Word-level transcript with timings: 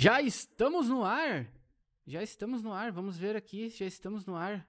Já 0.00 0.22
estamos 0.22 0.88
no 0.88 1.04
ar. 1.04 1.44
Já 2.06 2.22
estamos 2.22 2.62
no 2.62 2.72
ar. 2.72 2.92
Vamos 2.92 3.18
ver 3.18 3.34
aqui. 3.34 3.68
Já 3.68 3.84
estamos 3.84 4.24
no 4.24 4.36
ar. 4.36 4.64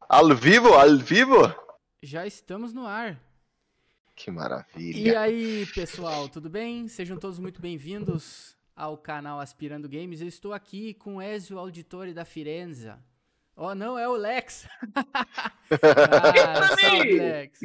Ao 0.00 0.34
vivo? 0.34 0.74
Ao 0.74 0.96
vivo? 0.96 1.36
Já 2.02 2.26
estamos 2.26 2.72
no 2.72 2.84
ar. 2.84 3.22
Que 4.16 4.32
maravilha. 4.32 4.98
E 4.98 5.14
aí, 5.14 5.66
pessoal, 5.66 6.28
tudo 6.28 6.50
bem? 6.50 6.88
Sejam 6.88 7.16
todos 7.16 7.38
muito 7.38 7.62
bem-vindos 7.62 8.56
ao 8.74 8.98
canal 8.98 9.38
Aspirando 9.38 9.88
Games. 9.88 10.20
Eu 10.20 10.26
estou 10.26 10.52
aqui 10.52 10.94
com 10.94 11.18
o 11.18 11.22
Ezio 11.22 11.56
Auditore 11.56 12.12
da 12.12 12.24
Firenze. 12.24 12.92
Oh, 13.54 13.76
não, 13.76 13.96
é 13.96 14.08
o 14.08 14.16
Lex. 14.16 14.66
ah, 15.70 16.76
salve, 16.76 17.12
Lex. 17.12 17.60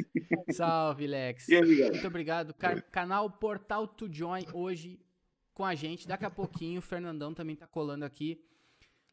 Salve, 0.52 1.06
Lex. 1.08 1.46
Muito 1.48 2.06
obrigado. 2.06 2.54
Ca 2.54 2.80
canal 2.82 3.28
Portal 3.28 3.88
to 3.88 4.08
Join 4.08 4.44
hoje 4.52 5.03
com 5.54 5.64
a 5.64 5.74
gente. 5.74 6.06
Daqui 6.06 6.24
a 6.24 6.30
pouquinho 6.30 6.80
o 6.80 6.82
Fernandão 6.82 7.32
também 7.32 7.56
tá 7.56 7.66
colando 7.66 8.04
aqui. 8.04 8.44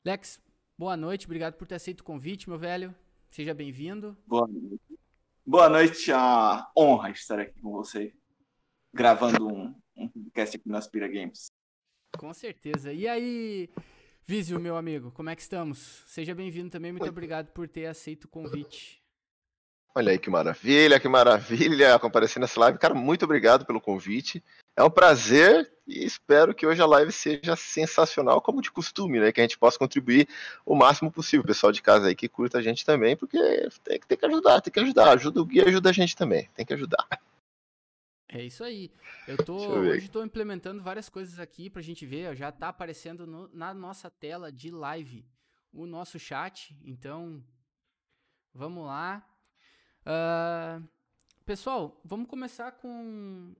Lex, 0.04 0.41
boa 0.77 0.98
noite. 0.98 1.26
Obrigado 1.26 1.54
por 1.54 1.68
ter 1.68 1.76
aceito 1.76 2.02
o 2.02 2.04
convite, 2.04 2.49
meu 2.49 2.58
velho. 2.58 2.94
Seja 3.30 3.54
bem-vindo. 3.54 4.18
Boa 4.26 4.48
noite. 4.48 4.99
Boa 5.46 5.70
noite. 5.70 6.12
A 6.12 6.70
honra 6.76 7.12
estar 7.12 7.40
aqui 7.40 7.62
com 7.62 7.72
você, 7.72 8.13
gravando 8.94 9.48
um, 9.48 9.76
um 9.96 10.09
podcast 10.09 10.58
aqui 10.58 10.68
no 10.68 10.76
Aspira 10.76 11.08
Games. 11.08 11.52
Com 12.18 12.34
certeza. 12.34 12.91
E 12.91 13.08
aí, 13.08 13.70
Vísio, 14.26 14.60
meu 14.60 14.76
amigo, 14.76 15.12
como 15.12 15.30
é 15.30 15.35
que 15.35 15.41
estamos? 15.41 16.04
Seja 16.08 16.35
bem-vindo 16.35 16.70
também, 16.70 16.91
muito 16.91 17.08
obrigado 17.08 17.52
por 17.52 17.68
ter 17.68 17.85
aceito 17.85 18.26
o 18.26 18.27
convite. 18.27 19.01
Olha 19.94 20.12
aí 20.12 20.20
que 20.20 20.30
maravilha, 20.30 21.00
que 21.00 21.08
maravilha 21.08 21.99
comparecer 21.99 22.40
nessa 22.40 22.59
live. 22.59 22.77
Cara, 22.77 22.94
muito 22.94 23.26
obrigado 23.26 23.66
pelo 23.66 23.82
convite. 23.82 24.41
É 24.76 24.82
um 24.82 24.90
prazer 24.90 25.70
e 25.86 26.05
espero 26.05 26.55
que 26.55 26.66
hoje 26.66 26.82
a 26.82 26.86
live 26.86 27.12
seja 27.12 27.58
sensacional, 27.58 28.41
como 28.41 28.62
de 28.62 28.72
costume, 28.72 29.20
né? 29.20 29.32
Que 29.34 29.41
a 29.41 29.44
gente 29.44 29.58
possa 29.58 29.77
contribuir 29.77 30.30
o 30.66 30.76
máximo 30.76 31.12
possível. 31.12 31.43
O 31.43 31.48
pessoal 31.48 31.74
de 31.74 31.82
casa 31.82 32.07
aí 32.07 32.15
que 32.15 32.30
curta 32.30 32.57
a 32.57 32.62
gente 32.62 32.85
também, 32.85 33.18
porque 33.18 33.38
tem, 33.84 33.99
tem 33.99 34.18
que 34.18 34.26
ajudar, 34.26 34.62
tem 34.62 34.71
que 34.71 34.80
ajudar. 34.80 35.12
Ajuda 35.12 35.41
o 35.41 35.46
guia, 35.46 35.68
ajuda 35.68 35.90
a 35.90 35.93
gente 35.93 36.15
também. 36.15 36.49
Tem 36.55 36.65
que 36.65 36.74
ajudar. 36.74 37.05
É 38.30 38.41
isso 38.41 38.63
aí. 38.63 38.90
Eu 39.27 39.35
tô 39.43 39.76
eu 39.76 39.91
hoje 39.91 40.05
estou 40.05 40.24
implementando 40.24 40.82
várias 40.82 41.10
coisas 41.10 41.37
aqui 41.37 41.70
pra 41.70 41.82
gente 41.82 42.05
ver. 42.05 42.34
Já 42.34 42.49
tá 42.49 42.70
aparecendo 42.70 43.27
no, 43.27 43.49
na 43.54 43.74
nossa 43.74 44.10
tela 44.10 44.49
de 44.49 44.71
live 44.71 45.26
o 45.74 45.85
nosso 45.85 46.18
chat. 46.18 46.74
Então, 46.85 47.43
vamos 48.54 48.85
lá. 48.85 49.27
Uh, 50.02 50.84
pessoal, 51.46 51.99
vamos 52.04 52.27
começar 52.27 52.71
com 52.71 53.54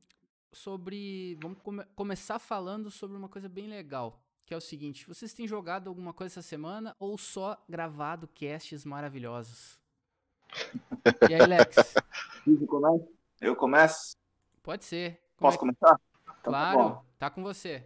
sobre. 0.52 1.38
Vamos 1.42 1.60
come, 1.62 1.84
começar 1.96 2.40
falando 2.40 2.90
sobre 2.90 3.16
uma 3.16 3.30
coisa 3.30 3.48
bem 3.48 3.68
legal. 3.68 4.20
Que 4.46 4.54
é 4.54 4.58
o 4.58 4.62
seguinte: 4.62 5.08
vocês 5.08 5.34
têm 5.34 5.48
jogado 5.48 5.88
alguma 5.88 6.14
coisa 6.14 6.34
essa 6.34 6.42
semana 6.42 6.96
ou 7.00 7.18
só 7.18 7.64
gravado 7.70 8.28
casts 8.28 8.84
maravilhosos? 8.86 9.80
E 11.30 11.34
aí, 11.34 11.46
Lex? 11.46 11.94
Eu 13.40 13.56
começo? 13.56 14.16
Pode 14.64 14.84
ser. 14.84 15.22
Como 15.38 15.48
Posso 15.48 15.58
é 15.58 15.60
começar? 15.60 16.02
Então, 16.24 16.34
tá 16.34 16.42
claro, 16.44 16.90
tá, 16.90 17.04
tá, 17.20 17.30
com 17.30 17.44
você. 17.44 17.86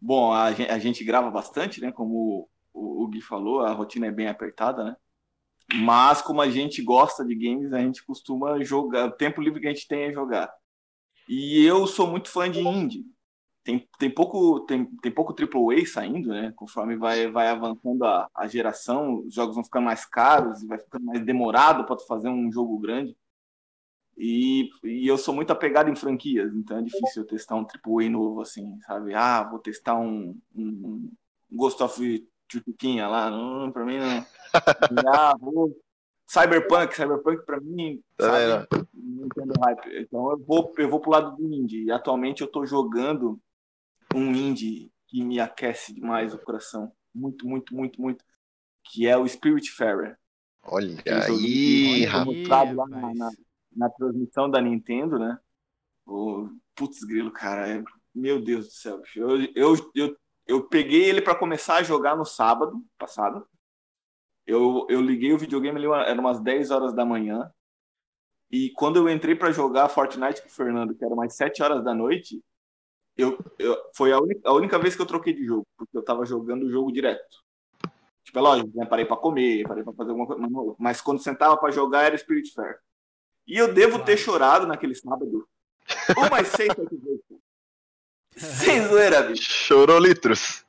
Bom, 0.00 0.32
a 0.32 0.52
gente, 0.52 0.70
a 0.70 0.78
gente, 0.78 1.04
grava 1.04 1.30
bastante, 1.30 1.80
né? 1.80 1.90
Como 1.90 2.48
o, 2.72 3.02
o 3.04 3.08
Gui 3.08 3.20
falou, 3.20 3.60
a 3.60 3.72
rotina 3.72 4.06
é 4.06 4.10
bem 4.10 4.28
apertada, 4.28 4.84
né? 4.84 4.96
Mas 5.74 6.22
como 6.22 6.40
a 6.40 6.48
gente 6.48 6.82
gosta 6.82 7.24
de 7.24 7.34
games, 7.34 7.72
a 7.72 7.80
gente 7.80 8.04
costuma 8.04 8.62
jogar. 8.62 9.06
O 9.06 9.12
tempo 9.12 9.40
livre 9.40 9.60
que 9.60 9.66
a 9.66 9.72
gente 9.72 9.88
tem 9.88 10.04
é 10.04 10.12
jogar. 10.12 10.52
E 11.28 11.64
eu 11.64 11.86
sou 11.86 12.06
muito 12.06 12.28
fã 12.30 12.50
de 12.50 12.60
indie. 12.60 13.04
Tem, 13.64 13.88
tem 13.98 14.08
pouco 14.08 14.60
tem, 14.60 14.86
tem 15.02 15.10
pouco 15.10 15.34
AAA 15.34 15.84
saindo, 15.86 16.28
né? 16.28 16.52
Conforme 16.54 16.96
vai, 16.96 17.28
vai 17.28 17.48
avançando 17.48 18.04
a, 18.04 18.28
a 18.32 18.46
geração, 18.46 19.24
os 19.26 19.34
jogos 19.34 19.56
vão 19.56 19.64
ficando 19.64 19.86
mais 19.86 20.06
caros, 20.06 20.64
vai 20.64 20.78
ficando 20.78 21.04
mais 21.06 21.24
demorado 21.24 21.84
para 21.84 21.98
fazer 22.06 22.28
um 22.28 22.50
jogo 22.52 22.78
grande. 22.78 23.16
E, 24.16 24.70
e 24.84 25.06
eu 25.06 25.18
sou 25.18 25.34
muito 25.34 25.50
apegado 25.50 25.90
em 25.90 25.96
franquias, 25.96 26.54
então 26.54 26.78
é 26.78 26.82
difícil 26.82 27.22
eu 27.22 27.26
testar 27.26 27.56
um 27.56 27.66
AAA 27.66 28.08
novo, 28.08 28.40
assim, 28.40 28.78
sabe? 28.86 29.14
Ah, 29.14 29.42
vou 29.42 29.58
testar 29.58 29.96
um, 29.96 30.38
um, 30.54 31.10
um 31.50 31.56
Ghost 31.56 31.82
of 31.82 32.26
Tchuquinha 32.48 33.08
lá, 33.08 33.30
não, 33.30 33.70
pra 33.70 33.84
mim 33.84 33.98
não. 33.98 34.26
ah, 35.12 35.36
vou... 35.38 35.76
Cyberpunk, 36.28 36.94
Cyberpunk 36.94 37.44
pra 37.46 37.60
mim, 37.60 38.02
sabe? 38.20 38.66
Não 38.92 39.26
entendo 39.26 39.52
hype. 39.60 40.02
Então 40.02 40.32
eu 40.32 40.38
vou, 40.38 40.74
eu 40.76 40.90
vou 40.90 41.00
pro 41.00 41.12
lado 41.12 41.36
do 41.36 41.54
indie. 41.54 41.84
E 41.84 41.92
atualmente 41.92 42.42
eu 42.42 42.48
tô 42.48 42.66
jogando 42.66 43.40
um 44.12 44.32
indie 44.32 44.90
que 45.06 45.22
me 45.22 45.38
aquece 45.38 45.94
demais 45.94 46.34
o 46.34 46.38
coração. 46.38 46.92
Muito, 47.14 47.46
muito, 47.46 47.74
muito, 47.74 48.02
muito. 48.02 48.24
Que 48.84 49.06
é 49.06 49.16
o 49.16 49.26
Spiritfarer. 49.26 50.18
Olha 50.64 51.00
aí, 51.06 52.04
rapaz. 52.04 52.74
Lá 52.74 52.86
na, 52.88 53.14
na, 53.14 53.30
na 53.74 53.90
transmissão 53.90 54.50
da 54.50 54.60
Nintendo, 54.60 55.18
né? 55.18 55.38
O 56.04 56.48
putz 56.74 57.04
grilo, 57.04 57.30
cara, 57.30 57.68
é... 57.68 57.84
meu 58.12 58.42
Deus 58.42 58.66
do 58.66 58.72
céu. 58.72 59.00
Eu, 59.14 59.42
eu, 59.54 59.92
eu, 59.94 60.16
eu 60.46 60.68
peguei 60.68 61.04
ele 61.04 61.20
para 61.20 61.34
começar 61.34 61.76
a 61.76 61.82
jogar 61.82 62.16
no 62.16 62.24
sábado 62.24 62.82
passado. 62.98 63.46
Eu, 64.46 64.86
eu 64.88 65.00
liguei 65.00 65.32
o 65.32 65.38
videogame 65.38 65.78
ali, 65.78 65.86
era 66.08 66.20
umas 66.20 66.40
10 66.40 66.70
horas 66.70 66.94
da 66.94 67.04
manhã. 67.04 67.50
E 68.50 68.70
quando 68.70 68.96
eu 68.96 69.08
entrei 69.08 69.34
para 69.34 69.50
jogar 69.50 69.88
Fortnite 69.88 70.40
com 70.40 70.48
o 70.48 70.52
Fernando, 70.52 70.94
que 70.94 71.04
era 71.04 71.12
umas 71.12 71.34
7 71.34 71.62
horas 71.62 71.82
da 71.82 71.92
noite, 71.92 72.40
eu, 73.16 73.36
eu, 73.58 73.76
foi 73.94 74.12
a 74.12 74.20
única, 74.20 74.48
a 74.48 74.52
única 74.52 74.78
vez 74.78 74.94
que 74.94 75.02
eu 75.02 75.06
troquei 75.06 75.32
de 75.32 75.44
jogo, 75.44 75.66
porque 75.76 75.96
eu 75.96 76.04
tava 76.04 76.24
jogando 76.24 76.64
o 76.64 76.70
jogo 76.70 76.92
direto. 76.92 77.44
Tipo, 78.22 78.38
é 78.38 78.42
lógico, 78.42 78.70
né? 78.74 78.86
parei 78.86 79.04
para 79.04 79.16
comer, 79.16 79.66
parei 79.66 79.82
para 79.82 79.92
fazer 79.94 80.10
alguma 80.10 80.26
coisa, 80.26 80.76
mas 80.78 81.00
quando 81.00 81.22
sentava 81.22 81.56
para 81.56 81.72
jogar 81.72 82.02
era 82.02 82.18
Spirit 82.18 82.52
Fair. 82.52 82.78
E 83.46 83.56
eu 83.56 83.72
devo 83.72 84.04
ter 84.04 84.16
chorado 84.16 84.66
naquele 84.66 84.94
sábado. 84.94 85.48
Umas 86.16 86.48
seis, 86.48 86.72
sete 86.74 86.96
vezes. 86.96 87.45
Sem 88.36 88.86
zoeira, 88.86 89.22
bicho. 89.22 89.50
Chorou 89.50 89.98
litros. 89.98 90.64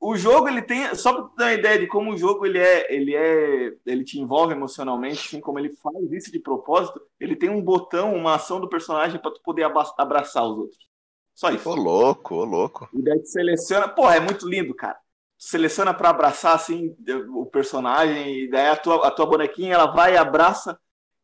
O 0.00 0.16
jogo, 0.16 0.48
ele 0.48 0.62
tem. 0.62 0.94
Só 0.94 1.12
pra 1.12 1.22
ter 1.22 1.42
uma 1.44 1.52
ideia 1.52 1.78
de 1.78 1.86
como 1.86 2.12
o 2.12 2.16
jogo 2.16 2.44
ele 2.44 2.58
é, 2.58 2.94
ele 2.94 3.14
é. 3.14 3.72
Ele 3.86 4.04
te 4.04 4.18
envolve 4.18 4.52
emocionalmente, 4.52 5.26
assim 5.26 5.40
como 5.40 5.58
ele 5.58 5.70
faz 5.76 6.12
isso 6.12 6.30
de 6.30 6.38
propósito, 6.38 7.00
ele 7.18 7.36
tem 7.36 7.48
um 7.48 7.62
botão, 7.62 8.14
uma 8.14 8.34
ação 8.34 8.60
do 8.60 8.68
personagem 8.68 9.20
para 9.20 9.30
tu 9.30 9.40
poder 9.42 9.64
abraçar 9.64 10.44
os 10.44 10.58
outros. 10.58 10.88
Só 11.34 11.50
isso. 11.50 11.68
Ô, 11.68 11.74
louco, 11.74 12.34
ô, 12.34 12.44
louco. 12.44 12.88
E 12.92 13.02
daí 13.02 13.20
tu 13.20 13.28
seleciona. 13.28 13.88
Porra, 13.88 14.16
é 14.16 14.20
muito 14.20 14.48
lindo, 14.48 14.74
cara. 14.74 14.98
Tu 15.38 15.46
seleciona 15.46 15.94
para 15.94 16.10
abraçar 16.10 16.54
assim 16.54 16.94
o 17.34 17.46
personagem, 17.46 18.44
e 18.44 18.50
daí 18.50 18.68
a 18.68 18.76
tua, 18.76 19.06
a 19.06 19.10
tua 19.10 19.26
bonequinha 19.26 19.74
ela 19.74 19.86
vai 19.86 20.14
e 20.14 20.16
abraça 20.16 20.78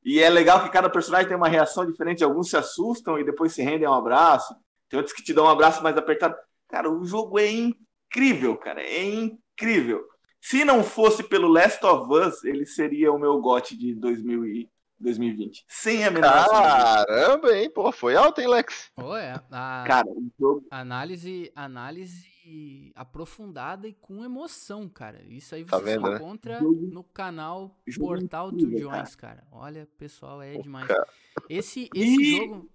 e 0.05 0.19
é 0.19 0.31
legal 0.31 0.63
que 0.63 0.71
cada 0.71 0.89
personagem 0.89 1.29
tem 1.29 1.37
uma 1.37 1.49
reação 1.49 1.85
diferente. 1.85 2.25
Alguns 2.25 2.51
se 2.51 2.57
assustam 2.57 3.19
e 3.19 3.25
depois 3.25 3.53
se 3.53 3.63
rendem 3.63 3.87
a 3.87 3.91
um 3.91 3.95
abraço. 3.95 4.55
Tem 4.91 4.99
outros 4.99 5.17
que 5.17 5.23
te 5.23 5.33
dão 5.33 5.47
um 5.47 5.49
abraço 5.49 5.83
mais 5.83 5.97
apertado. 5.97 6.37
Cara, 6.69 6.91
o 6.91 7.05
jogo 7.07 7.39
é 7.39 7.51
incrível, 7.51 8.57
cara. 8.57 8.83
É 8.83 9.03
incrível. 9.05 10.05
Se 10.41 10.65
não 10.65 10.83
fosse 10.83 11.23
pelo 11.23 11.49
Last 11.49 11.85
of 11.87 12.13
Us, 12.13 12.45
ele 12.45 12.67
seria 12.67 13.13
o 13.13 13.19
meu 13.19 13.41
GOT 13.41 13.77
de 13.77 13.95
2000 13.95 14.45
e 14.47 14.69
2020. 14.99 15.65
Sem 15.69 16.05
a 16.05 16.11
menor 16.11 16.47
Caramba, 16.49 17.57
hein? 17.57 17.71
Pô, 17.71 17.91
foi 17.91 18.17
alto, 18.17 18.41
hein, 18.41 18.49
Lex? 18.49 18.91
Oh, 18.97 19.17
é. 19.17 19.41
A... 19.51 19.85
Cara, 19.87 20.09
o 20.09 20.31
jogo... 20.39 20.67
Análise, 20.71 21.51
análise 21.55 22.29
aprofundada 22.95 23.87
e 23.87 23.93
com 23.93 24.25
emoção, 24.25 24.89
cara. 24.89 25.23
Isso 25.29 25.55
aí 25.55 25.65
tá 25.65 25.79
você 25.79 25.85
tá 25.85 25.91
vendo, 25.91 26.17
encontra 26.17 26.61
né? 26.61 26.69
no 26.91 27.05
canal 27.05 27.79
Portal 27.97 28.51
do 28.51 28.79
Joins, 28.79 29.15
cara. 29.15 29.47
Olha, 29.53 29.89
pessoal, 29.99 30.43
é 30.43 30.59
demais. 30.59 30.89
Esse, 31.49 31.89
esse 31.95 32.23
e... 32.23 32.37
jogo. 32.37 32.69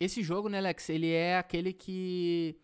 Esse 0.00 0.22
jogo, 0.22 0.48
né, 0.48 0.60
Lex? 0.60 0.88
Ele 0.88 1.10
é 1.12 1.38
aquele 1.38 1.72
que. 1.72 2.56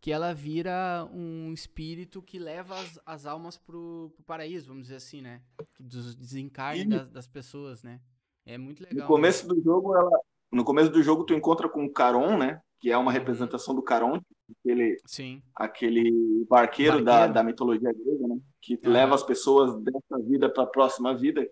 Que 0.00 0.12
ela 0.12 0.32
vira 0.32 1.08
um 1.12 1.52
espírito 1.52 2.22
que 2.22 2.38
leva 2.38 2.78
as, 2.78 3.00
as 3.04 3.26
almas 3.26 3.58
pro, 3.58 4.12
pro 4.14 4.24
paraíso, 4.24 4.68
vamos 4.68 4.84
dizer 4.84 4.94
assim, 4.94 5.20
né? 5.20 5.42
Dos 5.78 6.14
desencarne 6.14 6.84
das, 6.84 7.10
das 7.10 7.26
pessoas, 7.26 7.82
né? 7.82 8.00
É 8.46 8.56
muito 8.56 8.80
legal. 8.80 9.00
No 9.00 9.06
começo 9.06 9.48
né? 9.48 9.54
do 9.54 9.60
jogo, 9.60 9.96
ela, 9.96 10.20
no 10.52 10.64
começo 10.64 10.90
do 10.90 11.02
jogo, 11.02 11.24
tu 11.24 11.34
encontra 11.34 11.68
com 11.68 11.84
o 11.84 11.92
Caron, 11.92 12.38
né? 12.38 12.62
Que 12.78 12.92
é 12.92 12.96
uma 12.96 13.06
uhum. 13.06 13.12
representação 13.12 13.74
do 13.74 13.82
Caron, 13.82 14.20
aquele, 14.60 14.96
Sim. 15.04 15.42
aquele 15.52 16.46
barqueiro, 16.48 16.92
barqueiro. 16.92 17.04
Da, 17.04 17.26
da 17.26 17.42
mitologia 17.42 17.92
grega, 17.92 18.28
né? 18.28 18.38
Que 18.62 18.74
uhum. 18.74 18.92
leva 18.92 19.16
as 19.16 19.24
pessoas 19.24 19.74
dessa 19.82 20.22
vida 20.22 20.48
para 20.48 20.62
a 20.62 20.68
próxima 20.68 21.12
vida. 21.16 21.44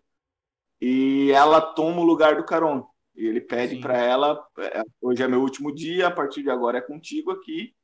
E 0.81 1.33
ela 1.33 1.61
toma 1.61 2.01
o 2.01 2.05
lugar 2.05 2.37
do 2.37 2.45
Caron. 2.45 2.87
E 3.17 3.27
ele 3.27 3.41
pede 3.41 3.81
para 3.81 3.97
ela: 3.97 4.47
é, 4.59 4.83
hoje 5.01 5.23
é 5.23 5.29
meu 5.29 5.41
último 5.41 5.75
dia, 5.75 6.09
a 6.09 6.11
partir 6.11 6.43
de 6.43 6.51
agora 6.51 6.79
é 6.79 6.83
contigo 6.83 7.31
aqui. 7.31 7.75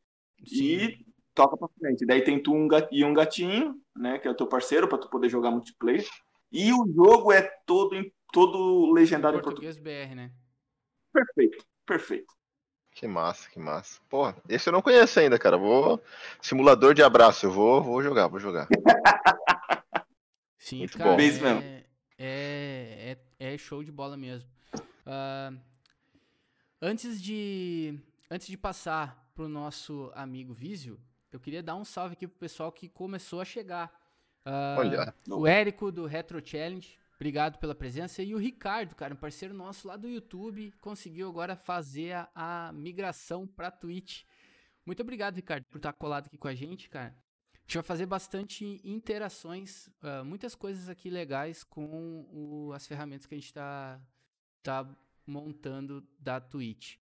Sim. 0.47 0.65
E 0.65 1.07
toca 1.35 1.57
para 1.57 1.69
frente. 1.79 2.05
Daí 2.05 2.23
tem 2.23 2.43
tu 2.43 2.53
um 2.53 2.69
e 2.91 3.05
um 3.05 3.15
gatinho, 3.15 3.81
né? 3.97 4.19
Que 4.19 4.29
é 4.29 4.31
o 4.31 4.37
teu 4.37 4.47
parceiro 4.47 4.89
para 4.89 4.99
tu 4.99 5.09
poder 5.09 5.29
jogar 5.29 5.51
multiplayer. 5.51 6.07
E 6.51 6.73
o 6.73 6.87
jogo 6.95 7.33
é 7.33 7.43
todo 7.65 7.95
em 7.95 8.13
todo 8.33 8.93
legendário 8.93 9.39
em 9.39 9.43
português. 9.43 9.77
Em 9.77 9.83
português 9.83 10.09
BR, 10.09 10.15
né? 10.15 10.33
Perfeito, 11.13 11.65
perfeito. 11.87 12.35
Que 12.95 13.07
massa, 13.07 13.49
que 13.49 13.59
massa. 13.59 14.01
Porra, 14.09 14.37
esse 14.49 14.69
eu 14.69 14.73
não 14.73 14.83
conheço 14.83 15.19
ainda, 15.19 15.39
cara. 15.39 15.57
Vou. 15.57 16.03
Simulador 16.41 16.93
de 16.93 17.03
abraço, 17.03 17.47
eu 17.47 17.51
vou, 17.51 17.83
vou 17.83 18.03
jogar, 18.03 18.29
vou 18.29 18.39
jogar. 18.39 18.69
Sim, 20.59 20.81
Muito 20.81 20.99
cara. 20.99 21.11
Bom. 21.11 21.19
É, 21.19 21.85
é, 22.19 23.17
é, 23.39 23.55
é, 23.55 23.59
show 23.59 23.83
de 23.83 23.91
bola 23.91 24.17
mesmo. 24.17 24.49
Uh, 25.07 25.59
antes 26.81 27.21
de. 27.21 27.99
Antes 28.31 28.47
de 28.47 28.57
passar 28.57 29.31
pro 29.35 29.49
nosso 29.49 30.11
amigo 30.15 30.55
Vísio, 30.55 30.99
eu 31.31 31.39
queria 31.39 31.63
dar 31.63 31.77
um 31.77 31.85
salve 31.85 32.15
aqui 32.15 32.27
pro 32.27 32.39
pessoal 32.39 32.73
que 32.73 32.89
começou 32.89 33.41
a 33.41 33.45
chegar. 33.45 33.93
Uh, 34.47 34.79
Olha. 34.79 35.15
O 35.29 35.47
Érico 35.47 35.93
do 35.93 36.07
Retro 36.07 36.45
Challenge, 36.45 36.99
obrigado 37.17 37.59
pela 37.59 37.75
presença. 37.75 38.23
E 38.23 38.35
o 38.35 38.39
Ricardo, 38.39 38.95
cara, 38.95 39.15
um 39.15 39.17
parceiro 39.19 39.55
nosso 39.55 39.87
lá 39.87 39.97
do 39.97 40.09
YouTube, 40.09 40.73
conseguiu 40.81 41.29
agora 41.29 41.55
fazer 41.55 42.13
a, 42.13 42.29
a 42.35 42.73
migração 42.73 43.47
pra 43.47 43.71
Twitch. 43.71 44.23
Muito 44.85 45.01
obrigado, 45.01 45.37
Ricardo, 45.37 45.65
por 45.65 45.77
estar 45.77 45.93
colado 45.93 46.27
aqui 46.27 46.37
com 46.37 46.49
a 46.49 46.55
gente, 46.55 46.89
cara. 46.89 47.15
A 47.55 47.59
gente 47.63 47.75
vai 47.75 47.83
fazer 47.85 48.07
bastante 48.07 48.81
interações, 48.83 49.87
uh, 50.03 50.25
muitas 50.25 50.55
coisas 50.55 50.89
aqui 50.89 51.09
legais 51.09 51.63
com 51.63 52.27
o, 52.31 52.73
as 52.75 52.87
ferramentas 52.87 53.27
que 53.27 53.35
a 53.35 53.39
gente 53.39 53.47
está 53.47 54.01
tá 54.63 54.87
montando 55.27 56.07
da 56.19 56.41
Twitch. 56.41 56.97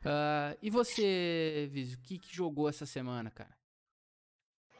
Uh, 0.00 0.58
e 0.60 0.68
você, 0.68 1.68
Viz, 1.70 1.94
o 1.94 1.98
que, 2.00 2.18
que 2.18 2.34
jogou 2.34 2.68
essa 2.68 2.84
semana, 2.84 3.30
cara? 3.30 3.56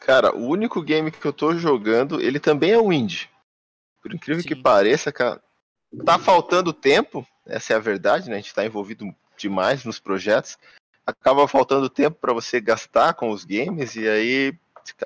Cara, 0.01 0.37
o 0.37 0.49
único 0.49 0.83
game 0.83 1.13
que 1.13 1.25
eu 1.25 1.33
tô 1.33 1.55
jogando, 1.55 2.21
ele 2.21 2.41
também 2.41 2.73
é 2.73 2.79
o 2.79 2.93
indie. 2.93 3.31
Por 4.01 4.13
incrível 4.13 4.43
Sim. 4.43 4.49
que 4.49 4.57
pareça, 4.57 5.13
cara, 5.13 5.41
tá 6.05 6.19
faltando 6.19 6.73
tempo, 6.73 7.25
essa 7.47 7.73
é 7.73 7.77
a 7.77 7.81
verdade, 7.81 8.29
né? 8.29 8.37
A 8.37 8.41
gente 8.41 8.55
tá 8.55 8.67
envolvido 8.67 9.15
demais 9.37 9.85
nos 9.85 10.01
projetos. 10.01 10.59
Acaba 11.07 11.47
faltando 11.47 11.89
tempo 11.89 12.19
para 12.21 12.33
você 12.33 12.61
gastar 12.61 13.15
com 13.15 13.31
os 13.31 13.45
games 13.45 13.95
e 13.95 14.09
aí 14.09 14.59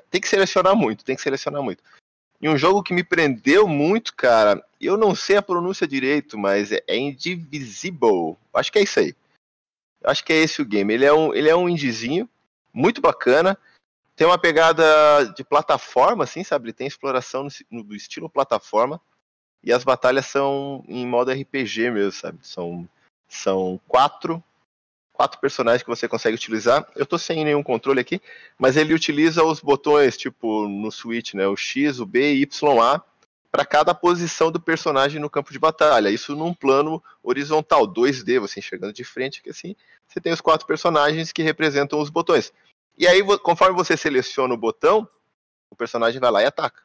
tem 0.09 0.19
que 0.19 0.27
selecionar 0.27 0.75
muito, 0.75 1.05
tem 1.05 1.15
que 1.15 1.21
selecionar 1.21 1.61
muito. 1.61 1.83
E 2.39 2.47
um 2.47 2.57
jogo 2.57 2.83
que 2.83 2.93
me 2.93 3.03
prendeu 3.03 3.67
muito, 3.67 4.15
cara, 4.15 4.63
eu 4.79 4.95
não 4.95 5.15
sei 5.15 5.37
a 5.37 5.41
pronúncia 5.41 5.87
direito, 5.87 6.37
mas 6.37 6.71
é, 6.71 6.83
é 6.87 6.95
Indivisible. 6.95 8.37
Acho 8.53 8.71
que 8.71 8.79
é 8.79 8.83
isso 8.83 8.99
aí. 8.99 9.15
Acho 10.03 10.23
que 10.23 10.31
é 10.31 10.37
esse 10.37 10.61
o 10.61 10.65
game. 10.65 10.93
Ele 10.93 11.05
é 11.05 11.13
um, 11.13 11.33
ele 11.33 11.49
é 11.49 11.55
um 11.55 11.67
indiezinho, 11.67 12.29
muito 12.71 13.01
bacana. 13.01 13.57
Tem 14.15 14.25
uma 14.25 14.37
pegada 14.37 14.83
de 15.35 15.43
plataforma, 15.43 16.23
assim, 16.23 16.43
sabe? 16.43 16.65
Ele 16.65 16.73
tem 16.73 16.87
exploração 16.87 17.43
no, 17.71 17.83
no 17.83 17.95
estilo 17.95 18.29
plataforma. 18.29 19.01
E 19.63 19.73
as 19.73 19.83
batalhas 19.83 20.27
são 20.27 20.83
em 20.87 21.05
modo 21.05 21.31
RPG 21.31 21.89
mesmo, 21.89 22.11
sabe? 22.11 22.39
São, 22.41 22.87
são 23.27 23.79
quatro, 23.87 24.43
quatro 25.17 25.39
personagens 25.39 25.81
que 25.81 25.89
você 25.89 26.07
consegue 26.07 26.35
utilizar. 26.35 26.87
Eu 26.95 27.05
tô 27.05 27.17
sem 27.17 27.43
nenhum 27.43 27.63
controle 27.63 27.99
aqui, 27.99 28.21
mas 28.57 28.77
ele 28.77 28.93
utiliza 28.93 29.43
os 29.43 29.59
botões, 29.59 30.15
tipo, 30.15 30.67
no 30.67 30.91
Switch, 30.91 31.33
né? 31.33 31.47
O 31.47 31.57
X, 31.57 31.99
o 31.99 32.05
B 32.05 32.33
e 32.35 32.41
Y, 32.43 32.79
A 32.79 33.01
para 33.51 33.65
cada 33.65 33.95
posição 33.95 34.51
do 34.51 34.59
personagem 34.59 35.19
no 35.19 35.29
campo 35.29 35.51
de 35.51 35.57
batalha. 35.57 36.09
Isso 36.09 36.35
num 36.35 36.53
plano 36.53 37.03
horizontal, 37.23 37.87
2D, 37.87 38.39
você 38.39 38.59
enxergando 38.59 38.93
de 38.93 39.03
frente, 39.03 39.41
que 39.41 39.49
assim, 39.49 39.75
você 40.07 40.21
tem 40.21 40.31
os 40.31 40.41
quatro 40.41 40.67
personagens 40.67 41.31
que 41.31 41.41
representam 41.41 41.99
os 41.99 42.11
botões. 42.11 42.53
E 42.95 43.07
aí, 43.07 43.23
conforme 43.39 43.75
você 43.75 43.97
seleciona 43.97 44.53
o 44.53 44.57
botão, 44.57 45.09
o 45.71 45.75
personagem 45.75 46.19
vai 46.19 46.29
lá 46.29 46.43
e 46.43 46.45
ataca. 46.45 46.83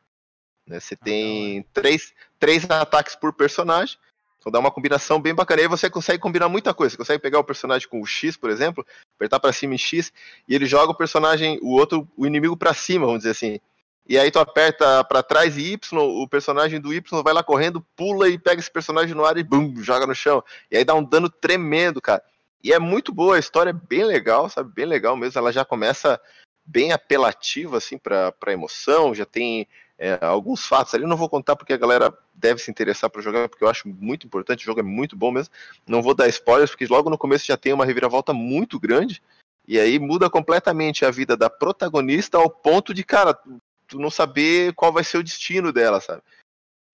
Né? 0.67 0.81
Você 0.81 0.95
ah, 0.95 1.05
tem 1.05 1.63
três, 1.75 2.15
três 2.39 2.71
ataques 2.71 3.17
por 3.17 3.35
personagem, 3.35 3.99
então 4.43 4.51
dá 4.51 4.59
uma 4.59 4.73
combinação 4.73 5.21
bem 5.21 5.33
bacana. 5.33 5.61
E 5.61 5.65
aí 5.65 5.69
você 5.69 5.89
consegue 5.89 6.19
combinar 6.19 6.49
muita 6.49 6.75
coisa. 6.75 6.91
Você 6.91 6.99
consegue 6.99 7.23
pegar 7.23 7.39
o 7.39 7.45
personagem 7.45 7.89
com 7.89 8.01
o 8.01 8.07
X, 8.07 8.37
por 8.37 8.51
exemplo, 8.51 8.85
apertar 9.17 9.39
para 9.39 9.53
cima 9.53 9.75
em 9.75 9.79
X, 9.79 10.13
e 10.49 10.55
ele 10.55 10.67
joga 10.67 10.91
o 10.91 10.97
personagem, 10.97 11.61
o 11.63 11.71
outro, 11.71 12.09
o 12.17 12.27
inimigo 12.27 12.57
para 12.57 12.75
cima, 12.75 13.07
vamos 13.07 13.21
dizer 13.21 13.31
assim. 13.31 13.61
E 14.05 14.19
aí 14.19 14.33
tu 14.33 14.41
aperta 14.41 15.05
para 15.05 15.23
trás 15.23 15.57
e 15.57 15.75
Y, 15.75 15.79
o 15.97 16.27
personagem 16.27 16.81
do 16.81 16.93
Y 16.93 17.23
vai 17.23 17.33
lá 17.33 17.43
correndo, 17.45 17.87
pula 17.95 18.29
e 18.29 18.37
pega 18.37 18.61
esse 18.61 18.71
personagem 18.71 19.15
no 19.15 19.25
ar 19.25 19.39
e 19.39 19.45
bum, 19.45 19.77
joga 19.77 20.09
no 20.09 20.15
chão. 20.15 20.43
E 20.69 20.77
aí 20.77 20.85
dá 20.85 20.93
um 20.93 21.05
dano 21.05 21.31
tremendo, 21.31 22.01
cara. 22.01 22.21
E 22.65 22.73
é 22.73 22.81
muito 22.81 23.15
boa, 23.15 23.37
a 23.37 23.39
história 23.39 23.71
é 23.71 23.73
bem 23.73 24.05
legal, 24.05 24.49
sabe? 24.49 24.73
Bem 24.75 24.87
legal 24.87 25.17
mesmo. 25.17 25.39
Ela 25.39 25.53
já 25.53 25.65
começa 25.65 26.21
bem 26.65 26.93
apelativa, 26.93 27.77
assim, 27.77 27.97
pra, 27.97 28.33
pra 28.33 28.53
emoção. 28.53 29.15
Já 29.15 29.25
tem 29.25 29.69
é, 29.99 30.19
alguns 30.21 30.67
fatos 30.67 30.95
ali. 30.95 31.07
Não 31.07 31.17
vou 31.17 31.29
contar 31.29 31.57
porque 31.57 31.73
a 31.73 31.79
galera 31.79 32.17
deve 32.35 32.61
se 32.61 32.71
interessar 32.71 33.09
para 33.09 33.23
jogar, 33.23 33.49
porque 33.49 33.65
eu 33.65 33.69
acho 33.69 33.89
muito 33.89 34.27
importante. 34.27 34.63
O 34.63 34.67
jogo 34.67 34.81
é 34.81 34.83
muito 34.83 35.17
bom 35.17 35.31
mesmo. 35.31 35.53
Não 35.87 36.03
vou 36.03 36.15
dar 36.15 36.29
spoilers, 36.29 36.71
porque 36.71 36.87
logo 36.87 37.11
no 37.11 37.19
começo 37.19 37.47
já 37.47 37.57
tem 37.57 37.73
uma 37.73 37.85
reviravolta 37.85 38.33
muito 38.33 38.79
grande. 38.81 39.23
E 39.67 39.79
aí 39.79 39.99
muda 39.99 40.29
completamente 40.29 41.05
a 41.05 41.11
vida 41.11 41.37
da 41.37 41.49
protagonista 41.49 42.37
ao 42.37 42.51
ponto 42.51 42.93
de, 42.93 43.05
cara, 43.05 43.39
tu 43.87 43.99
não 43.99 44.11
saber 44.11 44.73
qual 44.75 44.93
vai 44.93 45.05
ser 45.05 45.19
o 45.19 45.23
destino 45.23 45.73
dela, 45.73 46.01
sabe? 46.01 46.23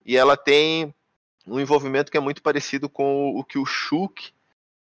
E 0.05 0.15
ela 0.15 0.37
tem 0.37 0.93
um 1.47 1.59
envolvimento 1.59 2.11
que 2.11 2.17
é 2.17 2.21
muito 2.21 2.41
parecido 2.41 2.87
com 2.87 3.35
o 3.35 3.43
que 3.43 3.57
o 3.57 3.65
Shulk 3.65 4.31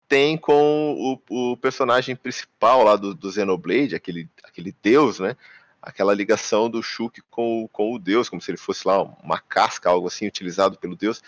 tem 0.08 0.36
com 0.36 1.18
o, 1.28 1.52
o 1.52 1.56
personagem 1.56 2.14
principal 2.14 2.84
lá 2.84 2.96
do, 2.96 3.14
do 3.14 3.32
Xenoblade, 3.32 3.94
aquele, 3.94 4.28
aquele 4.44 4.74
deus, 4.82 5.18
né? 5.18 5.36
Aquela 5.82 6.14
ligação 6.14 6.70
do 6.70 6.82
Shulk 6.82 7.20
com, 7.28 7.68
com 7.72 7.92
o 7.92 7.98
deus, 7.98 8.28
como 8.28 8.40
se 8.40 8.50
ele 8.50 8.58
fosse 8.58 8.86
lá 8.86 9.02
uma 9.02 9.40
casca, 9.40 9.90
algo 9.90 10.06
assim, 10.06 10.26
utilizado 10.26 10.78
pelo 10.78 10.94
deus. 10.94 11.20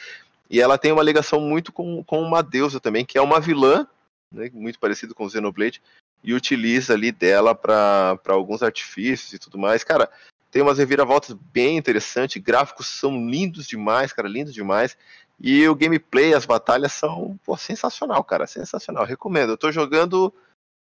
E 0.49 0.61
ela 0.61 0.79
tem 0.79 0.93
uma 0.93 1.03
ligação 1.03 1.41
muito 1.41 1.73
com, 1.73 2.05
com 2.05 2.23
uma 2.23 2.43
deusa 2.43 2.79
também, 2.79 3.05
que 3.05 3.19
é 3.19 3.21
uma 3.21 3.41
vilã, 3.41 3.87
né, 4.31 4.51
muito 4.53 4.79
parecido 4.79 5.15
com 5.15 5.25
o 5.25 5.31
Xenoblade, 5.31 5.83
e 6.23 6.33
utiliza 6.33 6.95
ali 6.95 7.11
dela 7.11 7.55
para 7.55 8.19
alguns 8.29 8.63
artifícios 8.63 9.33
e 9.33 9.39
tudo 9.39 9.59
mais. 9.59 9.83
Cara, 9.83 10.09
tem 10.51 10.63
umas 10.63 10.79
reviravoltas 10.79 11.33
bem 11.33 11.77
interessantes, 11.77 12.41
gráficos 12.41 12.87
são 12.87 13.29
lindos 13.29 13.67
demais, 13.67 14.13
cara, 14.13 14.29
lindos 14.29 14.55
demais. 14.55 14.97
E 15.41 15.67
o 15.69 15.75
gameplay, 15.75 16.33
as 16.33 16.47
batalhas 16.47 16.93
são 16.93 17.39
pô, 17.45 17.57
sensacional, 17.57 18.23
cara, 18.23 18.47
sensacional. 18.47 19.05
Recomendo. 19.05 19.51
Eu 19.51 19.59
tô 19.59 19.73
jogando 19.73 20.33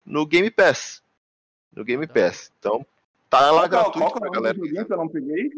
no 0.06 0.24
Game 0.24 0.50
Pass. 0.50 1.02
No 1.74 1.84
Game. 1.84 2.06
Pass. 2.06 2.52
Então, 2.58 2.86
tá 3.28 3.50
lá 3.50 3.68
qual, 3.68 3.68
gratuito 3.68 3.98
qual, 3.98 4.10
qual 4.10 4.20
pra 4.20 4.30
galera. 4.30 4.58
Que 4.58 4.92
eu 4.92 4.96
não 4.96 5.08
peguei, 5.08 5.50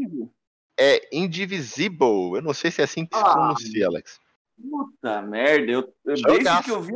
é 0.81 1.09
Indivisible. 1.13 2.37
Eu 2.37 2.43
não 2.43 2.55
sei 2.55 2.71
se 2.71 2.81
é 2.81 2.85
assim 2.85 3.05
que 3.05 3.15
se 3.15 3.23
ah, 3.23 3.33
pronuncia, 3.33 3.87
Alex. 3.87 4.19
Puta 4.59 5.21
merda. 5.21 5.71
Eu, 5.71 5.95
eu 6.07 6.15
desde 6.23 6.63
que 6.65 6.71
eu 6.71 6.81
vi. 6.81 6.95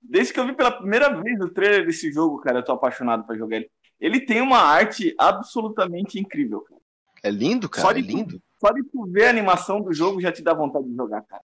Desde 0.00 0.32
que 0.32 0.40
eu 0.40 0.46
vi 0.46 0.54
pela 0.54 0.70
primeira 0.70 1.20
vez 1.20 1.40
o 1.40 1.48
trailer 1.48 1.84
desse 1.84 2.10
jogo, 2.10 2.40
cara, 2.40 2.60
eu 2.60 2.64
tô 2.64 2.72
apaixonado 2.72 3.26
pra 3.26 3.36
jogar 3.36 3.56
ele. 3.56 3.70
Ele 4.00 4.20
tem 4.20 4.40
uma 4.40 4.58
arte 4.58 5.14
absolutamente 5.18 6.18
incrível, 6.18 6.60
cara. 6.62 6.80
É 7.22 7.30
lindo, 7.30 7.68
cara. 7.68 7.88
Só 7.88 7.92
de, 7.92 7.98
é 7.98 8.02
lindo. 8.02 8.40
Só 8.58 8.72
de 8.72 8.82
tu 8.84 9.04
ver 9.06 9.26
a 9.26 9.30
animação 9.30 9.80
do 9.82 9.92
jogo 9.92 10.20
já 10.20 10.32
te 10.32 10.40
dá 10.40 10.54
vontade 10.54 10.88
de 10.88 10.96
jogar, 10.96 11.22
cara. 11.22 11.42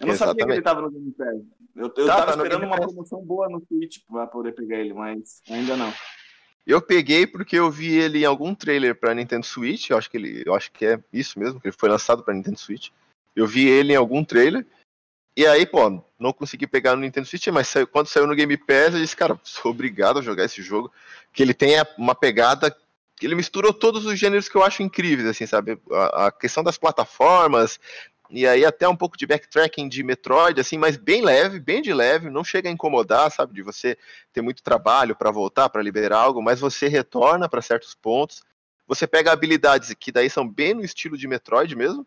Eu 0.00 0.06
não 0.06 0.14
Exatamente. 0.14 0.18
sabia 0.18 0.46
que 0.46 0.52
ele 0.52 0.62
tava 0.62 0.80
no 0.80 0.90
Game 0.90 1.12
Pass. 1.12 1.42
Eu, 1.76 1.82
eu 1.84 2.06
tá, 2.06 2.16
tava 2.16 2.26
tá 2.26 2.42
esperando 2.42 2.64
uma 2.64 2.80
promoção 2.80 3.22
boa 3.22 3.48
no 3.48 3.60
Switch 3.66 3.98
pra 4.08 4.26
poder 4.26 4.52
pegar 4.52 4.78
ele, 4.78 4.94
mas 4.94 5.42
ainda 5.50 5.76
não. 5.76 5.92
Eu 6.66 6.80
peguei 6.80 7.26
porque 7.26 7.56
eu 7.56 7.70
vi 7.70 7.94
ele 7.94 8.20
em 8.20 8.24
algum 8.24 8.54
trailer 8.54 8.94
para 8.94 9.14
Nintendo 9.14 9.44
Switch, 9.44 9.90
eu 9.90 9.98
acho 9.98 10.10
que 10.10 10.16
ele, 10.16 10.42
eu 10.46 10.54
acho 10.54 10.72
que 10.72 10.86
é 10.86 10.98
isso 11.12 11.38
mesmo, 11.38 11.60
que 11.60 11.68
ele 11.68 11.76
foi 11.78 11.88
lançado 11.88 12.22
para 12.22 12.34
Nintendo 12.34 12.58
Switch. 12.58 12.90
Eu 13.36 13.46
vi 13.46 13.68
ele 13.68 13.92
em 13.92 13.96
algum 13.96 14.24
trailer 14.24 14.66
e 15.36 15.46
aí, 15.46 15.66
pô, 15.66 16.02
não 16.18 16.32
consegui 16.32 16.66
pegar 16.66 16.94
no 16.94 17.02
Nintendo 17.02 17.26
Switch, 17.26 17.48
mas 17.48 17.68
saiu, 17.68 17.86
quando 17.86 18.06
saiu 18.06 18.26
no 18.26 18.36
Game 18.36 18.56
Pass, 18.56 18.94
eu 18.94 19.00
disse, 19.00 19.16
cara, 19.16 19.38
sou 19.42 19.72
obrigado 19.72 20.20
a 20.20 20.22
jogar 20.22 20.44
esse 20.44 20.62
jogo, 20.62 20.92
que 21.32 21.42
ele 21.42 21.52
tem 21.52 21.74
uma 21.98 22.14
pegada 22.14 22.74
ele 23.22 23.34
misturou 23.34 23.72
todos 23.72 24.04
os 24.04 24.18
gêneros 24.18 24.48
que 24.48 24.56
eu 24.56 24.62
acho 24.62 24.82
incríveis, 24.82 25.28
assim, 25.28 25.46
sabe? 25.46 25.78
A, 25.90 26.26
a, 26.26 26.32
questão 26.32 26.62
das 26.62 26.76
plataformas, 26.76 27.78
e 28.36 28.48
aí 28.48 28.64
até 28.64 28.88
um 28.88 28.96
pouco 28.96 29.16
de 29.16 29.26
backtracking 29.26 29.88
de 29.88 30.02
Metroid, 30.02 30.60
assim, 30.60 30.76
mas 30.76 30.96
bem 30.96 31.22
leve, 31.22 31.60
bem 31.60 31.80
de 31.80 31.94
leve, 31.94 32.28
não 32.28 32.42
chega 32.42 32.68
a 32.68 32.72
incomodar, 32.72 33.30
sabe? 33.30 33.54
De 33.54 33.62
você 33.62 33.96
ter 34.32 34.42
muito 34.42 34.60
trabalho 34.60 35.14
para 35.14 35.30
voltar, 35.30 35.68
para 35.68 35.80
liberar 35.80 36.18
algo, 36.18 36.42
mas 36.42 36.58
você 36.58 36.88
retorna 36.88 37.48
para 37.48 37.62
certos 37.62 37.94
pontos. 37.94 38.42
Você 38.88 39.06
pega 39.06 39.30
habilidades 39.30 39.94
que 39.94 40.10
daí 40.10 40.28
são 40.28 40.48
bem 40.48 40.74
no 40.74 40.84
estilo 40.84 41.16
de 41.16 41.28
Metroid 41.28 41.76
mesmo, 41.76 42.04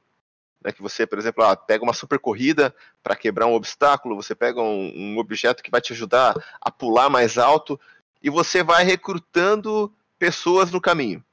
né, 0.61 0.73
que 0.73 0.81
você, 0.81 1.07
por 1.07 1.17
exemplo, 1.17 1.45
ah, 1.45 1.55
pega 1.55 1.83
uma 1.83 1.93
super 1.93 2.19
corrida 2.19 2.75
para 3.01 3.15
quebrar 3.15 3.47
um 3.47 3.53
obstáculo, 3.53 4.15
você 4.15 4.35
pega 4.35 4.61
um, 4.61 4.91
um, 4.95 5.17
objeto 5.17 5.63
que 5.63 5.71
vai 5.71 5.79
te 5.79 5.93
ajudar 5.93 6.35
a 6.59 6.69
pular 6.69 7.09
mais 7.09 7.37
alto 7.37 7.79
e 8.21 8.29
você 8.29 8.63
vai 8.63 8.83
recrutando 8.83 9.93
pessoas 10.19 10.71
no 10.71 10.81
caminho. 10.81 11.23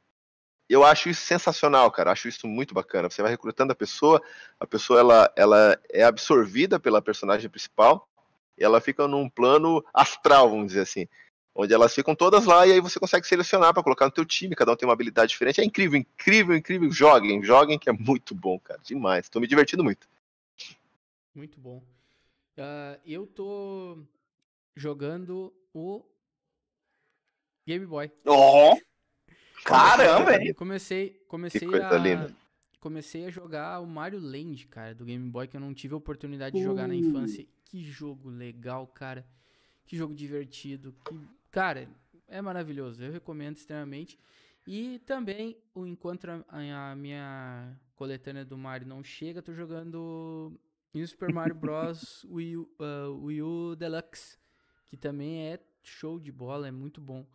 Eu 0.69 0.85
acho 0.85 1.09
isso 1.09 1.21
sensacional, 1.21 1.91
cara. 1.91 2.13
Acho 2.13 2.29
isso 2.29 2.47
muito 2.47 2.75
bacana. 2.75 3.11
Você 3.11 3.21
vai 3.23 3.31
recrutando 3.31 3.73
a 3.73 3.77
pessoa, 3.77 4.23
a 4.59 4.67
pessoa 4.67 4.99
ela, 5.01 5.33
ela 5.37 5.79
é 5.91 6.05
absorvida 6.05 6.81
pela 6.81 7.03
personagem 7.03 7.51
principal 7.51 8.09
e 8.57 8.65
ela 8.65 8.81
fica 8.81 9.07
num 9.07 9.29
plano 9.29 9.85
astral, 9.93 10.49
vamos 10.49 10.69
dizer 10.69 10.81
assim 10.81 11.07
onde 11.55 11.73
elas 11.73 11.95
ficam 11.95 12.15
todas 12.15 12.45
lá 12.45 12.67
e 12.67 12.73
aí 12.73 12.81
você 12.81 12.99
consegue 12.99 13.27
selecionar 13.27 13.73
para 13.73 13.83
colocar 13.83 14.07
no 14.07 14.11
teu 14.11 14.25
time, 14.25 14.57
cada 14.57 14.73
um 14.73 14.77
tem 14.77 14.87
uma 14.87 14.93
habilidade 14.93 15.31
diferente. 15.31 15.61
É 15.61 15.65
incrível, 15.65 15.99
incrível, 15.99 16.57
incrível. 16.57 16.91
Joguem, 16.91 17.43
joguem 17.43 17.79
que 17.79 17.89
é 17.89 17.93
muito 17.93 18.35
bom, 18.35 18.59
cara, 18.59 18.81
demais. 18.83 19.27
Estou 19.27 19.41
me 19.41 19.47
divertindo 19.47 19.85
muito. 19.85 20.09
Muito 21.35 21.61
bom. 21.61 21.79
Uh, 22.59 23.01
eu 23.07 23.27
tô 23.27 23.99
jogando 24.75 25.53
o 25.73 26.05
Game 27.67 27.87
Boy. 27.87 28.11
Oh! 28.27 28.77
Caramba, 29.65 30.37
hein? 30.37 30.53
Comecei, 30.55 31.11
comecei 31.27 31.67
a 31.83 31.97
linda. 31.97 32.37
comecei 32.79 33.25
a 33.25 33.31
jogar 33.31 33.81
o 33.81 33.87
Mario 33.87 34.21
Land, 34.21 34.67
cara, 34.67 34.95
do 34.95 35.05
Game 35.05 35.31
Boy 35.31 35.49
que 35.49 35.57
eu 35.57 35.61
não 35.61 35.73
tive 35.73 35.95
a 35.95 35.97
oportunidade 35.97 36.57
de 36.57 36.63
jogar 36.63 36.85
uh. 36.85 36.89
na 36.89 36.95
infância. 36.95 37.47
Que 37.65 37.83
jogo 37.83 38.29
legal, 38.29 38.87
cara. 38.87 39.27
Que 39.87 39.97
jogo 39.97 40.15
divertido. 40.15 40.95
Que, 41.05 41.19
cara, 41.51 41.89
é 42.29 42.41
maravilhoso. 42.41 43.03
Eu 43.03 43.13
recomendo 43.13 43.57
extremamente. 43.57 44.19
E 44.67 44.99
também, 45.01 45.57
o 45.75 45.87
enquanto 45.87 46.27
a, 46.27 46.91
a 46.91 46.95
minha 46.97 47.77
coletânea 47.97 48.45
do 48.45 48.57
Mario 48.57 48.87
não 48.87 49.03
chega, 49.03 49.43
tô 49.43 49.53
jogando 49.53 50.53
New 50.93 51.07
Super 51.07 51.33
Mario 51.33 51.55
Bros. 51.55 52.25
Wii, 52.31 52.57
U, 52.57 52.69
uh, 52.79 53.25
Wii 53.25 53.43
U 53.43 53.77
Deluxe, 53.77 54.39
que 54.87 54.97
também 54.97 55.49
é 55.49 55.61
show 55.83 56.19
de 56.19 56.33
bola, 56.33 56.69
é 56.69 56.71
muito 56.71 57.01
bom. 57.01 57.27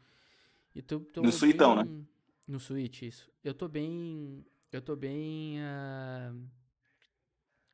E 0.75 0.81
tô, 0.81 0.99
tô 0.99 1.21
no 1.21 1.31
Switch, 1.31 1.57
né? 1.57 2.05
No 2.49 2.59
Switch, 2.59 3.03
isso. 3.03 3.31
Eu 3.43 3.53
tô 3.53 3.67
bem. 3.67 4.43
Eu 4.71 4.81
tô 4.81 4.95
bem. 4.95 5.59
Uh, 5.59 6.49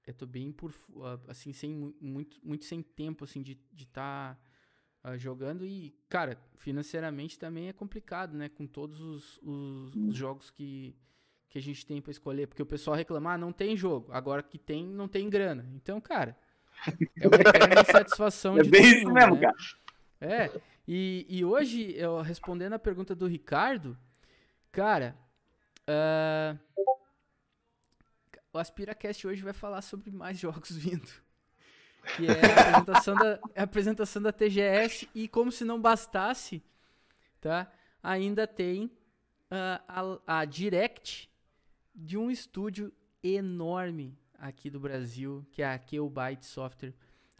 eu 0.05 0.13
tô 0.13 0.25
bem 0.25 0.51
por. 0.51 0.71
Uh, 0.89 1.17
assim, 1.29 1.53
sem 1.53 1.95
muito, 2.01 2.37
muito 2.43 2.65
sem 2.65 2.83
tempo, 2.83 3.23
assim, 3.23 3.41
de 3.41 3.57
estar. 3.77 4.35
Tá 5.01 5.11
uh, 5.13 5.17
jogando 5.17 5.65
e, 5.65 5.95
cara, 6.09 6.37
financeiramente 6.55 7.39
também 7.39 7.69
é 7.69 7.73
complicado, 7.73 8.35
né? 8.35 8.49
Com 8.49 8.67
todos 8.67 8.99
os, 8.99 9.39
os, 9.41 9.95
os 9.95 10.13
jogos 10.13 10.51
que, 10.51 10.93
que 11.47 11.57
a 11.57 11.61
gente 11.61 11.85
tem 11.85 12.01
para 12.01 12.11
escolher. 12.11 12.45
Porque 12.45 12.61
o 12.61 12.65
pessoal 12.65 12.97
reclama, 12.97 13.31
ah, 13.31 13.37
não 13.37 13.53
tem 13.53 13.77
jogo. 13.77 14.11
Agora 14.11 14.43
que 14.43 14.57
tem, 14.57 14.85
não 14.85 15.07
tem 15.07 15.29
grana. 15.29 15.65
Então, 15.73 16.01
cara, 16.01 16.37
é 17.17 17.27
uma 17.29 17.37
grande 17.37 17.91
satisfação 17.93 18.59
é 18.59 18.61
de 18.63 18.69
bem 18.69 18.83
isso 18.83 19.07
mundo, 19.07 19.13
mesmo, 19.13 19.35
né? 19.35 19.41
cara. 19.41 19.55
É, 20.19 20.61
e, 20.85 21.25
e 21.29 21.45
hoje, 21.45 21.93
eu 21.95 22.21
respondendo 22.21 22.73
a 22.73 22.79
pergunta 22.79 23.15
do 23.15 23.25
Ricardo, 23.25 23.97
cara, 24.75 25.17
uh, 25.89 26.59
o 28.51 28.57
AspiraCast 28.57 29.25
hoje 29.25 29.41
vai 29.41 29.53
falar 29.53 29.81
sobre 29.81 30.11
mais 30.11 30.37
jogos 30.37 30.75
vindo 30.75 31.25
que 32.15 32.27
é 32.27 32.31
a 32.31 32.77
apresentação 32.77 33.15
da, 33.15 33.39
a 33.55 33.63
apresentação 33.63 34.21
da 34.21 34.31
TGS 34.31 35.09
e 35.15 35.27
como 35.27 35.51
se 35.51 35.65
não 35.65 35.81
bastasse, 35.81 36.61
tá? 37.41 37.71
Ainda 38.03 38.45
tem 38.45 38.85
uh, 38.85 40.19
a, 40.27 40.41
a 40.41 40.45
Direct 40.45 41.29
de 41.93 42.17
um 42.17 42.29
estúdio 42.29 42.93
enorme 43.23 44.15
aqui 44.37 44.69
do 44.69 44.79
Brasil, 44.79 45.45
que 45.51 45.61
é 45.61 45.73
a 45.73 45.79
Killbyte 45.79 46.45
Software. 46.45 46.93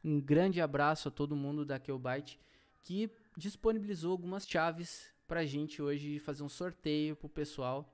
Um 0.04 0.20
grande 0.20 0.62
abraço 0.62 1.10
a 1.10 1.12
todo 1.12 1.36
mundo 1.36 1.66
da 1.66 1.78
Killbyte 1.78 2.40
que 2.82 3.12
disponibilizou 3.38 4.12
algumas 4.12 4.48
chaves 4.48 5.14
pra 5.28 5.46
gente 5.46 5.82
hoje 5.82 6.20
fazer 6.20 6.44
um 6.44 6.50
sorteio 6.50 7.16
pro 7.16 7.30
pessoal, 7.30 7.94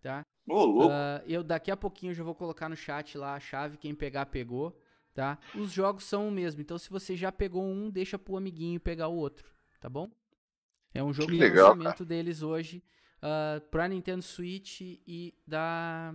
tá? 0.00 0.24
Ô, 0.48 0.54
oh, 0.54 0.64
louco. 0.64 0.88
Uh, 0.88 1.22
eu 1.26 1.42
daqui 1.42 1.70
a 1.70 1.76
pouquinho 1.76 2.14
já 2.14 2.22
vou 2.22 2.34
colocar 2.34 2.68
no 2.68 2.76
chat 2.76 3.18
lá 3.18 3.34
a 3.34 3.40
chave, 3.40 3.76
quem 3.76 3.94
pegar 3.94 4.26
pegou 4.26 4.80
tá? 5.16 5.38
Os 5.54 5.72
jogos 5.72 6.04
são 6.04 6.28
o 6.28 6.30
mesmo, 6.30 6.60
então 6.60 6.78
se 6.78 6.90
você 6.90 7.16
já 7.16 7.32
pegou 7.32 7.64
um, 7.64 7.90
deixa 7.90 8.18
pro 8.18 8.36
amiguinho 8.36 8.78
pegar 8.78 9.08
o 9.08 9.16
outro, 9.16 9.50
tá 9.80 9.88
bom? 9.88 10.10
É 10.92 11.02
um 11.02 11.12
jogo 11.12 11.28
que 11.28 11.34
de 11.34 11.40
legal, 11.40 11.70
lançamento 11.70 11.98
cara. 11.98 12.04
deles 12.04 12.42
hoje 12.42 12.84
uh, 13.18 13.60
pra 13.68 13.88
Nintendo 13.88 14.22
Switch 14.22 14.82
e 14.82 15.34
da 15.46 16.14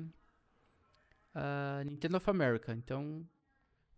uh, 1.35 1.83
Nintendo 1.83 2.17
of 2.17 2.29
America. 2.29 2.73
Então, 2.73 3.27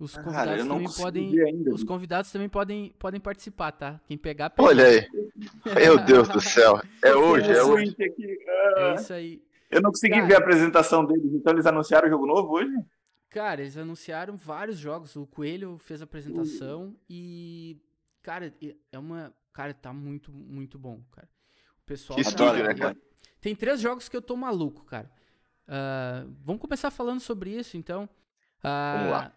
os 0.03 0.17
convidados 0.17 0.67
também 0.67 0.91
podem. 0.91 1.41
Ainda, 1.41 1.73
os 1.73 1.83
convidados 1.83 2.31
também 2.31 2.49
podem, 2.49 2.91
podem 2.99 3.19
participar, 3.19 3.71
tá? 3.71 4.01
Quem 4.05 4.17
pegar. 4.17 4.49
Pega. 4.49 4.67
Olha 4.67 4.85
aí. 4.85 5.07
Meu 5.75 5.97
Deus 6.03 6.27
do 6.27 6.41
céu. 6.41 6.81
É 7.01 7.15
hoje, 7.15 7.51
é 7.51 7.63
hoje. 7.63 7.95
É 7.99 8.95
isso 8.95 9.13
aí. 9.13 9.41
Eu 9.71 9.81
não 9.81 9.89
consegui 9.89 10.15
Cara, 10.15 10.27
ver 10.27 10.35
a 10.35 10.37
apresentação 10.37 11.05
deles, 11.05 11.33
então 11.33 11.53
eles 11.53 11.65
anunciaram 11.65 12.07
o 12.07 12.11
jogo 12.11 12.27
novo 12.27 12.53
hoje? 12.53 12.75
Cara, 13.29 13.61
eles 13.61 13.75
anunciaram 13.77 14.35
vários 14.37 14.77
jogos. 14.77 15.15
O 15.15 15.25
Coelho 15.25 15.79
fez 15.79 16.01
a 16.01 16.03
apresentação 16.03 16.81
uhum. 16.81 16.95
e, 17.09 17.81
cara, 18.21 18.53
é 18.91 18.99
uma. 18.99 19.33
Cara, 19.51 19.73
tá 19.73 19.91
muito, 19.91 20.31
muito 20.31 20.77
bom, 20.77 21.01
cara. 21.11 21.27
O 21.81 21.85
pessoal. 21.85 22.15
Que 22.15 22.21
história, 22.21 22.61
tá, 22.61 22.67
né, 22.67 22.75
cara? 22.75 22.97
Tem 23.41 23.55
três 23.55 23.79
jogos 23.79 24.07
que 24.07 24.15
eu 24.15 24.21
tô 24.21 24.35
maluco, 24.35 24.85
cara. 24.85 25.09
Uh, 25.67 26.31
vamos 26.43 26.61
começar 26.61 26.91
falando 26.91 27.19
sobre 27.19 27.49
isso, 27.51 27.77
então. 27.77 28.03
Uh, 28.59 28.97
vamos 28.97 29.11
lá. 29.11 29.33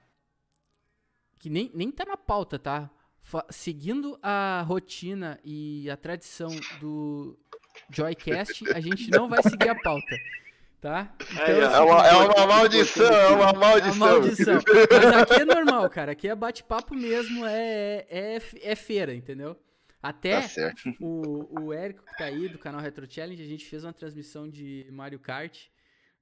Que 1.38 1.50
nem, 1.50 1.71
nem 1.75 1.90
tá 1.90 2.05
na 2.05 2.16
pauta, 2.16 2.59
tá? 2.59 2.90
Fa 3.23 3.45
seguindo 3.50 4.19
a 4.23 4.64
rotina 4.66 5.38
e 5.45 5.90
a 5.90 5.97
tradição 5.97 6.50
do 6.81 7.37
Joycast, 7.90 8.69
a 8.73 8.81
gente 8.81 9.11
não 9.11 9.28
vai 9.28 9.43
seguir 9.43 9.69
a 9.69 9.75
pauta 9.75 10.16
tá? 10.87 11.12
Então, 11.33 11.45
é, 11.45 11.61
é, 11.61 11.81
uma, 11.81 12.07
é 12.07 12.16
uma 12.16 12.47
maldição, 12.47 13.12
é 13.12 13.28
uma 13.28 13.52
maldição. 13.52 13.90
É 13.90 14.11
uma 14.11 14.21
maldição. 14.21 14.55
Mas 14.90 15.16
aqui 15.16 15.43
é 15.43 15.45
normal, 15.45 15.90
cara. 15.90 16.12
Aqui 16.12 16.28
é 16.28 16.35
bate-papo 16.35 16.95
mesmo, 16.95 17.45
é, 17.45 18.07
é, 18.09 18.43
é 18.62 18.76
feira, 18.76 19.12
entendeu? 19.12 19.57
Até 20.00 20.43
tá 20.43 20.73
o, 21.00 21.62
o 21.62 21.73
Érico 21.73 22.05
que 22.05 22.16
tá 22.16 22.26
aí 22.26 22.49
do 22.49 22.59
canal 22.59 22.81
Retro 22.81 23.11
Challenge, 23.11 23.43
a 23.43 23.47
gente 23.47 23.64
fez 23.64 23.83
uma 23.83 23.93
transmissão 23.93 24.49
de 24.49 24.87
Mario 24.93 25.19
Kart. 25.19 25.64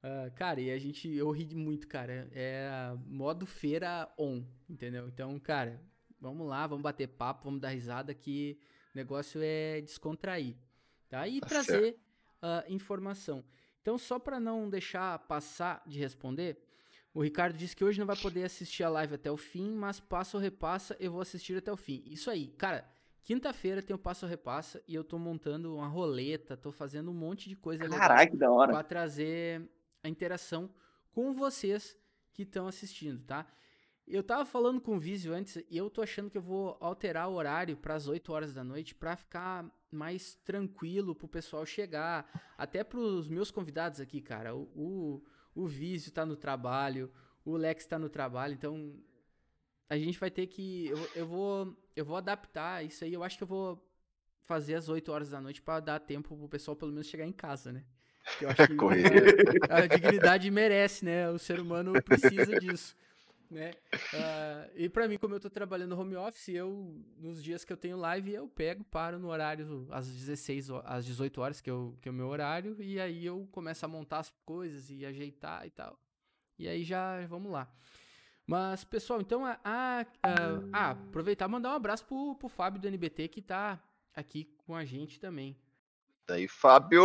Uh, 0.04 0.30
cara, 0.34 0.60
e 0.60 0.70
a 0.70 0.78
gente, 0.78 1.08
eu 1.10 1.30
ri 1.30 1.54
muito, 1.54 1.88
cara. 1.88 2.28
É 2.32 2.94
modo 3.06 3.46
feira 3.46 4.06
on, 4.18 4.44
entendeu? 4.68 5.08
Então, 5.08 5.38
cara, 5.40 5.80
vamos 6.20 6.46
lá, 6.46 6.66
vamos 6.66 6.82
bater 6.82 7.08
papo, 7.08 7.44
vamos 7.44 7.58
dar 7.58 7.70
risada 7.70 8.12
que 8.12 8.58
o 8.94 8.98
negócio 8.98 9.40
é 9.42 9.80
descontrair, 9.80 10.56
tá? 11.08 11.26
E 11.26 11.40
tá 11.40 11.46
trazer 11.46 11.96
uh, 12.42 12.70
informação. 12.70 13.42
Então, 13.80 13.96
só 13.96 14.18
para 14.18 14.38
não 14.38 14.68
deixar 14.68 15.18
passar 15.20 15.82
de 15.86 15.98
responder, 15.98 16.58
o 17.14 17.22
Ricardo 17.22 17.56
disse 17.56 17.74
que 17.74 17.84
hoje 17.84 17.98
não 17.98 18.06
vai 18.06 18.16
poder 18.16 18.44
assistir 18.44 18.84
a 18.84 18.90
live 18.90 19.14
até 19.14 19.30
o 19.30 19.38
fim, 19.38 19.70
mas 19.70 20.00
passa 20.00 20.36
ou 20.36 20.42
repassa, 20.42 20.94
eu 21.00 21.12
vou 21.12 21.22
assistir 21.22 21.56
até 21.56 21.72
o 21.72 21.78
fim. 21.78 22.02
Isso 22.04 22.30
aí, 22.30 22.48
cara. 22.48 22.86
Quinta-feira 23.22 23.80
tem 23.80 23.96
o 23.96 23.98
Passo 23.98 24.26
Repassa 24.26 24.82
e 24.86 24.94
eu 24.94 25.02
tô 25.02 25.18
montando 25.18 25.76
uma 25.76 25.88
roleta, 25.88 26.58
tô 26.58 26.70
fazendo 26.70 27.10
um 27.10 27.14
monte 27.14 27.48
de 27.48 27.56
coisa 27.56 27.88
Carai, 27.88 28.26
que 28.26 28.36
da 28.36 28.50
hora. 28.50 28.70
pra 28.70 28.82
trazer 28.82 29.66
a 30.04 30.08
interação 30.08 30.70
com 31.10 31.34
vocês 31.34 31.98
que 32.32 32.42
estão 32.42 32.68
assistindo, 32.68 33.24
tá? 33.24 33.46
Eu 34.06 34.22
tava 34.22 34.44
falando 34.44 34.82
com 34.82 34.96
o 34.96 35.00
Vizio 35.00 35.32
antes 35.32 35.56
e 35.70 35.76
eu 35.76 35.88
tô 35.88 36.02
achando 36.02 36.30
que 36.30 36.36
eu 36.36 36.42
vou 36.42 36.76
alterar 36.78 37.28
o 37.28 37.34
horário 37.34 37.74
para 37.74 37.94
as 37.94 38.06
8 38.06 38.30
horas 38.32 38.52
da 38.52 38.62
noite 38.62 38.94
para 38.94 39.16
ficar 39.16 39.66
mais 39.90 40.34
tranquilo 40.44 41.14
pro 41.14 41.26
pessoal 41.26 41.64
chegar. 41.64 42.28
Até 42.58 42.84
pros 42.84 43.30
meus 43.30 43.50
convidados 43.50 44.00
aqui, 44.00 44.20
cara. 44.20 44.54
O, 44.54 44.62
o, 44.74 45.24
o 45.54 45.66
Vizio 45.66 46.12
tá 46.12 46.26
no 46.26 46.36
trabalho, 46.36 47.10
o 47.46 47.56
Lex 47.56 47.86
tá 47.86 47.98
no 47.98 48.10
trabalho, 48.10 48.52
então 48.52 48.94
a 49.88 49.96
gente 49.96 50.18
vai 50.18 50.30
ter 50.30 50.48
que. 50.48 50.88
Eu, 50.88 50.98
eu, 51.14 51.26
vou, 51.26 51.76
eu 51.96 52.04
vou 52.04 52.16
adaptar 52.16 52.84
isso 52.84 53.04
aí. 53.04 53.14
Eu 53.14 53.24
acho 53.24 53.38
que 53.38 53.44
eu 53.44 53.48
vou 53.48 53.90
fazer 54.42 54.74
às 54.74 54.90
8 54.90 55.10
horas 55.10 55.30
da 55.30 55.40
noite 55.40 55.62
para 55.62 55.80
dar 55.80 55.98
tempo 55.98 56.36
pro 56.36 56.48
pessoal 56.48 56.76
pelo 56.76 56.92
menos 56.92 57.06
chegar 57.06 57.26
em 57.26 57.32
casa, 57.32 57.72
né? 57.72 57.86
Eu 58.40 58.48
acho 58.50 58.66
que 58.68 58.74
a, 59.70 59.76
a 59.76 59.86
dignidade 59.86 60.50
merece, 60.50 61.04
né? 61.04 61.30
O 61.30 61.38
ser 61.38 61.60
humano 61.60 61.92
precisa 62.02 62.58
disso 62.58 62.96
né? 63.54 63.72
Uh, 63.94 64.70
e 64.74 64.88
para 64.88 65.06
mim, 65.06 65.16
como 65.16 65.34
eu 65.34 65.40
tô 65.40 65.48
trabalhando 65.48 65.98
home 65.98 66.16
office, 66.16 66.48
eu, 66.48 67.00
nos 67.16 67.42
dias 67.42 67.64
que 67.64 67.72
eu 67.72 67.76
tenho 67.76 67.96
live, 67.96 68.32
eu 68.32 68.48
pego, 68.48 68.84
paro 68.84 69.18
no 69.18 69.28
horário 69.28 69.86
às 69.90 70.08
16, 70.08 70.70
às 70.84 71.04
18 71.04 71.40
horas, 71.40 71.60
que, 71.60 71.70
eu, 71.70 71.96
que 72.02 72.08
é 72.08 72.12
o 72.12 72.14
meu 72.14 72.28
horário, 72.28 72.76
e 72.80 73.00
aí 73.00 73.24
eu 73.24 73.48
começo 73.52 73.84
a 73.84 73.88
montar 73.88 74.18
as 74.18 74.32
coisas 74.44 74.90
e 74.90 75.06
ajeitar 75.06 75.64
e 75.66 75.70
tal. 75.70 75.98
E 76.58 76.68
aí 76.68 76.82
já, 76.82 77.24
vamos 77.26 77.50
lá. 77.50 77.72
Mas, 78.46 78.84
pessoal, 78.84 79.20
então, 79.20 79.46
a, 79.46 79.58
a, 79.64 80.06
a, 80.22 80.36
a 80.72 80.90
aproveitar 80.90 81.48
e 81.48 81.50
mandar 81.50 81.70
um 81.70 81.76
abraço 81.76 82.04
pro, 82.04 82.34
pro 82.34 82.48
Fábio 82.48 82.80
do 82.80 82.88
NBT, 82.88 83.28
que 83.28 83.40
tá 83.40 83.80
aqui 84.14 84.44
com 84.58 84.74
a 84.74 84.84
gente 84.84 85.18
também. 85.18 85.56
Daí, 86.26 86.46
Fábio! 86.48 87.02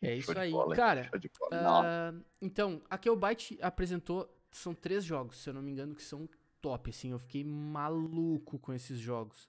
É 0.00 0.14
isso 0.14 0.36
aí. 0.38 0.50
Bola, 0.50 0.76
Cara, 0.76 1.10
uh, 1.14 2.24
então, 2.40 2.80
a 2.88 2.96
Byte 3.16 3.58
apresentou 3.60 4.32
são 4.50 4.74
três 4.74 5.04
jogos, 5.04 5.38
se 5.38 5.50
eu 5.50 5.54
não 5.54 5.62
me 5.62 5.70
engano, 5.70 5.94
que 5.94 6.02
são 6.02 6.28
top, 6.60 6.90
assim. 6.90 7.10
Eu 7.10 7.18
fiquei 7.18 7.44
maluco 7.44 8.58
com 8.58 8.72
esses 8.72 8.98
jogos. 8.98 9.48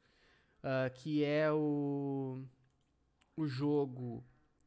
Uh, 0.59 0.91
que 0.95 1.23
é 1.23 1.51
o. 1.51 2.43
O 3.35 3.45
jogo. 3.45 4.23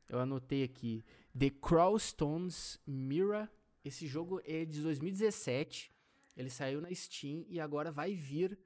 Eu 0.09 0.19
anotei 0.19 0.63
aqui. 0.63 1.05
The 1.39 1.51
Crawlstones 1.51 2.79
Mirror. 2.87 3.49
Esse 3.85 4.07
jogo 4.07 4.41
é 4.45 4.65
de 4.65 4.81
2017. 4.83 5.93
Ele 6.37 6.49
saiu 6.49 6.81
na 6.81 6.95
Steam 6.95 7.45
e 7.49 7.61
agora 7.61 7.91
vai 7.91 8.15
vir 8.15 8.59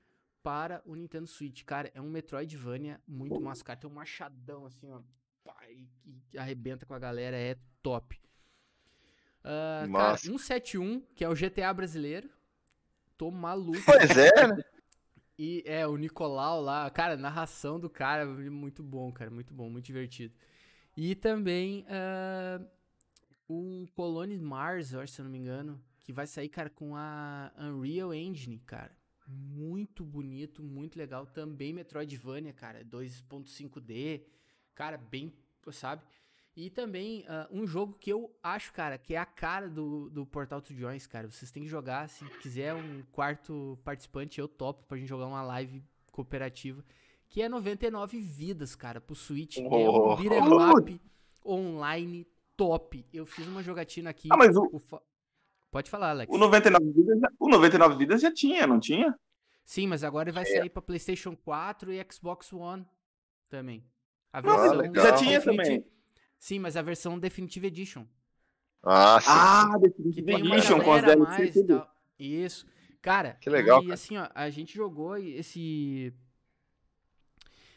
para 0.42 0.82
o 0.85 0.94
Nintendo 0.94 1.26
Switch. 1.26 1.64
Cara, 1.64 1.90
é 1.94 2.00
um 2.00 2.08
Metroidvania 2.08 3.00
muito 3.06 3.40
massa. 3.40 3.64
Cara, 3.64 3.78
tem 3.80 3.90
um 3.90 3.94
machadão 3.94 4.66
assim, 4.66 4.88
ó. 4.90 5.00
Pai, 5.46 5.86
que 6.28 6.36
arrebenta 6.36 6.84
com 6.84 6.94
a 6.94 6.98
galera. 6.98 7.36
É 7.36 7.56
top. 7.82 8.20
Uh, 9.40 9.92
cara, 9.92 10.16
171, 10.16 11.00
que 11.14 11.24
é 11.24 11.28
o 11.28 11.34
GTA 11.34 11.72
brasileiro. 11.72 12.28
Tô 13.16 13.30
maluco. 13.30 13.80
Pois 13.86 14.10
é, 14.16 14.48
né? 14.48 14.62
E 15.38 15.62
é, 15.66 15.86
o 15.86 15.98
Nicolau 15.98 16.62
lá, 16.62 16.88
cara, 16.88 17.12
a 17.12 17.18
narração 17.18 17.78
do 17.78 17.90
cara, 17.90 18.24
muito 18.24 18.82
bom, 18.82 19.12
cara, 19.12 19.30
muito 19.30 19.52
bom, 19.52 19.68
muito 19.68 19.84
divertido. 19.84 20.34
E 20.96 21.14
também 21.14 21.84
uh, 21.90 22.66
um 23.46 23.86
Colony 23.94 24.38
Mars, 24.38 24.94
eu 24.94 25.00
acho, 25.00 25.12
se 25.12 25.20
eu 25.20 25.24
não 25.24 25.30
me 25.30 25.36
engano, 25.36 25.78
que 26.00 26.10
vai 26.10 26.26
sair, 26.26 26.48
cara, 26.48 26.70
com 26.70 26.96
a 26.96 27.52
Unreal 27.58 28.14
Engine, 28.14 28.58
cara. 28.60 28.96
Muito 29.28 30.04
bonito, 30.06 30.62
muito 30.62 30.96
legal. 30.96 31.26
Também 31.26 31.72
Metroidvania, 31.72 32.54
cara, 32.54 32.82
2.5D, 32.82 34.22
cara, 34.76 34.97
bem, 34.97 35.33
sabe? 35.73 36.02
E 36.54 36.71
também 36.71 37.23
uh, 37.23 37.49
um 37.50 37.66
jogo 37.66 37.95
que 37.99 38.11
eu 38.11 38.30
acho, 38.42 38.73
cara, 38.73 38.97
que 38.97 39.14
é 39.14 39.18
a 39.18 39.26
cara 39.26 39.68
do, 39.68 40.09
do 40.09 40.25
Portal 40.25 40.62
to 40.62 40.73
Joins, 40.73 41.06
cara. 41.06 41.30
Vocês 41.30 41.50
têm 41.50 41.64
que 41.64 41.68
jogar, 41.68 42.09
se 42.09 42.25
quiser 42.40 42.73
um 42.73 43.02
quarto 43.12 43.78
participante, 43.85 44.40
eu 44.40 44.47
topo 44.47 44.85
pra 44.85 44.97
gente 44.97 45.09
jogar 45.09 45.26
uma 45.26 45.42
live 45.42 45.83
cooperativa. 46.12 46.85
Que 47.28 47.42
é 47.42 47.49
99 47.49 48.21
vidas, 48.21 48.75
cara, 48.75 49.00
pro 49.00 49.14
Switch. 49.14 49.59
Oh. 49.59 49.76
É 49.76 49.90
um 49.90 50.16
beat'em 50.16 50.71
up 50.71 51.00
online 51.45 52.26
top. 52.56 53.04
Eu 53.12 53.26
fiz 53.26 53.47
uma 53.47 53.62
jogatina 53.62 54.11
aqui. 54.11 54.28
Ah, 54.30 54.37
mas 54.37 54.56
o... 54.56 54.68
o 54.73 54.78
fa... 54.78 55.02
Pode 55.71 55.90
falar, 55.90 56.11
Alex. 56.11 56.33
O 56.33 56.38
99, 56.38 56.92
vidas, 56.92 57.18
o 57.38 57.49
99 57.50 57.99
vidas 57.99 58.23
já 58.23 58.33
tinha, 58.33 58.66
não 58.66 58.80
tinha? 58.80 59.14
Sim, 59.62 59.88
mas 59.88 60.02
agora 60.02 60.33
vai 60.33 60.45
é. 60.45 60.47
sair 60.47 60.71
pra 60.71 60.80
PlayStation 60.80 61.37
4 61.37 61.92
e 61.92 62.06
Xbox 62.11 62.50
One 62.52 62.87
também. 63.50 63.85
A 64.36 64.40
versão 64.42 64.80
ah, 64.80 65.00
já 65.00 65.12
tinha 65.14 65.40
também. 65.40 65.86
Sim, 66.38 66.58
mas 66.58 66.76
a 66.76 66.82
versão 66.82 67.18
Definitive 67.18 67.68
Edition. 67.68 68.04
Ah, 68.82 69.18
sim. 69.18 69.30
Ah, 69.30 69.78
Definitive 69.80 70.30
Edition 70.30 70.80
com 70.82 70.92
as 70.92 71.02
DLCs. 71.02 71.56
Isso. 72.18 72.66
Cara, 73.00 73.38
que 73.40 73.48
legal. 73.48 73.80
E 73.80 73.84
cara. 73.84 73.94
assim, 73.94 74.18
ó, 74.18 74.28
a 74.34 74.50
gente 74.50 74.74
jogou 74.74 75.16
esse. 75.16 76.12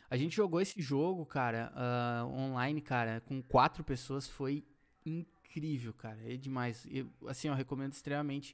A 0.09 0.17
gente 0.17 0.35
jogou 0.35 0.59
esse 0.59 0.81
jogo, 0.81 1.25
cara, 1.25 1.71
uh, 1.73 2.27
online, 2.27 2.81
cara, 2.81 3.21
com 3.21 3.41
quatro 3.41 3.81
pessoas. 3.81 4.27
Foi 4.27 4.65
incrível, 5.05 5.93
cara. 5.93 6.19
É 6.25 6.35
demais. 6.35 6.85
Eu, 6.91 7.09
assim, 7.25 7.47
eu 7.47 7.53
recomendo 7.53 7.93
extremamente. 7.93 8.53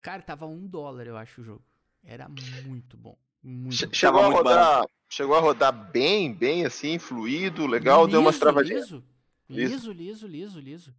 Cara, 0.00 0.22
tava 0.22 0.46
um 0.46 0.64
dólar, 0.64 1.08
eu 1.08 1.16
acho, 1.16 1.40
o 1.40 1.44
jogo. 1.44 1.64
Era 2.04 2.28
muito 2.64 2.96
bom. 2.96 3.18
Muito 3.48 3.94
chegou, 3.94 4.22
bom. 4.22 4.28
A 4.28 4.32
rodar, 4.32 4.84
chegou 5.08 5.36
a 5.36 5.40
rodar 5.40 5.72
bem, 5.92 6.34
bem 6.34 6.66
assim, 6.66 6.98
fluido, 6.98 7.64
legal, 7.64 8.00
liso, 8.00 8.10
deu 8.10 8.20
umas 8.20 8.40
travadinhas. 8.40 8.90
Liso. 8.90 9.04
Liso, 9.48 9.92
liso, 9.92 10.26
liso, 10.26 10.60
liso. 10.60 10.94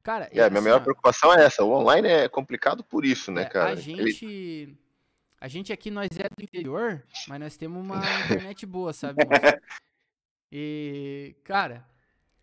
Cara, 0.00 0.28
é, 0.32 0.40
a 0.40 0.48
minha 0.48 0.62
maior 0.62 0.80
preocupação 0.80 1.34
é 1.34 1.44
essa. 1.44 1.64
O 1.64 1.72
online 1.72 2.06
é 2.06 2.28
complicado 2.28 2.84
por 2.84 3.04
isso, 3.04 3.32
né, 3.32 3.42
é, 3.42 3.44
cara? 3.46 3.70
A 3.70 3.74
gente. 3.74 4.24
Ele... 4.24 4.78
A 5.40 5.48
gente 5.48 5.72
aqui, 5.72 5.90
nós 5.90 6.08
é 6.16 6.28
do 6.28 6.42
interior, 6.42 7.02
mas 7.26 7.40
nós 7.40 7.56
temos 7.56 7.80
uma 7.82 7.96
internet 8.26 8.64
boa, 8.64 8.92
sabe? 8.92 9.18
e, 10.52 11.34
cara, 11.42 11.84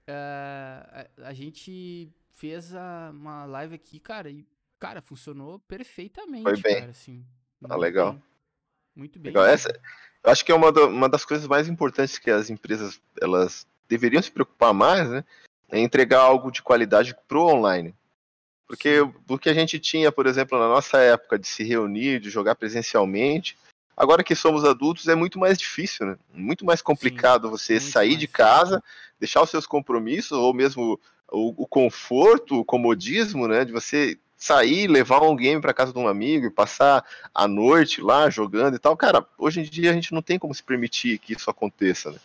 uh, 0.08 1.08
a, 1.22 1.30
a, 1.30 1.34
gente 1.34 2.10
fez 2.30 2.74
a, 2.76 3.12
uma 3.14 3.46
live 3.46 3.76
aqui, 3.76 4.00
cara, 4.00 4.30
e, 4.30 4.46
cara, 4.78 5.02
funcionou 5.02 5.60
perfeitamente. 5.60 6.44
Foi 6.44 6.62
bem. 6.62 6.80
Cara, 6.80 6.92
assim, 6.92 7.26
tá 7.66 7.76
legal. 7.78 8.14
Bem. 8.14 8.35
Muito 8.96 9.20
bem. 9.20 9.32
Legal. 9.32 9.46
Essa, 9.46 9.70
eu 10.24 10.32
acho 10.32 10.44
que 10.46 10.52
é 10.52 10.56
uma, 10.56 10.72
uma 10.88 11.10
das 11.10 11.26
coisas 11.26 11.48
mais 11.48 11.68
importantes 11.68 12.18
que 12.18 12.32
as 12.32 12.50
empresas 12.50 13.00
elas 13.22 13.68
deveriam 13.88 14.22
se 14.22 14.32
preocupar 14.32 14.74
mais, 14.74 15.10
né? 15.10 15.24
É 15.70 15.80
entregar 15.80 16.22
algo 16.22 16.52
de 16.52 16.62
qualidade 16.62 17.16
pro 17.28 17.48
online. 17.48 17.94
Porque 18.68 19.00
o 19.30 19.38
que 19.38 19.50
a 19.50 19.54
gente 19.54 19.80
tinha, 19.80 20.12
por 20.12 20.26
exemplo, 20.26 20.58
na 20.58 20.68
nossa 20.68 20.98
época 20.98 21.38
de 21.38 21.48
se 21.48 21.64
reunir, 21.64 22.20
de 22.20 22.30
jogar 22.30 22.56
presencialmente, 22.56 23.58
agora 23.96 24.24
que 24.24 24.36
somos 24.36 24.64
adultos 24.64 25.08
é 25.08 25.16
muito 25.16 25.38
mais 25.38 25.58
difícil, 25.58 26.08
né? 26.08 26.18
Muito 26.34 26.66
mais 26.66 26.82
complicado 26.82 27.46
Sim, 27.46 27.52
você 27.52 27.80
sair 27.80 28.16
de 28.16 28.28
casa, 28.28 28.84
deixar 29.20 29.44
os 29.44 29.50
seus 29.50 29.68
compromissos, 29.68 30.32
ou 30.32 30.54
mesmo 30.54 31.00
o, 31.32 31.64
o, 31.64 31.68
conforto, 31.68 32.60
o 32.60 32.66
comodismo, 32.66 33.48
né? 33.48 33.64
De 33.64 33.72
você 33.72 34.18
sair, 34.36 34.88
levar 34.88 35.22
um 35.22 35.36
game 35.36 35.62
para 35.62 35.74
casa 35.74 35.94
de 35.94 36.00
um 36.00 36.08
amigo 36.08 36.46
e 36.46 36.52
passar 36.52 37.06
a 37.34 37.48
noite 37.48 38.02
lá 38.02 38.30
jogando 38.30 38.76
e 38.76 38.80
tal. 38.80 38.96
Cara, 38.98 39.26
hoje 39.38 39.62
em 39.62 39.64
dia 39.64 39.92
a 39.92 39.94
gente 39.94 40.14
não 40.14 40.22
tem 40.22 40.38
como 40.38 40.54
se 40.54 40.64
permitir 40.64 41.18
que 41.18 41.34
isso 41.34 41.50
aconteça, 41.50 42.12
né? 42.12 42.20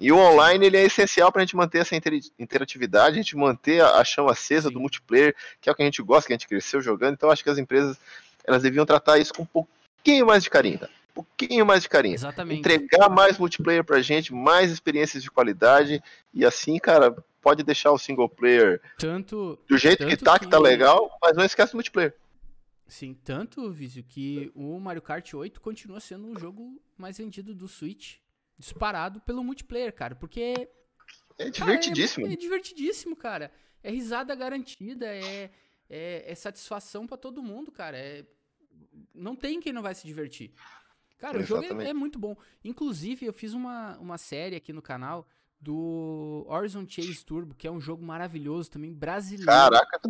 E 0.00 0.10
o 0.10 0.16
online 0.16 0.66
ele 0.66 0.76
é 0.76 0.84
essencial 0.84 1.30
para 1.30 1.42
a 1.42 1.44
gente 1.44 1.54
manter 1.54 1.78
essa 1.78 1.94
interatividade, 2.38 3.14
a 3.14 3.22
gente 3.22 3.36
manter 3.36 3.84
a 3.84 4.02
chama 4.02 4.32
acesa 4.32 4.68
do 4.68 4.80
multiplayer, 4.80 5.32
que 5.60 5.68
é 5.68 5.72
o 5.72 5.76
que 5.76 5.82
a 5.82 5.84
gente 5.84 6.02
gosta, 6.02 6.26
que 6.26 6.32
a 6.32 6.36
gente 6.36 6.48
cresceu 6.48 6.80
jogando. 6.80 7.14
Então 7.14 7.30
acho 7.30 7.44
que 7.44 7.50
as 7.50 7.58
empresas 7.58 7.96
elas 8.44 8.62
deviam 8.62 8.84
tratar 8.84 9.18
isso 9.18 9.32
com 9.32 9.42
um 9.42 9.46
pouquinho 9.46 10.26
mais 10.26 10.42
de 10.42 10.50
carinho, 10.50 10.80
tá? 10.80 10.88
um 11.12 11.14
pouquinho 11.14 11.64
mais 11.64 11.82
de 11.82 11.88
carinho. 11.88 12.14
Exatamente. 12.14 12.60
Entregar 12.60 13.08
mais 13.08 13.38
multiplayer 13.38 13.84
pra 13.84 14.02
gente, 14.02 14.34
mais 14.34 14.72
experiências 14.72 15.22
de 15.22 15.30
qualidade 15.30 16.02
e 16.34 16.44
assim, 16.44 16.78
cara, 16.78 17.14
pode 17.42 17.62
deixar 17.62 17.90
o 17.92 17.98
single 17.98 18.28
player 18.28 18.80
tanto 18.96 19.58
do 19.68 19.76
jeito 19.76 19.98
tanto 19.98 20.16
que 20.16 20.24
tá, 20.24 20.38
que... 20.38 20.44
que 20.46 20.50
tá 20.50 20.58
legal, 20.58 21.18
mas 21.20 21.36
não 21.36 21.44
esquece 21.44 21.74
o 21.74 21.76
multiplayer. 21.76 22.16
Sim, 22.86 23.14
tanto, 23.24 23.70
Vício, 23.70 24.04
que 24.04 24.52
o 24.54 24.78
Mario 24.78 25.02
Kart 25.02 25.34
8 25.34 25.60
continua 25.60 25.98
sendo 25.98 26.26
um 26.26 26.38
jogo 26.38 26.80
mais 26.96 27.18
vendido 27.18 27.54
do 27.54 27.66
Switch 27.66 28.18
disparado 28.58 29.20
pelo 29.20 29.42
multiplayer, 29.42 29.92
cara, 29.92 30.14
porque 30.14 30.68
é 31.38 31.50
divertidíssimo. 31.50 32.26
Cara, 32.26 32.32
é, 32.32 32.34
é, 32.34 32.38
divertidíssimo, 32.38 33.16
cara. 33.16 33.52
É 33.82 33.90
risada 33.90 34.34
garantida, 34.34 35.06
é, 35.06 35.50
é, 35.88 36.30
é 36.30 36.34
satisfação 36.34 37.06
para 37.06 37.16
todo 37.16 37.42
mundo, 37.42 37.72
cara. 37.72 37.96
É, 37.96 38.24
não 39.14 39.34
tem 39.34 39.60
quem 39.60 39.72
não 39.72 39.82
vai 39.82 39.94
se 39.94 40.06
divertir. 40.06 40.52
Cara, 41.18 41.38
Exatamente. 41.38 41.66
o 41.66 41.68
jogo 41.70 41.82
é, 41.82 41.90
é, 41.90 41.94
muito 41.94 42.18
bom. 42.18 42.36
Inclusive, 42.64 43.26
eu 43.26 43.32
fiz 43.32 43.54
uma, 43.54 43.96
uma 43.98 44.18
série 44.18 44.56
aqui 44.56 44.72
no 44.72 44.82
canal 44.82 45.26
do 45.62 46.44
Horizon 46.48 46.84
Chase 46.88 47.24
Turbo, 47.24 47.54
que 47.54 47.68
é 47.68 47.70
um 47.70 47.80
jogo 47.80 48.04
maravilhoso 48.04 48.68
também, 48.68 48.92
brasileiro. 48.92 49.46
Caraca, 49.46 50.00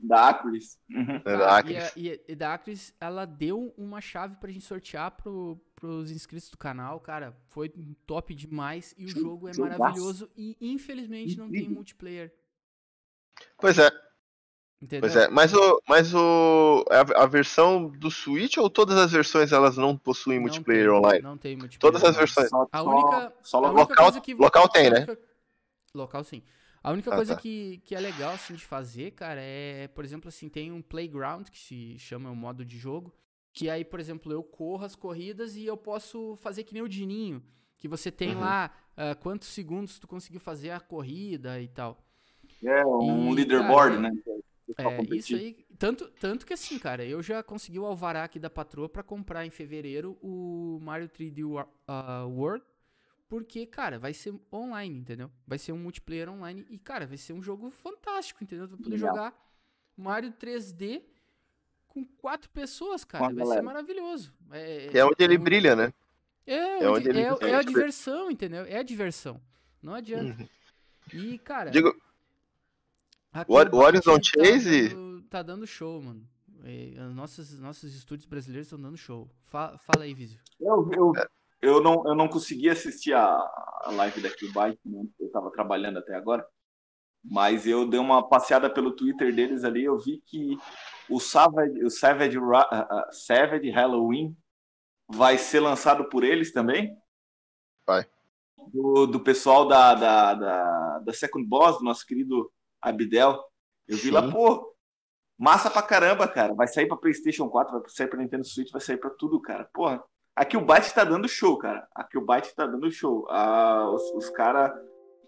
da 0.00 0.30
Acris. 0.30 0.78
Uhum. 0.90 1.20
Tá, 1.20 1.62
e, 1.66 1.76
a, 1.76 1.92
e, 1.94 2.24
e 2.26 2.34
da 2.34 2.54
Acris, 2.54 2.94
ela 2.98 3.26
deu 3.26 3.74
uma 3.76 4.00
chave 4.00 4.36
pra 4.36 4.50
gente 4.50 4.64
sortear 4.64 5.10
pro, 5.10 5.60
pros 5.76 6.10
inscritos 6.10 6.48
do 6.48 6.56
canal, 6.56 6.98
cara, 7.00 7.36
foi 7.48 7.68
top 8.06 8.34
demais 8.34 8.94
e 8.96 9.04
o 9.04 9.08
jogo 9.08 9.46
é 9.46 9.52
maravilhoso 9.58 10.30
e 10.34 10.56
infelizmente 10.58 11.36
não 11.36 11.50
tem 11.50 11.68
multiplayer. 11.68 12.32
Pois 13.58 13.78
é, 13.78 13.90
Entendeu? 14.80 15.10
Pois 15.10 15.16
é, 15.16 15.28
mas 15.28 15.52
o, 15.52 15.82
mas 15.88 16.14
o 16.14 16.84
a, 16.88 17.24
a, 17.24 17.26
versão 17.26 17.88
do 17.88 18.12
Switch 18.12 18.58
ou 18.58 18.70
todas 18.70 18.96
as 18.96 19.10
versões 19.10 19.50
elas 19.50 19.76
não 19.76 19.96
possuem 19.96 20.38
não 20.38 20.44
multiplayer 20.44 20.86
tem, 20.86 20.96
online? 20.96 21.20
Não 21.20 21.36
tem 21.36 21.56
multiplayer. 21.56 21.80
Todas 21.80 22.04
as 22.04 22.16
versões. 22.16 22.48
Só, 22.48 22.68
a 22.70 22.82
única, 22.82 23.32
só, 23.42 23.58
a 23.58 23.70
única 23.72 23.80
local, 23.80 24.22
que, 24.22 24.34
local 24.34 24.68
tem, 24.68 24.88
né? 24.88 25.06
Local 25.92 26.22
sim. 26.22 26.42
A 26.80 26.92
única 26.92 27.12
ah, 27.12 27.16
coisa 27.16 27.34
tá. 27.34 27.40
que, 27.40 27.82
que 27.84 27.94
é 27.94 28.00
legal 28.00 28.32
assim 28.32 28.54
de 28.54 28.64
fazer, 28.64 29.10
cara, 29.10 29.40
é, 29.42 29.88
por 29.88 30.04
exemplo, 30.04 30.28
assim, 30.28 30.48
tem 30.48 30.70
um 30.70 30.80
playground 30.80 31.48
que 31.48 31.58
se 31.58 31.98
chama 31.98 32.30
o 32.30 32.36
modo 32.36 32.64
de 32.64 32.78
jogo, 32.78 33.12
que 33.52 33.68
aí, 33.68 33.84
por 33.84 33.98
exemplo, 33.98 34.32
eu 34.32 34.44
corro 34.44 34.84
as 34.84 34.94
corridas 34.94 35.56
e 35.56 35.66
eu 35.66 35.76
posso 35.76 36.36
fazer 36.36 36.62
que 36.62 36.72
nem 36.72 36.82
o 36.82 36.88
Dininho, 36.88 37.42
que 37.76 37.88
você 37.88 38.12
tem 38.12 38.34
uhum. 38.34 38.40
lá 38.40 38.70
uh, 38.92 39.18
quantos 39.18 39.48
segundos 39.48 39.98
tu 39.98 40.06
conseguiu 40.06 40.38
fazer 40.40 40.70
a 40.70 40.78
corrida 40.78 41.60
e 41.60 41.66
tal. 41.66 41.98
É, 42.64 42.86
um 42.86 43.32
e, 43.32 43.34
leaderboard, 43.34 43.96
cara, 43.96 44.10
né? 44.10 44.22
É, 44.76 45.16
isso 45.16 45.34
aí. 45.34 45.56
Tanto, 45.78 46.08
tanto 46.20 46.44
que 46.44 46.52
assim, 46.52 46.78
cara, 46.78 47.04
eu 47.04 47.22
já 47.22 47.42
consegui 47.42 47.78
o 47.78 47.86
alvará 47.86 48.24
aqui 48.24 48.38
da 48.38 48.50
patroa 48.50 48.88
para 48.88 49.02
comprar 49.02 49.46
em 49.46 49.50
fevereiro 49.50 50.18
o 50.20 50.78
Mario 50.82 51.08
3D 51.08 51.42
uh, 51.44 52.28
World. 52.28 52.64
Porque, 53.28 53.66
cara, 53.66 53.98
vai 53.98 54.14
ser 54.14 54.34
online, 54.52 54.98
entendeu? 54.98 55.30
Vai 55.46 55.58
ser 55.58 55.72
um 55.72 55.78
multiplayer 55.78 56.30
online. 56.30 56.66
E, 56.70 56.78
cara, 56.78 57.06
vai 57.06 57.18
ser 57.18 57.34
um 57.34 57.42
jogo 57.42 57.70
fantástico, 57.70 58.42
entendeu? 58.42 58.66
Tu 58.66 58.70
vai 58.70 58.78
poder 58.78 58.96
Legal. 58.96 59.14
jogar 59.14 59.52
Mario 59.96 60.32
3D 60.32 61.02
com 61.86 62.04
quatro 62.04 62.48
pessoas, 62.50 63.04
cara. 63.04 63.26
vai 63.26 63.34
galera. 63.34 63.60
ser 63.60 63.64
maravilhoso. 63.64 64.32
É, 64.50 64.98
é 64.98 65.04
onde 65.04 65.22
ele 65.22 65.36
um... 65.36 65.42
brilha, 65.42 65.76
né? 65.76 65.92
É, 66.46 66.54
é, 66.54 66.76
onde, 66.88 67.08
onde 67.08 67.08
ele... 67.10 67.20
é, 67.20 67.50
é 67.50 67.54
a 67.54 67.62
diversão, 67.62 68.30
entendeu? 68.30 68.64
É 68.64 68.78
a 68.78 68.82
diversão. 68.82 69.40
Não 69.82 69.94
adianta. 69.94 70.42
Uhum. 70.42 70.48
E, 71.12 71.38
cara. 71.38 71.70
Digo, 71.70 71.94
o, 73.46 73.76
o 73.76 73.80
Horizon 73.80 74.18
Chase. 74.22 74.88
Tá 74.88 74.94
dando, 74.94 75.22
tá 75.22 75.42
dando 75.42 75.66
show, 75.66 76.00
mano. 76.02 76.26
nossos, 77.14 77.58
nossos 77.60 77.94
estúdios 77.94 78.26
brasileiros 78.26 78.66
estão 78.66 78.80
dando 78.80 78.96
show. 78.96 79.28
Fala, 79.44 79.78
fala 79.78 80.04
aí, 80.04 80.14
Vizio. 80.14 80.40
Eu, 80.60 80.90
eu, 80.92 81.12
eu, 81.60 81.82
não, 81.82 82.06
eu 82.06 82.14
não 82.14 82.28
consegui 82.28 82.68
assistir 82.68 83.12
a, 83.12 83.26
a 83.84 83.90
live 83.92 84.20
da 84.20 84.30
Killbyte, 84.30 84.80
né? 84.84 85.04
eu 85.20 85.30
tava 85.30 85.50
trabalhando 85.50 85.98
até 85.98 86.14
agora. 86.14 86.46
Mas 87.24 87.66
eu 87.66 87.86
dei 87.86 87.98
uma 87.98 88.26
passeada 88.26 88.70
pelo 88.70 88.92
Twitter 88.92 89.34
deles 89.34 89.64
ali, 89.64 89.84
eu 89.84 89.98
vi 89.98 90.22
que 90.24 90.56
o 91.10 91.18
Savage, 91.18 91.84
o 91.84 91.90
Savage, 91.90 92.38
uh, 92.38 92.52
Savage 93.10 93.70
Halloween 93.70 94.36
vai 95.08 95.36
ser 95.36 95.60
lançado 95.60 96.08
por 96.08 96.22
eles 96.22 96.52
também. 96.52 96.96
Vai. 97.86 98.06
Do, 98.72 99.06
do 99.06 99.20
pessoal 99.20 99.66
da, 99.66 99.94
da, 99.94 100.34
da, 100.34 100.98
da 101.00 101.12
Second 101.12 101.46
Boss, 101.46 101.78
do 101.78 101.84
nosso 101.84 102.06
querido 102.06 102.50
Abdel. 102.80 103.42
Eu 103.86 103.96
vi 103.96 104.04
Sim. 104.04 104.10
lá, 104.10 104.30
pô, 104.30 104.74
massa 105.38 105.70
pra 105.70 105.82
caramba, 105.82 106.28
cara. 106.28 106.54
Vai 106.54 106.68
sair 106.68 106.86
pra 106.86 106.96
PlayStation 106.96 107.48
4, 107.48 107.80
vai 107.80 107.88
sair 107.88 108.08
pra 108.08 108.18
Nintendo 108.18 108.44
Switch, 108.44 108.70
vai 108.70 108.80
sair 108.80 108.98
pra 108.98 109.10
tudo, 109.10 109.40
cara. 109.40 109.68
Porra, 109.72 110.02
Aqui 110.38 110.56
o 110.56 110.64
Byte 110.64 110.94
tá 110.94 111.02
dando 111.02 111.28
show, 111.28 111.58
cara. 111.58 111.88
Aqui 111.92 112.16
o 112.16 112.24
Byte 112.24 112.54
tá 112.54 112.64
dando 112.64 112.88
show. 112.92 113.26
Ah, 113.28 113.90
os, 113.92 114.02
os 114.14 114.30
caras. 114.30 114.70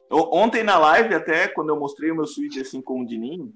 Ontem 0.08 0.62
na 0.62 0.78
live, 0.78 1.12
até 1.16 1.48
quando 1.48 1.70
eu 1.70 1.80
mostrei 1.80 2.12
o 2.12 2.14
meu 2.14 2.28
Switch 2.28 2.56
assim 2.58 2.80
com 2.80 3.00
o 3.00 3.04
Dininho, 3.04 3.52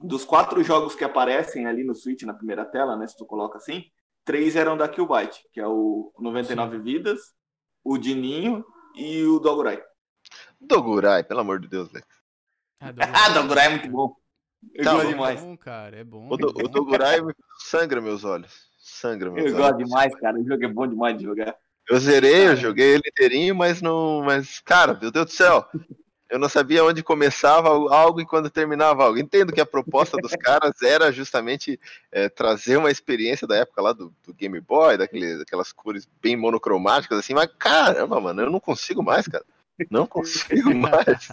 dos 0.00 0.24
quatro 0.24 0.62
jogos 0.62 0.94
que 0.94 1.02
aparecem 1.02 1.66
ali 1.66 1.82
no 1.82 1.96
Switch 1.96 2.22
na 2.22 2.32
primeira 2.32 2.64
tela, 2.64 2.96
né? 2.96 3.08
Se 3.08 3.16
tu 3.16 3.26
coloca 3.26 3.58
assim, 3.58 3.84
três 4.24 4.54
eram 4.54 4.76
da 4.76 4.88
Killbyte, 4.88 5.44
que 5.52 5.58
é 5.58 5.66
o 5.66 6.12
99 6.16 6.76
Sim. 6.76 6.82
Vidas, 6.84 7.20
o 7.82 7.98
Dininho 7.98 8.64
e 8.94 9.24
o 9.24 9.40
Dogurai. 9.40 9.82
Dogurai, 10.60 11.24
pelo 11.24 11.40
amor 11.40 11.58
de 11.58 11.66
Deus, 11.66 11.90
Lex. 11.90 12.06
Ah, 12.80 13.28
Dogurai 13.30 13.66
é 13.66 13.70
muito 13.70 13.88
bom. 13.88 14.16
Eu 14.74 14.84
tá 14.84 14.92
gosto 14.94 15.08
demais. 15.08 15.40
É 15.40 15.44
bom, 15.44 15.56
cara, 15.56 15.96
é 15.96 16.04
bom. 16.04 16.28
O, 16.30 16.36
do, 16.36 16.48
o 16.48 16.68
Dogurai 16.68 17.18
sangra 17.58 18.00
meus 18.00 18.24
olhos. 18.24 18.68
Sangra, 18.78 19.30
meu 19.30 19.46
Eu 19.46 19.56
gosto 19.56 19.78
demais, 19.78 20.14
cara. 20.16 20.38
O 20.38 20.46
jogo 20.46 20.64
é 20.64 20.68
bom 20.68 20.86
demais 20.86 21.16
de 21.16 21.24
jogar. 21.24 21.56
Eu 21.88 21.98
zerei, 21.98 22.48
eu 22.48 22.56
joguei 22.56 22.94
ele 22.94 23.02
inteirinho, 23.06 23.54
mas 23.54 23.82
não. 23.82 24.22
Mas, 24.22 24.60
cara, 24.60 24.94
meu 24.94 25.10
Deus 25.10 25.26
do 25.26 25.32
céu. 25.32 25.66
Eu 26.30 26.38
não 26.38 26.48
sabia 26.48 26.82
onde 26.82 27.02
começava 27.02 27.68
algo 27.68 28.20
e 28.20 28.26
quando 28.26 28.50
terminava 28.50 29.04
algo. 29.04 29.18
Entendo 29.18 29.52
que 29.52 29.60
a 29.60 29.66
proposta 29.66 30.16
dos 30.16 30.32
caras 30.32 30.82
era 30.82 31.12
justamente 31.12 31.78
é, 32.10 32.28
trazer 32.28 32.76
uma 32.76 32.90
experiência 32.90 33.46
da 33.46 33.56
época 33.56 33.82
lá 33.82 33.92
do, 33.92 34.12
do 34.26 34.34
Game 34.34 34.58
Boy, 34.60 34.96
daquele, 34.96 35.38
daquelas 35.38 35.70
cores 35.70 36.08
bem 36.20 36.34
monocromáticas, 36.34 37.18
assim, 37.18 37.34
mas 37.34 37.48
caramba, 37.58 38.20
mano, 38.20 38.42
eu 38.42 38.50
não 38.50 38.58
consigo 38.58 39.02
mais, 39.02 39.28
cara. 39.28 39.44
Não 39.90 40.06
consigo 40.06 40.74
mais. 40.74 41.30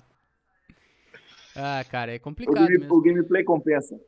Ah, 1.55 1.83
cara, 1.89 2.13
é 2.13 2.19
complicado. 2.19 2.63
O, 2.63 2.67
game, 2.67 2.87
o 2.89 3.01
gameplay 3.01 3.43
compensa. 3.43 3.99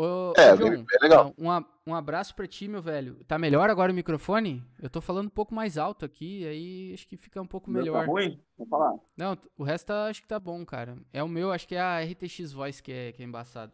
Ô, 0.00 0.32
é, 0.34 0.56
John, 0.56 0.86
é 0.90 1.02
legal. 1.02 1.34
Um, 1.36 1.90
um 1.90 1.94
abraço 1.94 2.34
pra 2.34 2.46
ti, 2.46 2.66
meu 2.66 2.80
velho. 2.80 3.22
Tá 3.26 3.38
melhor 3.38 3.68
agora 3.68 3.92
o 3.92 3.94
microfone? 3.94 4.64
Eu 4.80 4.88
tô 4.88 4.98
falando 4.98 5.26
um 5.26 5.30
pouco 5.30 5.54
mais 5.54 5.76
alto 5.76 6.06
aqui, 6.06 6.46
aí 6.46 6.90
acho 6.94 7.06
que 7.06 7.18
fica 7.18 7.40
um 7.42 7.46
pouco 7.46 7.70
meu 7.70 7.82
melhor. 7.82 8.06
Tá 8.06 8.10
ruim? 8.10 8.40
Vou 8.56 8.66
falar. 8.66 8.94
Não, 9.14 9.36
o 9.58 9.62
resto 9.62 9.88
tá, 9.88 10.06
acho 10.06 10.22
que 10.22 10.28
tá 10.28 10.40
bom, 10.40 10.64
cara. 10.64 10.96
É 11.12 11.22
o 11.22 11.28
meu, 11.28 11.52
acho 11.52 11.68
que 11.68 11.74
é 11.74 11.80
a 11.80 12.00
RTX 12.00 12.52
Voice 12.52 12.82
que 12.82 12.90
é, 12.90 13.12
que 13.12 13.22
é 13.22 13.26
embaçado. 13.26 13.72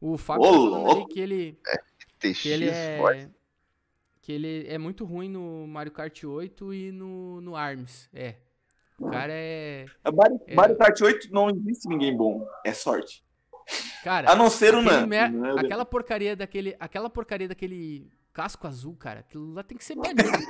O 0.00 0.16
Fábio 0.16 0.48
Ô, 0.48 0.50
tá 0.50 0.58
falando 0.58 0.90
ali 0.92 1.06
que 1.08 1.20
ele. 1.20 1.58
RTX 2.16 2.42
que 2.42 2.48
ele 2.48 2.68
é, 2.70 2.96
Voice. 2.96 3.30
Que 4.22 4.32
ele 4.32 4.66
é 4.66 4.78
muito 4.78 5.04
ruim 5.04 5.28
no 5.28 5.66
Mario 5.66 5.92
Kart 5.92 6.24
8 6.24 6.72
e 6.72 6.90
no, 6.90 7.42
no 7.42 7.54
ARMS. 7.54 8.08
É. 8.14 8.36
O 9.00 9.10
cara 9.10 9.32
é. 9.32 9.86
Mario, 10.14 10.40
é... 10.46 10.54
Mario 10.54 10.76
Kart 10.76 11.00
8 11.00 11.32
não 11.32 11.48
existe 11.48 11.88
ninguém 11.88 12.14
bom. 12.14 12.46
É 12.64 12.74
sorte. 12.74 13.24
Cara, 14.04 14.30
a 14.30 14.36
não 14.36 14.50
ser 14.50 14.74
o 14.74 14.82
Nando. 14.82 15.06
Mer... 15.06 15.32
Né? 15.32 15.54
Aquela 15.58 15.86
porcaria 15.86 16.36
daquele, 16.36 16.76
aquela 16.78 17.08
porcaria 17.08 17.48
daquele 17.48 18.10
casco 18.32 18.66
azul, 18.66 18.94
cara, 18.96 19.20
aquilo 19.20 19.54
lá 19.54 19.62
tem 19.62 19.78
que 19.78 19.84
ser 19.84 19.94
banido, 19.94 20.22
cara. 20.22 20.44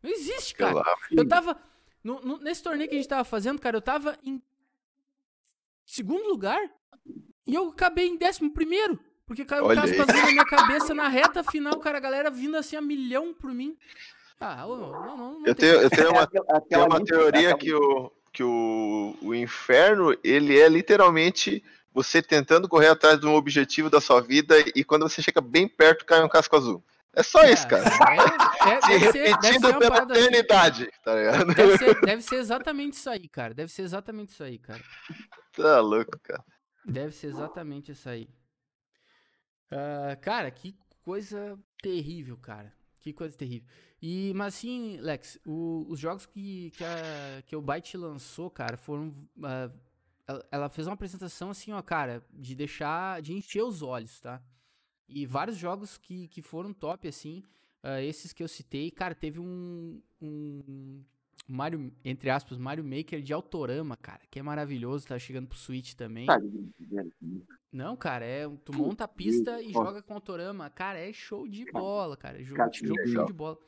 Não 0.00 0.10
existe, 0.10 0.54
cara. 0.56 0.80
Eu 1.10 1.26
tava 1.26 1.56
no, 2.04 2.20
no, 2.20 2.38
nesse 2.38 2.62
torneio 2.62 2.88
que 2.88 2.94
a 2.94 2.98
gente 2.98 3.08
tava 3.08 3.24
fazendo, 3.24 3.60
cara, 3.60 3.76
eu 3.76 3.82
tava 3.82 4.16
em 4.22 4.40
segundo 5.84 6.28
lugar 6.28 6.60
e 7.46 7.54
eu 7.54 7.70
acabei 7.70 8.06
em 8.06 8.16
décimo 8.16 8.52
primeiro. 8.52 8.98
Porque 9.26 9.44
caiu 9.44 9.64
o 9.64 9.74
casco 9.74 10.02
azul 10.02 10.22
na 10.22 10.30
minha 10.30 10.44
cabeça 10.44 10.94
na 10.94 11.08
reta 11.08 11.42
final, 11.42 11.78
cara, 11.80 11.98
a 11.98 12.00
galera 12.00 12.30
vindo 12.30 12.56
assim 12.56 12.76
a 12.76 12.82
milhão 12.82 13.32
por 13.34 13.52
mim. 13.52 13.76
Ah, 14.42 14.66
não, 14.66 14.76
não, 14.76 15.16
não 15.16 15.46
eu, 15.46 15.54
tenho, 15.54 15.74
eu 15.74 15.88
tenho 15.88 16.10
uma, 16.12 16.26
tenho 16.26 16.86
uma 16.86 17.04
teoria 17.04 17.56
que, 17.56 17.72
o, 17.72 18.12
que 18.32 18.42
o, 18.42 19.16
o 19.22 19.34
inferno, 19.34 20.16
ele 20.24 20.58
é 20.58 20.68
literalmente 20.68 21.62
você 21.94 22.20
tentando 22.20 22.68
correr 22.68 22.88
atrás 22.88 23.20
de 23.20 23.26
um 23.26 23.34
objetivo 23.34 23.88
da 23.88 24.00
sua 24.00 24.20
vida 24.20 24.56
e 24.74 24.82
quando 24.82 25.08
você 25.08 25.22
chega 25.22 25.40
bem 25.40 25.68
perto 25.68 26.04
cai 26.04 26.22
um 26.24 26.28
casco 26.28 26.56
azul. 26.56 26.84
É 27.14 27.22
só 27.22 27.42
é, 27.42 27.52
isso, 27.52 27.68
cara. 27.68 27.84
É, 27.84 28.72
é, 28.72 28.80
Se 28.80 28.96
repetindo 28.98 29.66
ser, 29.66 29.78
pela 29.78 29.98
eternidade, 29.98 30.82
assim. 30.84 31.02
tá 31.04 31.14
ligado? 31.14 31.54
Deve 31.54 31.78
ser, 31.78 32.00
deve 32.00 32.22
ser, 32.22 32.36
exatamente 32.36 32.94
isso 32.94 33.10
aí, 33.10 33.28
cara. 33.28 33.54
Deve 33.54 33.70
ser 33.70 33.82
exatamente 33.82 34.30
isso 34.30 34.42
aí, 34.42 34.58
cara. 34.58 34.82
Tá 35.52 35.80
louco, 35.80 36.18
cara. 36.22 36.42
Deve 36.86 37.12
ser 37.12 37.26
exatamente 37.26 37.92
isso 37.92 38.08
aí. 38.08 38.28
Uh, 39.70 40.18
cara, 40.22 40.50
que 40.50 40.74
coisa 41.02 41.58
terrível, 41.82 42.38
cara. 42.38 42.72
Que 43.00 43.12
coisa 43.12 43.36
terrível. 43.36 43.68
E, 44.02 44.32
mas 44.34 44.56
assim, 44.56 44.96
Lex, 44.96 45.38
o, 45.46 45.86
os 45.88 45.96
jogos 46.00 46.26
que, 46.26 46.72
que, 46.72 46.82
a, 46.82 47.42
que 47.46 47.54
o 47.54 47.62
Byte 47.62 47.96
lançou, 47.96 48.50
cara, 48.50 48.76
foram. 48.76 49.14
Uh, 49.38 50.42
ela 50.50 50.68
fez 50.68 50.88
uma 50.88 50.94
apresentação 50.94 51.50
assim, 51.50 51.72
ó, 51.72 51.80
cara, 51.80 52.20
de 52.32 52.56
deixar, 52.56 53.22
de 53.22 53.32
encher 53.32 53.62
os 53.62 53.80
olhos, 53.80 54.18
tá? 54.18 54.42
E 55.08 55.24
vários 55.24 55.56
jogos 55.56 55.98
que, 55.98 56.26
que 56.28 56.42
foram 56.42 56.72
top, 56.72 57.06
assim, 57.06 57.44
uh, 57.84 58.00
esses 58.02 58.32
que 58.32 58.42
eu 58.42 58.48
citei, 58.48 58.90
cara, 58.90 59.14
teve 59.14 59.38
um, 59.38 60.02
um 60.20 61.04
Mario, 61.46 61.92
entre 62.04 62.28
aspas, 62.28 62.58
Mario 62.58 62.82
Maker 62.82 63.22
de 63.22 63.32
Autorama, 63.32 63.96
cara, 63.96 64.22
que 64.28 64.40
é 64.40 64.42
maravilhoso, 64.42 65.06
tá 65.06 65.16
chegando 65.16 65.46
pro 65.46 65.58
Switch 65.58 65.94
também. 65.94 66.26
Não, 67.70 67.96
cara, 67.96 68.24
é, 68.24 68.48
tu 68.64 68.72
monta 68.72 69.04
a 69.04 69.08
pista 69.08 69.62
e 69.62 69.72
joga 69.72 70.02
com 70.02 70.14
Autorama, 70.14 70.68
cara, 70.70 70.98
é 70.98 71.12
show 71.12 71.46
de 71.46 71.70
bola, 71.70 72.16
cara, 72.16 72.42
jogo, 72.42 72.60
jogo 72.72 73.08
show 73.08 73.26
de 73.26 73.32
bola. 73.32 73.58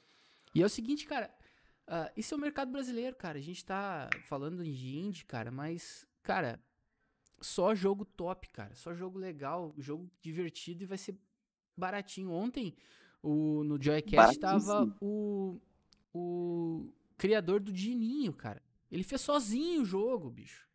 E 0.55 0.63
é 0.63 0.67
o 0.67 0.69
seguinte, 0.69 1.07
cara, 1.07 1.35
uh, 1.89 2.11
isso 2.17 2.35
é 2.35 2.37
o 2.37 2.41
mercado 2.41 2.71
brasileiro, 2.71 3.17
cara, 3.17 3.39
a 3.39 3.43
gente 3.43 3.65
tá 3.65 4.09
falando 4.23 4.63
de 4.63 4.97
indie, 4.97 5.25
cara, 5.25 5.51
mas 5.51 6.07
Cara, 6.25 6.59
só 7.41 7.75
jogo 7.75 8.05
top, 8.05 8.49
cara. 8.49 8.75
Só 8.75 8.95
jogo 8.95 9.19
legal, 9.19 9.73
jogo 9.79 10.11
divertido 10.21 10.83
e 10.83 10.87
vai 10.87 10.99
ser 10.99 11.15
baratinho. 11.77 12.33
Ontem, 12.33 12.75
o, 13.23 13.63
no 13.63 13.81
Joycast 13.81 14.41
tava 14.41 14.97
o, 15.01 15.61
o 16.13 16.91
criador 17.19 17.61
do 17.61 17.71
Dininho, 17.71 18.33
cara. 18.33 18.61
Ele 18.91 19.05
fez 19.05 19.21
sozinho 19.21 19.83
o 19.83 19.85
jogo, 19.85 20.31
bicho. 20.31 20.67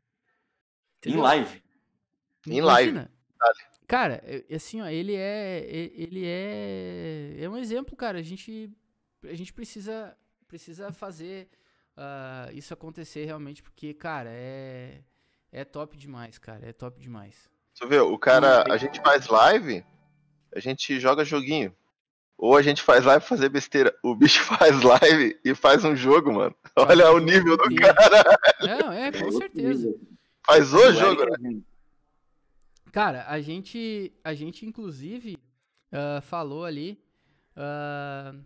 Entendeu? 1.00 1.20
Em 1.20 1.24
live. 1.24 1.64
Em 2.46 2.62
live. 2.62 3.08
Cara, 3.88 4.22
assim, 4.56 4.82
ó, 4.82 4.88
ele 4.88 5.16
é 5.16 5.66
ele 5.68 6.24
é 6.24 7.38
é 7.40 7.50
um 7.50 7.58
exemplo, 7.58 7.96
cara. 7.96 8.20
A 8.20 8.22
gente 8.22 8.72
a 9.24 9.36
gente 9.36 9.54
precisa 9.54 10.16
precisa 10.48 10.92
fazer 10.92 11.48
uh, 11.96 12.52
isso 12.54 12.74
acontecer 12.74 13.26
realmente 13.26 13.62
porque, 13.62 13.94
cara, 13.94 14.30
é 14.32 15.02
é 15.52 15.64
top 15.64 15.98
demais, 15.98 16.38
cara. 16.38 16.68
É 16.68 16.74
top 16.74 17.00
demais. 17.00 17.50
Você 17.74 17.86
vê, 17.86 18.00
o 18.00 18.18
cara, 18.18 18.64
a 18.72 18.78
gente 18.78 19.02
faz 19.02 19.28
live, 19.28 19.84
a 20.54 20.60
gente 20.60 21.00
joga 21.00 21.26
joguinho. 21.26 21.76
Ou 22.38 22.56
a 22.56 22.62
gente 22.62 22.82
faz 22.82 23.04
live 23.04 23.26
fazer 23.26 23.50
besteira. 23.50 23.94
O 24.02 24.16
bicho 24.16 24.44
faz 24.46 24.82
live 24.82 25.40
e 25.44 25.54
faz 25.54 25.84
um 25.84 25.96
jogo, 25.96 26.32
mano. 26.32 26.56
Olha 26.76 27.12
o 27.12 27.20
nível 27.20 27.58
do 27.58 27.76
cara. 27.76 28.24
Não, 28.62 28.92
é, 28.92 29.12
com 29.12 29.32
certeza. 29.32 29.94
Faz 30.46 30.74
o 30.74 30.92
jogo, 30.94 31.26
né? 31.38 31.62
Cara, 32.92 33.26
a 33.28 33.40
gente, 33.42 34.14
a 34.24 34.34
gente 34.34 34.66
inclusive 34.66 35.38
uh, 35.92 36.22
falou 36.22 36.66
ali. 36.66 37.02
Uh... 37.56 38.40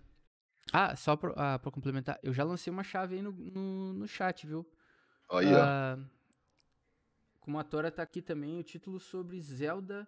Ah, 0.73 0.95
só 0.95 1.15
pra, 1.15 1.29
uh, 1.29 1.59
pra, 1.59 1.71
complementar, 1.71 2.19
eu 2.23 2.33
já 2.33 2.43
lancei 2.43 2.73
uma 2.73 2.83
chave 2.83 3.15
aí 3.15 3.21
no, 3.21 3.31
no, 3.31 3.93
no 3.93 4.07
chat, 4.07 4.47
viu? 4.47 4.67
Olha. 5.29 5.97
Uh, 5.99 6.05
como 7.39 7.59
a 7.59 7.63
Tora 7.63 7.91
tá 7.91 8.01
aqui 8.01 8.23
também, 8.23 8.59
o 8.59 8.63
título 8.63 8.99
sobre 8.99 9.39
Zelda, 9.39 10.07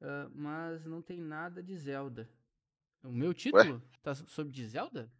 uh, 0.00 0.30
mas 0.34 0.86
não 0.86 1.02
tem 1.02 1.20
nada 1.20 1.62
de 1.62 1.76
Zelda. 1.76 2.26
O 3.04 3.12
meu 3.12 3.34
título 3.34 3.74
Ué? 3.74 3.80
tá 4.02 4.14
sobre 4.14 4.52
de 4.52 4.66
Zelda? 4.66 5.12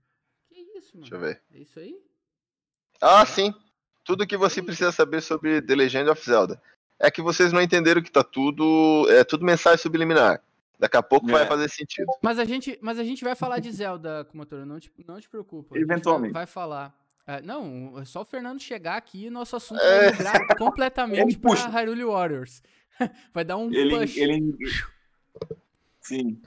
Que 0.48 0.54
isso, 0.78 0.96
mano? 0.96 1.10
Deixa 1.10 1.14
eu 1.14 1.20
ver. 1.20 1.42
É 1.52 1.58
isso 1.58 1.78
aí? 1.78 2.00
Ah, 3.00 3.26
sim. 3.26 3.54
Tudo 4.02 4.26
que 4.26 4.36
você 4.36 4.62
precisa 4.62 4.90
saber 4.90 5.20
sobre 5.20 5.60
The 5.60 5.74
Legend 5.74 6.08
of 6.08 6.24
Zelda. 6.24 6.60
É 6.98 7.10
que 7.10 7.20
vocês 7.20 7.52
não 7.52 7.60
entenderam 7.60 8.02
que 8.02 8.10
tá 8.10 8.24
tudo. 8.24 9.06
É 9.10 9.22
tudo 9.22 9.44
mensagem 9.44 9.78
subliminar. 9.78 10.42
Daqui 10.78 10.96
a 10.96 11.02
pouco 11.02 11.28
é. 11.30 11.32
vai 11.32 11.46
fazer 11.46 11.68
sentido. 11.68 12.06
Mas 12.22 12.38
a 12.38 12.44
gente, 12.44 12.78
mas 12.80 12.98
a 12.98 13.04
gente 13.04 13.24
vai 13.24 13.34
falar 13.34 13.58
de 13.58 13.70
Zelda, 13.72 14.24
Kumatora, 14.26 14.64
não 14.64 14.78
te, 14.78 14.92
não 15.06 15.20
te 15.20 15.28
preocupa. 15.28 15.76
Eventualmente. 15.76 16.32
Vai, 16.32 16.44
vai 16.44 16.46
falar. 16.46 16.94
É, 17.26 17.42
não, 17.42 17.98
é 17.98 18.04
só 18.04 18.22
o 18.22 18.24
Fernando 18.24 18.60
chegar 18.60 18.96
aqui 18.96 19.26
e 19.26 19.30
nosso 19.30 19.56
assunto 19.56 19.82
é. 19.82 19.98
vai 19.98 20.12
migrar 20.12 20.46
completamente 20.56 21.38
para 21.38 21.68
Hyrule 21.68 22.04
Warriors. 22.04 22.62
vai 23.34 23.44
dar 23.44 23.56
um 23.56 23.72
ele, 23.72 23.98
push. 23.98 24.16
Ele... 24.16 24.56
Sim. 26.00 26.40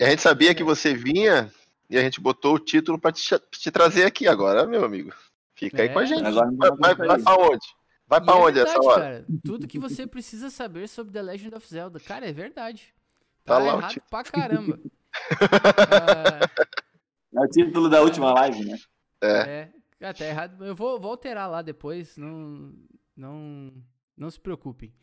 A 0.00 0.06
gente 0.06 0.22
sabia 0.22 0.54
que 0.54 0.64
você 0.64 0.94
vinha 0.94 1.52
e 1.88 1.96
a 1.96 2.00
gente 2.00 2.20
botou 2.20 2.54
o 2.54 2.58
título 2.58 2.98
para 2.98 3.12
te, 3.12 3.22
te, 3.52 3.70
trazer 3.70 4.04
aqui 4.04 4.26
agora, 4.26 4.66
meu 4.66 4.84
amigo. 4.84 5.12
Fica 5.54 5.82
é. 5.82 5.82
aí 5.82 5.88
com 5.90 5.98
a 5.98 6.02
é. 6.02 6.06
gente. 6.06 6.24
Agora 6.24 6.50
vai, 6.50 6.70
vai, 6.70 6.94
vai 6.94 7.22
pra 7.22 7.36
onde? 7.36 7.66
Vai 8.08 8.20
pra 8.20 8.34
e 8.34 8.36
é 8.36 8.40
onde 8.40 8.58
é 8.58 8.64
verdade, 8.64 8.70
essa 8.70 8.88
hora? 8.88 9.02
Cara, 9.02 9.26
tudo 9.44 9.68
que 9.68 9.78
você 9.78 10.06
precisa 10.06 10.50
saber 10.50 10.88
sobre 10.88 11.12
The 11.12 11.22
Legend 11.22 11.54
of 11.54 11.68
Zelda. 11.68 12.00
Cara, 12.00 12.28
é 12.28 12.32
verdade. 12.32 12.92
Tá, 13.44 13.58
tá 13.58 13.66
errado 13.66 14.02
pra 14.10 14.24
caramba. 14.24 14.80
uh... 14.80 16.64
É 17.36 17.40
o 17.40 17.48
título 17.48 17.90
da 17.90 18.00
última 18.00 18.32
live, 18.32 18.64
né? 18.64 18.78
É. 19.20 19.28
é. 19.28 19.72
Ah, 20.00 20.14
tá 20.14 20.24
errado. 20.24 20.64
Eu 20.64 20.74
vou, 20.74 21.00
vou 21.00 21.10
alterar 21.10 21.50
lá 21.50 21.62
depois. 21.62 22.16
Não, 22.16 22.72
não, 23.16 23.72
não 24.16 24.30
se 24.30 24.38
preocupem. 24.38 24.94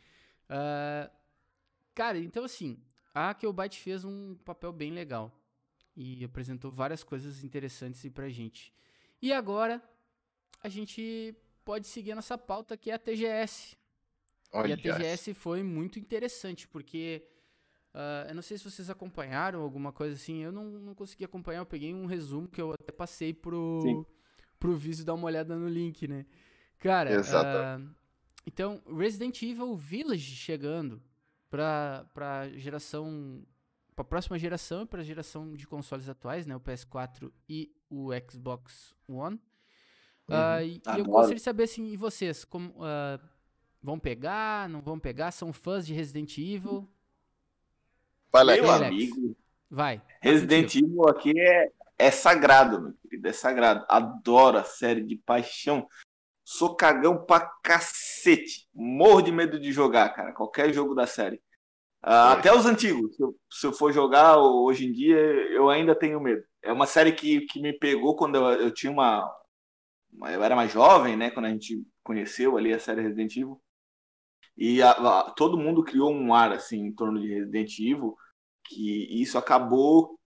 Uh, 0.45 1.11
cara, 1.93 2.17
então 2.17 2.45
assim, 2.45 2.81
a 3.13 3.33
Killbyte 3.33 3.79
fez 3.79 4.05
um 4.05 4.35
papel 4.45 4.71
bem 4.71 4.91
legal. 4.91 5.31
e 5.95 6.23
apresentou 6.23 6.71
várias 6.71 7.03
coisas 7.03 7.43
interessantes 7.43 8.07
pra 8.09 8.29
gente. 8.29 8.73
E 9.21 9.33
agora 9.33 9.81
a 10.63 10.69
gente 10.69 11.35
pode 11.65 11.87
seguir 11.87 12.13
a 12.13 12.15
nossa 12.15 12.37
pauta 12.37 12.77
que 12.77 12.91
é 12.91 12.93
a 12.93 12.99
TGS. 12.99 13.77
Olha 14.53 14.69
e 14.69 14.73
a 14.73 14.77
TGS 14.77 15.33
foi 15.33 15.63
muito 15.63 15.99
interessante, 15.99 16.67
porque 16.67 17.25
uh, 17.93 18.29
eu 18.29 18.35
não 18.35 18.41
sei 18.41 18.57
se 18.57 18.63
vocês 18.63 18.89
acompanharam 18.89 19.61
alguma 19.61 19.91
coisa 19.91 20.15
assim, 20.15 20.43
eu 20.43 20.51
não, 20.51 20.65
não 20.65 20.95
consegui 20.95 21.23
acompanhar, 21.23 21.59
eu 21.59 21.65
peguei 21.65 21.93
um 21.93 22.05
resumo 22.05 22.47
que 22.47 22.61
eu 22.61 22.73
até 22.73 22.91
passei 22.91 23.33
pro, 23.33 24.05
pro 24.59 24.75
Vício 24.75 25.05
dar 25.05 25.13
uma 25.13 25.25
olhada 25.25 25.55
no 25.55 25.67
link, 25.67 26.07
né? 26.07 26.25
Cara, 26.79 27.21
uh, 27.21 27.95
então, 28.45 28.81
Resident 28.97 29.41
Evil 29.43 29.75
Village 29.75 30.35
chegando 30.35 31.01
pra, 31.49 32.05
pra 32.13 32.49
geração. 32.49 33.45
pra 33.95 34.03
próxima 34.03 34.39
geração 34.39 34.83
e 34.83 34.85
pra 34.85 35.03
geração 35.03 35.53
de 35.53 35.67
consoles 35.67 36.09
atuais, 36.09 36.47
né? 36.47 36.55
O 36.55 36.59
PS4 36.59 37.31
e 37.47 37.71
o 37.89 38.09
Xbox 38.29 38.95
One. 39.07 39.39
Uhum. 40.27 40.35
Uh, 40.35 40.61
e, 40.63 40.81
e 40.95 40.99
eu 40.99 41.05
gostaria 41.05 41.35
de 41.35 41.41
saber 41.41 41.63
assim, 41.63 41.85
e 41.85 41.97
vocês, 41.97 42.43
como, 42.43 42.73
vão 43.81 43.99
pegar, 43.99 44.69
não 44.69 44.81
vão 44.81 44.99
pegar? 44.99 45.31
São 45.31 45.51
fãs 45.51 45.85
de 45.85 45.93
Resident 45.93 46.37
Evil? 46.37 46.89
Vai, 48.31 48.61
Meu 48.61 48.71
amigo. 48.71 49.35
Vai. 49.69 50.01
Resident 50.21 50.75
Evil 50.75 51.07
aqui 51.07 51.33
é, 51.37 51.69
é 51.97 52.11
sagrado, 52.11 52.81
meu 52.81 52.93
querido, 53.01 53.27
é 53.27 53.33
sagrado. 53.33 53.85
Adoro 53.89 54.57
a 54.57 54.63
série 54.63 55.01
de 55.01 55.15
paixão. 55.15 55.87
Sou 56.43 56.75
cagão 56.75 57.25
pra 57.25 57.39
cacete. 57.63 58.67
Morro 58.73 59.21
de 59.21 59.31
medo 59.31 59.59
de 59.59 59.71
jogar, 59.71 60.09
cara. 60.09 60.33
Qualquer 60.33 60.73
jogo 60.73 60.93
da 60.93 61.07
série. 61.07 61.37
Uh, 62.03 62.33
até 62.33 62.53
os 62.53 62.65
antigos. 62.65 63.15
Se 63.15 63.23
eu, 63.23 63.35
se 63.49 63.67
eu, 63.67 63.73
for 63.73 63.93
jogar 63.93 64.37
hoje 64.37 64.87
em 64.87 64.91
dia, 64.91 65.17
eu 65.17 65.69
ainda 65.69 65.95
tenho 65.95 66.19
medo. 66.19 66.43
É 66.61 66.71
uma 66.71 66.87
série 66.87 67.11
que, 67.11 67.41
que 67.41 67.61
me 67.61 67.73
pegou 67.73 68.15
quando 68.15 68.35
eu, 68.35 68.43
eu 68.53 68.71
tinha 68.71 68.91
uma, 68.91 69.31
uma, 70.11 70.31
Eu 70.31 70.43
era 70.43 70.55
mais 70.55 70.71
jovem, 70.71 71.15
né? 71.15 71.29
Quando 71.29 71.45
a 71.45 71.49
gente 71.49 71.81
conheceu 72.03 72.57
ali 72.57 72.73
a 72.73 72.79
série 72.79 73.01
Resident 73.01 73.35
Evil. 73.37 73.61
E 74.57 74.81
a, 74.81 74.91
a, 74.91 75.31
todo 75.31 75.57
mundo 75.57 75.83
criou 75.83 76.11
um 76.11 76.33
ar 76.33 76.51
assim 76.51 76.79
em 76.87 76.93
torno 76.93 77.19
de 77.19 77.27
Resident 77.27 77.79
Evil 77.79 78.15
que 78.63 79.21
isso 79.21 79.37
acabou 79.37 80.17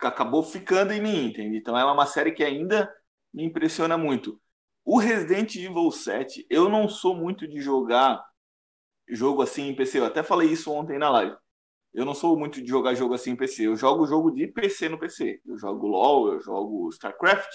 acabou 0.00 0.42
ficando 0.42 0.92
em 0.92 1.00
mim, 1.00 1.26
entende? 1.26 1.56
Então 1.58 1.78
ela 1.78 1.90
é 1.90 1.94
uma 1.94 2.06
série 2.06 2.32
que 2.32 2.42
ainda 2.42 2.92
me 3.32 3.44
impressiona 3.44 3.96
muito. 3.96 4.40
O 4.84 4.98
Resident 4.98 5.54
Evil 5.54 5.90
7, 5.90 6.46
eu 6.50 6.68
não 6.68 6.88
sou 6.88 7.14
muito 7.14 7.46
de 7.46 7.60
jogar 7.60 8.24
jogo 9.08 9.42
assim 9.42 9.68
em 9.68 9.76
PC. 9.76 10.00
Eu 10.00 10.06
até 10.06 10.22
falei 10.22 10.48
isso 10.50 10.72
ontem 10.72 10.98
na 10.98 11.10
live. 11.10 11.36
Eu 11.94 12.04
não 12.04 12.14
sou 12.14 12.36
muito 12.38 12.60
de 12.62 12.68
jogar 12.68 12.94
jogo 12.94 13.14
assim 13.14 13.32
em 13.32 13.36
PC. 13.36 13.66
Eu 13.66 13.76
jogo 13.76 14.06
jogo 14.06 14.30
de 14.30 14.46
PC 14.48 14.88
no 14.88 14.98
PC. 14.98 15.40
Eu 15.46 15.58
jogo 15.58 15.86
LoL, 15.86 16.32
eu 16.32 16.40
jogo 16.40 16.88
StarCraft, 16.88 17.50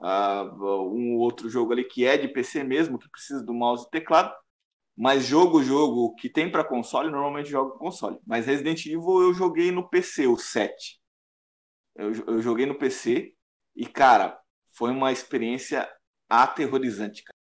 uh, 0.00 0.92
um 0.92 1.16
outro 1.18 1.48
jogo 1.48 1.72
ali 1.72 1.84
que 1.84 2.04
é 2.04 2.16
de 2.16 2.28
PC 2.28 2.64
mesmo, 2.64 2.98
que 2.98 3.10
precisa 3.10 3.44
do 3.44 3.54
mouse 3.54 3.86
e 3.86 3.90
teclado. 3.90 4.34
Mas 4.98 5.24
jogo, 5.24 5.62
jogo 5.62 6.12
que 6.16 6.28
tem 6.28 6.50
para 6.50 6.64
console, 6.64 7.08
normalmente 7.08 7.48
jogo 7.48 7.78
console. 7.78 8.18
Mas 8.26 8.46
Resident 8.46 8.84
Evil 8.84 9.22
eu 9.22 9.32
joguei 9.32 9.70
no 9.70 9.88
PC, 9.88 10.26
o 10.26 10.36
7. 10.36 11.00
Eu, 11.94 12.12
eu 12.26 12.42
joguei 12.42 12.66
no 12.66 12.76
PC 12.76 13.32
e, 13.76 13.86
cara, 13.86 14.36
foi 14.74 14.90
uma 14.90 15.12
experiência 15.12 15.88
aterrorizante, 16.28 17.22
cara. 17.22 17.36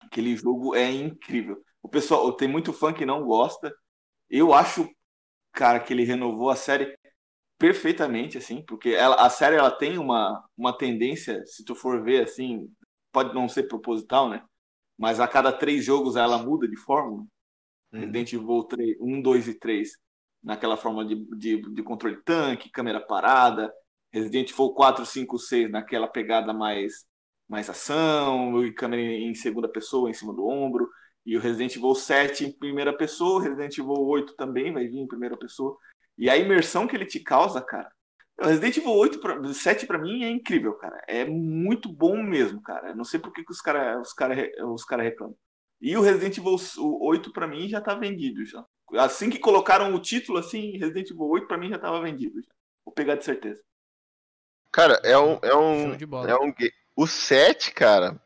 Aquele 0.00 0.34
jogo 0.36 0.74
é 0.74 0.90
incrível. 0.90 1.62
O 1.82 1.88
pessoal, 1.90 2.32
tem 2.32 2.48
muito 2.48 2.72
fã 2.72 2.92
que 2.94 3.04
não 3.04 3.22
gosta. 3.24 3.70
Eu 4.30 4.54
acho, 4.54 4.88
cara, 5.52 5.80
que 5.80 5.92
ele 5.92 6.04
renovou 6.04 6.50
a 6.50 6.56
série 6.56 6.96
perfeitamente, 7.58 8.38
assim, 8.38 8.64
porque 8.64 8.90
ela, 8.90 9.16
a 9.16 9.30
série 9.30 9.56
ela 9.56 9.70
tem 9.70 9.98
uma, 9.98 10.42
uma 10.56 10.76
tendência, 10.76 11.44
se 11.46 11.64
tu 11.64 11.74
for 11.74 12.02
ver, 12.02 12.24
assim, 12.24 12.68
pode 13.12 13.34
não 13.34 13.48
ser 13.48 13.64
proposital, 13.64 14.30
né? 14.30 14.42
Mas 14.98 15.20
a 15.20 15.28
cada 15.28 15.52
três 15.52 15.84
jogos 15.84 16.16
ela 16.16 16.38
muda 16.38 16.66
de 16.68 16.76
fórmula. 16.76 17.24
Uhum. 17.92 18.00
Resident 18.00 18.32
Evil 18.32 18.64
3, 18.64 18.96
1, 19.00 19.22
2 19.22 19.48
e 19.48 19.54
3, 19.54 19.90
naquela 20.42 20.76
forma 20.76 21.04
de, 21.04 21.14
de, 21.36 21.62
de 21.72 21.82
controle 21.82 22.16
tanque, 22.24 22.70
câmera 22.70 23.00
parada. 23.00 23.72
Resident 24.12 24.50
Evil 24.50 24.70
4, 24.70 25.06
5, 25.06 25.38
6, 25.38 25.70
naquela 25.70 26.08
pegada 26.08 26.52
mais 26.52 27.06
mais 27.48 27.70
ação, 27.70 28.62
e 28.62 28.72
câmera 28.74 29.00
em 29.02 29.34
segunda 29.34 29.66
pessoa, 29.66 30.10
em 30.10 30.12
cima 30.12 30.34
do 30.34 30.46
ombro. 30.46 30.86
E 31.24 31.36
o 31.36 31.40
Resident 31.40 31.76
Evil 31.76 31.94
7 31.94 32.44
em 32.44 32.52
primeira 32.52 32.92
pessoa, 32.96 33.38
o 33.38 33.42
Resident 33.42 33.78
Evil 33.78 34.00
8 34.00 34.34
também 34.36 34.72
vai 34.72 34.86
vir 34.86 34.98
em 34.98 35.06
primeira 35.06 35.36
pessoa. 35.36 35.76
E 36.16 36.28
a 36.28 36.36
imersão 36.36 36.86
que 36.86 36.94
ele 36.94 37.06
te 37.06 37.20
causa, 37.20 37.60
cara. 37.62 37.90
O 38.40 38.46
Resident 38.46 38.76
Evil 38.76 38.92
8 38.92 39.20
pra, 39.20 39.52
7 39.52 39.86
para 39.86 39.98
mim 39.98 40.22
é 40.22 40.30
incrível, 40.30 40.74
cara. 40.74 41.02
É 41.08 41.24
muito 41.24 41.92
bom 41.92 42.22
mesmo, 42.22 42.62
cara. 42.62 42.94
Não 42.94 43.04
sei 43.04 43.18
por 43.18 43.32
que, 43.32 43.44
que 43.44 43.50
os 43.50 43.60
caras 43.60 44.00
os 44.06 44.12
cara, 44.12 44.34
os 44.72 44.84
cara 44.84 45.02
reclamam. 45.02 45.36
E 45.80 45.96
o 45.96 46.00
Resident 46.00 46.38
Evil 46.38 46.56
8 47.00 47.32
para 47.32 47.48
mim 47.48 47.68
já 47.68 47.80
tá 47.80 47.94
vendido 47.94 48.44
já. 48.44 48.64
Assim 48.94 49.28
que 49.28 49.38
colocaram 49.38 49.92
o 49.94 50.00
título 50.00 50.38
assim, 50.38 50.78
Resident 50.78 51.10
Evil 51.10 51.26
8 51.26 51.48
para 51.48 51.58
mim 51.58 51.68
já 51.68 51.78
tava 51.78 52.00
vendido 52.00 52.40
já. 52.40 52.50
Vou 52.84 52.94
pegar 52.94 53.16
de 53.16 53.24
certeza. 53.24 53.60
Cara, 54.70 55.00
é 55.02 55.18
um 55.18 55.38
é 55.42 55.56
um 55.56 55.94
é 56.28 56.36
um, 56.36 56.54
o 56.94 57.06
7, 57.06 57.72
cara. 57.72 58.20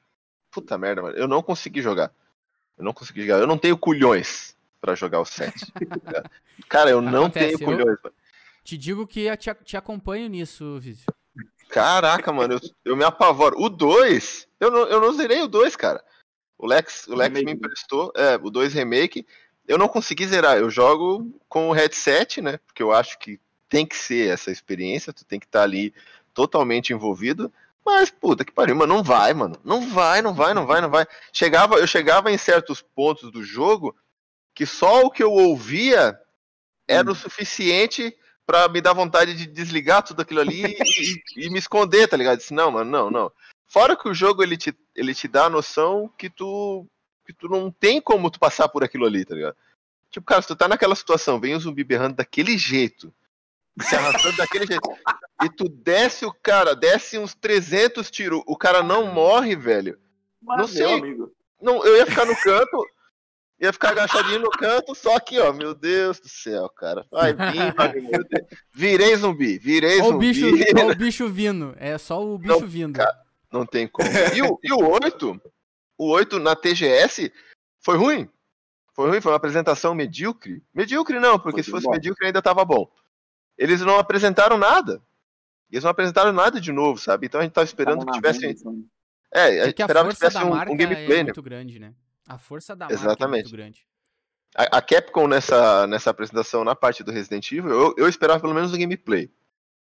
Puta 0.51 0.77
merda, 0.77 1.03
mano. 1.03 1.17
Eu 1.17 1.27
não 1.27 1.43
consegui 1.43 1.81
jogar. 1.81 2.13
Eu 2.77 2.85
não 2.85 2.93
consegui 2.93 3.23
jogar. 3.23 3.39
Eu 3.39 3.47
não 3.47 3.57
tenho 3.57 3.79
culhões 3.79 4.55
para 4.79 4.95
jogar 4.95 5.21
o 5.21 5.25
7. 5.25 5.73
cara, 6.69 6.91
eu 6.91 7.01
não 7.01 7.25
Acontece, 7.25 7.57
tenho 7.57 7.71
culhões, 7.71 7.99
mano. 8.03 8.15
Te 8.65 8.79
digo 8.79 9.07
que 9.07 9.23
eu 9.23 9.37
te, 9.37 9.53
te 9.65 9.77
acompanho 9.77 10.29
nisso, 10.29 10.79
Vício. 10.79 11.07
Caraca, 11.69 12.33
mano, 12.33 12.55
eu, 12.55 12.61
eu 12.85 12.97
me 12.97 13.05
apavoro. 13.05 13.57
O 13.59 13.69
2, 13.69 14.47
eu 14.61 14.71
não, 14.71 14.81
eu 14.87 15.01
não 15.01 15.13
zerei 15.13 15.41
o 15.41 15.49
2, 15.49 15.75
cara. 15.75 16.05
O 16.59 16.67
Lex, 16.67 17.09
o 17.09 17.15
Lex 17.15 17.43
me 17.43 17.53
emprestou, 17.53 18.13
é, 18.15 18.37
o 18.37 18.51
2 18.51 18.75
Remake. 18.75 19.27
Eu 19.67 19.79
não 19.79 19.89
consegui 19.89 20.27
zerar. 20.27 20.59
Eu 20.59 20.71
jogo 20.71 21.29
com 21.49 21.71
o 21.71 21.73
headset, 21.73 22.41
né? 22.41 22.59
Porque 22.67 22.83
eu 22.83 22.93
acho 22.93 23.19
que 23.19 23.41
tem 23.69 23.87
que 23.87 23.97
ser 23.97 24.31
essa 24.31 24.51
experiência, 24.51 25.13
tu 25.13 25.25
tem 25.25 25.41
que 25.41 25.47
estar 25.47 25.61
tá 25.61 25.65
ali 25.65 25.95
totalmente 26.35 26.93
envolvido. 26.93 27.53
Mas, 27.85 28.11
puta 28.11 28.45
que 28.45 28.53
pariu, 28.53 28.77
mano, 28.77 28.95
não 28.95 29.03
vai, 29.03 29.33
mano. 29.35 29.59
Não 29.65 29.89
vai, 29.89 30.23
não 30.23 30.35
vai, 30.35 30.55
não 30.55 30.67
vai, 30.67 30.81
não 30.81 30.91
vai. 30.91 31.07
Chegava, 31.33 31.77
eu 31.77 31.87
chegava 31.87 32.31
em 32.31 32.39
certos 32.39 32.81
pontos 32.81 33.31
do 33.33 33.43
jogo 33.43 33.97
que 34.55 34.67
só 34.67 35.03
o 35.03 35.11
que 35.11 35.23
eu 35.23 35.33
ouvia 35.33 36.21
era 36.87 37.09
hum. 37.09 37.13
o 37.13 37.17
suficiente 37.17 38.17
para 38.47 38.69
me 38.69 38.81
dar 38.81 38.93
vontade 38.93 39.35
de 39.35 39.47
desligar 39.47 40.03
tudo 40.03 40.23
aquilo 40.23 40.41
ali 40.41 40.65
e, 40.65 41.47
e, 41.47 41.51
me 41.51 41.59
esconder, 41.59 42.09
tá 42.09 42.17
ligado? 42.17 42.39
Disse, 42.39 42.55
não, 42.55 42.71
mano, 42.71 42.91
não, 42.91 43.11
não. 43.11 43.33
Fora 43.67 43.97
que 43.97 44.09
o 44.09 44.15
jogo 44.15 44.43
ele 44.43 44.57
te, 44.57 44.77
ele 44.95 45.15
te 45.15 45.27
dá 45.29 45.47
a 45.47 45.51
noção 45.51 46.11
que 46.19 46.29
tu 46.29 46.87
que 47.25 47.33
tu 47.33 47.49
não 47.49 47.71
tem 47.71 48.01
como 48.01 48.31
tu 48.31 48.39
passar 48.39 48.69
por 48.69 48.83
aquilo 48.83 49.07
ali, 49.07 49.25
tá 49.25 49.35
ligado? 49.35 49.57
Tipo, 50.11 50.27
cara, 50.27 50.43
se 50.43 50.49
tu 50.49 50.57
tá 50.57 50.67
naquela 50.69 50.95
situação, 50.95 51.41
vem 51.41 51.55
o 51.55 51.61
zumbi 51.61 51.85
berrando 51.85 52.17
daquele 52.17 52.59
jeito, 52.59 53.15
se 53.81 53.95
arrastando 53.95 54.37
daquele 54.37 54.67
jeito. 54.67 54.91
E 55.43 55.49
tu 55.49 55.69
desce 55.69 56.27
o 56.27 56.33
cara, 56.33 56.75
desce 56.75 57.19
uns 57.19 57.35
300 57.35 58.11
tiros, 58.11 58.43
o 58.47 58.57
cara 58.57 58.83
não 58.83 59.07
morre, 59.07 59.57
velho. 59.57 59.99
Não 60.43 60.67
sei. 60.67 60.99
Amigo. 60.99 61.33
Não, 61.61 61.85
eu 61.85 61.97
ia 61.97 62.07
ficar 62.07 62.27
no 62.27 62.37
canto, 62.37 62.87
ia 63.63 63.73
ficar 63.73 63.91
agachadinho 63.91 64.41
no 64.41 64.51
canto, 64.51 64.93
só 64.93 65.21
que, 65.21 65.39
ó, 65.39 65.53
meu 65.53 65.73
Deus 65.73 66.19
do 66.19 66.29
céu, 66.29 66.69
cara. 66.69 67.07
Vai 67.11 67.33
vir, 67.33 67.41
meu 68.11 68.25
Deus. 68.25 68.49
Virei 68.75 69.15
zumbi, 69.17 69.57
virei 69.57 70.01
ó 70.01 70.05
zumbi. 70.05 70.17
O 70.17 70.19
bicho, 70.19 70.47
ó 70.85 70.91
o 70.91 70.95
bicho 70.97 71.29
vindo, 71.29 71.75
é 71.79 71.97
só 71.97 72.21
o 72.21 72.37
bicho 72.37 72.61
não, 72.61 72.67
vindo. 72.67 72.97
Cara, 72.97 73.17
não 73.53 73.65
tem 73.65 73.87
como. 73.87 74.09
E 74.35 74.43
o, 74.43 74.59
e 74.65 74.73
o 74.73 74.91
8, 74.91 75.41
o 75.97 76.09
8 76.09 76.41
na 76.41 76.57
TGS 76.57 77.33
foi 77.81 77.97
ruim. 77.97 78.29
Foi 78.95 79.09
ruim, 79.09 79.21
foi 79.21 79.31
uma 79.31 79.37
apresentação 79.37 79.95
medíocre. 79.95 80.61
Medíocre 80.75 81.21
não, 81.21 81.39
porque 81.39 81.63
foi 81.63 81.63
se 81.63 81.71
fosse 81.71 81.87
bom. 81.87 81.93
medíocre 81.93 82.27
ainda 82.27 82.43
tava 82.43 82.65
bom. 82.65 82.91
Eles 83.57 83.81
não 83.81 83.97
apresentaram 83.97 84.59
nada. 84.59 85.01
Eles 85.71 85.85
não 85.85 85.91
apresentaram 85.91 86.33
nada 86.33 86.61
de 86.61 86.73
novo, 86.73 86.99
sabe? 86.99 87.27
Então 87.27 87.41
a 87.41 87.45
gente 87.45 87.53
tava 87.53 87.65
esperando 87.65 88.05
que 88.05 88.13
tivesse. 88.13 88.45
É, 89.33 89.63
a 89.63 89.67
gente 89.67 89.81
esperava 89.81 90.09
que 90.09 90.15
tivesse 90.17 90.37
um, 90.39 90.53
um, 90.53 90.77
gameplay, 90.77 91.13
é 91.13 91.17
né? 91.19 91.23
muito 91.23 91.43
grande, 91.43 91.79
né? 91.79 91.95
A 92.33 92.39
força 92.39 92.75
da 92.75 92.87
Exatamente. 92.87 93.19
marca 93.19 93.25
é 93.25 93.29
muito 93.29 93.51
grande. 93.51 93.87
A, 94.57 94.79
a, 94.79 94.83
Capcom 94.83 95.29
nessa, 95.29 95.87
nessa 95.87 96.09
apresentação 96.09 96.65
na 96.65 96.75
parte 96.75 97.03
do 97.03 97.13
Resident 97.13 97.53
Evil, 97.53 97.71
eu, 97.71 97.95
eu 97.99 98.09
esperava 98.09 98.41
pelo 98.41 98.55
menos 98.55 98.73
um 98.73 98.79
gameplay. 98.79 99.31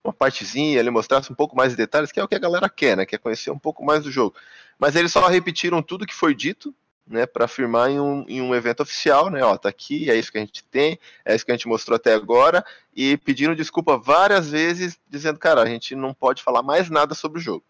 Uma 0.03 0.15
partezinha, 0.15 0.79
ele 0.79 0.89
mostrasse 0.89 1.31
um 1.31 1.35
pouco 1.35 1.55
mais 1.55 1.73
de 1.73 1.77
detalhes, 1.77 2.11
que 2.11 2.19
é 2.19 2.25
o 2.25 2.29
que 2.29 2.35
a 2.35 2.39
galera 2.39 2.67
quer, 2.71 2.97
né? 2.97 3.05
Quer 3.05 3.19
conhecer 3.19 3.51
um 3.51 3.59
pouco 3.59 3.85
mais 3.85 4.03
do 4.03 4.11
jogo. 4.11 4.35
Mas 4.79 4.97
eles 4.97 5.13
só 5.13 5.27
repetiram 5.27 5.83
tudo 5.83 6.07
que 6.07 6.15
foi 6.15 6.35
dito, 6.35 6.75
né, 7.07 7.27
para 7.27 7.45
afirmar 7.45 7.91
em 7.91 8.01
um, 8.01 8.25
em 8.29 8.41
um 8.41 8.55
evento 8.55 8.83
oficial, 8.83 9.31
né, 9.31 9.43
ó, 9.43 9.57
tá 9.57 9.71
aqui, 9.71 10.11
é 10.11 10.15
isso 10.15 10.31
que 10.31 10.37
a 10.37 10.43
gente 10.43 10.63
tem, 10.65 10.99
é 11.25 11.35
isso 11.35 11.45
que 11.45 11.51
a 11.51 11.55
gente 11.55 11.67
mostrou 11.67 11.97
até 11.97 12.13
agora, 12.13 12.63
e 12.95 13.17
pediram 13.17 13.55
desculpa 13.55 13.97
várias 13.97 14.51
vezes, 14.51 15.01
dizendo, 15.09 15.39
cara, 15.39 15.63
a 15.63 15.67
gente 15.67 15.95
não 15.95 16.13
pode 16.13 16.43
falar 16.43 16.63
mais 16.63 16.91
nada 16.91 17.15
sobre 17.15 17.39
o 17.39 17.43
jogo. 17.43 17.65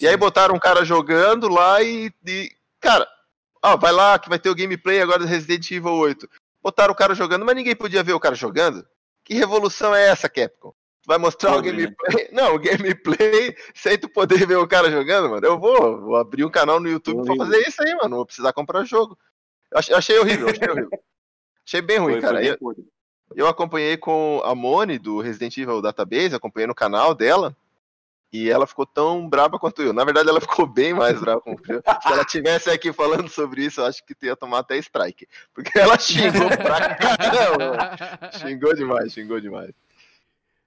E 0.00 0.06
aí 0.06 0.16
botaram 0.16 0.54
um 0.54 0.58
cara 0.58 0.84
jogando 0.84 1.48
lá 1.48 1.82
e, 1.82 2.12
e, 2.24 2.52
cara, 2.78 3.08
ó, 3.62 3.76
vai 3.76 3.92
lá 3.92 4.18
que 4.18 4.28
vai 4.28 4.38
ter 4.38 4.50
o 4.50 4.54
gameplay 4.54 5.00
agora 5.00 5.20
do 5.20 5.26
Resident 5.26 5.70
Evil 5.70 5.92
8. 5.92 6.28
Botaram 6.62 6.92
o 6.92 6.96
cara 6.96 7.14
jogando, 7.14 7.44
mas 7.44 7.54
ninguém 7.54 7.74
podia 7.74 8.02
ver 8.02 8.12
o 8.12 8.20
cara 8.20 8.34
jogando. 8.34 8.86
Que 9.24 9.34
revolução 9.34 9.94
é 9.94 10.08
essa, 10.08 10.28
Capcom? 10.28 10.74
vai 11.06 11.18
mostrar 11.18 11.56
o 11.56 11.62
gameplay. 11.62 12.28
Não, 12.32 12.54
o 12.54 12.58
gameplay 12.58 13.56
sem 13.74 13.98
tu 13.98 14.08
poder 14.08 14.46
ver 14.46 14.56
o 14.56 14.68
cara 14.68 14.90
jogando, 14.90 15.30
mano. 15.30 15.44
Eu 15.44 15.58
vou, 15.58 16.00
vou 16.00 16.16
abrir 16.16 16.44
um 16.44 16.50
canal 16.50 16.78
no 16.78 16.88
YouTube 16.88 17.24
pra 17.24 17.36
fazer 17.36 17.58
isso 17.66 17.82
aí, 17.82 17.94
mano. 17.94 18.10
Não 18.10 18.16
vou 18.18 18.26
precisar 18.26 18.52
comprar 18.52 18.84
jogo. 18.84 19.18
Eu 19.72 19.78
achei, 19.78 19.94
achei 19.94 20.18
horrível, 20.18 20.48
achei 20.48 20.68
horrível. 20.68 20.90
Achei 21.66 21.82
bem 21.82 21.98
ruim, 21.98 22.14
foi, 22.14 22.22
cara. 22.22 22.44
Eu, 22.44 22.56
eu 23.36 23.46
acompanhei 23.46 23.96
com 23.96 24.42
a 24.44 24.56
Moni 24.56 24.98
do 24.98 25.20
Resident 25.20 25.56
Evil 25.56 25.80
Database, 25.80 26.34
acompanhei 26.34 26.66
no 26.66 26.74
canal 26.74 27.14
dela. 27.14 27.56
E 28.32 28.48
ela 28.48 28.66
ficou 28.66 28.86
tão 28.86 29.28
brava 29.28 29.58
quanto 29.58 29.82
eu. 29.82 29.92
Na 29.92 30.04
verdade, 30.04 30.28
ela 30.28 30.40
ficou 30.40 30.66
bem 30.66 30.94
mais 30.94 31.18
brava 31.18 31.40
com 31.40 31.52
o 31.52 31.58
Se 32.02 32.12
ela 32.12 32.24
tivesse 32.24 32.70
aqui 32.70 32.92
falando 32.92 33.28
sobre 33.28 33.64
isso, 33.64 33.80
eu 33.80 33.86
acho 33.86 34.04
que 34.04 34.14
ia 34.22 34.36
tomar 34.36 34.60
até 34.60 34.76
strike. 34.78 35.26
Porque 35.52 35.76
ela 35.76 35.98
xingou 35.98 36.48
pra 36.48 36.94
caramba. 36.94 38.30
xingou 38.38 38.74
demais, 38.74 39.12
xingou 39.12 39.40
demais. 39.40 39.72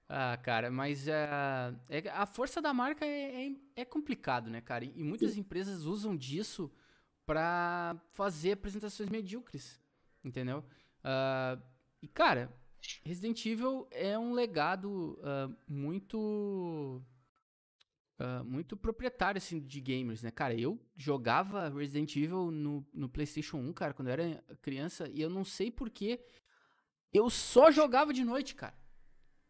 Ah, 0.08 0.38
cara, 0.42 0.70
mas 0.70 1.08
uh, 1.08 1.74
é, 1.88 2.08
a 2.12 2.26
força 2.26 2.60
da 2.60 2.74
marca 2.74 3.06
é, 3.06 3.46
é, 3.46 3.52
é, 3.76 3.84
complicado, 3.84 4.50
né, 4.50 4.60
cara? 4.60 4.84
E 4.84 5.02
muitas 5.02 5.36
empresas 5.36 5.84
usam 5.84 6.14
disso 6.14 6.70
para 7.24 7.96
fazer 8.12 8.52
apresentações 8.52 9.08
medíocres, 9.08 9.80
entendeu? 10.22 10.62
Uh, 11.00 11.60
e, 12.02 12.08
cara, 12.08 12.52
Resident 13.02 13.44
Evil 13.46 13.88
é 13.90 14.18
um 14.18 14.34
legado 14.34 15.18
uh, 15.20 15.56
muito 15.66 17.02
uh, 18.18 18.44
muito 18.44 18.76
proprietário, 18.76 19.38
assim, 19.38 19.60
de 19.60 19.80
gamers, 19.80 20.22
né? 20.22 20.30
Cara, 20.30 20.54
eu 20.54 20.80
jogava 20.96 21.68
Resident 21.68 22.14
Evil 22.16 22.50
no, 22.50 22.86
no 22.92 23.08
PlayStation 23.08 23.58
1, 23.58 23.72
cara, 23.72 23.94
quando 23.94 24.08
eu 24.08 24.12
era 24.12 24.44
criança, 24.62 25.08
e 25.12 25.20
eu 25.20 25.30
não 25.30 25.44
sei 25.44 25.70
porquê. 25.70 26.20
Eu 27.12 27.30
só 27.30 27.70
jogava 27.70 28.12
de 28.12 28.24
noite, 28.24 28.54
cara. 28.54 28.76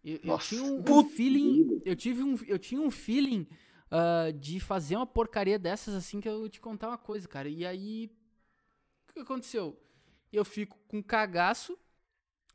Eu, 0.05 0.20
eu 0.22 0.38
tinha 0.38 0.62
um, 0.62 0.85
um 0.87 1.09
feeling. 1.09 1.81
Eu 1.85 1.96
tive 1.96 2.22
um. 2.22 2.38
Eu 2.46 2.59
tinha 2.59 2.81
um 2.81 2.90
feeling 2.90 3.48
uh, 3.90 4.33
de 4.35 4.61
fazer 4.61 4.96
uma 4.96 5.07
porcaria 5.07 5.59
dessas 5.59 5.94
assim 5.94 6.20
que 6.20 6.29
eu 6.29 6.46
te 6.48 6.61
contar 6.61 6.88
uma 6.88 6.98
coisa, 6.98 7.27
cara. 7.27 7.48
E 7.48 7.64
aí. 7.64 8.11
O 9.09 9.14
que 9.14 9.20
aconteceu? 9.20 9.81
Eu 10.31 10.44
fico 10.44 10.77
com 10.88 11.03
cagaço 11.03 11.79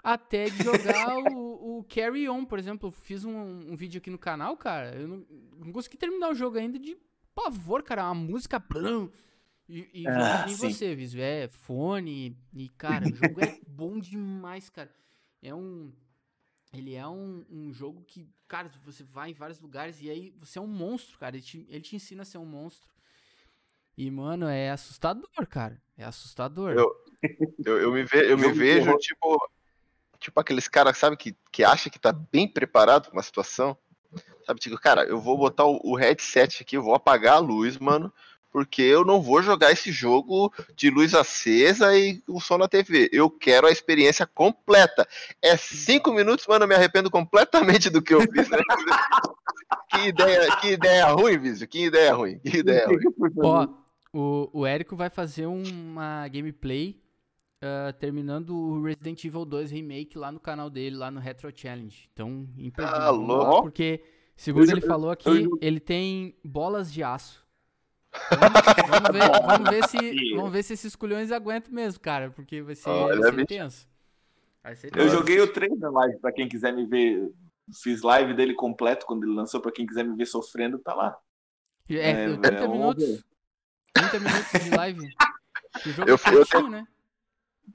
até 0.04 0.46
de 0.46 0.64
jogar 0.64 1.18
o, 1.34 1.80
o, 1.80 1.84
Carry 1.84 2.30
On, 2.30 2.46
por 2.46 2.58
exemplo. 2.58 2.88
Eu 2.88 2.92
fiz 2.92 3.24
um, 3.24 3.72
um, 3.72 3.76
vídeo 3.76 4.00
aqui 4.00 4.10
no 4.10 4.18
canal, 4.18 4.56
cara. 4.58 4.96
Eu 4.96 5.08
não, 5.08 5.26
não, 5.58 5.72
consegui 5.72 5.98
terminar 5.98 6.30
o 6.30 6.36
jogo 6.36 6.58
ainda 6.58 6.80
de 6.80 6.98
pavor, 7.36 7.84
cara. 7.84 8.06
Uma 8.06 8.16
música. 8.16 8.60
Blum, 8.60 9.10
e, 9.68 9.88
e 9.94 10.08
ah, 10.08 10.48
você, 10.48 10.96
Viso. 10.96 11.20
É 11.20 11.48
fone. 11.48 12.36
E, 12.54 12.70
cara, 12.70 13.06
o 13.06 13.16
jogo 13.16 13.44
é 13.44 13.60
bom 13.68 14.00
demais, 14.00 14.70
cara. 14.70 14.92
É 15.42 15.54
um. 15.54 15.92
Ele 16.72 16.94
é 16.94 17.08
um, 17.08 17.44
um 17.50 17.74
jogo 17.74 18.04
que, 18.06 18.30
cara, 18.48 18.70
você 18.86 19.04
vai 19.04 19.32
em 19.32 19.34
vários 19.34 19.60
lugares 19.60 20.00
e 20.02 20.10
aí 20.10 20.32
você 20.40 20.60
é 20.60 20.62
um 20.62 20.68
monstro, 20.68 21.18
cara. 21.18 21.36
Ele 21.36 21.44
te, 21.44 21.66
ele 21.68 21.82
te 21.82 21.96
ensina 21.96 22.22
a 22.22 22.26
ser 22.26 22.38
um 22.38 22.46
monstro. 22.46 22.90
E, 23.98 24.10
mano, 24.10 24.48
é 24.48 24.70
assustador, 24.70 25.48
cara. 25.50 25.82
É 25.98 26.06
assustador. 26.06 26.72
Eu, 26.72 26.90
eu, 27.66 27.80
eu 27.80 27.92
me, 27.92 28.04
ve, 28.04 28.32
eu 28.32 28.38
me 28.38 28.52
vejo, 28.52 28.96
tipo, 28.98 29.40
tipo 30.20 30.40
aqueles 30.40 30.68
caras, 30.68 30.98
sabe, 30.98 31.16
que, 31.18 31.36
que 31.52 31.64
acha 31.64 31.90
que 31.90 32.00
tá 32.00 32.12
bem 32.12 32.48
preparado 32.48 33.06
pra 33.06 33.14
uma 33.14 33.24
situação. 33.24 33.78
Sabe, 34.46 34.60
tipo, 34.60 34.78
cara, 34.78 35.04
eu 35.04 35.20
vou 35.20 35.38
botar 35.38 35.66
o, 35.66 35.80
o 35.84 35.96
headset 35.96 36.62
aqui, 36.62 36.76
eu 36.76 36.84
vou 36.84 36.96
apagar 36.96 37.36
a 37.36 37.40
luz, 37.40 37.78
mano, 37.78 38.12
porque 38.52 38.82
eu 38.82 39.06
não 39.06 39.22
vou 39.22 39.42
jogar 39.42 39.72
esse 39.72 39.92
jogo 39.92 40.52
de 40.76 40.90
luz 40.90 41.14
acesa 41.14 41.96
e 41.96 42.22
o 42.28 42.40
som 42.42 42.58
na 42.58 42.68
TV. 42.68 43.10
Eu 43.14 43.30
quero 43.30 43.68
a 43.68 43.72
experiência 43.72 44.26
completa. 44.26 45.08
É 45.42 45.56
cinco 45.56 46.12
minutos, 46.12 46.48
mano, 46.48 46.64
eu 46.64 46.68
me 46.68 46.76
arrependo 46.76 47.12
completamente 47.12 47.90
do 47.90 48.02
que 48.02 48.14
eu 48.14 48.22
fiz, 48.22 48.50
né? 48.50 48.58
que 49.92 50.08
ideia, 50.08 50.56
que 50.58 50.68
ideia 50.72 51.06
ruim, 51.08 51.38
Vício. 51.38 51.68
Que 51.68 51.86
ideia 51.86 52.14
ruim. 52.14 52.40
Que 52.40 52.58
ideia 52.58 52.88
ruim. 52.88 53.00
Ó, 53.38 53.68
o, 54.12 54.50
o 54.62 54.66
Érico 54.66 54.96
vai 54.96 55.10
fazer 55.10 55.46
uma 55.46 56.28
gameplay 56.28 57.00
uh, 57.64 57.94
terminando 57.94 58.56
o 58.56 58.82
Resident 58.82 59.24
Evil 59.24 59.46
2 59.46 59.72
Remake 59.72 60.18
lá 60.18 60.32
no 60.32 60.40
canal 60.40 60.70
dele, 60.70 60.96
lá 60.96 61.12
no 61.12 61.20
Retro 61.20 61.52
Challenge. 61.54 62.10
Então, 62.14 62.48
imperdível. 62.58 63.42
Ah. 63.42 63.62
Porque, 63.62 64.04
segundo 64.36 64.72
ele 64.72 64.82
falou 64.82 65.12
aqui, 65.12 65.48
ele 65.62 65.80
tem 65.80 66.36
bolas 66.44 66.92
de 66.92 67.04
aço. 67.04 67.46
Então, 68.10 68.40
vamos, 68.90 69.12
ver, 69.12 69.30
vamos, 69.46 69.70
ver 69.70 69.88
se, 69.88 70.36
vamos 70.36 70.52
ver 70.52 70.64
se 70.64 70.74
esses 70.74 70.96
culhões 70.96 71.32
aguentam 71.32 71.72
mesmo, 71.74 72.00
cara, 72.00 72.32
porque 72.32 72.62
vai 72.62 72.76
ser, 72.76 72.90
Olha, 72.90 73.20
vai 73.20 73.34
ser 73.34 73.46
tenso. 73.46 73.88
Vai 74.64 74.76
ser. 74.76 74.92
Eu 74.98 75.10
joguei 75.10 75.40
o 75.40 75.52
3 75.52 75.80
na 75.80 75.90
live, 75.90 76.18
pra 76.20 76.32
quem 76.32 76.48
quiser 76.48 76.74
me 76.74 76.86
ver. 76.86 77.32
Fiz 77.72 78.02
live 78.02 78.34
dele 78.34 78.56
completo 78.56 79.06
quando 79.06 79.26
ele 79.26 79.36
lançou, 79.36 79.62
pra 79.62 79.72
quem 79.72 79.86
quiser 79.86 80.04
me 80.04 80.16
ver 80.16 80.26
sofrendo, 80.26 80.80
tá 80.80 80.96
lá. 80.96 81.16
É, 81.88 82.10
é 82.10 82.38
30 82.38 82.48
é, 82.48 82.68
minutos. 82.68 83.24
30 83.94 84.20
minutos 84.20 84.64
de 84.64 84.70
live. 84.72 85.10
O 85.86 85.90
jogo 85.92 86.10
eu, 86.10 86.16
é 86.16 86.18
curtinho, 86.18 86.62
eu, 86.64 86.70
né? 86.70 86.88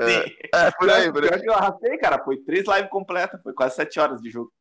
É, 0.00 0.66
é, 0.66 0.70
por 0.72 0.90
aí, 0.90 1.12
por 1.12 1.24
aí. 1.24 1.40
Eu 1.44 1.54
arrastei, 1.54 1.96
cara. 1.98 2.22
Foi 2.24 2.36
três 2.38 2.66
lives 2.66 2.90
completas. 2.90 3.40
Foi 3.42 3.52
quase 3.52 3.76
sete 3.76 4.00
horas 4.00 4.20
de 4.20 4.30
jogo. 4.30 4.52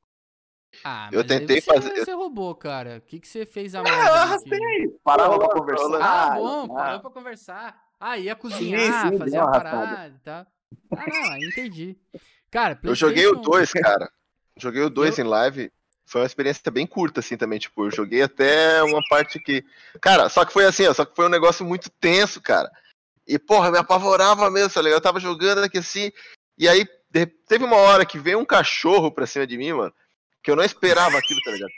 Ah, 0.83 1.09
eu 1.11 1.25
tentei 1.25 1.61
você, 1.61 1.73
fazer. 1.73 2.05
Você 2.05 2.13
roubou, 2.13 2.55
cara. 2.55 2.97
O 2.97 3.01
que, 3.01 3.19
que 3.19 3.27
você 3.27 3.45
fez 3.45 3.75
a 3.75 3.83
mais? 3.83 3.95
É, 3.95 4.09
eu 4.09 4.13
arrastei. 4.13 4.89
Parava 5.03 5.37
pra 5.37 5.49
conversar. 5.49 6.01
Ah, 6.01 6.35
bom, 6.35 6.65
ah. 6.65 6.75
parou 6.75 6.99
pra 6.99 7.09
conversar. 7.11 7.83
Ah, 7.99 8.17
ia 8.17 8.35
cozinhar, 8.35 9.07
sim, 9.07 9.11
sim, 9.11 9.17
fazer 9.17 9.37
a 9.37 9.47
parada 9.47 10.07
e 10.15 10.19
tal. 10.19 10.45
Ah, 10.91 11.05
não, 11.07 11.37
entendi. 11.37 11.97
Cara, 12.49 12.77
eu 12.83 12.95
joguei 12.95 13.27
o 13.27 13.35
2, 13.35 13.71
cara. 13.73 14.11
Joguei 14.57 14.81
o 14.81 14.89
2 14.89 15.17
eu... 15.17 15.25
em 15.25 15.27
live. 15.27 15.71
Foi 16.05 16.21
uma 16.21 16.27
experiência 16.27 16.69
bem 16.71 16.85
curta, 16.85 17.21
assim, 17.21 17.37
também. 17.37 17.59
Tipo, 17.59 17.85
eu 17.85 17.91
joguei 17.91 18.21
até 18.21 18.83
uma 18.83 19.01
parte 19.09 19.39
que. 19.39 19.63
Cara, 20.01 20.27
só 20.27 20.43
que 20.43 20.51
foi 20.51 20.65
assim, 20.65 20.85
ó, 20.85 20.93
só 20.93 21.05
que 21.05 21.15
foi 21.15 21.25
um 21.25 21.29
negócio 21.29 21.65
muito 21.65 21.89
tenso, 21.89 22.41
cara. 22.41 22.69
E, 23.27 23.39
porra, 23.39 23.71
me 23.71 23.77
apavorava 23.77 24.49
mesmo, 24.49 24.73
tá 24.73 24.81
ligado? 24.81 24.97
Eu 24.97 25.01
tava 25.01 25.19
jogando 25.19 25.63
aqui 25.63 25.77
assim. 25.77 26.11
E 26.57 26.67
aí, 26.67 26.85
teve 27.47 27.63
uma 27.63 27.77
hora 27.77 28.05
que 28.05 28.19
veio 28.19 28.39
um 28.39 28.45
cachorro 28.45 29.11
pra 29.11 29.25
cima 29.25 29.47
de 29.47 29.57
mim, 29.57 29.73
mano 29.73 29.93
que 30.43 30.51
eu 30.51 30.55
não 30.55 30.63
esperava 30.63 31.17
aquilo, 31.17 31.39
tá 31.41 31.51
ligado? 31.51 31.71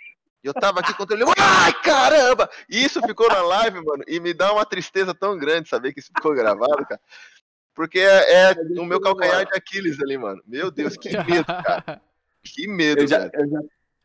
E 0.44 0.48
eu 0.48 0.54
tava 0.54 0.80
aqui 0.80 0.94
contra 0.94 1.16
ele, 1.16 1.26
ai 1.38 1.74
caramba! 1.82 2.50
E 2.70 2.84
isso 2.84 3.02
ficou 3.02 3.28
na 3.28 3.42
live, 3.42 3.84
mano, 3.84 4.04
e 4.08 4.20
me 4.20 4.34
dá 4.34 4.52
uma 4.52 4.66
tristeza 4.66 5.14
tão 5.14 5.38
grande 5.38 5.70
saber 5.70 5.94
que 5.94 6.00
isso 6.00 6.12
ficou 6.16 6.34
gravado, 6.34 6.86
cara. 6.86 7.02
Porque 7.74 8.00
é, 8.00 8.52
é 8.52 8.56
o 8.80 8.86
meu 8.86 9.00
calcanhar 9.00 9.46
de 9.46 9.56
Aquiles 9.56 10.00
ali, 10.02 10.18
mano. 10.18 10.42
Meu 10.48 10.72
Deus, 10.72 10.98
que 10.98 11.10
medo, 11.10 11.46
cara. 11.46 12.02
Que 12.44 12.68
medo, 12.68 13.02
eu 13.02 13.08
já, 13.08 13.30
eu 13.34 13.50
já, 13.50 13.60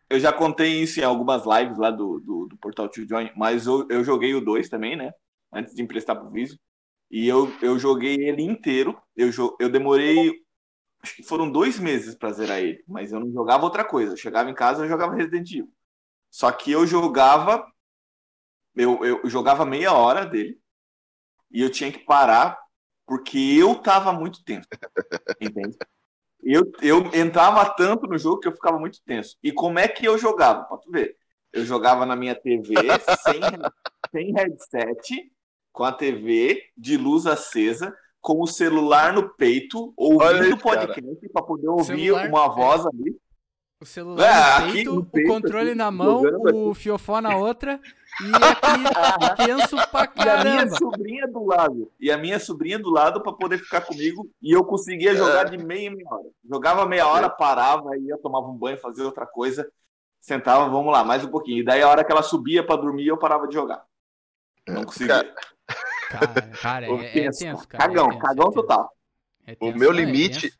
eu 0.08 0.20
já, 0.20 0.32
contei 0.32 0.82
isso 0.82 0.98
em 0.98 1.04
algumas 1.04 1.44
lives 1.44 1.76
lá 1.76 1.90
do, 1.90 2.18
do, 2.20 2.46
do 2.46 2.56
Portal 2.56 2.88
to 2.88 3.06
Join, 3.06 3.30
mas 3.36 3.66
eu, 3.66 3.86
eu 3.90 4.02
joguei 4.02 4.34
o 4.34 4.40
2 4.40 4.68
também, 4.68 4.96
né? 4.96 5.12
Antes 5.52 5.74
de 5.74 5.82
emprestar 5.82 6.16
pro 6.16 6.30
Viso. 6.30 6.58
E 7.10 7.26
eu, 7.26 7.52
eu 7.60 7.78
joguei 7.78 8.14
ele 8.16 8.42
inteiro. 8.42 9.00
Eu, 9.16 9.30
eu 9.58 9.68
demorei 9.68 10.40
acho 11.02 11.16
que 11.16 11.22
foram 11.22 11.50
dois 11.50 11.78
meses 11.78 12.14
para 12.14 12.32
zerar 12.32 12.58
ele, 12.58 12.84
mas 12.86 13.12
eu 13.12 13.20
não 13.20 13.32
jogava 13.32 13.64
outra 13.64 13.84
coisa. 13.84 14.12
Eu 14.12 14.16
chegava 14.16 14.50
em 14.50 14.54
casa, 14.54 14.84
eu 14.84 14.88
jogava 14.88 15.14
Resident 15.14 15.50
Evil. 15.50 15.72
Só 16.30 16.52
que 16.52 16.70
eu 16.70 16.86
jogava, 16.86 17.66
eu, 18.76 19.04
eu 19.04 19.28
jogava 19.28 19.64
meia 19.64 19.92
hora 19.92 20.24
dele 20.24 20.60
e 21.50 21.60
eu 21.60 21.70
tinha 21.70 21.90
que 21.90 21.98
parar 22.00 22.58
porque 23.06 23.38
eu 23.38 23.74
tava 23.74 24.12
muito 24.12 24.44
tenso, 24.44 24.68
entende? 25.40 25.76
Eu, 26.42 26.70
eu 26.80 27.10
entrava 27.12 27.68
tanto 27.74 28.06
no 28.06 28.16
jogo 28.16 28.40
que 28.40 28.48
eu 28.48 28.52
ficava 28.52 28.78
muito 28.78 29.02
tenso. 29.04 29.36
E 29.42 29.52
como 29.52 29.78
é 29.78 29.88
que 29.88 30.06
eu 30.06 30.16
jogava? 30.16 30.64
Pode 30.64 30.88
ver. 30.90 31.16
Eu 31.52 31.64
jogava 31.64 32.06
na 32.06 32.14
minha 32.14 32.34
TV 32.34 32.74
sem, 33.22 33.40
sem 34.12 34.32
headset, 34.32 35.32
com 35.72 35.84
a 35.84 35.92
TV 35.92 36.62
de 36.76 36.96
luz 36.96 37.26
acesa, 37.26 37.94
com 38.20 38.40
o 38.40 38.46
celular 38.46 39.12
no 39.12 39.30
peito, 39.30 39.92
ouvindo 39.96 40.54
o 40.54 40.58
podcast 40.58 41.28
para 41.32 41.42
poder 41.42 41.68
ouvir 41.68 41.84
celular, 41.84 42.28
uma 42.28 42.48
voz 42.48 42.86
ali. 42.86 43.16
O 43.80 43.86
celular 43.86 44.62
é, 44.62 44.66
no, 44.66 44.72
peito, 44.72 44.94
no, 44.94 45.04
peito, 45.06 45.30
o 45.30 45.32
controle 45.32 45.70
aqui, 45.70 45.78
na 45.78 45.90
mão, 45.90 46.22
o 46.52 46.74
fiofó 46.74 47.20
na 47.22 47.34
outra 47.36 47.80
e 48.20 48.30
aqui 48.36 49.46
tenso 49.46 49.76
pra 49.90 50.06
caramba. 50.06 50.44
E 50.44 50.52
a 50.52 50.64
minha 50.64 50.76
sobrinha 50.76 51.26
do 51.26 51.46
lado. 51.46 51.92
E 51.98 52.10
a 52.10 52.18
minha 52.18 52.38
sobrinha 52.38 52.78
do 52.78 52.90
lado 52.90 53.22
para 53.22 53.32
poder 53.32 53.58
ficar 53.58 53.80
comigo 53.80 54.28
e 54.42 54.52
eu 54.52 54.62
conseguia 54.64 55.14
jogar 55.14 55.46
é. 55.46 55.56
de 55.56 55.64
meia 55.64 55.88
em 55.88 55.96
meia 55.96 56.08
hora. 56.10 56.28
Jogava 56.46 56.84
meia 56.84 57.06
hora, 57.06 57.26
é. 57.26 57.30
parava, 57.30 57.96
ia 57.96 58.18
tomava 58.18 58.48
um 58.48 58.54
banho, 58.54 58.76
fazia 58.76 59.04
outra 59.04 59.24
coisa, 59.24 59.66
sentava, 60.20 60.68
vamos 60.68 60.92
lá, 60.92 61.02
mais 61.02 61.24
um 61.24 61.30
pouquinho. 61.30 61.60
E 61.60 61.64
daí 61.64 61.80
a 61.80 61.88
hora 61.88 62.04
que 62.04 62.12
ela 62.12 62.22
subia 62.22 62.62
para 62.62 62.82
dormir, 62.82 63.06
eu 63.06 63.16
parava 63.16 63.48
de 63.48 63.54
jogar. 63.54 63.82
Não 64.68 64.84
conseguia. 64.84 65.24
Cara, 65.24 65.34
cara 66.60 66.86
é, 66.86 67.18
é, 67.18 67.30
tenso, 67.30 67.68
cara. 67.68 67.84
Cagão, 67.84 68.06
é 68.06 68.08
tenso, 68.08 68.18
cagão 68.20 68.48
é 68.48 68.52
total. 68.52 68.96
É 69.46 69.54
tenso, 69.54 69.76
o 69.76 69.78
meu 69.78 69.92
limite. 69.92 70.52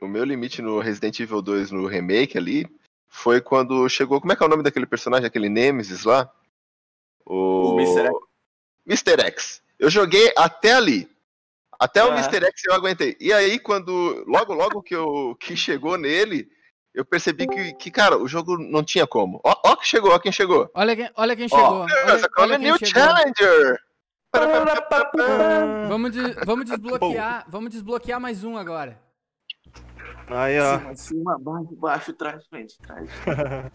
o 0.00 0.06
meu 0.06 0.24
limite 0.24 0.60
no 0.60 0.78
Resident 0.78 1.18
Evil 1.20 1.42
2 1.42 1.70
no 1.70 1.86
remake 1.86 2.36
ali 2.36 2.66
foi 3.08 3.40
quando 3.40 3.88
chegou. 3.88 4.20
Como 4.20 4.32
é 4.32 4.36
que 4.36 4.42
é 4.42 4.46
o 4.46 4.48
nome 4.48 4.62
daquele 4.62 4.86
personagem, 4.86 5.26
aquele 5.26 5.48
Nemesis 5.48 6.04
lá? 6.04 6.30
O, 7.24 7.74
o 7.74 7.80
Mr. 7.80 8.06
X. 8.06 8.18
Mr. 8.86 9.22
X. 9.26 9.62
Eu 9.78 9.90
joguei 9.90 10.32
até 10.36 10.72
ali. 10.72 11.08
Até 11.78 12.04
o 12.04 12.12
Mr. 12.12 12.44
X 12.46 12.64
eu 12.64 12.74
aguentei. 12.74 13.16
E 13.20 13.32
aí, 13.32 13.58
quando. 13.58 14.24
Logo, 14.26 14.52
logo 14.52 14.82
que, 14.82 14.94
eu, 14.94 15.36
que 15.38 15.56
chegou 15.56 15.96
nele, 15.96 16.50
eu 16.92 17.04
percebi 17.04 17.46
que, 17.46 17.72
que, 17.74 17.90
cara, 17.90 18.18
o 18.18 18.26
jogo 18.26 18.58
não 18.58 18.82
tinha 18.82 19.06
como. 19.06 19.40
Ó, 19.44 19.54
ó 19.64 19.76
que 19.76 19.86
chegou, 19.86 20.10
ó 20.10 20.18
quem 20.18 20.32
chegou. 20.32 20.68
Olha 20.74 20.96
quem, 20.96 21.10
olha 21.14 21.36
quem 21.36 21.48
chegou. 21.48 21.82
Olha, 21.82 22.28
olha, 22.38 22.54
é 22.54 22.58
New 22.58 22.76
chegou. 22.78 22.92
Challenger. 22.92 23.78
Vamos, 25.88 26.12
de, 26.12 26.32
vamos 26.44 26.66
desbloquear, 26.66 27.46
vamos 27.48 27.70
desbloquear 27.70 28.20
mais 28.20 28.44
um 28.44 28.56
agora. 28.56 29.00
Aí, 30.28 30.60
ó. 30.60 30.78
Cima, 30.78 30.96
cima, 30.96 31.38
baixo, 31.38 31.76
baixo, 31.76 32.12
trás, 32.12 32.46
frente, 32.46 32.76
trás. 32.78 33.08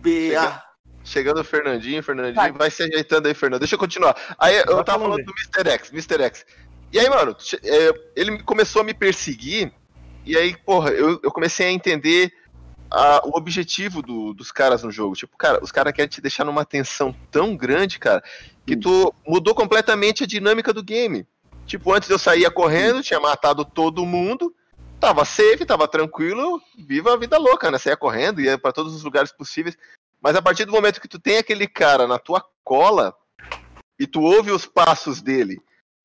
BA. 0.00 0.62
Chegando 1.04 1.40
o 1.40 1.44
Fernandinho, 1.44 2.02
Fernandinho, 2.02 2.36
vai. 2.36 2.52
vai 2.52 2.70
se 2.70 2.84
ajeitando 2.84 3.26
aí, 3.26 3.34
Fernando. 3.34 3.60
Deixa 3.60 3.74
eu 3.74 3.78
continuar. 3.78 4.16
Aí 4.38 4.56
eu 4.56 4.84
tava 4.84 5.00
falando 5.00 5.24
do 5.24 5.32
Mr. 5.32 5.70
X, 5.70 5.90
Mr. 5.90 6.22
X. 6.22 6.46
E 6.92 6.98
aí, 6.98 7.08
mano, 7.08 7.36
é, 7.64 8.10
ele 8.14 8.42
começou 8.44 8.82
a 8.82 8.84
me 8.84 8.94
perseguir 8.94 9.72
e 10.24 10.36
aí, 10.36 10.56
porra, 10.56 10.90
eu, 10.90 11.18
eu 11.22 11.32
comecei 11.32 11.66
a 11.66 11.72
entender 11.72 12.32
a, 12.88 13.26
o 13.26 13.36
objetivo 13.36 14.02
do, 14.02 14.32
dos 14.32 14.52
caras 14.52 14.82
no 14.82 14.90
jogo. 14.90 15.16
Tipo, 15.16 15.36
cara, 15.36 15.62
os 15.62 15.72
caras 15.72 15.92
querem 15.92 16.08
te 16.08 16.20
deixar 16.20 16.44
numa 16.44 16.64
tensão 16.64 17.14
tão 17.30 17.56
grande, 17.56 17.98
cara, 17.98 18.22
que 18.66 18.76
tu 18.76 19.12
mudou 19.26 19.54
completamente 19.54 20.24
a 20.24 20.26
dinâmica 20.26 20.72
do 20.72 20.82
game. 20.82 21.26
Tipo, 21.66 21.92
antes 21.92 22.08
eu 22.10 22.18
saía 22.18 22.50
correndo, 22.50 23.02
tinha 23.02 23.20
matado 23.20 23.64
todo 23.64 24.06
mundo, 24.06 24.54
tava 25.00 25.24
safe, 25.24 25.64
tava 25.64 25.88
tranquilo, 25.88 26.60
viva 26.78 27.12
a 27.12 27.16
vida 27.16 27.38
louca, 27.38 27.70
né? 27.70 27.78
Saía 27.78 27.96
correndo, 27.96 28.40
ia 28.40 28.58
para 28.58 28.72
todos 28.72 28.94
os 28.94 29.02
lugares 29.02 29.32
possíveis. 29.32 29.76
Mas 30.20 30.36
a 30.36 30.42
partir 30.42 30.64
do 30.64 30.72
momento 30.72 31.00
que 31.00 31.08
tu 31.08 31.18
tem 31.18 31.38
aquele 31.38 31.66
cara 31.66 32.06
na 32.06 32.18
tua 32.18 32.44
cola 32.62 33.14
e 33.98 34.06
tu 34.06 34.20
ouve 34.22 34.50
os 34.50 34.66
passos 34.66 35.20
dele 35.20 35.60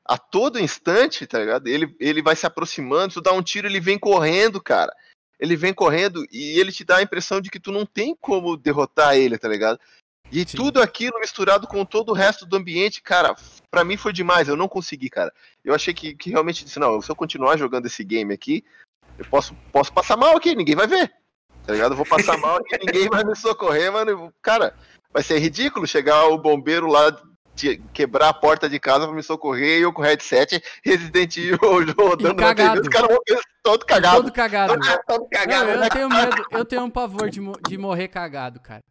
a 0.08 0.18
todo 0.18 0.60
instante, 0.60 1.28
tá 1.28 1.40
ligado? 1.40 1.68
Ele, 1.68 1.94
ele 2.00 2.22
vai 2.22 2.36
se 2.36 2.46
aproximando, 2.46 3.16
tu 3.16 3.22
dá 3.22 3.34
um 3.34 3.44
tiro, 3.44 3.68
ele 3.68 3.80
vem 3.80 4.00
correndo, 4.00 4.62
cara. 4.62 4.96
Ele 5.40 5.56
vem 5.56 5.74
correndo 5.74 6.26
e 6.32 6.60
ele 6.60 6.72
te 6.72 6.84
dá 6.84 6.98
a 6.98 7.02
impressão 7.02 7.42
de 7.42 7.50
que 7.50 7.60
tu 7.60 7.72
não 7.72 7.86
tem 7.86 8.16
como 8.16 8.56
derrotar 8.58 9.16
ele, 9.18 9.38
tá 9.38 9.48
ligado? 9.48 9.80
E 10.32 10.48
Sim. 10.48 10.58
tudo 10.58 10.82
aquilo 10.82 11.20
misturado 11.20 11.68
com 11.68 11.86
todo 11.86 12.10
o 12.10 12.14
resto 12.14 12.46
do 12.46 12.58
ambiente, 12.58 13.02
cara, 13.02 13.36
para 13.72 13.84
mim 13.84 13.98
foi 13.98 14.12
demais, 14.12 14.48
eu 14.48 14.56
não 14.56 14.68
consegui, 14.68 15.10
cara. 15.10 15.34
Eu 15.64 15.74
achei 15.74 15.94
que, 15.94 16.14
que 16.14 16.30
realmente 16.30 16.66
disse, 16.66 16.80
não, 16.80 17.02
se 17.02 17.10
eu 17.10 17.16
continuar 17.16 17.58
jogando 17.58 17.86
esse 17.86 18.04
game 18.04 18.34
aqui, 18.34 18.64
eu 19.18 19.26
posso, 19.26 19.56
posso 19.72 19.92
passar 19.92 20.18
mal 20.18 20.36
aqui, 20.36 20.56
ninguém 20.56 20.76
vai 20.76 20.88
ver. 20.88 21.12
Tá 21.66 21.74
ligado? 21.74 21.92
Eu 21.92 21.98
vou 21.98 22.06
passar 22.06 22.38
mal 22.38 22.58
aqui, 22.58 22.78
ninguém 22.86 23.10
vai 23.10 23.24
me 23.24 23.36
socorrer, 23.36 23.92
mano. 23.92 24.34
Cara, 24.42 24.74
vai 25.14 25.24
ser 25.24 25.40
ridículo 25.40 25.88
chegar 25.88 26.28
o 26.28 26.38
bombeiro 26.38 26.88
lá 26.88 27.12
quebrar 27.92 28.30
a 28.30 28.34
porta 28.34 28.70
de 28.70 28.80
casa 28.80 29.08
pra 29.08 29.16
me 29.16 29.24
socorrer 29.24 29.80
e 29.80 29.82
eu 29.82 29.92
com 29.92 30.04
headset 30.04 30.62
Resident 30.86 31.36
Evil 31.38 31.58
rodando 31.98 32.34
no 32.34 32.56
TV, 32.56 32.80
os 32.80 32.88
caras 32.88 33.10
vão 33.10 33.18
todo 33.64 33.86
cagado. 33.86 34.18
Todo 34.18 34.32
cagado. 34.32 34.80
Todo 35.08 35.28
cagado. 35.28 35.66
Não, 35.66 35.84
eu 35.84 35.90
tenho 35.90 36.10
medo, 36.10 36.46
eu 36.52 36.66
tenho 36.66 36.84
um 36.84 36.90
pavor 36.90 37.30
de, 37.30 37.42
de 37.68 37.78
morrer 37.78 38.10
cagado, 38.10 38.60
cara. 38.60 38.84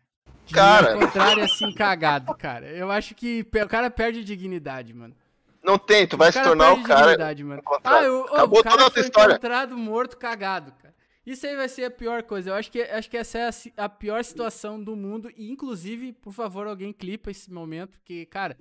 Cara. 0.52 0.94
Ao 0.94 1.00
contrário, 1.00 1.44
assim, 1.44 1.72
cagado, 1.72 2.34
cara. 2.34 2.66
Eu 2.66 2.90
acho 2.90 3.14
que 3.14 3.46
o 3.64 3.68
cara 3.68 3.90
perde 3.90 4.24
dignidade, 4.24 4.94
mano. 4.94 5.14
Não 5.62 5.76
tem, 5.76 6.06
tu 6.06 6.16
vai 6.16 6.30
se 6.30 6.40
tornar 6.40 6.72
o 6.72 6.82
cara. 6.84 7.16
Mano. 7.44 7.62
Ah, 7.82 8.02
eu, 8.02 8.24
Acabou 8.26 8.60
o 8.60 8.62
cara 8.62 8.76
toda 8.76 8.88
a 8.88 8.90
foi 8.90 9.02
história. 9.02 9.32
encontrado 9.32 9.76
morto 9.76 10.16
cagado, 10.16 10.72
cara. 10.80 10.94
Isso 11.26 11.44
aí 11.44 11.56
vai 11.56 11.68
ser 11.68 11.86
a 11.86 11.90
pior 11.90 12.22
coisa. 12.22 12.50
Eu 12.50 12.54
acho 12.54 12.70
que, 12.70 12.80
acho 12.80 13.10
que 13.10 13.16
essa 13.16 13.38
é 13.38 13.48
a, 13.48 13.84
a, 13.84 13.88
pior 13.88 14.22
situação 14.22 14.80
do 14.80 14.94
mundo. 14.94 15.28
E, 15.36 15.50
inclusive, 15.50 16.12
por 16.12 16.32
favor, 16.32 16.68
alguém 16.68 16.92
clipa 16.92 17.32
esse 17.32 17.52
momento, 17.52 17.98
porque, 17.98 18.24
cara, 18.26 18.56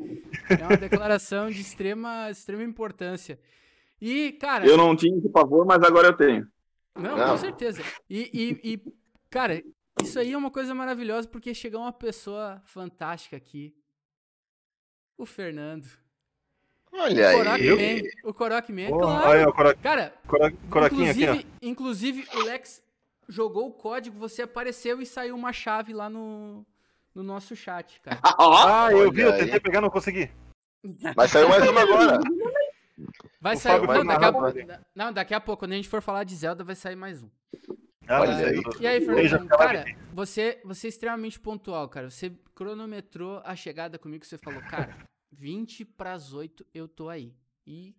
é 0.50 0.66
uma 0.66 0.76
declaração 0.76 1.52
de 1.52 1.62
extrema, 1.62 2.32
extrema 2.32 2.64
importância. 2.64 3.40
E, 4.02 4.32
cara. 4.32 4.66
Eu 4.66 4.78
não 4.78 4.96
tinha 4.96 5.16
esse 5.16 5.30
pavor, 5.30 5.64
mas 5.64 5.84
agora 5.84 6.08
eu 6.08 6.14
tenho. 6.14 6.48
Não, 6.96 7.16
não. 7.16 7.30
com 7.30 7.38
certeza. 7.38 7.84
E, 8.10 8.32
e, 8.34 8.74
e, 8.74 8.94
cara, 9.30 9.62
isso 10.02 10.20
aí 10.20 10.34
é 10.34 10.38
uma 10.38 10.52
coisa 10.52 10.74
maravilhosa, 10.76 11.28
porque 11.28 11.54
chegou 11.54 11.82
uma 11.82 11.94
pessoa 11.94 12.62
fantástica 12.66 13.36
aqui. 13.38 13.76
O 15.18 15.26
Fernando. 15.26 15.88
Olha 16.92 17.38
o 17.38 17.50
aí. 17.50 17.70
Man, 17.70 18.10
o 18.24 18.34
Korok 18.34 18.72
Man, 18.72 18.90
oh, 18.90 19.00
claro. 19.00 19.30
Aí, 19.30 19.54
Korok, 19.54 19.80
Cara, 19.82 20.14
Korok, 20.28 20.56
inclusive, 20.96 21.28
aqui, 21.28 21.48
inclusive, 21.62 22.28
o 22.34 22.44
Lex 22.44 22.82
jogou 23.28 23.68
o 23.68 23.74
código, 23.74 24.18
você 24.18 24.44
apareceu 24.44 25.02
e 25.02 25.06
saiu 25.06 25.36
uma 25.36 25.52
chave 25.52 25.94
lá 25.94 26.10
no, 26.10 26.66
no 27.14 27.24
nosso 27.24 27.56
chat, 27.56 28.00
cara. 28.02 28.20
ah, 28.24 28.90
eu 28.92 29.12
vi, 29.12 29.22
eu 29.22 29.38
tentei 29.38 29.60
pegar, 29.60 29.82
não 29.82 29.90
consegui. 29.90 30.30
Vai 31.16 31.28
sair 31.28 31.48
mais 31.50 31.68
uma 31.68 31.82
agora. 31.82 32.20
Vai 33.42 33.56
o 33.56 33.60
sair. 33.60 33.82
Não 33.82 34.06
daqui, 34.06 34.26
a, 34.26 34.80
não, 34.96 35.14
daqui 35.14 35.34
a 35.34 35.42
pouco, 35.42 35.62
quando 35.62 35.74
a 35.74 35.76
gente 35.76 35.90
for 35.90 36.02
falar 36.02 36.24
de 36.24 36.36
Zelda, 36.36 36.64
vai 36.64 36.76
sair 36.76 36.96
mais 36.96 37.24
um. 37.24 37.30
Ah, 38.08 38.22
Olha 38.22 38.48
aí. 38.48 38.62
E 38.80 38.88
aí, 38.88 39.02
Fernando, 39.02 39.48
cara, 39.48 39.86
você, 40.14 40.60
você 40.64 40.88
é 40.88 40.90
extremamente 40.90 41.40
pontual, 41.40 41.90
cara. 41.90 42.10
Você 42.10 42.32
cronometrou 42.54 43.42
a 43.44 43.56
chegada 43.56 43.98
comigo, 43.98 44.26
você 44.26 44.38
falou, 44.38 44.62
cara, 44.62 44.96
20 45.32 45.86
para 45.86 46.14
as 46.14 46.34
8 46.34 46.66
eu 46.74 46.88
tô 46.88 47.10
aí. 47.10 47.34
E 47.66 47.96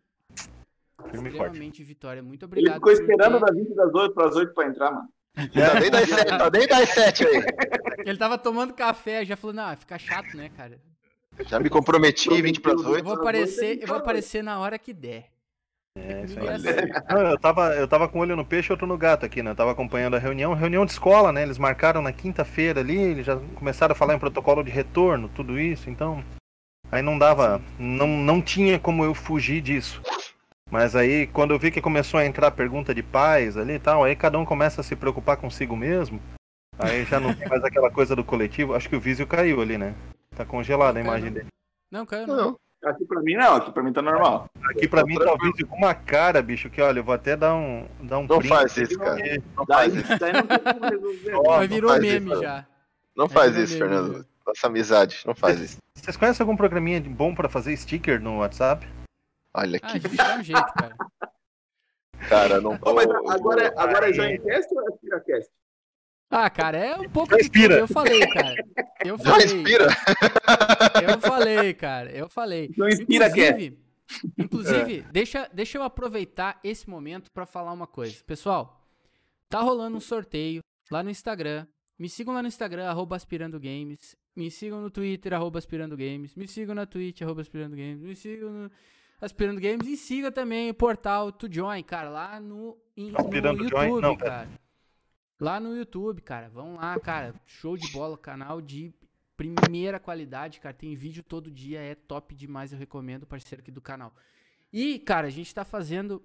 Firme 1.11 1.29
extremamente 1.29 1.79
forte. 1.79 1.85
vitória. 1.85 2.23
Muito 2.23 2.45
obrigado. 2.45 2.73
Ele 2.73 2.75
ficou 2.77 2.93
esperando 2.93 3.41
das 3.41 3.55
20 3.55 3.75
das 3.75 3.95
8 3.95 4.15
para 4.15 4.29
as 4.29 4.37
8 4.37 4.55
para 4.55 4.69
entrar, 4.69 4.91
mano. 4.93 5.09
Tá 5.35 5.81
nem 5.81 5.91
das 5.91 6.09
7, 6.09 6.29
tá 6.29 6.51
nem 6.51 6.67
das 6.67 6.89
7 6.89 7.27
aí. 7.27 7.43
Ele 8.07 8.17
tava 8.17 8.39
tomando 8.39 8.73
café, 8.73 9.25
já 9.25 9.37
falou, 9.37 9.55
não, 9.55 9.77
fica 9.77 9.99
chato, 9.99 10.35
né, 10.35 10.49
cara? 10.57 10.81
Já 11.45 11.61
me 11.61 11.69
comprometi, 11.69 12.41
20 12.41 12.61
para 12.61 12.73
as 12.73 12.81
8. 12.81 12.99
Eu 12.99 13.05
vou 13.05 13.15
aparecer, 13.15 13.79
eu 13.83 13.87
vou 13.87 13.97
aparecer 13.99 14.43
na 14.43 14.59
hora 14.59 14.79
que 14.79 14.95
der. 14.95 15.36
É, 15.97 16.25
isso 16.25 16.39
aí. 16.39 16.47
Não, 17.09 17.31
eu, 17.31 17.39
tava, 17.39 17.75
eu 17.75 17.89
tava 17.89 18.07
com 18.07 18.19
um 18.19 18.21
olho 18.21 18.37
no 18.37 18.45
peixe 18.45 18.71
e 18.71 18.73
outro 18.73 18.87
no 18.87 18.99
gato 18.99 19.25
aqui, 19.25 19.43
né? 19.43 19.53
Eu 19.53 19.57
tava 19.57 19.73
acompanhando 19.73 20.15
a 20.15 20.19
reunião, 20.19 20.53
reunião 20.53 20.85
de 20.85 20.93
escola, 20.93 21.33
né? 21.33 21.43
Eles 21.43 21.59
marcaram 21.59 22.03
na 22.03 22.13
quinta-feira 22.13 22.81
ali, 22.81 22.99
eles 22.99 23.25
já 23.25 23.37
começaram 23.55 23.93
a 23.93 23.97
falar 23.97 24.15
em 24.15 24.19
protocolo 24.19 24.63
de 24.63 24.71
retorno, 24.71 25.31
tudo 25.35 25.59
isso, 25.59 25.89
então. 25.89 26.23
Aí 26.93 27.03
não 27.03 27.19
dava, 27.19 27.61
não, 27.79 28.07
não 28.07 28.41
tinha 28.41 28.79
como 28.79 29.05
eu 29.05 29.15
fugir 29.15 29.61
disso. 29.61 30.01
Mas 30.71 30.95
aí, 30.95 31.27
quando 31.29 31.53
eu 31.53 31.59
vi 31.59 31.71
que 31.71 31.81
começou 31.81 32.19
a 32.19 32.27
entrar 32.27 32.51
pergunta 32.51 32.95
de 32.95 33.03
pais 33.03 33.57
ali 33.57 33.75
e 33.75 33.79
tal, 33.79 34.05
aí 34.05 34.15
cada 34.15 34.39
um 34.39 34.45
começa 34.45 34.81
a 34.81 34.85
se 34.85 34.95
preocupar 34.95 35.37
consigo 35.37 35.77
mesmo. 35.77 36.21
Aí 36.79 37.05
já 37.05 37.19
não 37.19 37.33
tem 37.33 37.49
mais 37.49 37.65
aquela 37.65 37.91
coisa 37.91 38.15
do 38.15 38.25
coletivo. 38.25 38.75
Acho 38.75 38.89
que 38.89 38.97
o 38.97 39.01
Visio 39.01 39.27
caiu 39.27 39.63
ali, 39.63 39.79
né? 39.79 39.95
Tá 40.37 40.45
congelada 40.45 40.99
a 40.99 41.03
imagem 41.03 41.33
dele. 41.33 41.49
Não, 41.91 42.05
caiu 42.05 42.27
não. 42.27 42.37
não. 42.37 42.61
Aqui 42.87 43.05
pra 43.05 43.21
mim 43.21 43.35
não, 43.35 43.57
aqui 43.57 43.73
pra 43.73 43.83
mim 43.83 43.93
tá 43.93 44.01
normal. 44.01 44.49
Aqui 44.71 44.87
pra 44.87 45.05
mim 45.05 45.19
tá 45.19 45.33
o 45.33 45.39
Visio 45.39 45.67
com 45.67 45.77
uma 45.77 45.93
cara, 45.93 46.41
bicho, 46.41 46.71
que 46.71 46.81
olha, 46.81 47.01
eu 47.01 47.05
vou 47.05 47.17
até 47.17 47.37
dar 47.37 47.53
um, 47.53 47.85
dar 48.01 48.19
um 48.19 48.27
Não 48.29 48.41
faz 48.41 48.77
isso, 48.77 48.97
cara. 48.97 49.43
Não 49.57 49.67
faz 49.67 49.93
isso. 49.93 50.13
Mas 51.45 51.69
virou 51.69 51.99
meme 51.99 52.37
já. 52.41 52.65
Não 53.17 53.29
faz 53.29 53.57
isso, 53.57 53.77
Fernando. 53.77 54.25
Nossa 54.47 54.69
amizade, 54.69 55.23
não 55.27 55.35
faz 55.35 55.61
isso. 55.61 55.79
Vocês 55.95 56.17
conhecem 56.17 56.45
algum 56.45 56.57
programinha 56.57 57.01
bom 57.01 57.35
pra 57.35 57.49
fazer 57.49 57.77
sticker 57.77 58.21
no 58.21 58.39
WhatsApp? 58.39 58.87
Olha 59.53 59.81
que. 59.81 60.21
Ah, 60.21 60.35
é 60.35 60.39
um 60.39 60.45
jeito, 60.45 60.73
cara. 60.75 60.97
Cara, 62.29 62.61
não 62.61 62.79
oh, 62.81 62.95
mas 62.95 63.09
agora, 63.11 63.75
agora 63.77 64.11
é 64.11 64.13
Join 64.13 64.39
Cast 64.39 64.73
ou 64.73 64.83
é 64.83 64.93
Aspira 64.93 65.21
Cast? 65.21 65.51
Ah, 66.31 66.51
cara, 66.51 66.79
é 66.79 66.97
um 66.97 67.09
pouco 67.09 67.37
de 67.37 67.49
tudo. 67.49 67.73
Eu 67.73 67.87
falei, 67.87 68.21
cara. 68.27 68.55
Eu 69.05 69.19
falei. 69.19 69.49
Já 69.49 69.55
inspira. 69.55 69.87
Eu 71.09 71.21
falei, 71.21 71.75
cara. 71.75 72.11
Eu 72.11 72.29
falei. 72.29 72.75
Não 72.77 72.89
inspira, 72.89 73.29
inclusive, 73.29 73.79
inclusive 74.37 74.99
é. 74.99 75.13
deixa, 75.13 75.49
deixa 75.53 75.79
eu 75.79 75.83
aproveitar 75.83 76.59
esse 76.65 76.89
momento 76.91 77.31
para 77.31 77.47
falar 77.47 77.73
uma 77.73 77.87
coisa. 77.87 78.23
Pessoal, 78.25 78.85
tá 79.49 79.61
rolando 79.61 79.97
um 79.97 80.01
sorteio 80.01 80.63
lá 80.91 81.03
no 81.03 81.11
Instagram. 81.11 81.67
Me 81.99 82.09
sigam 82.09 82.35
lá 82.35 82.43
no 82.43 82.49
Instagram, 82.49 82.89
arroba 82.89 83.17
Aspirando 83.17 83.59
Games. 83.59 84.17
Me 84.35 84.51
sigam 84.51 84.83
no 84.83 84.91
Twitter, 84.91 85.33
arroba 85.33 85.59
Aspirando 85.59 85.97
Games. 85.97 86.35
Me 86.35 86.47
sigam 86.47 86.75
na 86.75 86.85
Twitch, 86.85 87.23
arroba 87.23 87.41
Aspirando 87.41 87.75
Games. 87.75 88.03
Me 88.03 88.15
sigam 88.15 88.51
no 88.51 88.71
Aspirando 89.21 89.61
Games. 89.61 89.87
E 89.87 89.97
siga 89.97 90.31
também 90.31 90.69
o 90.71 90.75
portal 90.75 91.33
To 91.33 91.51
Join, 91.51 91.83
cara, 91.85 92.11
lá 92.11 92.39
no, 92.39 92.77
in, 92.97 93.13
no 93.13 93.35
YouTube, 93.35 93.69
join? 93.71 94.01
Não, 94.01 94.17
cara. 94.17 94.49
Lá 95.39 95.61
no 95.61 95.77
YouTube, 95.77 96.23
cara. 96.23 96.49
Vão 96.49 96.77
lá, 96.77 96.99
cara. 96.99 97.35
Show 97.45 97.77
de 97.77 97.91
bola, 97.93 98.17
canal 98.17 98.61
de 98.61 98.95
primeira 99.37 100.01
qualidade, 100.01 100.61
cara. 100.61 100.75
Tem 100.75 100.95
vídeo 100.95 101.23
todo 101.23 101.51
dia, 101.51 101.81
é 101.81 101.95
top 101.95 102.35
demais. 102.35 102.73
Eu 102.73 102.79
recomendo, 102.79 103.27
parceiro 103.27 103.61
aqui 103.61 103.71
do 103.71 103.83
canal. 103.83 104.15
E, 104.73 104.99
cara, 104.99 105.27
a 105.27 105.31
gente 105.31 105.55
tá 105.55 105.65
fazendo 105.65 106.25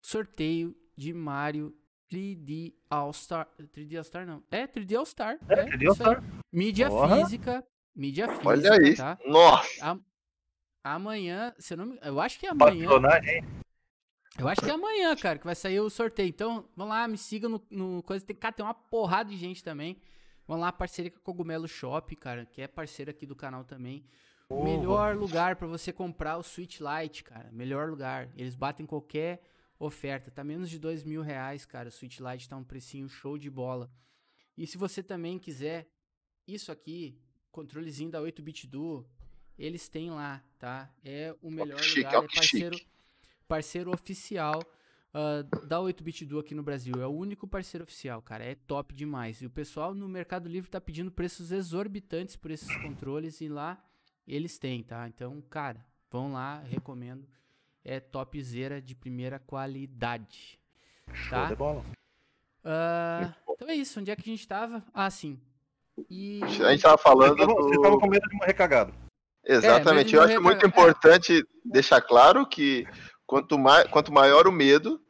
sorteio 0.00 0.76
de 0.96 1.12
Mario 1.12 1.76
3D 2.10 2.74
All-Star. 2.88 3.48
3D 3.58 3.96
All-Star 3.96 4.26
não. 4.26 4.42
É, 4.50 4.66
3D 4.66 4.96
All-Star. 4.96 5.38
É, 5.48 5.60
é 5.60 5.64
3D 5.66 5.88
All-Star. 5.88 6.22
Mídia 6.52 6.88
Porra. 6.88 7.16
física. 7.16 7.66
Mídia 7.94 8.28
física. 8.28 8.48
Olha 8.48 8.72
aí. 8.72 8.94
Tá? 8.94 9.18
Nossa. 9.26 10.00
A, 10.84 10.94
amanhã, 10.94 11.52
se 11.58 11.74
eu 11.74 11.78
não 11.78 11.86
me, 11.86 11.98
Eu 12.02 12.20
acho 12.20 12.38
que 12.38 12.46
é 12.46 12.50
amanhã. 12.50 12.88
Patronagem. 12.88 13.44
Eu 14.38 14.48
acho 14.48 14.60
que 14.60 14.68
é 14.68 14.72
amanhã, 14.72 15.14
cara, 15.16 15.38
que 15.38 15.44
vai 15.44 15.54
sair 15.54 15.80
o 15.80 15.88
sorteio. 15.88 16.28
Então, 16.28 16.68
vamos 16.76 16.92
lá, 16.94 17.06
me 17.06 17.16
sigam 17.16 17.50
no, 17.50 17.66
no 17.70 18.02
coisa. 18.02 18.24
Tem, 18.24 18.34
cara, 18.34 18.52
tem 18.52 18.64
uma 18.64 18.74
porrada 18.74 19.30
de 19.30 19.36
gente 19.36 19.62
também. 19.62 19.96
Vamos 20.46 20.62
lá, 20.62 20.72
parceria 20.72 21.10
com 21.10 21.18
a 21.18 21.22
Cogumelo 21.22 21.68
Shop, 21.68 22.14
cara, 22.16 22.44
que 22.44 22.60
é 22.60 22.66
parceiro 22.66 23.10
aqui 23.10 23.24
do 23.26 23.36
canal 23.36 23.64
também. 23.64 24.04
O 24.48 24.62
melhor 24.62 25.16
lugar 25.16 25.56
para 25.56 25.66
você 25.66 25.92
comprar 25.92 26.36
o 26.36 26.42
Switch 26.42 26.80
Lite, 26.80 27.24
cara. 27.24 27.50
Melhor 27.52 27.88
lugar. 27.88 28.28
Eles 28.36 28.54
batem 28.54 28.84
qualquer 28.84 29.42
oferta. 29.78 30.30
Tá 30.30 30.44
menos 30.44 30.68
de 30.68 30.78
dois 30.78 31.02
mil 31.04 31.22
reais, 31.22 31.64
cara. 31.64 31.88
O 31.88 31.92
Switch 31.92 32.18
Lite 32.18 32.48
tá 32.48 32.56
um 32.56 32.64
precinho 32.64 33.08
show 33.08 33.38
de 33.38 33.48
bola. 33.48 33.90
E 34.56 34.66
se 34.66 34.76
você 34.76 35.02
também 35.02 35.38
quiser 35.38 35.88
isso 36.46 36.70
aqui, 36.70 37.18
controlezinho 37.50 38.10
da 38.10 38.20
8-bit 38.20 38.66
Duo, 38.66 39.08
eles 39.58 39.88
têm 39.88 40.10
lá, 40.10 40.42
tá? 40.58 40.92
É 41.04 41.34
o 41.40 41.50
melhor 41.50 41.80
chique, 41.80 42.04
lugar, 42.04 42.24
é 42.24 42.34
parceiro, 42.34 42.78
parceiro 43.46 43.92
oficial 43.92 44.62
uh, 45.14 45.66
da 45.66 45.78
8-bit 45.78 46.24
Duo 46.24 46.40
aqui 46.40 46.54
no 46.54 46.62
Brasil. 46.62 46.94
É 47.00 47.06
o 47.06 47.12
único 47.12 47.46
parceiro 47.46 47.84
oficial, 47.84 48.20
cara. 48.20 48.44
É 48.44 48.54
top 48.54 48.94
demais. 48.94 49.40
E 49.40 49.46
o 49.46 49.50
pessoal 49.50 49.94
no 49.94 50.08
Mercado 50.08 50.48
Livre 50.48 50.70
tá 50.70 50.80
pedindo 50.80 51.10
preços 51.10 51.52
exorbitantes 51.52 52.36
por 52.36 52.50
esses 52.50 52.74
controles 52.82 53.40
e 53.40 53.48
lá 53.48 53.78
eles 54.26 54.58
têm, 54.58 54.82
tá? 54.82 55.06
Então, 55.06 55.42
cara, 55.48 55.84
vão 56.10 56.32
lá, 56.32 56.60
recomendo. 56.60 57.26
É 57.84 58.00
topzera 58.00 58.80
de 58.80 58.94
primeira 58.94 59.38
qualidade. 59.38 60.58
Tá? 61.06 61.14
Show 61.14 61.46
de 61.48 61.56
bola. 61.56 61.84
Uh, 62.64 63.34
então 63.50 63.68
é 63.68 63.74
isso. 63.74 64.00
Onde 64.00 64.10
é 64.10 64.16
que 64.16 64.22
a 64.22 64.32
gente 64.32 64.48
tava? 64.48 64.82
Ah, 64.92 65.10
sim. 65.10 65.38
E... 66.08 66.42
A 66.42 66.70
gente 66.70 66.82
tava 66.82 66.96
falando. 66.96 67.36
Você 67.36 67.46
tava, 67.46 67.54
você 67.54 67.80
tava 67.80 67.98
com 68.00 68.06
medo 68.08 68.26
de 68.26 68.36
morrer 68.36 68.54
cagado. 68.54 68.94
Exatamente. 69.44 70.14
É, 70.14 70.18
eu 70.18 70.22
acho 70.22 70.42
muito 70.42 70.66
importante 70.66 71.40
é. 71.40 71.42
deixar 71.64 72.00
claro 72.00 72.46
que 72.46 72.86
quanto, 73.26 73.58
mai, 73.58 73.88
quanto 73.88 74.12
maior 74.12 74.46
o 74.46 74.52
medo, 74.52 75.00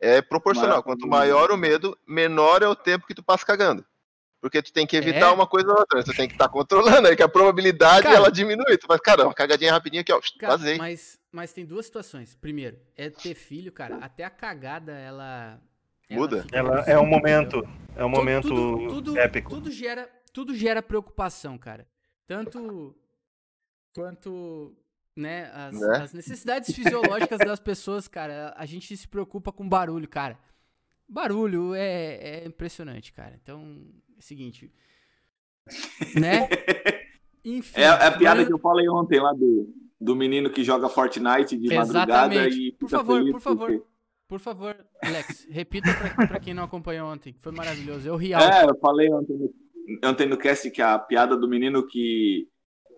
é 0.00 0.22
proporcional. 0.22 0.70
Maior 0.70 0.82
quanto 0.82 1.06
maior 1.06 1.50
o 1.50 1.56
medo, 1.56 1.98
menor 2.06 2.62
é 2.62 2.68
o 2.68 2.76
tempo 2.76 3.06
que 3.06 3.14
tu 3.14 3.22
passa 3.22 3.44
cagando. 3.44 3.84
Porque 4.40 4.62
tu 4.62 4.72
tem 4.72 4.86
que 4.86 4.96
evitar 4.96 5.30
é. 5.30 5.32
uma 5.32 5.46
coisa 5.46 5.68
ou 5.68 5.78
outra. 5.78 6.02
Tu 6.04 6.14
tem 6.14 6.28
que 6.28 6.34
estar 6.34 6.46
tá 6.46 6.52
controlando 6.52 7.08
aí, 7.08 7.16
que 7.16 7.22
a 7.22 7.28
probabilidade 7.28 8.04
cara, 8.04 8.16
ela 8.16 8.30
diminui. 8.30 8.78
Tu 8.78 8.86
faz, 8.86 9.00
cara, 9.00 9.24
uma 9.24 9.34
cagadinha 9.34 9.72
rapidinha 9.72 10.02
aqui, 10.02 10.12
ó. 10.12 10.20
Cara, 10.38 10.56
vazei. 10.56 10.78
Mas, 10.78 11.18
mas 11.32 11.52
tem 11.52 11.66
duas 11.66 11.86
situações. 11.86 12.36
Primeiro, 12.36 12.78
é 12.96 13.10
ter 13.10 13.34
filho, 13.34 13.72
cara. 13.72 13.96
Até 13.96 14.24
a 14.24 14.30
cagada, 14.30 14.92
ela. 14.92 15.60
Muda. 16.08 16.46
Ela, 16.52 16.68
ela 16.68 16.84
é 16.86 16.98
um 16.98 17.06
momento. 17.06 17.68
É 17.96 18.04
um 18.04 18.08
momento 18.08 18.48
tudo, 18.48 18.88
tudo, 18.88 19.18
épico. 19.18 19.50
Tudo 19.50 19.70
gera, 19.72 20.08
tudo 20.32 20.54
gera 20.54 20.80
preocupação, 20.80 21.58
cara. 21.58 21.86
Tanto 22.24 22.94
quanto 23.92 24.76
né, 25.18 25.50
as, 25.52 25.80
né? 25.80 25.96
as 25.98 26.12
necessidades 26.12 26.74
fisiológicas 26.74 27.38
das 27.38 27.58
pessoas, 27.58 28.06
cara. 28.06 28.54
A 28.56 28.64
gente 28.64 28.96
se 28.96 29.08
preocupa 29.08 29.50
com 29.50 29.68
barulho, 29.68 30.08
cara. 30.08 30.38
Barulho 31.08 31.74
é, 31.74 32.14
é 32.14 32.46
impressionante, 32.46 33.12
cara. 33.12 33.38
Então, 33.42 33.60
é 34.14 34.18
o 34.18 34.22
seguinte. 34.22 34.72
Né? 36.18 36.48
Enfim. 37.44 37.80
É, 37.80 37.84
é 37.84 37.88
a 37.88 38.12
piada 38.12 38.40
mas... 38.40 38.46
que 38.46 38.52
eu 38.52 38.58
falei 38.58 38.88
ontem 38.88 39.20
lá 39.20 39.32
do, 39.32 39.74
do 40.00 40.14
menino 40.14 40.50
que 40.50 40.62
joga 40.62 40.88
Fortnite 40.88 41.56
de 41.56 41.66
Exatamente. 41.66 41.94
madrugada 41.94 42.48
e. 42.48 42.72
Por 42.72 42.88
favor, 42.88 43.30
por 43.30 43.40
favor. 43.40 43.70
Porque... 43.70 43.98
Por 44.28 44.40
favor, 44.40 44.76
Alex, 45.02 45.48
repita 45.50 45.88
pra, 45.94 46.26
pra, 46.26 46.38
quem 46.38 46.52
não 46.52 46.62
acompanhou 46.62 47.10
ontem, 47.10 47.34
foi 47.38 47.50
maravilhoso. 47.50 48.06
Eu 48.06 48.14
ri 48.14 48.34
alto. 48.34 48.46
É, 48.46 48.64
eu 48.66 48.78
falei 48.78 49.10
ontem 49.10 49.38
no, 49.38 49.50
ontem 50.04 50.28
no 50.28 50.36
cast 50.36 50.70
que 50.70 50.82
a 50.82 50.98
piada 50.98 51.34
do 51.34 51.48
menino 51.48 51.86
que 51.86 52.46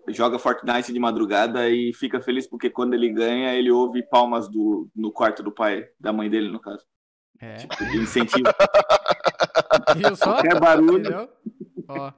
joga 0.09 0.39
Fortnite 0.39 0.91
de 0.91 0.99
madrugada 0.99 1.69
e 1.69 1.93
fica 1.93 2.21
feliz 2.21 2.47
porque 2.47 2.69
quando 2.69 2.93
ele 2.93 3.09
ganha, 3.09 3.53
ele 3.53 3.71
ouve 3.71 4.03
palmas 4.03 4.49
do, 4.49 4.89
no 4.95 5.11
quarto 5.11 5.43
do 5.43 5.51
pai, 5.51 5.85
da 5.99 6.11
mãe 6.11 6.29
dele, 6.29 6.49
no 6.49 6.59
caso. 6.59 6.83
É. 7.39 7.55
Tipo, 7.55 7.85
de 7.85 7.97
incentivo. 7.97 8.49
Viu 9.95 10.15
só? 10.15 10.33
Qualquer 10.33 10.59
barulho. 10.59 11.29
Ó. 11.87 12.11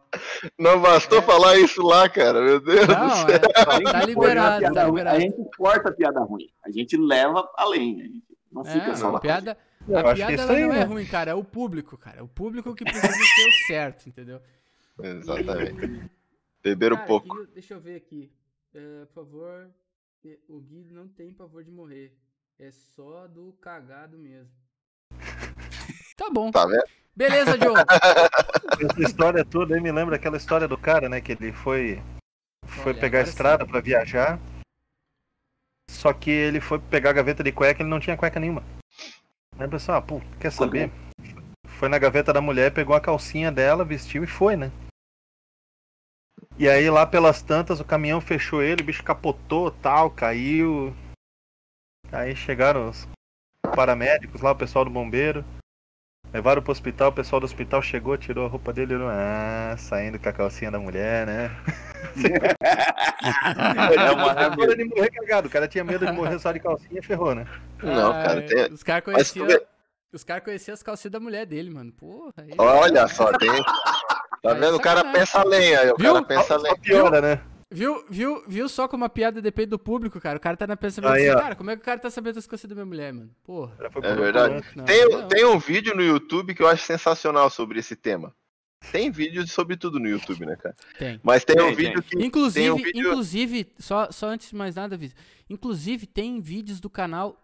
Não 0.60 0.82
bastou 0.82 1.20
é. 1.20 1.22
falar 1.22 1.58
isso 1.58 1.82
lá, 1.82 2.10
cara. 2.10 2.42
Meu 2.42 2.60
Deus 2.60 2.88
não, 2.88 3.08
do 3.08 3.16
céu. 3.16 3.30
É, 3.30 3.40
tá 3.40 4.06
liberado, 4.06 4.74
tá 4.74 4.84
liberado. 4.86 5.18
A 5.18 5.20
gente 5.20 5.50
corta 5.58 5.90
a 5.90 5.94
piada 5.94 6.20
ruim. 6.20 6.48
A 6.64 6.72
gente 6.72 6.98
leva 6.98 7.50
além. 7.56 8.02
A 8.02 8.04
gente 8.04 8.24
não 8.52 8.66
fica 8.66 8.92
é, 8.92 8.96
só 8.96 9.12
na 9.12 9.20
piada. 9.20 9.58
Eu 9.88 9.98
a 9.98 10.14
piada 10.14 10.34
ela 10.34 10.60
não 10.60 10.74
é 10.74 10.84
ruim, 10.84 11.06
cara. 11.06 11.32
É 11.32 11.36
o 11.36 11.44
público, 11.44 11.98
cara. 11.98 12.20
É 12.20 12.22
o 12.22 12.28
público 12.28 12.76
que 12.76 12.84
precisa 12.84 13.14
ser 13.14 13.48
o 13.48 13.68
certo, 13.68 14.08
entendeu? 14.08 14.42
Exatamente. 15.02 16.12
Beber 16.64 16.94
um 16.94 17.06
pouco. 17.06 17.46
Deixa 17.48 17.74
eu 17.74 17.80
ver 17.82 17.98
aqui. 17.98 18.32
Uh, 18.74 19.06
por 19.08 19.26
favor. 19.26 19.70
O 20.48 20.62
Gui 20.62 20.86
não 20.90 21.08
tem 21.08 21.34
pavor 21.34 21.64
de 21.64 21.72
morrer. 21.72 22.18
É 22.58 22.72
só 22.72 23.28
do 23.28 23.52
cagado 23.60 24.18
mesmo. 24.18 24.50
Tá 26.16 26.30
bom. 26.32 26.52
Tá 26.52 26.66
vendo? 26.66 26.84
Beleza, 27.16 27.58
Joe. 27.58 27.76
Essa 28.90 29.02
história 29.02 29.44
toda 29.44 29.76
aí 29.76 29.82
me 29.82 29.92
lembra 29.92 30.16
aquela 30.16 30.38
história 30.38 30.68
do 30.68 30.78
cara, 30.78 31.10
né? 31.10 31.20
Que 31.20 31.34
ele 31.34 31.52
foi, 31.52 32.02
foi 32.66 32.94
Olha, 32.94 33.02
pegar 33.02 33.20
a 33.20 33.24
estrada 33.24 33.66
para 33.66 33.82
viajar. 33.82 34.40
Só 35.90 36.14
que 36.14 36.32
ele 36.32 36.62
foi 36.62 36.80
pegar 36.80 37.10
a 37.10 37.14
gaveta 37.14 37.44
de 37.44 37.52
cueca 37.52 37.82
e 37.82 37.84
ele 37.84 37.90
não 37.90 38.00
tinha 38.00 38.16
cueca 38.16 38.40
nenhuma. 38.40 38.64
Aí 39.60 39.68
pessoal, 39.68 39.98
ah, 40.00 40.02
pô, 40.02 40.22
quer 40.40 40.52
saber? 40.52 40.92
Foi 41.68 41.90
na 41.90 42.00
gaveta 42.00 42.32
da 42.32 42.42
mulher, 42.42 42.74
pegou 42.74 42.96
a 42.96 43.02
calcinha 43.02 43.52
dela, 43.52 43.84
vestiu 43.84 44.24
e 44.24 44.28
foi, 44.28 44.56
né? 44.56 44.72
E 46.58 46.70
aí 46.70 46.90
lá 46.90 47.06
pelas 47.06 47.42
tantas 47.42 47.80
o 47.80 47.86
caminhão 47.86 48.22
fechou 48.22 48.62
ele, 48.62 48.84
o 48.84 48.86
bicho 48.86 49.04
capotou, 49.04 49.72
tal, 49.72 50.10
caiu. 50.12 50.94
Aí 52.12 52.36
chegaram 52.36 52.90
os 52.90 53.08
paramédicos 53.76 54.42
lá, 54.42 54.52
o 54.52 54.56
pessoal 54.56 54.86
do 54.86 54.92
bombeiro. 54.92 55.44
Levaram 56.32 56.64
pro 56.64 56.72
hospital, 56.72 57.10
o 57.10 57.14
pessoal 57.14 57.40
do 57.40 57.46
hospital 57.46 57.82
chegou, 57.82 58.18
tirou 58.18 58.46
a 58.46 58.50
roupa 58.50 58.74
dele 58.74 58.96
e 58.96 58.98
ah, 59.04 59.76
saindo 59.78 60.18
com 60.18 60.30
a 60.30 60.34
calcinha 60.34 60.72
da 60.72 60.80
mulher, 60.80 61.28
né? 61.28 61.52
é 64.00 64.12
uma 64.12 64.32
é 64.32 64.76
de 64.76 64.86
morrer 64.86 65.12
cagado. 65.12 65.48
O 65.48 65.52
cara 65.52 65.68
tinha 65.68 65.84
medo 65.84 66.06
de 66.06 66.12
morrer 66.12 66.40
só 66.40 66.52
de 66.52 66.60
calcinha 66.60 67.00
e 67.00 67.04
ferrou, 67.04 67.36
né? 67.36 67.46
Não, 67.84 68.12
ah, 68.12 68.24
cara, 68.24 68.42
tem... 68.42 68.74
Os 68.74 68.82
caras 68.82 69.04
conheciam. 69.04 69.48
Os 70.12 70.24
caras 70.24 70.44
conheciam 70.44 70.74
as 70.74 70.82
calcinhas 70.82 71.12
da 71.12 71.20
mulher 71.20 71.46
dele, 71.46 71.70
mano. 71.70 71.92
Porra. 71.92 72.34
Aí... 72.38 72.54
Olha 72.58 73.08
só, 73.08 73.32
tem. 73.38 73.50
Tá 74.44 74.54
vendo? 74.54 74.76
O 74.76 74.80
cara 74.80 75.06
pensa 75.06 75.42
lenha, 75.42 75.94
o 75.94 75.98
Viu? 75.98 76.14
cara 76.14 76.26
pensa 76.26 76.58
lenha. 76.58 76.76
Piora, 76.76 77.22
né? 77.22 77.42
Viu, 77.72 78.06
viu, 78.10 78.44
viu 78.46 78.68
só 78.68 78.90
como 78.90 79.06
a 79.06 79.10
piada 79.10 79.42
depende 79.42 79.70
do 79.70 79.80
público, 79.80 80.20
cara? 80.20 80.38
O 80.38 80.42
cara 80.42 80.58
tá 80.58 80.68
na 80.68 80.76
pensamento 80.76 81.14
assim, 81.14 81.42
cara, 81.42 81.56
como 81.56 81.72
é 81.72 81.76
que 81.76 81.82
o 81.82 81.86
cara 81.86 81.98
tá 81.98 82.10
sabendo 82.10 82.38
as 82.38 82.46
coisas 82.46 82.70
da 82.70 82.76
minha 82.76 82.86
mulher, 82.86 83.14
mano? 83.14 83.32
Porra. 83.42 83.74
É 84.04 84.16
verdade. 84.16 84.64
Não, 84.76 84.84
tem, 84.84 85.10
não. 85.10 85.28
tem 85.30 85.46
um 85.46 85.58
vídeo 85.58 85.96
no 85.96 86.04
YouTube 86.04 86.54
que 86.54 86.62
eu 86.62 86.68
acho 86.68 86.86
sensacional 86.86 87.50
sobre 87.50 87.80
esse 87.80 87.96
tema. 87.96 88.36
Tem 88.92 89.10
vídeo 89.10 89.48
sobre 89.48 89.78
tudo 89.78 89.98
no 89.98 90.10
YouTube, 90.10 90.46
né, 90.46 90.58
cara? 90.58 90.76
Tem. 91.00 91.20
Mas 91.24 91.46
tem, 91.46 91.56
tem 91.56 91.66
um 91.66 91.74
vídeo 91.74 92.04
que. 92.04 92.24
Inclusive, 92.24 92.72
um 92.72 92.76
vídeo... 92.76 93.00
inclusive 93.00 93.74
só, 93.80 94.12
só 94.12 94.28
antes 94.28 94.50
de 94.50 94.56
mais 94.56 94.76
nada, 94.76 95.00
Inclusive, 95.50 96.06
tem 96.06 96.42
vídeos 96.42 96.82
do 96.82 96.90
canal 96.90 97.38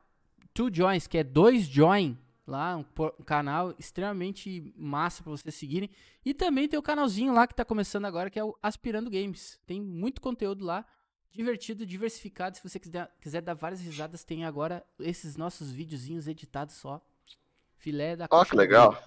Two 0.54 0.70
Joins, 0.72 1.08
que 1.08 1.18
é 1.18 1.24
dois 1.24 1.64
join 1.64 2.18
lá, 2.50 2.76
um, 2.76 2.86
um, 3.20 3.24
canal 3.24 3.74
extremamente 3.78 4.74
massa 4.76 5.24
para 5.24 5.32
vocês 5.32 5.56
seguirem. 5.56 5.90
E 6.26 6.34
também 6.34 6.68
tem 6.68 6.78
o 6.78 6.84
canalzinho 6.84 7.34
lá 7.34 7.48
que 7.48 7.56
tá 7.56 7.64
começando 7.64 8.06
agora, 8.06 8.30
que 8.30 8.40
é 8.40 8.44
o 8.44 8.58
Aspirando 8.62 9.10
Games. 9.10 9.60
Tem 9.66 9.80
muito 9.80 10.20
conteúdo 10.20 10.66
lá, 10.66 10.86
divertido, 11.32 11.86
diversificado. 11.86 12.58
Se 12.58 12.68
você 12.68 12.80
quiser, 12.80 13.10
quiser 13.22 13.42
dar 13.42 13.54
várias 13.54 13.82
risadas, 13.82 14.24
tem 14.24 14.44
agora 14.44 14.86
esses 15.00 15.38
nossos 15.38 15.72
videozinhos 15.72 16.28
editados 16.28 16.76
só. 16.76 17.02
Filé 17.78 18.16
da 18.16 18.28
Ó, 18.30 18.42
oh, 18.42 18.46
que 18.46 18.56
legal. 18.56 19.02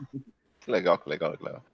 Que 0.61 0.71
legal, 0.71 0.97
que 0.99 1.09
legal, 1.09 1.37
que 1.37 1.45
legal. 1.45 1.65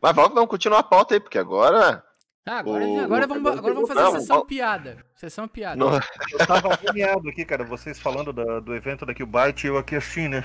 Mas 0.00 0.16
vamos, 0.16 0.34
vamos 0.34 0.50
continuar 0.50 0.80
a 0.80 0.82
pauta 0.82 1.14
aí, 1.14 1.20
porque 1.20 1.38
agora 1.38 2.04
ah, 2.46 2.58
agora, 2.58 2.86
o... 2.86 3.00
agora, 3.00 3.26
vamos, 3.26 3.52
agora 3.58 3.74
vamos 3.74 3.88
fazer 3.88 4.00
a 4.00 4.20
sessão 4.20 4.36
não, 4.36 4.46
piada. 4.46 5.04
Sessão 5.16 5.48
piada. 5.48 5.76
Não. 5.76 5.94
Eu 6.32 6.46
tava 6.46 6.72
agoniado 6.72 7.28
aqui, 7.28 7.44
cara. 7.44 7.64
Vocês 7.64 7.98
falando 7.98 8.32
do, 8.32 8.60
do 8.60 8.74
evento 8.74 9.04
daqui, 9.04 9.22
o 9.22 9.26
Byte, 9.26 9.66
e 9.66 9.68
eu 9.68 9.76
aqui 9.76 9.96
assim, 9.96 10.28
né? 10.28 10.44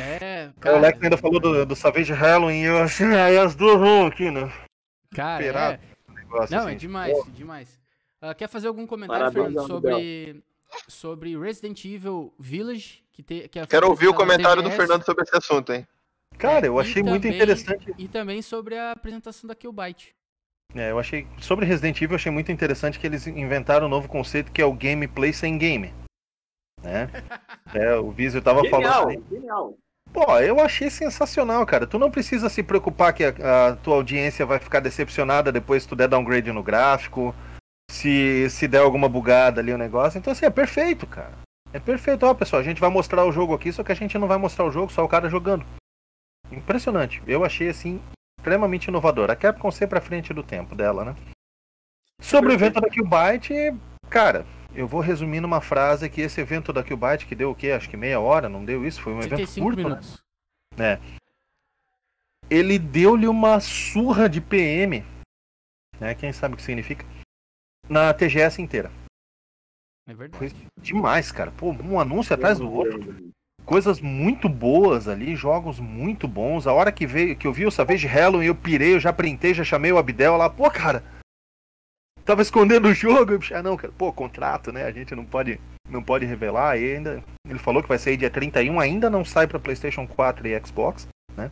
É, 0.00 0.50
cara. 0.58 0.76
O 0.76 0.78
Alex 0.78 1.02
ainda 1.02 1.16
falou 1.16 1.38
do, 1.38 1.66
do 1.66 1.76
Savage 1.76 2.12
Halloween 2.12 2.62
e 2.62 2.64
eu 2.64 2.78
assim, 2.78 3.04
aí 3.14 3.36
as 3.36 3.54
duas 3.54 3.78
vão 3.78 4.06
aqui, 4.06 4.30
né? 4.30 4.50
Cara, 5.14 5.44
é... 5.44 5.80
Negócio, 6.12 6.56
não, 6.56 6.62
é 6.62 6.66
assim. 6.66 6.72
é 6.72 6.74
demais, 6.74 7.12
Pô. 7.12 7.26
demais. 7.30 7.80
Uh, 8.22 8.34
quer 8.34 8.48
fazer 8.48 8.68
algum 8.68 8.86
comentário, 8.86 9.26
Parabéns, 9.26 9.46
Fernando, 9.46 9.66
sobre, 9.66 10.42
sobre 10.88 11.38
Resident 11.38 11.84
Evil 11.84 12.34
Village? 12.38 13.04
Que 13.12 13.22
te, 13.22 13.48
que 13.48 13.58
é 13.58 13.66
Quero 13.66 13.88
ouvir 13.88 14.08
o 14.08 14.14
comentário 14.14 14.62
do 14.62 14.70
Fernando 14.70 15.04
sobre 15.04 15.22
esse 15.22 15.36
assunto, 15.36 15.72
hein? 15.72 15.86
Cara, 16.38 16.66
eu 16.66 16.80
achei 16.80 17.02
muito 17.02 17.22
também, 17.22 17.36
interessante. 17.36 17.94
E 17.96 18.08
também 18.08 18.42
sobre 18.42 18.76
a 18.76 18.90
apresentação 18.90 19.46
da 19.46 19.54
Killbyte. 19.54 20.14
É, 20.74 20.90
eu 20.90 20.98
achei. 20.98 21.26
Sobre 21.38 21.66
Resident 21.66 21.96
Evil, 21.96 22.10
eu 22.10 22.16
achei 22.16 22.32
muito 22.32 22.50
interessante 22.50 22.98
que 22.98 23.06
eles 23.06 23.26
inventaram 23.26 23.86
um 23.86 23.90
novo 23.90 24.08
conceito 24.08 24.50
que 24.50 24.60
é 24.60 24.64
o 24.64 24.72
gameplay 24.72 25.32
sem 25.32 25.56
game. 25.56 25.92
Né? 26.82 27.08
É, 27.74 27.96
o 27.96 28.12
Vizio 28.12 28.40
tava 28.40 28.62
genial, 28.62 28.92
falando. 28.92 29.24
Genial. 29.28 29.74
Pô, 30.12 30.38
eu 30.38 30.60
achei 30.60 30.88
sensacional, 30.88 31.66
cara. 31.66 31.88
Tu 31.88 31.98
não 31.98 32.08
precisa 32.08 32.48
se 32.48 32.62
preocupar 32.62 33.12
que 33.12 33.24
a, 33.24 33.30
a 33.68 33.76
tua 33.76 33.96
audiência 33.96 34.46
vai 34.46 34.60
ficar 34.60 34.78
decepcionada 34.78 35.50
depois 35.50 35.82
se 35.82 35.88
tu 35.88 35.96
der 35.96 36.06
downgrade 36.06 36.52
no 36.52 36.62
gráfico, 36.62 37.34
se, 37.90 38.48
se 38.48 38.68
der 38.68 38.78
alguma 38.78 39.08
bugada 39.08 39.60
ali 39.60 39.72
o 39.72 39.78
negócio. 39.78 40.18
Então, 40.18 40.32
assim, 40.32 40.46
é 40.46 40.50
perfeito, 40.50 41.04
cara. 41.04 41.32
É 41.72 41.80
perfeito. 41.80 42.24
Ó, 42.24 42.32
pessoal, 42.32 42.60
a 42.60 42.64
gente 42.64 42.80
vai 42.80 42.90
mostrar 42.90 43.24
o 43.24 43.32
jogo 43.32 43.54
aqui, 43.54 43.72
só 43.72 43.82
que 43.82 43.90
a 43.90 43.96
gente 43.96 44.16
não 44.16 44.28
vai 44.28 44.38
mostrar 44.38 44.64
o 44.64 44.70
jogo, 44.70 44.92
só 44.92 45.04
o 45.04 45.08
cara 45.08 45.28
jogando. 45.28 45.66
Impressionante. 46.52 47.20
Eu 47.26 47.44
achei, 47.44 47.68
assim, 47.68 48.00
extremamente 48.44 48.88
inovador. 48.88 49.30
A 49.30 49.36
Capcom 49.36 49.70
sempre 49.70 49.98
à 49.98 50.02
frente 50.02 50.34
do 50.34 50.42
tempo 50.42 50.74
dela, 50.74 51.04
né? 51.04 51.16
Sobre 52.20 52.50
o 52.50 52.52
evento 52.52 52.78
da 52.78 52.90
Killbyte, 52.90 53.54
cara, 54.10 54.46
eu 54.74 54.86
vou 54.86 55.00
resumir 55.00 55.40
numa 55.40 55.62
frase 55.62 56.10
que 56.10 56.20
esse 56.20 56.40
evento 56.40 56.72
da 56.72 56.82
Qbyte, 56.82 57.26
que 57.26 57.34
deu 57.34 57.50
o 57.50 57.54
quê? 57.54 57.70
Acho 57.70 57.88
que 57.88 57.96
meia 57.96 58.20
hora, 58.20 58.48
não 58.48 58.64
deu 58.64 58.86
isso? 58.86 59.00
Foi 59.00 59.14
um 59.14 59.20
evento 59.20 59.60
curto, 59.60 59.78
né? 59.78 59.84
minutos. 59.84 60.22
né? 60.76 61.00
Ele 62.50 62.78
deu-lhe 62.78 63.26
uma 63.26 63.58
surra 63.60 64.28
de 64.28 64.40
PM, 64.40 65.02
né? 65.98 66.14
Quem 66.14 66.32
sabe 66.32 66.54
o 66.54 66.56
que 66.56 66.62
significa? 66.62 67.04
Na 67.88 68.12
TGS 68.12 68.60
inteira. 68.60 68.90
É 70.06 70.12
verdade. 70.12 70.38
Foi 70.38 70.68
demais, 70.78 71.32
cara. 71.32 71.50
Pô, 71.50 71.70
um 71.70 71.98
anúncio 71.98 72.34
atrás 72.34 72.58
do 72.58 72.70
outro. 72.70 73.32
Coisas 73.64 74.00
muito 74.00 74.48
boas 74.48 75.08
ali, 75.08 75.34
jogos 75.34 75.80
muito 75.80 76.28
bons. 76.28 76.66
A 76.66 76.72
hora 76.72 76.92
que 76.92 77.06
veio, 77.06 77.34
que 77.34 77.46
eu 77.46 77.52
vi 77.52 77.64
o 77.64 77.70
Savage 77.70 78.06
Halloween, 78.06 78.46
eu 78.46 78.54
pirei, 78.54 78.94
eu 78.94 79.00
já 79.00 79.12
printei, 79.12 79.54
já 79.54 79.64
chamei 79.64 79.90
o 79.90 79.98
Abdel 79.98 80.36
lá. 80.36 80.50
Pô, 80.50 80.70
cara, 80.70 81.02
tava 82.24 82.42
escondendo 82.42 82.88
o 82.88 82.94
jogo. 82.94 83.32
Eu, 83.32 83.40
ah, 83.54 83.62
não, 83.62 83.76
cara, 83.76 83.92
pô, 83.96 84.12
contrato, 84.12 84.70
né? 84.70 84.84
A 84.84 84.92
gente 84.92 85.14
não 85.14 85.24
pode, 85.24 85.58
não 85.88 86.02
pode 86.02 86.26
revelar. 86.26 86.78
E 86.78 86.94
ainda, 86.94 87.24
ele 87.48 87.58
falou 87.58 87.82
que 87.82 87.88
vai 87.88 87.98
sair 87.98 88.18
dia 88.18 88.30
31, 88.30 88.78
ainda 88.78 89.08
não 89.08 89.24
sai 89.24 89.46
para 89.46 89.58
PlayStation 89.58 90.06
4 90.06 90.46
e 90.46 90.60
Xbox, 90.60 91.08
né? 91.34 91.50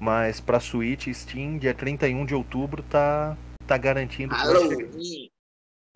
Mas 0.00 0.40
para 0.40 0.60
Switch 0.60 1.06
e 1.06 1.14
Steam, 1.14 1.58
dia 1.58 1.74
31 1.74 2.24
de 2.24 2.34
outubro 2.34 2.82
tá 2.82 3.36
tá 3.66 3.76
garantindo. 3.76 4.34
Halloween. 4.34 5.28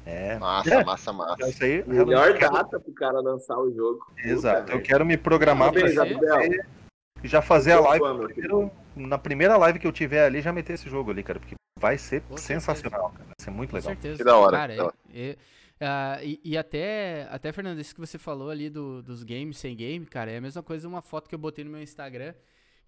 É. 0.08 0.38
Massa, 0.38 0.74
é. 0.74 0.84
massa, 0.84 1.12
massa. 1.12 1.48
Isso 1.48 1.62
aí, 1.62 1.86
Melhor 1.86 2.38
data 2.38 2.80
pro 2.80 2.92
cara 2.94 3.20
lançar 3.20 3.58
o 3.58 3.70
jogo. 3.74 4.00
Exato. 4.24 4.62
Puta, 4.62 4.72
eu 4.72 4.82
quero 4.82 5.04
me 5.04 5.18
programar 5.18 5.70
para 5.70 5.86
já 7.22 7.42
fazer 7.42 7.72
a 7.72 7.80
live. 7.80 8.04
Primeiro, 8.32 8.70
na 8.96 9.18
primeira 9.18 9.56
live 9.58 9.78
que 9.78 9.86
eu 9.86 9.92
tiver 9.92 10.24
ali, 10.24 10.40
já 10.40 10.50
meter 10.50 10.72
esse 10.74 10.88
jogo 10.88 11.10
ali, 11.10 11.22
cara. 11.22 11.38
Porque 11.38 11.54
vai 11.78 11.98
ser 11.98 12.22
Com 12.22 12.38
sensacional, 12.38 13.10
cara. 13.10 13.24
Vai 13.24 13.34
ser 13.38 13.50
muito 13.50 13.74
legal. 13.74 13.94
Com 13.94 14.00
certeza. 14.00 14.16
Que 14.16 14.24
da 14.24 14.36
hora. 14.38 14.56
Cara, 14.56 14.74
é, 14.74 14.80
é, 15.12 15.36
uh, 15.86 16.24
e, 16.24 16.40
e, 16.42 16.56
até, 16.56 17.28
até, 17.30 17.52
Fernando, 17.52 17.78
isso 17.78 17.94
que 17.94 18.00
você 18.00 18.16
falou 18.16 18.48
ali 18.48 18.70
do, 18.70 19.02
dos 19.02 19.22
games 19.22 19.58
sem 19.58 19.76
game, 19.76 20.06
cara, 20.06 20.30
é 20.30 20.38
a 20.38 20.40
mesma 20.40 20.62
coisa 20.62 20.88
uma 20.88 21.02
foto 21.02 21.28
que 21.28 21.34
eu 21.34 21.38
botei 21.38 21.64
no 21.64 21.70
meu 21.70 21.82
Instagram, 21.82 22.32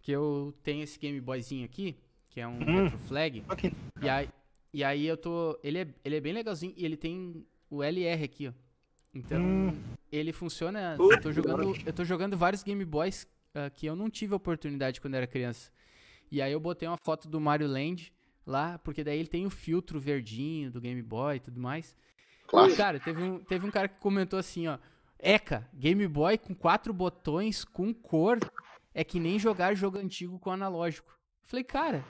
que 0.00 0.10
eu 0.10 0.54
tenho 0.62 0.82
esse 0.82 0.98
Game 0.98 1.20
Boyzinho 1.20 1.66
aqui, 1.66 1.98
que 2.30 2.40
é 2.40 2.48
um 2.48 2.58
hum. 2.62 2.84
Retro 2.84 2.98
Flag. 3.00 3.44
Okay. 3.50 3.72
E 4.00 4.08
aí, 4.08 4.28
e 4.72 4.84
aí 4.84 5.06
eu 5.06 5.16
tô. 5.16 5.58
Ele 5.62 5.78
é, 5.78 5.88
ele 6.04 6.16
é 6.16 6.20
bem 6.20 6.32
legalzinho 6.32 6.72
e 6.76 6.84
ele 6.84 6.96
tem 6.96 7.46
o 7.68 7.82
LR 7.82 8.24
aqui, 8.24 8.48
ó. 8.48 8.52
Então, 9.12 9.40
hum. 9.40 9.82
ele 10.10 10.32
funciona. 10.32 10.96
Eu 10.98 11.20
tô, 11.20 11.32
jogando, 11.32 11.74
eu 11.84 11.92
tô 11.92 12.04
jogando 12.04 12.36
vários 12.36 12.62
Game 12.62 12.84
Boys 12.84 13.26
uh, 13.54 13.70
que 13.74 13.86
eu 13.86 13.96
não 13.96 14.08
tive 14.08 14.34
oportunidade 14.34 15.00
quando 15.00 15.14
era 15.14 15.26
criança. 15.26 15.70
E 16.30 16.40
aí 16.40 16.52
eu 16.52 16.60
botei 16.60 16.88
uma 16.88 16.98
foto 17.04 17.28
do 17.28 17.40
Mario 17.40 17.66
Land 17.66 18.12
lá, 18.46 18.78
porque 18.78 19.02
daí 19.02 19.18
ele 19.18 19.28
tem 19.28 19.46
o 19.46 19.50
filtro 19.50 19.98
verdinho 19.98 20.70
do 20.70 20.80
Game 20.80 21.02
Boy 21.02 21.36
e 21.36 21.40
tudo 21.40 21.60
mais. 21.60 21.96
Claro. 22.46 22.72
E, 22.72 22.76
cara, 22.76 23.00
teve 23.00 23.22
um, 23.22 23.38
teve 23.40 23.66
um 23.66 23.70
cara 23.70 23.88
que 23.88 23.98
comentou 23.98 24.38
assim, 24.38 24.68
ó. 24.68 24.78
Eca, 25.18 25.68
Game 25.74 26.06
Boy 26.06 26.38
com 26.38 26.54
quatro 26.54 26.92
botões, 26.92 27.64
com 27.64 27.92
cor, 27.92 28.38
é 28.94 29.04
que 29.04 29.20
nem 29.20 29.38
jogar 29.38 29.74
jogo 29.74 29.98
antigo 29.98 30.38
com 30.38 30.50
analógico. 30.50 31.18
Falei, 31.42 31.64
cara, 31.64 32.04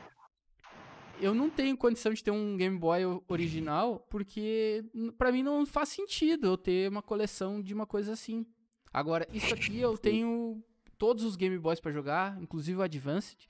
eu 1.21 1.35
não 1.35 1.51
tenho 1.51 1.77
condição 1.77 2.13
de 2.13 2.23
ter 2.23 2.31
um 2.31 2.57
Game 2.57 2.79
Boy 2.79 3.03
original, 3.29 4.01
porque 4.11 4.85
para 5.19 5.31
mim 5.31 5.43
não 5.43 5.65
faz 5.67 5.91
sentido 5.91 6.49
eu 6.49 6.57
ter 6.57 6.89
uma 6.89 7.03
coleção 7.03 7.61
de 7.61 7.75
uma 7.75 7.87
coisa 7.87 8.13
assim. 8.13 8.47
Agora, 8.93 9.27
isso 9.33 9.55
aqui 9.55 9.81
eu 9.81 9.97
tenho 9.99 10.63
todos 10.99 11.25
os 11.25 11.37
Game 11.37 11.59
Boys 11.59 11.81
para 11.81 11.93
jogar, 11.93 12.41
inclusive 12.41 12.79
o 12.79 12.83
Advanced. 12.83 13.49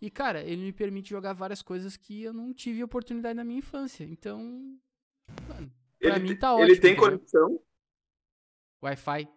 E, 0.00 0.10
cara, 0.10 0.42
ele 0.42 0.62
me 0.62 0.72
permite 0.72 1.10
jogar 1.10 1.32
várias 1.32 1.60
coisas 1.60 1.96
que 1.96 2.22
eu 2.22 2.32
não 2.32 2.54
tive 2.54 2.84
oportunidade 2.84 3.34
na 3.34 3.44
minha 3.44 3.58
infância. 3.58 4.04
Então, 4.04 4.38
mano, 5.48 5.72
pra 6.00 6.16
ele, 6.16 6.20
mim 6.20 6.36
tá 6.36 6.54
ótimo. 6.54 6.68
Ele 6.68 6.80
tem 6.80 6.92
entendeu? 6.92 7.10
conexão? 7.10 7.60
Wi-Fi. 8.80 9.28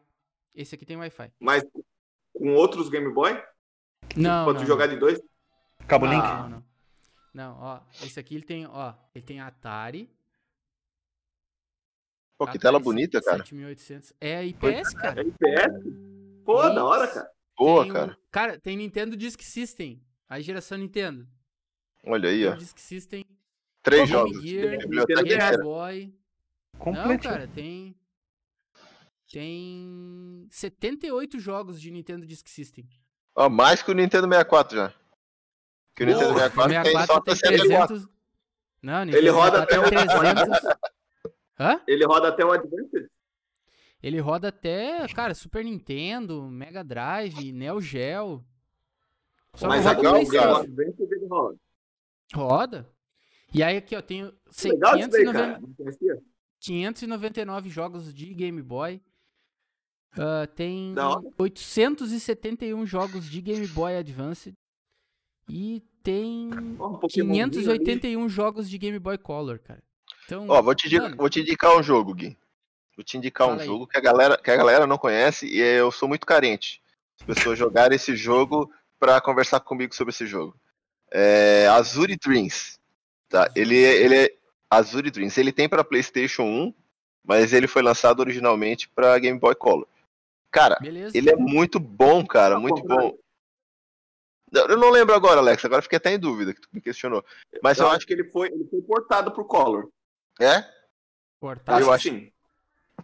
Esse 0.56 0.76
aqui 0.76 0.86
tem 0.86 0.98
Wi-Fi. 0.98 1.32
Mas 1.40 1.64
com 2.34 2.54
outros 2.54 2.90
Game 2.90 3.12
Boy? 3.12 3.42
Não. 4.16 4.46
Pode 4.46 4.66
jogar 4.66 4.88
de 4.88 4.98
dois? 4.98 5.20
Cabo 5.88 6.06
Link? 6.06 6.22
Não, 6.22 6.50
não. 6.50 6.71
Não, 7.34 7.58
ó, 7.60 7.80
esse 8.04 8.20
aqui 8.20 8.36
ele 8.36 8.44
tem, 8.44 8.68
ó, 8.68 8.94
ele 9.16 9.24
tem 9.24 9.40
Atari. 9.40 10.10
Pô, 12.38 12.48
que 12.48 12.60
tela 12.60 12.80
bonita, 12.80 13.22
cara. 13.22 13.38
7800. 13.38 14.14
É 14.20 14.44
IPS, 14.46 14.94
cara. 14.96 15.22
É 15.22 15.26
IPS? 15.26 16.44
Pô, 16.44 16.62
da 16.62 16.84
hora, 16.84 17.08
cara. 17.08 17.32
Boa, 17.58 17.88
cara. 17.88 18.12
Um, 18.12 18.16
cara, 18.32 18.60
tem 18.60 18.76
Nintendo 18.76 19.16
Disk 19.16 19.42
System. 19.42 20.04
A 20.28 20.40
geração 20.40 20.78
Nintendo. 20.78 21.28
Olha 22.04 22.30
aí, 22.30 22.48
ó. 22.48 22.56
Disk 22.56 22.80
System. 22.80 23.26
Três 23.84 24.10
jogos. 24.10 24.42
Gear, 24.42 24.78
Game 25.24 25.64
Boy. 25.64 26.14
Não, 26.86 27.18
cara, 27.18 27.48
tem. 27.48 27.96
Tem 29.32 30.48
78 30.50 31.40
jogos 31.40 31.80
de 31.80 31.92
Nintendo 31.92 32.26
Disk 32.26 32.48
System. 32.50 32.90
Ó, 33.36 33.50
mais 33.50 33.82
que 33.82 33.92
o 33.92 33.94
Nintendo 33.94 34.28
64 34.28 34.76
já. 34.76 34.94
Que 35.96 36.04
o 36.04 36.08
Nintendo 36.08 36.34
64, 36.34 36.92
64 36.92 37.24
tem, 37.24 37.36
tem 37.36 37.68
300... 37.68 38.08
Não, 38.82 39.06
Nintendo 39.06 39.18
ele 39.18 39.30
roda 39.30 39.64
até 39.64 39.80
o 39.80 39.84
300... 39.84 40.12
Hã? 41.62 41.80
Ele 41.88 42.06
roda 42.06 42.30
até 42.30 42.44
o 42.44 42.52
Advanced? 42.52 43.08
Ele 44.02 44.20
roda 44.20 44.48
até, 44.48 45.08
cara, 45.10 45.36
Super 45.36 45.64
Nintendo, 45.64 46.42
Mega 46.44 46.84
Drive, 46.84 47.52
Neo 47.52 47.80
Geo. 47.80 48.44
Só 49.54 49.68
Mas 49.68 49.86
roda 49.86 50.12
legal, 50.14 50.54
o 50.54 50.58
Advanced 50.62 51.00
ele 51.00 51.28
roda. 51.28 51.58
Roda. 52.34 52.90
E 53.54 53.62
aí 53.62 53.78
aqui, 53.78 53.96
ó, 53.96 54.02
tenho 54.02 54.34
590... 54.50 55.62
599 56.60 57.70
jogos 57.70 58.12
de 58.12 58.34
Game 58.34 58.62
Boy. 58.62 59.02
Uh, 60.14 60.48
tem 60.56 60.94
871 61.38 62.86
jogos 62.86 63.30
de 63.30 63.40
Game 63.40 63.68
Boy 63.68 63.96
Advance. 63.96 64.54
E 65.54 65.84
tem 66.02 66.50
oh, 66.80 66.88
um 66.88 67.00
581 67.00 68.30
jogos 68.30 68.70
de 68.70 68.78
Game 68.78 68.98
Boy 68.98 69.18
Color, 69.18 69.60
cara. 69.60 69.84
Então, 70.24 70.46
Ó, 70.48 70.62
vou 70.62 70.74
te, 70.74 70.98
mano... 70.98 71.18
vou 71.18 71.30
te 71.30 71.42
indicar 71.42 71.78
um 71.78 71.84
jogo, 71.84 72.14
Gui. 72.14 72.38
Vou 72.96 73.04
te 73.04 73.18
indicar 73.18 73.48
Fala 73.48 73.58
um 73.58 73.62
aí. 73.62 73.68
jogo 73.68 73.86
que 73.86 73.98
a, 73.98 74.00
galera, 74.00 74.38
que 74.38 74.50
a 74.50 74.56
galera 74.56 74.88
não 74.88 74.98
conhece 74.98 75.46
e 75.46 75.60
eu 75.60 75.92
sou 75.92 76.08
muito 76.08 76.26
carente. 76.26 76.82
As 77.20 77.26
pessoas 77.26 77.60
jogarem 77.60 77.98
esse 77.98 78.16
jogo 78.16 78.72
para 78.98 79.20
conversar 79.20 79.60
comigo 79.60 79.94
sobre 79.94 80.14
esse 80.14 80.26
jogo. 80.26 80.56
É 81.12 81.68
Azure 81.68 82.16
Dreams. 82.16 82.80
Tá? 83.28 83.52
Ele, 83.54 83.76
ele 83.76 84.16
é 84.16 84.34
Azure 84.70 85.12
Dreams. 85.12 85.38
Ele 85.38 85.52
tem 85.52 85.68
para 85.68 85.84
PlayStation 85.84 86.44
1, 86.44 86.74
mas 87.26 87.52
ele 87.52 87.68
foi 87.68 87.82
lançado 87.82 88.22
originalmente 88.22 88.88
para 88.88 89.20
Game 89.20 89.38
Boy 89.38 89.56
Color. 89.56 89.86
Cara, 90.50 90.78
Beleza. 90.80 91.18
ele 91.18 91.30
é 91.30 91.36
muito 91.36 91.78
bom, 91.78 92.26
cara, 92.26 92.58
muito 92.58 92.82
bom. 92.84 93.18
Eu 94.52 94.78
não 94.78 94.90
lembro 94.90 95.16
agora, 95.16 95.40
Alex. 95.40 95.64
Agora 95.64 95.82
fiquei 95.82 95.98
até 95.98 96.14
em 96.14 96.20
dúvida 96.20 96.54
que 96.54 96.62
tu 96.62 96.68
me 96.74 96.82
questionou. 96.82 97.24
Mas 97.64 97.78
eu, 97.78 97.86
eu 97.86 97.92
acho 97.92 98.06
que 98.06 98.14
ele 98.14 98.26
foi, 98.26 98.50
ele 98.50 98.68
foi 98.70 98.82
portado 98.82 99.32
pro 99.32 99.46
Collor. 99.46 99.90
É? 100.40 100.66
Portado? 101.40 101.82
Eu 101.82 101.92
acho 101.92 102.10
sim. 102.10 102.32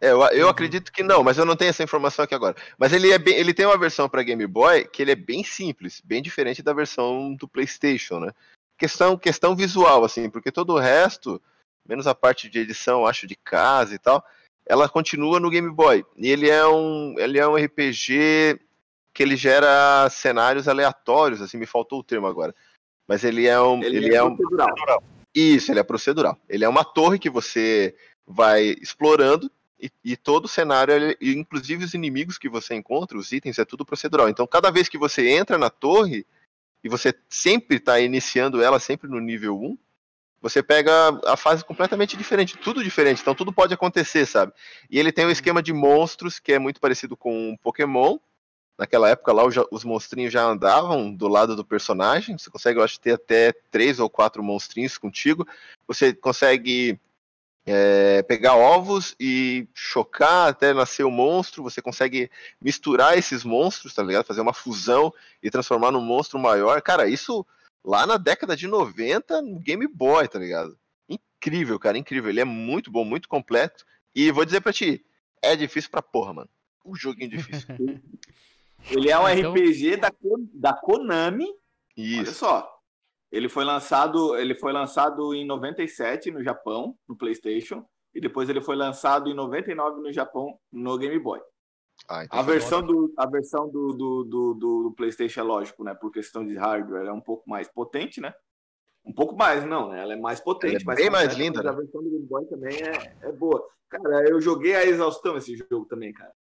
É, 0.01 0.11
eu, 0.11 0.21
eu 0.27 0.45
uhum. 0.45 0.51
acredito 0.51 0.91
que 0.91 1.01
não, 1.01 1.23
mas 1.23 1.37
eu 1.37 1.45
não 1.45 1.55
tenho 1.55 1.69
essa 1.69 1.83
informação 1.83 2.23
aqui 2.23 2.35
agora. 2.35 2.55
Mas 2.77 2.93
ele, 2.93 3.11
é 3.11 3.17
bem, 3.17 3.35
ele 3.35 3.53
tem 3.53 3.65
uma 3.65 3.77
versão 3.77 4.07
para 4.07 4.23
Game 4.23 4.45
Boy 4.45 4.87
que 4.87 5.01
ele 5.01 5.11
é 5.11 5.15
bem 5.15 5.43
simples, 5.43 6.01
bem 6.03 6.21
diferente 6.21 6.61
da 6.61 6.73
versão 6.73 7.33
do 7.35 7.47
PlayStation, 7.47 8.19
né? 8.19 8.31
Questão, 8.77 9.17
questão 9.17 9.55
visual, 9.55 10.03
assim, 10.03 10.29
porque 10.29 10.51
todo 10.51 10.73
o 10.73 10.79
resto, 10.79 11.41
menos 11.87 12.05
a 12.05 12.13
parte 12.13 12.47
de 12.47 12.59
edição, 12.59 13.07
acho, 13.07 13.25
de 13.25 13.35
casa 13.35 13.95
e 13.95 13.97
tal, 13.97 14.23
ela 14.65 14.87
continua 14.87 15.39
no 15.39 15.49
Game 15.49 15.69
Boy. 15.71 16.05
E 16.15 16.29
ele 16.29 16.49
é 16.49 16.67
um, 16.67 17.15
ele 17.17 17.39
é 17.39 17.47
um 17.47 17.55
RPG 17.55 18.59
que 19.17 19.23
ele 19.23 19.35
gera 19.35 20.07
cenários 20.11 20.67
aleatórios, 20.67 21.41
assim, 21.41 21.57
me 21.57 21.65
faltou 21.65 21.99
o 21.99 22.03
termo 22.03 22.27
agora. 22.27 22.53
Mas 23.07 23.23
ele 23.23 23.47
é 23.47 23.59
um. 23.59 23.81
Ele, 23.81 23.97
ele 23.97 24.13
é, 24.13 24.19
é 24.19 24.21
procedural. 24.21 25.01
Um... 25.01 25.17
Isso, 25.33 25.71
ele 25.71 25.79
é 25.79 25.83
procedural. 25.83 26.37
Ele 26.47 26.63
é 26.63 26.69
uma 26.69 26.83
torre 26.83 27.17
que 27.17 27.27
você 27.27 27.95
vai 28.27 28.75
explorando 28.79 29.51
e, 29.81 29.89
e 30.03 30.15
todo 30.15 30.45
o 30.45 30.47
cenário, 30.47 31.17
inclusive 31.19 31.83
os 31.83 31.95
inimigos 31.95 32.37
que 32.37 32.47
você 32.47 32.75
encontra, 32.75 33.17
os 33.17 33.31
itens, 33.31 33.57
é 33.57 33.65
tudo 33.65 33.83
procedural. 33.83 34.29
Então, 34.29 34.45
cada 34.45 34.69
vez 34.69 34.87
que 34.87 34.99
você 34.99 35.27
entra 35.29 35.57
na 35.57 35.71
torre, 35.71 36.23
e 36.83 36.87
você 36.87 37.11
sempre 37.27 37.77
está 37.77 37.99
iniciando 37.99 38.61
ela 38.61 38.79
sempre 38.79 39.09
no 39.09 39.19
nível 39.19 39.59
1, 39.59 39.75
você 40.39 40.61
pega 40.61 40.91
a 41.25 41.35
fase 41.35 41.65
completamente 41.65 42.15
diferente, 42.15 42.55
tudo 42.55 42.83
diferente, 42.83 43.21
então 43.21 43.33
tudo 43.33 43.51
pode 43.51 43.73
acontecer, 43.73 44.27
sabe? 44.27 44.53
E 44.91 44.99
ele 44.99 45.11
tem 45.11 45.25
um 45.25 45.31
esquema 45.31 45.63
de 45.63 45.73
monstros 45.73 46.37
que 46.37 46.53
é 46.53 46.59
muito 46.59 46.79
parecido 46.79 47.17
com 47.17 47.49
um 47.49 47.57
Pokémon, 47.57 48.19
Naquela 48.77 49.09
época 49.09 49.33
lá 49.33 49.43
os 49.71 49.83
monstrinhos 49.83 50.31
já 50.31 50.43
andavam 50.43 51.11
do 51.11 51.27
lado 51.27 51.55
do 51.55 51.65
personagem. 51.65 52.37
Você 52.37 52.49
consegue, 52.49 52.79
eu 52.79 52.83
acho, 52.83 52.99
ter 52.99 53.13
até 53.13 53.51
três 53.71 53.99
ou 53.99 54.07
quatro 54.07 54.43
monstrinhos 54.43 54.99
contigo. 54.99 55.47
Você 55.87 56.13
consegue 56.13 56.99
é, 57.65 58.21
pegar 58.21 58.55
ovos 58.55 59.15
e 59.19 59.67
chocar 59.73 60.49
até 60.49 60.75
nascer 60.75 61.03
o 61.03 61.09
monstro. 61.09 61.63
Você 61.63 61.81
consegue 61.81 62.29
misturar 62.61 63.17
esses 63.17 63.43
monstros, 63.43 63.95
tá 63.95 64.03
ligado? 64.03 64.25
Fazer 64.25 64.41
uma 64.41 64.53
fusão 64.53 65.11
e 65.41 65.49
transformar 65.49 65.91
num 65.91 66.01
monstro 66.01 66.37
maior. 66.37 66.79
Cara, 66.83 67.09
isso 67.09 67.43
lá 67.83 68.05
na 68.05 68.17
década 68.17 68.55
de 68.55 68.67
90 68.67 69.41
no 69.41 69.59
Game 69.59 69.87
Boy, 69.87 70.27
tá 70.27 70.37
ligado? 70.37 70.77
Incrível, 71.09 71.79
cara, 71.79 71.97
incrível. 71.97 72.29
Ele 72.29 72.41
é 72.41 72.45
muito 72.45 72.91
bom, 72.91 73.03
muito 73.03 73.27
completo. 73.27 73.85
E 74.13 74.31
vou 74.31 74.45
dizer 74.45 74.61
pra 74.61 74.71
ti, 74.71 75.03
é 75.41 75.55
difícil 75.55 75.89
pra 75.89 76.01
porra, 76.01 76.33
mano. 76.33 76.49
Um 76.85 76.95
joguinho 76.95 77.31
difícil. 77.31 77.67
Ele 78.89 79.09
é 79.09 79.19
um 79.19 79.27
então... 79.27 79.53
RPG 79.53 79.97
da, 79.97 80.11
da 80.53 80.73
Konami. 80.73 81.47
Isso. 81.95 82.19
Olha 82.19 82.31
só. 82.33 82.77
Ele 83.31 83.49
foi 83.49 83.65
lançado, 83.65 84.35
ele 84.37 84.55
foi 84.55 84.71
lançado 84.71 85.33
em 85.33 85.45
97 85.45 86.31
no 86.31 86.41
Japão, 86.41 86.97
no 87.07 87.17
PlayStation, 87.17 87.85
e 88.13 88.21
depois 88.21 88.49
ele 88.49 88.61
foi 88.61 88.75
lançado 88.75 89.29
em 89.29 89.33
99 89.33 90.01
no 90.01 90.13
Japão 90.13 90.57
no 90.71 90.97
Game 90.97 91.19
Boy. 91.19 91.41
Ah, 92.07 92.23
então 92.23 92.39
a, 92.39 92.41
versão 92.41 92.81
do, 92.81 93.13
a 93.17 93.25
versão 93.25 93.69
do, 93.69 93.93
do, 93.93 94.23
do, 94.23 94.53
do, 94.53 94.93
PlayStation 94.95 95.41
é 95.41 95.43
lógico, 95.43 95.83
né? 95.83 95.93
Por 95.95 96.11
questão 96.11 96.45
de 96.45 96.55
hardware, 96.55 97.07
é 97.07 97.11
um 97.11 97.19
pouco 97.21 97.49
mais 97.49 97.67
potente, 97.67 98.21
né? 98.21 98.33
Um 99.03 99.13
pouco 99.13 99.35
mais, 99.35 99.65
não, 99.65 99.89
né? 99.89 100.01
Ela 100.01 100.13
é 100.13 100.15
mais 100.15 100.39
potente. 100.39 100.89
é 100.89 100.95
bem 100.95 101.09
mais 101.09 101.33
linda, 101.33 101.61
né? 101.61 101.69
A 101.69 101.73
versão 101.73 102.03
do 102.03 102.09
Game 102.09 102.25
Boy 102.25 102.45
também 102.45 102.77
é, 102.81 103.27
é 103.27 103.31
boa. 103.31 103.65
Cara, 103.89 104.29
eu 104.29 104.39
joguei 104.39 104.75
a 104.75 104.85
exaustão 104.85 105.37
esse 105.37 105.55
jogo 105.55 105.85
também, 105.85 106.13
cara. 106.13 106.33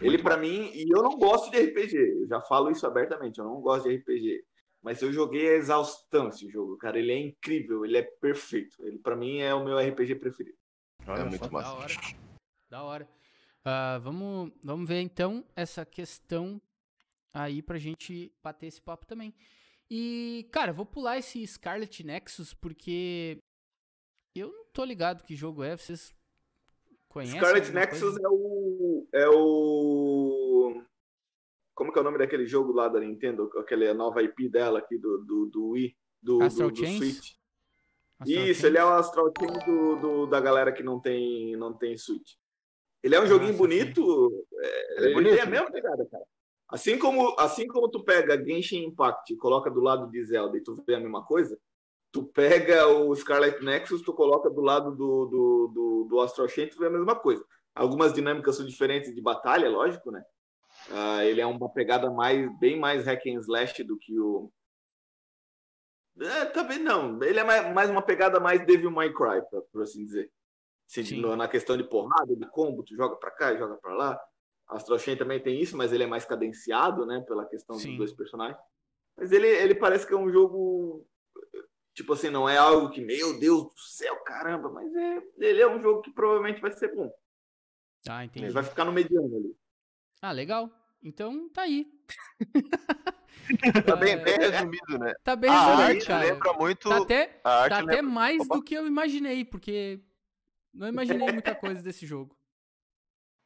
Ele, 0.00 0.18
para 0.18 0.36
mim, 0.36 0.70
e 0.74 0.86
eu 0.90 1.02
não 1.02 1.16
gosto 1.16 1.50
de 1.50 1.58
RPG, 1.58 1.96
eu 2.22 2.26
já 2.26 2.40
falo 2.40 2.70
isso 2.70 2.86
abertamente, 2.86 3.38
eu 3.38 3.44
não 3.44 3.60
gosto 3.60 3.88
de 3.88 3.96
RPG. 3.96 4.44
Mas 4.82 5.00
eu 5.00 5.12
joguei 5.12 5.48
a 5.48 5.56
exaustão 5.56 6.28
esse 6.28 6.46
jogo, 6.48 6.76
cara. 6.76 6.98
Ele 6.98 7.10
é 7.10 7.18
incrível, 7.18 7.86
ele 7.86 7.96
é 7.96 8.02
perfeito. 8.02 8.76
Ele, 8.84 8.98
para 8.98 9.16
mim, 9.16 9.38
é 9.38 9.54
o 9.54 9.64
meu 9.64 9.78
RPG 9.78 10.16
preferido. 10.16 10.58
Olha, 11.06 11.22
é 11.22 11.24
muito 11.24 11.50
massa. 11.50 11.70
Da 11.70 11.74
hora. 11.74 11.94
Da 12.68 12.82
hora. 12.82 13.08
Uh, 13.60 14.00
vamos, 14.02 14.52
vamos 14.62 14.86
ver 14.86 15.00
então 15.00 15.42
essa 15.56 15.86
questão 15.86 16.60
aí 17.32 17.62
pra 17.62 17.78
gente 17.78 18.30
bater 18.42 18.66
esse 18.66 18.80
papo 18.80 19.06
também. 19.06 19.34
E, 19.90 20.46
cara, 20.52 20.72
vou 20.72 20.84
pular 20.84 21.18
esse 21.18 21.46
Scarlet 21.46 22.04
Nexus 22.04 22.52
porque 22.52 23.38
eu 24.34 24.52
não 24.52 24.64
tô 24.66 24.84
ligado 24.84 25.24
que 25.24 25.34
jogo 25.34 25.62
é. 25.62 25.76
Vocês 25.76 26.14
conhecem? 27.08 27.38
Scarlet 27.38 27.70
Nexus 27.72 28.16
é 28.16 28.28
o. 28.28 28.63
É 29.14 29.28
o. 29.28 30.82
Como 31.72 31.92
que 31.92 31.98
é 31.98 32.02
o 32.02 32.04
nome 32.04 32.18
daquele 32.18 32.46
jogo 32.46 32.72
lá 32.72 32.88
da 32.88 32.98
Nintendo? 32.98 33.48
Aquela 33.58 33.94
nova 33.94 34.20
IP 34.22 34.48
dela 34.48 34.80
aqui 34.80 34.98
do, 34.98 35.18
do, 35.18 35.46
do 35.46 35.68
Wii, 35.70 35.96
do, 36.20 36.42
Astral 36.42 36.70
do, 36.70 36.80
do 36.80 36.86
Switch. 36.86 37.36
Astral 38.18 38.26
Isso, 38.26 38.60
Chains? 38.60 38.64
ele 38.64 38.78
é 38.78 38.84
o 38.84 38.88
Astral 38.88 39.32
Chain 39.38 39.52
do, 39.64 39.96
do, 39.96 40.26
da 40.26 40.40
galera 40.40 40.72
que 40.72 40.82
não 40.82 41.00
tem, 41.00 41.56
não 41.56 41.72
tem 41.72 41.96
Switch. 41.96 42.32
Ele 43.04 43.14
é 43.14 43.20
um 43.20 43.26
joguinho 43.26 43.56
bonito. 43.56 44.46
É, 44.52 45.10
é 45.10 45.12
bonito, 45.12 45.40
a 45.40 45.46
mesma 45.46 45.70
pegada, 45.70 46.04
cara. 46.06 46.24
Assim 46.68 46.98
como, 46.98 47.38
assim 47.38 47.68
como 47.68 47.88
tu 47.88 48.02
pega 48.02 48.42
Genshin 48.42 48.84
Impact 48.84 49.32
e 49.32 49.36
coloca 49.36 49.70
do 49.70 49.80
lado 49.80 50.10
de 50.10 50.24
Zelda 50.24 50.56
e 50.56 50.60
tu 50.60 50.74
vê 50.84 50.96
a 50.96 51.00
mesma 51.00 51.24
coisa, 51.24 51.56
tu 52.10 52.24
pega 52.24 52.88
o 52.88 53.14
Scarlet 53.14 53.62
Nexus, 53.62 54.02
tu 54.02 54.12
coloca 54.12 54.50
do 54.50 54.60
lado 54.60 54.90
do, 54.90 55.26
do, 55.26 55.70
do, 55.72 56.06
do 56.10 56.20
Astral 56.20 56.48
Chain, 56.48 56.68
tu 56.68 56.78
vê 56.78 56.86
a 56.86 56.90
mesma 56.90 57.14
coisa. 57.14 57.44
Algumas 57.74 58.12
dinâmicas 58.12 58.56
são 58.56 58.64
diferentes 58.64 59.14
de 59.14 59.20
batalha, 59.20 59.68
lógico, 59.68 60.10
né? 60.10 60.24
Uh, 60.88 61.22
ele 61.22 61.40
é 61.40 61.46
uma 61.46 61.68
pegada 61.72 62.10
mais, 62.10 62.58
bem 62.58 62.78
mais 62.78 63.04
hack 63.06 63.26
and 63.26 63.40
slash 63.40 63.82
do 63.82 63.98
que 63.98 64.18
o. 64.18 64.50
É, 66.20 66.44
também 66.46 66.78
não. 66.78 67.20
Ele 67.22 67.40
é 67.40 67.44
mais, 67.44 67.74
mais 67.74 67.90
uma 67.90 68.02
pegada 68.02 68.38
mais 68.38 68.64
Devil 68.64 68.90
May 68.90 69.12
Cry, 69.12 69.42
por 69.72 69.82
assim 69.82 70.04
dizer. 70.04 70.30
Se, 70.86 71.20
na 71.20 71.48
questão 71.48 71.76
de 71.76 71.82
porrada, 71.82 72.36
de 72.36 72.46
combo, 72.50 72.84
tu 72.84 72.94
joga 72.94 73.16
para 73.16 73.30
cá 73.30 73.52
e 73.52 73.58
joga 73.58 73.76
para 73.76 73.94
lá. 73.94 74.20
Astral 74.68 74.98
Chain 74.98 75.16
também 75.16 75.40
tem 75.40 75.60
isso, 75.60 75.76
mas 75.76 75.92
ele 75.92 76.04
é 76.04 76.06
mais 76.06 76.24
cadenciado, 76.24 77.04
né? 77.04 77.24
Pela 77.26 77.46
questão 77.46 77.76
Sim. 77.76 77.88
dos 77.90 77.98
dois 77.98 78.12
personagens. 78.12 78.58
Mas 79.16 79.32
ele, 79.32 79.46
ele 79.46 79.74
parece 79.74 80.06
que 80.06 80.12
é 80.12 80.16
um 80.16 80.30
jogo. 80.30 81.06
Tipo 81.94 82.12
assim, 82.12 82.28
não 82.28 82.48
é 82.48 82.56
algo 82.56 82.90
que, 82.90 83.00
meu 83.00 83.38
Deus 83.38 83.64
do 83.64 83.78
céu, 83.78 84.16
caramba, 84.24 84.68
mas 84.68 84.92
é, 84.94 85.22
ele 85.38 85.62
é 85.62 85.68
um 85.68 85.80
jogo 85.80 86.02
que 86.02 86.12
provavelmente 86.12 86.60
vai 86.60 86.72
ser 86.72 86.94
bom. 86.94 87.12
Ah, 88.08 88.24
entendi. 88.24 88.46
Ele 88.46 88.52
vai 88.52 88.62
ficar 88.62 88.84
no 88.84 88.92
mediano 88.92 89.36
ali. 89.36 89.56
Ah, 90.20 90.32
legal. 90.32 90.70
Então 91.02 91.48
tá 91.50 91.62
aí. 91.62 91.86
tá 93.84 93.96
bem, 93.96 94.16
bem 94.24 94.38
resumido, 94.38 94.98
né? 94.98 95.12
Tá 95.22 95.36
bem 95.36 95.50
resumido, 95.50 95.82
a 95.82 95.84
arte 95.84 96.06
cara. 96.06 96.24
lembra 96.24 96.52
muito. 96.54 96.88
Tá 96.88 96.96
até, 96.96 97.26
tá 97.26 97.64
até 97.66 97.82
lembra... 97.82 98.02
mais 98.02 98.40
Opa. 98.40 98.56
do 98.56 98.62
que 98.62 98.74
eu 98.74 98.86
imaginei, 98.86 99.44
porque 99.44 100.00
não 100.72 100.88
imaginei 100.88 101.30
muita 101.30 101.54
coisa 101.56 101.82
desse 101.82 102.06
jogo. 102.06 102.36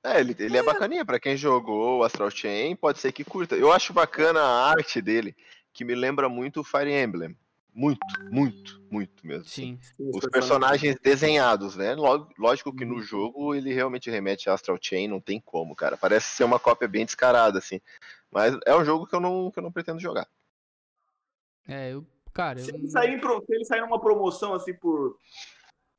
É, 0.04 0.20
ele, 0.20 0.36
ele 0.38 0.56
é. 0.56 0.60
é 0.60 0.62
bacaninha 0.62 1.04
para 1.04 1.18
quem 1.18 1.36
jogou 1.36 1.98
o 1.98 2.04
Astral 2.04 2.30
Chain, 2.30 2.76
pode 2.76 3.00
ser 3.00 3.12
que 3.12 3.24
curta. 3.24 3.56
Eu 3.56 3.72
acho 3.72 3.92
bacana 3.92 4.40
a 4.40 4.70
arte 4.70 5.02
dele, 5.02 5.36
que 5.72 5.84
me 5.84 5.94
lembra 5.94 6.28
muito 6.28 6.60
o 6.60 6.64
Fire 6.64 6.90
Emblem. 6.90 7.36
Muito, 7.74 8.00
muito, 8.30 8.82
muito 8.90 9.26
mesmo. 9.26 9.44
Sim. 9.44 9.78
Os 9.98 10.26
personagens 10.28 10.96
desenhados, 11.00 11.76
né? 11.76 11.94
Lógico 12.36 12.74
que 12.74 12.84
no 12.84 12.96
uhum. 12.96 13.02
jogo 13.02 13.54
ele 13.54 13.72
realmente 13.72 14.10
remete 14.10 14.50
a 14.50 14.54
Astral 14.54 14.78
Chain, 14.80 15.06
não 15.06 15.20
tem 15.20 15.40
como, 15.40 15.76
cara. 15.76 15.96
Parece 15.96 16.26
ser 16.26 16.44
uma 16.44 16.58
cópia 16.58 16.88
bem 16.88 17.04
descarada, 17.04 17.58
assim. 17.58 17.80
Mas 18.30 18.58
é 18.66 18.74
um 18.74 18.84
jogo 18.84 19.06
que 19.06 19.14
eu 19.14 19.20
não, 19.20 19.50
que 19.50 19.58
eu 19.58 19.62
não 19.62 19.70
pretendo 19.70 20.00
jogar. 20.00 20.28
É, 21.68 21.92
eu, 21.92 22.04
cara. 22.32 22.58
Se, 22.58 22.70
eu... 22.70 22.74
ele 22.74 22.90
sair, 22.90 23.20
se 23.20 23.54
ele 23.54 23.64
sair 23.64 23.80
numa 23.80 24.00
promoção 24.00 24.54
assim 24.54 24.74
por 24.74 25.18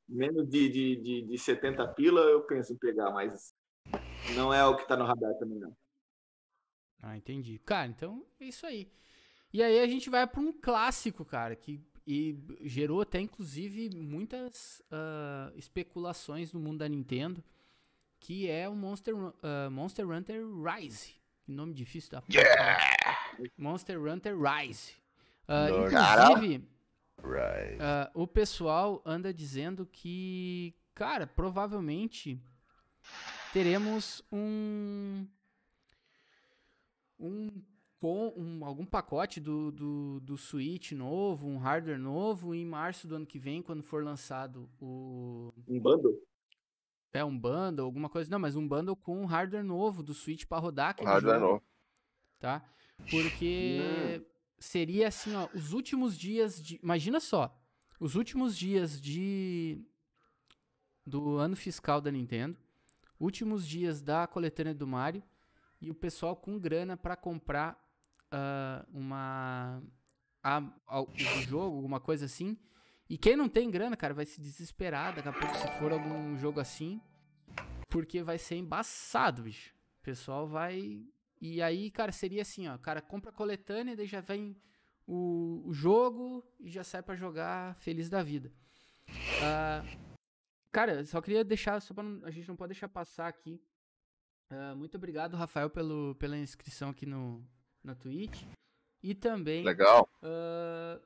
menos 0.07 0.49
de, 0.49 0.69
de, 0.69 0.95
de, 0.95 1.21
de 1.27 1.37
70 1.37 1.87
pila, 1.89 2.21
eu 2.21 2.41
penso 2.41 2.73
em 2.73 2.77
pegar, 2.77 3.11
mas 3.11 3.53
não 4.35 4.53
é 4.53 4.65
o 4.65 4.75
que 4.75 4.87
tá 4.87 4.97
no 4.97 5.05
radar 5.05 5.33
também, 5.37 5.59
não. 5.59 5.75
Ah, 7.01 7.15
entendi. 7.15 7.59
Cara, 7.59 7.87
então 7.87 8.25
é 8.39 8.45
isso 8.45 8.65
aí. 8.65 8.91
E 9.51 9.63
aí 9.63 9.79
a 9.79 9.87
gente 9.87 10.09
vai 10.09 10.25
para 10.27 10.39
um 10.39 10.53
clássico, 10.53 11.25
cara, 11.25 11.55
que 11.55 11.81
e 12.05 12.35
gerou 12.61 13.01
até 13.01 13.19
inclusive 13.19 13.95
muitas 13.95 14.81
uh, 14.91 15.55
especulações 15.55 16.51
no 16.51 16.59
mundo 16.59 16.79
da 16.79 16.89
Nintendo, 16.89 17.43
que 18.19 18.49
é 18.49 18.67
o 18.67 18.75
Monster, 18.75 19.15
uh, 19.15 19.31
Monster 19.71 20.09
Hunter 20.09 20.43
Rise. 20.43 21.13
Que 21.43 21.51
nome 21.51 21.73
difícil 21.73 22.11
da 22.11 22.23
yeah! 22.31 22.79
Monster 23.57 23.99
Hunter 24.01 24.35
Rise. 24.35 24.93
Uh, 25.47 25.85
inclusive, 25.85 26.67
Uh, 27.75 28.09
o 28.13 28.27
pessoal 28.27 29.01
anda 29.05 29.33
dizendo 29.33 29.85
que, 29.85 30.73
cara, 30.95 31.27
provavelmente 31.27 32.39
teremos 33.53 34.23
um. 34.31 35.27
Um, 37.19 37.61
com 37.99 38.33
um, 38.35 38.65
algum 38.65 38.85
pacote 38.85 39.39
do, 39.39 39.71
do, 39.71 40.19
do 40.21 40.37
Switch 40.37 40.93
novo, 40.93 41.47
um 41.47 41.57
hardware 41.57 41.99
novo, 41.99 42.55
em 42.55 42.65
março 42.65 43.07
do 43.07 43.15
ano 43.15 43.25
que 43.25 43.37
vem, 43.37 43.61
quando 43.61 43.83
for 43.83 44.03
lançado 44.03 44.69
o. 44.79 45.53
Um 45.67 45.79
bundle? 45.79 46.17
É, 47.11 47.23
um 47.23 47.37
bundle, 47.37 47.85
alguma 47.85 48.09
coisa. 48.09 48.29
Não, 48.29 48.39
mas 48.39 48.55
um 48.55 48.67
bundle 48.67 48.95
com 48.95 49.21
um 49.21 49.25
hardware 49.25 49.63
novo 49.63 50.01
do 50.01 50.13
Switch 50.13 50.45
para 50.45 50.59
rodar 50.59 50.89
aquele 50.91 51.09
hardware 51.09 51.39
jogo. 51.39 51.51
novo. 51.53 51.63
Tá? 52.39 52.63
Porque. 53.09 53.79
Hum 54.19 54.39
seria 54.59 55.07
assim, 55.07 55.33
ó, 55.35 55.47
os 55.53 55.73
últimos 55.73 56.17
dias 56.17 56.61
de. 56.61 56.79
Imagina 56.83 57.19
só, 57.19 57.57
os 57.99 58.15
últimos 58.15 58.57
dias 58.57 59.01
de. 59.01 59.81
do 61.05 61.37
ano 61.37 61.55
fiscal 61.55 62.01
da 62.01 62.11
Nintendo, 62.11 62.57
últimos 63.19 63.67
dias 63.67 64.01
da 64.01 64.27
coletânea 64.27 64.75
do 64.75 64.85
Mario 64.85 65.23
e 65.81 65.89
o 65.89 65.95
pessoal 65.95 66.35
com 66.35 66.59
grana 66.59 66.97
para 66.97 67.15
comprar 67.15 67.79
uh, 68.33 68.85
uma. 68.91 69.81
A, 70.43 70.57
a, 70.87 71.01
o 71.01 71.17
jogo, 71.17 71.75
alguma 71.75 71.99
coisa 71.99 72.25
assim. 72.25 72.57
E 73.09 73.17
quem 73.17 73.35
não 73.35 73.49
tem 73.49 73.69
grana, 73.69 73.97
cara, 73.97 74.13
vai 74.13 74.25
se 74.25 74.39
desesperar 74.39 75.15
daqui 75.15 75.27
a 75.27 75.33
pouco 75.33 75.55
se 75.55 75.67
for 75.79 75.91
algum 75.91 76.37
jogo 76.37 76.59
assim. 76.59 77.01
Porque 77.89 78.21
vai 78.21 78.37
ser 78.37 78.55
embaçado, 78.55 79.43
bicho. 79.43 79.73
O 79.99 80.03
pessoal 80.03 80.47
vai 80.47 81.03
e 81.41 81.61
aí, 81.61 81.89
cara, 81.89 82.11
seria 82.11 82.41
assim, 82.41 82.67
ó, 82.67 82.77
cara 82.77 83.01
compra 83.01 83.29
a 83.29 83.33
coletânea, 83.33 83.95
daí 83.95 84.05
já 84.05 84.19
vem 84.19 84.57
o, 85.07 85.63
o 85.65 85.73
jogo 85.73 86.45
e 86.59 86.69
já 86.69 86.83
sai 86.83 87.01
para 87.01 87.15
jogar 87.15 87.75
feliz 87.75 88.09
da 88.09 88.21
vida. 88.21 88.51
Uh, 89.07 90.19
cara, 90.71 91.05
só 91.05 91.21
queria 91.21 91.43
deixar, 91.43 91.81
só 91.81 91.93
pra 91.93 92.03
não, 92.03 92.25
a 92.25 92.31
gente 92.31 92.47
não 92.47 92.57
pode 92.57 92.73
deixar 92.73 92.89
passar 92.89 93.27
aqui. 93.27 93.61
Uh, 94.51 94.75
muito 94.75 94.97
obrigado, 94.97 95.37
Rafael, 95.37 95.69
pelo, 95.69 96.13
pela 96.15 96.37
inscrição 96.37 96.89
aqui 96.89 97.05
no, 97.05 97.47
na 97.83 97.95
Twitch. 97.95 98.43
E 99.01 99.15
também. 99.15 99.63
Legal. 99.63 100.09
Uh, 100.21 101.01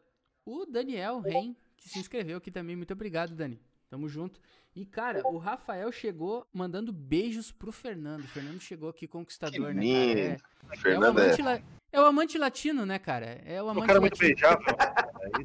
o 0.45 0.65
Daniel 0.65 1.19
Ren, 1.19 1.55
que 1.77 1.89
se 1.89 1.99
inscreveu 1.99 2.37
aqui 2.37 2.51
também. 2.51 2.75
Muito 2.75 2.93
obrigado, 2.93 3.35
Dani. 3.35 3.59
Tamo 3.89 4.09
junto. 4.09 4.41
E, 4.75 4.85
cara, 4.85 5.21
o 5.27 5.37
Rafael 5.37 5.91
chegou 5.91 6.47
mandando 6.51 6.91
beijos 6.91 7.51
pro 7.51 7.71
Fernando. 7.71 8.23
O 8.23 8.27
Fernando 8.27 8.59
chegou 8.59 8.89
aqui 8.89 9.07
conquistador, 9.07 9.67
que 9.67 9.73
né, 9.75 10.37
cara? 10.37 10.89
É, 10.89 10.93
é, 10.93 10.99
o 10.99 11.05
amante 11.05 11.41
é... 11.41 11.43
La... 11.43 11.61
é 11.91 12.01
o 12.01 12.05
amante 12.05 12.37
latino, 12.39 12.85
né, 12.85 12.97
cara? 12.97 13.39
É 13.45 13.61
o 13.61 13.69
amante 13.69 13.83
o 13.83 13.87
cara 13.87 13.99
latino. 13.99 14.01
muito 14.01 14.17
beijável. 14.17 14.65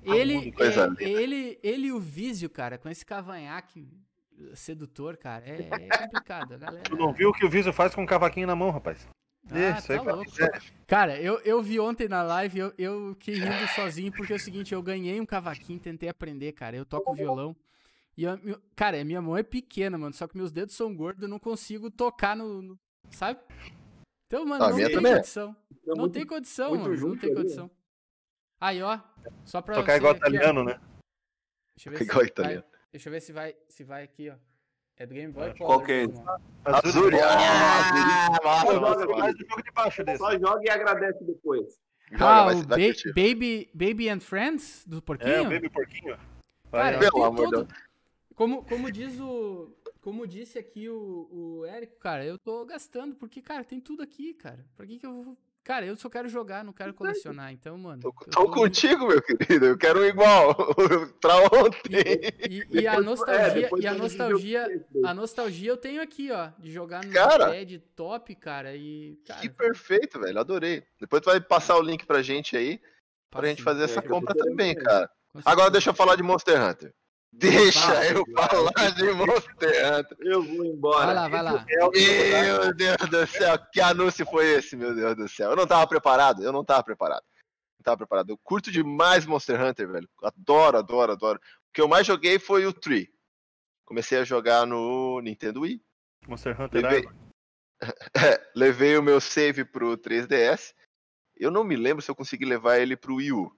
ele, 0.03 0.55
é, 0.59 1.11
ele, 1.11 1.59
ele 1.62 1.87
e 1.89 1.93
o 1.93 2.01
Vísio, 2.01 2.49
cara, 2.49 2.79
com 2.79 2.89
esse 2.89 3.05
cavanhaque 3.05 3.87
sedutor, 4.55 5.18
cara, 5.18 5.45
é, 5.45 5.68
é 5.70 5.99
complicado. 5.99 6.55
A 6.55 6.57
galera... 6.57 6.83
Tu 6.85 6.97
não 6.97 7.12
viu 7.12 7.29
o 7.29 7.33
que 7.35 7.45
o 7.45 7.51
Vísio 7.51 7.72
faz 7.72 7.95
com 7.95 8.03
o 8.03 8.07
cavaquinho 8.07 8.47
na 8.47 8.57
mão, 8.57 8.70
rapaz? 8.70 9.07
Ah, 9.51 9.78
Isso, 9.78 9.88
tá 9.88 10.03
louco. 10.03 10.30
Cara, 10.86 11.20
eu, 11.20 11.40
eu 11.40 11.62
vi 11.62 11.80
ontem 11.80 12.09
na 12.09 12.22
live, 12.22 12.59
eu, 12.59 12.74
eu 12.76 13.16
que 13.18 13.32
rindo 13.32 13.68
sozinho, 13.74 14.12
porque 14.12 14.32
é 14.32 14.36
o 14.36 14.40
seguinte, 14.40 14.74
eu 14.74 14.82
ganhei 14.82 15.20
um 15.20 15.26
cavaquinho, 15.26 15.80
tentei 15.80 16.09
aprender, 16.09 16.53
cara. 16.53 16.76
Eu 16.76 16.84
toco 16.84 17.14
violão. 17.14 17.57
E 18.16 18.24
eu, 18.24 18.36
cara, 18.74 19.03
minha 19.05 19.22
mão 19.22 19.36
é 19.36 19.42
pequena, 19.42 19.96
mano. 19.96 20.12
Só 20.12 20.26
que 20.26 20.36
meus 20.36 20.51
dedos 20.51 20.74
são 20.74 20.94
gordos, 20.94 21.22
eu 21.22 21.28
não 21.28 21.38
consigo 21.38 21.90
tocar 21.90 22.36
no. 22.36 22.61
no 22.61 22.78
sabe? 23.11 23.40
Então, 24.26 24.44
mano, 24.44 24.64
ah, 24.64 24.70
não 24.70 24.76
tem 24.76 24.90
também. 24.92 25.14
condição. 25.14 25.57
É 25.86 25.94
não 25.94 26.09
tem 26.09 26.26
condição, 26.26 26.74
mano. 26.74 27.09
Não 27.09 27.16
tem 27.16 27.34
condição. 27.34 27.70
Aí, 28.61 28.82
ó. 28.82 28.99
Só 29.44 29.62
pra. 29.62 29.76
Tocar 29.76 29.96
igual 29.96 30.14
italiano, 30.14 30.64
né? 30.64 30.80
Deixa 31.76 31.88
eu 31.88 31.92
ver 31.92 32.03
igual 32.03 32.20
se 32.20 32.26
italiano. 32.26 32.62
Vai, 32.62 32.80
deixa 32.92 33.09
eu 33.09 33.12
ver 33.12 33.20
se 33.20 33.32
vai, 33.32 33.57
se 33.68 33.84
vai 33.84 34.03
aqui, 34.03 34.30
ó. 34.30 34.36
É 34.99 35.07
do 35.07 35.14
Game 35.14 35.32
Boy 35.32 35.55
Qual 35.57 35.84
que 35.84 35.92
é 35.92 36.05
esse? 36.05 36.22
Azul. 36.64 37.11
Ah, 37.22 38.32
ah, 38.44 39.32
jogo 39.32 39.62
de 39.62 39.70
baixo 39.72 40.05
desse. 40.05 40.18
Só 40.18 40.32
joga 40.32 40.61
e 40.64 40.70
agradece 40.70 41.22
depois. 41.22 41.80
Ah, 42.18 42.49
o 42.53 42.66
ba 42.66 42.76
Baby, 43.14 43.70
Baby 43.72 44.09
and 44.09 44.20
Friends 44.20 44.84
do 44.86 45.01
Porquinho? 45.01 45.32
É, 45.32 45.40
o 45.42 45.51
Baby 45.51 45.68
Porquinho. 45.68 46.18
Cara, 46.70 46.99
Pelo 46.99 47.24
amor 47.24 47.51
todo... 47.51 47.68
Como, 48.34 48.64
como 48.64 48.90
diz 48.90 49.18
o. 49.20 49.74
Como 50.01 50.26
disse 50.26 50.59
aqui 50.59 50.88
o, 50.88 51.28
o 51.30 51.66
Érico, 51.66 51.99
cara, 51.99 52.24
eu 52.24 52.38
tô 52.38 52.64
gastando, 52.64 53.16
porque, 53.16 53.42
cara, 53.42 53.64
tem 53.64 53.80
tudo 53.80 54.03
aqui, 54.03 54.32
cara. 54.32 54.64
Pra 54.76 54.86
que, 54.86 54.99
que 54.99 55.05
eu 55.05 55.22
vou 55.22 55.36
Cara, 55.69 55.85
eu 55.85 55.95
só 55.97 56.09
quero 56.09 56.31
jogar, 56.31 56.64
não 56.64 56.73
quero 56.73 56.95
colecionar. 56.95 57.53
Então, 57.53 57.77
mano. 57.77 58.01
Tô, 58.01 58.11
tô, 58.11 58.31
tô 58.31 58.51
contigo, 58.51 59.07
meu 59.07 59.21
querido. 59.21 59.66
Eu 59.66 59.77
quero 59.77 60.01
um 60.01 60.05
igual. 60.07 60.55
pra 61.21 61.37
ontem. 61.41 61.93
E, 62.49 62.66
e, 62.71 62.81
e 62.81 62.87
a 62.87 62.99
nostalgia, 63.03 63.66
é, 63.66 63.71
e 63.79 63.87
a 63.87 63.93
nostalgia, 63.93 64.87
a 65.05 65.12
nostalgia 65.12 65.71
eu 65.71 65.77
tenho 65.77 66.01
aqui, 66.01 66.33
ó. 66.33 66.49
De 66.59 66.73
jogar 66.73 67.05
no 67.05 67.12
cara, 67.12 67.51
pad 67.51 67.79
top, 67.95 68.35
cara. 68.37 68.75
E. 68.75 69.21
Cara, 69.27 69.41
que 69.43 69.51
perfeito, 69.51 70.19
velho. 70.19 70.41
Adorei. 70.41 70.83
Depois 70.99 71.21
tu 71.21 71.27
vai 71.27 71.39
passar 71.39 71.77
o 71.77 71.83
link 71.83 72.07
pra 72.07 72.23
gente 72.23 72.57
aí. 72.57 72.81
Pra 73.31 73.47
gente 73.47 73.62
fazer 73.62 73.85
essa 73.85 73.99
é, 73.99 74.03
compra 74.03 74.35
também, 74.35 74.75
cara. 74.75 75.11
Agora 75.45 75.71
deixa 75.71 75.91
eu 75.91 75.95
falar 75.95 76.16
de 76.16 76.23
Monster 76.23 76.59
Hunter. 76.66 76.95
Deixa 77.33 78.05
eu 78.07 78.24
falar 78.35 78.91
de 78.95 79.12
Monster 79.12 79.95
Hunter. 79.95 80.16
Eu 80.20 80.43
vou 80.43 80.64
embora. 80.64 81.07
Vai 81.07 81.14
lá, 81.14 81.29
vai 81.29 81.43
lá. 81.43 81.66
Meu 81.68 82.74
Deus 82.74 82.97
do 83.09 83.26
céu, 83.26 83.59
que 83.72 83.81
anúncio 83.81 84.26
foi 84.26 84.47
esse, 84.55 84.74
meu 84.76 84.95
Deus 84.95 85.14
do 85.14 85.29
céu? 85.29 85.51
Eu 85.51 85.57
não 85.57 85.66
tava 85.66 85.87
preparado, 85.87 86.43
eu 86.43 86.53
não 86.53 86.64
tava 86.64 86.83
preparado. 86.83 87.24
Não 87.79 87.85
tava 87.85 87.99
preparado. 87.99 88.31
Eu 88.31 88.39
curto 88.39 88.72
demais 88.72 89.24
Monster 89.24 89.61
Hunter, 89.62 89.89
velho. 89.89 90.09
Adoro, 90.22 90.79
adoro, 90.79 91.12
adoro. 91.12 91.39
O 91.39 91.72
que 91.72 91.81
eu 91.81 91.87
mais 91.87 92.07
joguei 92.07 92.39
foi 92.39 92.66
o 92.66 92.72
Tree. 92.72 93.09
Comecei 93.85 94.18
a 94.18 94.24
jogar 94.24 94.66
no 94.66 95.20
Nintendo 95.20 95.61
Wii. 95.61 95.81
Monster 96.26 96.61
Hunter 96.61 96.83
levei... 96.83 97.09
levei 98.55 98.99
o 98.99 99.03
meu 99.03 99.20
save 99.20 99.64
pro 99.64 99.97
3DS. 99.97 100.74
Eu 101.37 101.51
não 101.51 101.62
me 101.62 101.76
lembro 101.76 102.03
se 102.03 102.11
eu 102.11 102.16
consegui 102.16 102.45
levar 102.45 102.79
ele 102.79 102.97
pro 102.97 103.16
Wii 103.16 103.33
U. 103.33 103.58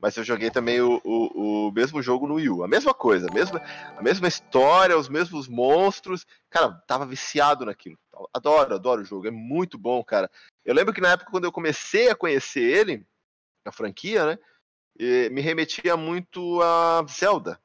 Mas 0.00 0.16
eu 0.16 0.22
joguei 0.22 0.50
também 0.50 0.80
o, 0.80 1.00
o, 1.04 1.68
o, 1.68 1.72
mesmo 1.72 2.00
jogo 2.00 2.28
no 2.28 2.34
Wii 2.34 2.50
U. 2.50 2.62
A 2.62 2.68
mesma 2.68 2.94
coisa, 2.94 3.26
a 3.28 3.34
mesma, 3.34 3.60
a 3.96 4.00
mesma 4.00 4.28
história, 4.28 4.96
os 4.96 5.08
mesmos 5.08 5.48
monstros. 5.48 6.24
Cara, 6.48 6.72
tava 6.86 7.04
viciado 7.04 7.64
naquilo. 7.64 7.98
Adoro, 8.32 8.74
adoro 8.74 9.02
o 9.02 9.04
jogo. 9.04 9.26
É 9.26 9.30
muito 9.30 9.76
bom, 9.76 10.02
cara. 10.04 10.30
Eu 10.64 10.72
lembro 10.72 10.94
que 10.94 11.00
na 11.00 11.10
época, 11.10 11.30
quando 11.30 11.44
eu 11.44 11.52
comecei 11.52 12.08
a 12.08 12.14
conhecer 12.14 12.60
ele, 12.62 13.04
a 13.64 13.72
franquia, 13.72 14.24
né? 14.24 14.38
Me 15.30 15.40
remetia 15.40 15.96
muito 15.96 16.62
a 16.62 17.04
Zelda. 17.08 17.60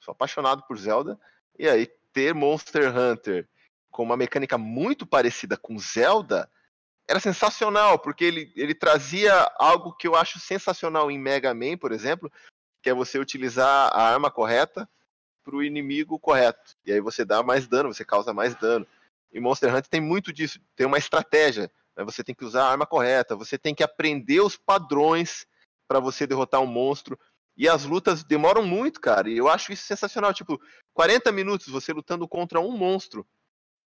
Sou 0.00 0.12
apaixonado 0.12 0.62
por 0.68 0.78
Zelda. 0.78 1.18
E 1.58 1.68
aí, 1.68 1.86
ter 2.12 2.32
Monster 2.32 2.96
Hunter 2.96 3.48
com 3.90 4.04
uma 4.04 4.16
mecânica 4.16 4.56
muito 4.56 5.04
parecida 5.04 5.56
com 5.56 5.78
Zelda 5.78 6.48
era 7.10 7.18
sensacional, 7.18 7.98
porque 7.98 8.24
ele, 8.24 8.52
ele 8.54 8.72
trazia 8.72 9.34
algo 9.58 9.92
que 9.92 10.06
eu 10.06 10.14
acho 10.14 10.38
sensacional 10.38 11.10
em 11.10 11.18
Mega 11.18 11.52
Man, 11.52 11.76
por 11.76 11.90
exemplo, 11.90 12.30
que 12.80 12.88
é 12.88 12.94
você 12.94 13.18
utilizar 13.18 13.90
a 13.92 14.00
arma 14.00 14.30
correta 14.30 14.88
para 15.42 15.56
o 15.56 15.62
inimigo 15.62 16.20
correto. 16.20 16.76
E 16.86 16.92
aí 16.92 17.00
você 17.00 17.24
dá 17.24 17.42
mais 17.42 17.66
dano, 17.66 17.92
você 17.92 18.04
causa 18.04 18.32
mais 18.32 18.54
dano. 18.54 18.86
E 19.32 19.40
Monster 19.40 19.70
Hunter 19.70 19.88
tem 19.88 20.00
muito 20.00 20.32
disso, 20.32 20.60
tem 20.76 20.86
uma 20.86 20.98
estratégia. 20.98 21.68
Né? 21.96 22.04
Você 22.04 22.22
tem 22.22 22.32
que 22.32 22.44
usar 22.44 22.62
a 22.62 22.70
arma 22.70 22.86
correta, 22.86 23.34
você 23.34 23.58
tem 23.58 23.74
que 23.74 23.82
aprender 23.82 24.40
os 24.40 24.56
padrões 24.56 25.48
para 25.88 25.98
você 25.98 26.28
derrotar 26.28 26.60
um 26.60 26.66
monstro. 26.66 27.18
E 27.56 27.68
as 27.68 27.84
lutas 27.84 28.22
demoram 28.22 28.62
muito, 28.62 29.00
cara. 29.00 29.28
E 29.28 29.36
eu 29.36 29.48
acho 29.48 29.72
isso 29.72 29.82
sensacional. 29.82 30.32
Tipo, 30.32 30.60
40 30.94 31.32
minutos 31.32 31.66
você 31.66 31.92
lutando 31.92 32.28
contra 32.28 32.60
um 32.60 32.70
monstro. 32.70 33.26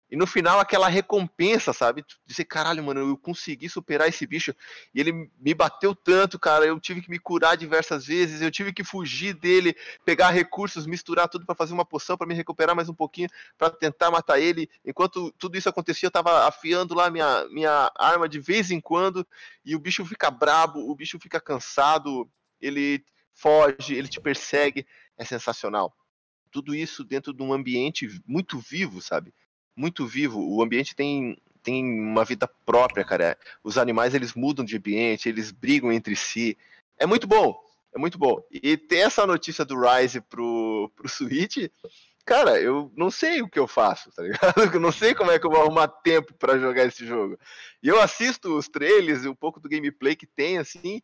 E 0.10 0.16
no 0.16 0.26
final, 0.26 0.58
aquela 0.58 0.88
recompensa, 0.88 1.74
sabe? 1.74 2.05
Dizer, 2.26 2.45
caralho, 2.45 2.82
mano, 2.82 3.01
eu 3.01 3.18
consegui 3.18 3.68
superar 3.68 4.08
esse 4.08 4.26
bicho. 4.26 4.55
E 4.95 5.01
ele 5.01 5.30
me 5.38 5.53
bateu 5.53 5.93
tanto, 5.93 6.39
cara. 6.39 6.66
Eu 6.66 6.80
tive 6.80 7.01
que 7.01 7.10
me 7.10 7.20
curar 7.20 7.58
diversas 7.58 8.05
vezes. 8.05 8.41
Eu 8.41 8.49
tive 8.49 8.72
que 8.72 8.86
fugir 8.86 9.34
dele, 9.34 9.76
pegar 10.05 10.30
recursos, 10.30 10.86
misturar 10.86 11.28
tudo 11.28 11.45
para 11.45 11.55
fazer 11.55 11.74
uma 11.74 11.84
poção, 11.84 12.18
para 12.18 12.26
me 12.26 12.34
recuperar 12.34 12.74
mais 12.74 12.88
um 12.88 12.93
pouquinho, 12.93 13.28
para 13.58 13.70
tentar 13.70 14.10
matar 14.10 14.39
ele. 14.39 14.70
Enquanto 14.86 15.30
tudo 15.34 15.58
isso 15.58 15.68
acontecia, 15.68 16.08
eu 16.08 16.12
tava 16.12 16.47
afiando 16.47 16.95
lá 16.95 17.10
minha, 17.10 17.45
minha 17.49 17.91
arma 17.97 18.30
de 18.30 18.39
vez 18.39 18.72
em 18.72 18.80
quando. 18.80 19.28
E 19.66 19.76
o 19.76 19.80
bicho 19.80 20.05
fica 20.05 20.32
brabo, 20.32 20.89
o 20.89 20.95
bicho 20.95 21.20
fica 21.20 21.41
cansado. 21.41 22.30
Ele 22.62 23.03
foge, 23.34 23.93
ele 23.93 24.08
te 24.08 24.22
persegue. 24.22 24.88
É 25.18 25.26
sensacional. 25.26 25.93
Tudo 26.49 26.74
isso 26.74 27.03
dentro 27.03 27.34
de 27.34 27.43
um 27.43 27.51
ambiente 27.51 28.08
muito 28.26 28.58
vivo, 28.58 29.01
sabe? 29.01 29.34
Muito 29.78 30.07
vivo. 30.07 30.41
O 30.41 30.61
ambiente 30.61 30.95
tem, 30.95 31.38
tem 31.61 31.86
uma 31.86 32.25
vida 32.25 32.49
própria, 32.65 33.05
cara. 33.05 33.38
Os 33.63 33.78
animais 33.78 34.15
eles 34.15 34.34
mudam 34.34 34.65
de 34.65 34.75
ambiente, 34.75 35.30
eles 35.30 35.51
brigam 35.51 35.91
entre 35.91 36.15
si. 36.15 36.57
É 36.97 37.05
muito 37.05 37.28
bom, 37.28 37.55
é 37.93 37.99
muito 37.99 38.17
bom. 38.17 38.41
E 38.51 38.75
ter 38.75 38.97
essa 38.97 39.25
notícia 39.28 39.63
do 39.63 39.80
Rise 39.80 40.19
pro, 40.19 40.91
pro 40.95 41.07
Switch, 41.07 41.69
cara, 42.25 42.59
eu 42.59 42.91
não 42.97 43.11
sei 43.11 43.41
o 43.43 43.47
que 43.47 43.59
eu 43.59 43.67
faço, 43.67 44.11
tá 44.11 44.23
ligado? 44.23 44.55
Eu 44.75 44.80
não 44.80 44.91
sei 44.91 45.13
como 45.13 45.32
é 45.32 45.39
que 45.39 45.45
eu 45.45 45.51
vou 45.51 45.61
arrumar 45.61 45.88
tempo 45.88 46.34
para 46.34 46.57
jogar 46.57 46.86
esse 46.86 47.05
jogo. 47.05 47.38
E 47.82 47.88
eu 47.88 48.01
assisto 48.01 48.57
os 48.57 48.67
trailers 48.67 49.23
e 49.23 49.30
um 49.30 49.36
pouco 49.36 49.59
do 49.59 49.69
gameplay 49.69 50.15
que 50.15 50.25
tem, 50.25 50.57
assim, 50.57 51.01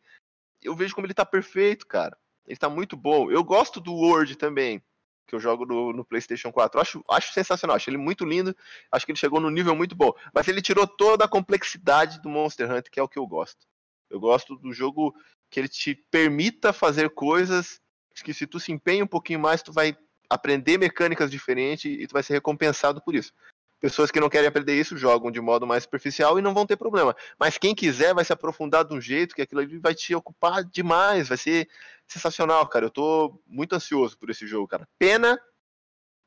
eu 0.62 0.74
vejo 0.74 0.94
como 0.94 1.06
ele 1.06 1.14
tá 1.14 1.24
perfeito, 1.24 1.86
cara. 1.86 2.16
Ele 2.46 2.58
tá 2.58 2.68
muito 2.68 2.96
bom. 2.96 3.30
Eu 3.30 3.42
gosto 3.42 3.80
do 3.80 3.94
Word 3.94 4.36
também 4.36 4.82
que 5.26 5.34
eu 5.34 5.40
jogo 5.40 5.64
no, 5.64 5.92
no, 5.92 6.04
PlayStation 6.04 6.52
4. 6.52 6.80
Acho, 6.80 7.04
acho 7.08 7.32
sensacional, 7.32 7.76
acho 7.76 7.90
ele 7.90 7.96
muito 7.96 8.24
lindo, 8.24 8.54
acho 8.90 9.06
que 9.06 9.12
ele 9.12 9.18
chegou 9.18 9.40
num 9.40 9.50
nível 9.50 9.74
muito 9.74 9.94
bom. 9.94 10.12
Mas 10.32 10.48
ele 10.48 10.62
tirou 10.62 10.86
toda 10.86 11.24
a 11.24 11.28
complexidade 11.28 12.20
do 12.20 12.28
Monster 12.28 12.70
Hunter, 12.70 12.90
que 12.90 13.00
é 13.00 13.02
o 13.02 13.08
que 13.08 13.18
eu 13.18 13.26
gosto. 13.26 13.66
Eu 14.10 14.20
gosto 14.20 14.56
do 14.56 14.72
jogo 14.72 15.14
que 15.50 15.60
ele 15.60 15.68
te 15.68 15.94
permita 16.10 16.72
fazer 16.72 17.10
coisas 17.10 17.80
que 18.22 18.32
se 18.32 18.46
tu 18.46 18.60
se 18.60 18.70
empenha 18.70 19.04
um 19.04 19.08
pouquinho 19.08 19.40
mais, 19.40 19.62
tu 19.62 19.72
vai 19.72 19.96
aprender 20.30 20.78
mecânicas 20.78 21.30
diferentes 21.30 21.84
e 21.84 22.06
tu 22.06 22.12
vai 22.12 22.22
ser 22.22 22.34
recompensado 22.34 23.00
por 23.02 23.14
isso. 23.14 23.32
Pessoas 23.80 24.10
que 24.10 24.18
não 24.18 24.30
querem 24.30 24.48
aprender 24.48 24.80
isso 24.80 24.96
jogam 24.96 25.30
de 25.30 25.40
modo 25.40 25.66
mais 25.66 25.82
superficial 25.82 26.38
e 26.38 26.42
não 26.42 26.54
vão 26.54 26.64
ter 26.64 26.76
problema. 26.76 27.14
Mas 27.38 27.58
quem 27.58 27.74
quiser 27.74 28.14
vai 28.14 28.24
se 28.24 28.32
aprofundar 28.32 28.84
de 28.84 28.94
um 28.94 29.00
jeito 29.00 29.34
que 29.34 29.42
aquilo 29.42 29.60
ali 29.60 29.78
vai 29.78 29.94
te 29.94 30.14
ocupar 30.14 30.64
demais, 30.64 31.28
vai 31.28 31.36
ser 31.36 31.68
sensacional, 32.06 32.66
cara. 32.68 32.86
Eu 32.86 32.90
tô 32.90 33.42
muito 33.46 33.74
ansioso 33.74 34.18
por 34.18 34.30
esse 34.30 34.46
jogo, 34.46 34.68
cara. 34.68 34.88
Pena, 34.98 35.40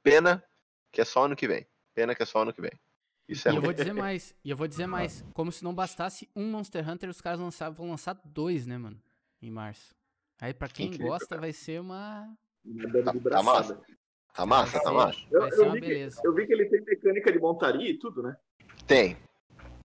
pena 0.03 0.43
que 0.91 1.01
é 1.01 1.05
só 1.05 1.25
ano 1.25 1.35
que 1.35 1.47
vem. 1.47 1.67
Pena 1.93 2.13
que 2.15 2.23
é 2.23 2.25
só 2.25 2.41
ano 2.41 2.53
que 2.53 2.61
vem. 2.61 2.71
Isso 3.27 3.47
é 3.49 3.51
e 3.51 3.55
eu 3.55 3.61
vou 3.61 3.73
dizer 3.73 3.93
mais, 3.93 4.35
e 4.43 4.49
eu 4.49 4.57
vou 4.57 4.67
dizer 4.67 4.87
mais, 4.87 5.25
como 5.33 5.51
se 5.51 5.63
não 5.63 5.73
bastasse 5.73 6.29
um 6.35 6.49
Monster 6.49 6.87
Hunter, 6.87 7.09
os 7.09 7.19
caras 7.19 7.39
lançaram, 7.39 7.73
vão 7.73 7.89
lançar 7.89 8.19
dois, 8.23 8.65
né, 8.65 8.77
mano? 8.77 9.01
Em 9.41 9.51
março. 9.51 9.93
Aí 10.39 10.53
para 10.53 10.69
quem 10.69 10.87
Incrível, 10.87 11.07
gosta 11.07 11.27
cara. 11.27 11.41
vai 11.41 11.51
ser 11.51 11.81
uma 11.81 12.27
tá, 13.03 13.29
tá 13.29 13.43
massa. 13.43 13.81
Tá 14.33 14.45
massa, 14.45 14.79
tá 14.79 14.91
massa. 14.91 15.19
Eu, 15.31 15.47
eu, 15.47 15.71
vi 15.71 15.81
que, 15.81 16.09
eu, 16.23 16.33
vi 16.33 16.45
que, 16.45 16.53
ele 16.53 16.65
tem 16.65 16.81
mecânica 16.81 17.31
de 17.31 17.39
montaria 17.39 17.89
e 17.89 17.97
tudo, 17.97 18.21
né? 18.21 18.37
Tem. 18.85 19.17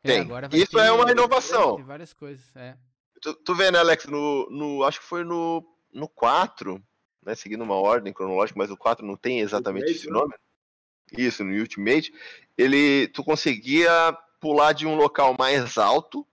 É, 0.04 0.08
tem. 0.08 0.22
É, 0.22 0.58
Isso 0.58 0.80
é 0.80 0.92
uma 0.92 1.10
inovação. 1.10 1.78
Tem 1.78 1.86
várias 1.86 2.14
coisas, 2.14 2.56
é. 2.56 2.78
Tu, 3.22 3.34
tu 3.44 3.56
vê, 3.56 3.72
né, 3.72 3.80
Alex, 3.80 4.06
no, 4.06 4.48
no, 4.52 4.84
acho 4.84 5.00
que 5.00 5.06
foi 5.08 5.24
no, 5.24 5.66
no 5.96 6.10
4, 6.10 6.84
né, 7.26 7.34
seguindo 7.34 7.64
uma 7.64 7.76
ordem 7.76 8.14
cronológica, 8.14 8.60
mas 8.60 8.70
o 8.70 8.78
4 8.78 9.06
não 9.06 9.16
tem 9.16 9.40
exatamente 9.40 9.86
Ultimate, 9.86 10.00
esse 10.00 10.12
né? 10.12 10.20
nome. 10.20 10.30
Né? 10.30 11.24
Isso, 11.24 11.44
no 11.44 11.58
Ultimate, 11.58 12.14
ele, 12.58 13.08
tu 13.08 13.24
conseguia 13.24 14.16
pular 14.40 14.74
de 14.74 14.86
um 14.86 14.96
local 14.96 15.36
mais 15.38 15.78
alto, 15.78 16.28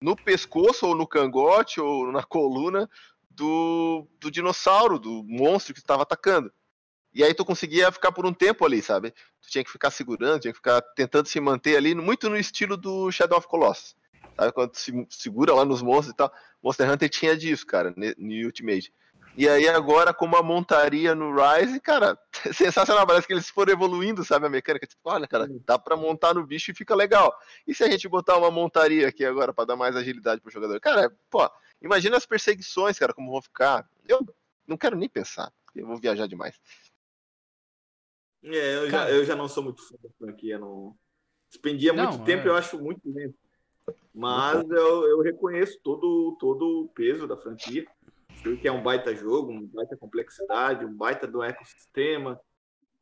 no 0.00 0.14
pescoço 0.14 0.86
ou 0.86 0.94
no 0.94 1.06
cangote 1.06 1.80
ou 1.80 2.12
na 2.12 2.22
coluna 2.22 2.88
do, 3.30 4.06
do 4.20 4.30
dinossauro, 4.30 4.98
do 4.98 5.24
monstro 5.24 5.72
que 5.72 5.80
estava 5.80 6.02
atacando. 6.02 6.52
E 7.14 7.22
aí 7.22 7.34
tu 7.34 7.44
conseguia 7.44 7.92
ficar 7.92 8.10
por 8.10 8.26
um 8.26 8.32
tempo 8.32 8.64
ali, 8.64 8.82
sabe? 8.82 9.12
Tu 9.40 9.50
tinha 9.50 9.64
que 9.64 9.70
ficar 9.70 9.90
segurando, 9.90 10.40
tinha 10.40 10.52
que 10.52 10.58
ficar 10.58 10.80
tentando 10.80 11.28
se 11.28 11.40
manter 11.40 11.76
ali, 11.76 11.94
muito 11.94 12.28
no 12.28 12.36
estilo 12.36 12.76
do 12.76 13.10
Shadow 13.12 13.38
of 13.38 13.46
Colossus. 13.46 13.94
Sabe? 14.36 14.52
Quando 14.52 14.74
se 14.74 15.06
segura 15.10 15.54
lá 15.54 15.64
nos 15.64 15.82
monstros 15.82 16.12
e 16.12 16.16
tal. 16.16 16.32
Monster 16.62 16.90
Hunter 16.90 17.08
tinha 17.08 17.36
disso, 17.36 17.66
cara, 17.66 17.94
no 17.96 18.44
Ultimate. 18.44 18.92
E 19.34 19.48
aí 19.48 19.66
agora, 19.66 20.12
com 20.12 20.26
uma 20.26 20.42
montaria 20.42 21.14
no 21.14 21.32
Rise, 21.34 21.80
cara, 21.80 22.18
sensacional. 22.52 23.06
Parece 23.06 23.26
que 23.26 23.32
eles 23.32 23.48
foram 23.48 23.72
evoluindo, 23.72 24.24
sabe, 24.24 24.46
a 24.46 24.50
mecânica. 24.50 24.86
Tipo, 24.86 25.00
olha, 25.04 25.26
cara, 25.26 25.48
dá 25.64 25.78
pra 25.78 25.96
montar 25.96 26.34
no 26.34 26.46
bicho 26.46 26.70
e 26.70 26.74
fica 26.74 26.94
legal. 26.94 27.34
E 27.66 27.74
se 27.74 27.82
a 27.82 27.90
gente 27.90 28.08
botar 28.08 28.36
uma 28.36 28.50
montaria 28.50 29.08
aqui 29.08 29.24
agora 29.24 29.52
para 29.52 29.64
dar 29.64 29.76
mais 29.76 29.96
agilidade 29.96 30.40
pro 30.40 30.52
jogador? 30.52 30.78
Cara, 30.80 31.10
pô, 31.30 31.50
imagina 31.80 32.16
as 32.16 32.26
perseguições, 32.26 32.98
cara, 32.98 33.14
como 33.14 33.32
vão 33.32 33.40
ficar. 33.40 33.88
Eu 34.06 34.20
não 34.66 34.76
quero 34.76 34.96
nem 34.96 35.08
pensar, 35.08 35.50
eu 35.74 35.86
vou 35.86 35.96
viajar 35.96 36.26
demais. 36.26 36.60
É, 38.44 38.74
eu, 38.76 38.90
já, 38.90 39.10
eu 39.10 39.24
já 39.24 39.36
não 39.36 39.48
sou 39.48 39.62
muito 39.62 39.80
fã 39.86 39.94
da 40.02 40.10
franquia, 40.18 40.58
não. 40.58 40.96
Despendia 41.48 41.92
não, 41.92 42.12
muito 42.12 42.24
tempo, 42.24 42.46
é... 42.46 42.50
eu 42.50 42.56
acho 42.56 42.78
muito 42.78 43.00
lento. 43.10 43.36
Mas 44.14 44.68
eu, 44.70 45.06
eu 45.08 45.20
reconheço 45.20 45.80
todo, 45.82 46.36
todo 46.38 46.82
o 46.82 46.88
peso 46.88 47.26
da 47.26 47.36
franquia. 47.36 47.86
Que 48.60 48.66
é 48.66 48.72
um 48.72 48.82
baita 48.82 49.14
jogo, 49.14 49.52
uma 49.52 49.66
baita 49.72 49.96
complexidade, 49.96 50.84
um 50.84 50.94
baita 50.94 51.26
do 51.26 51.42
ecossistema. 51.42 52.40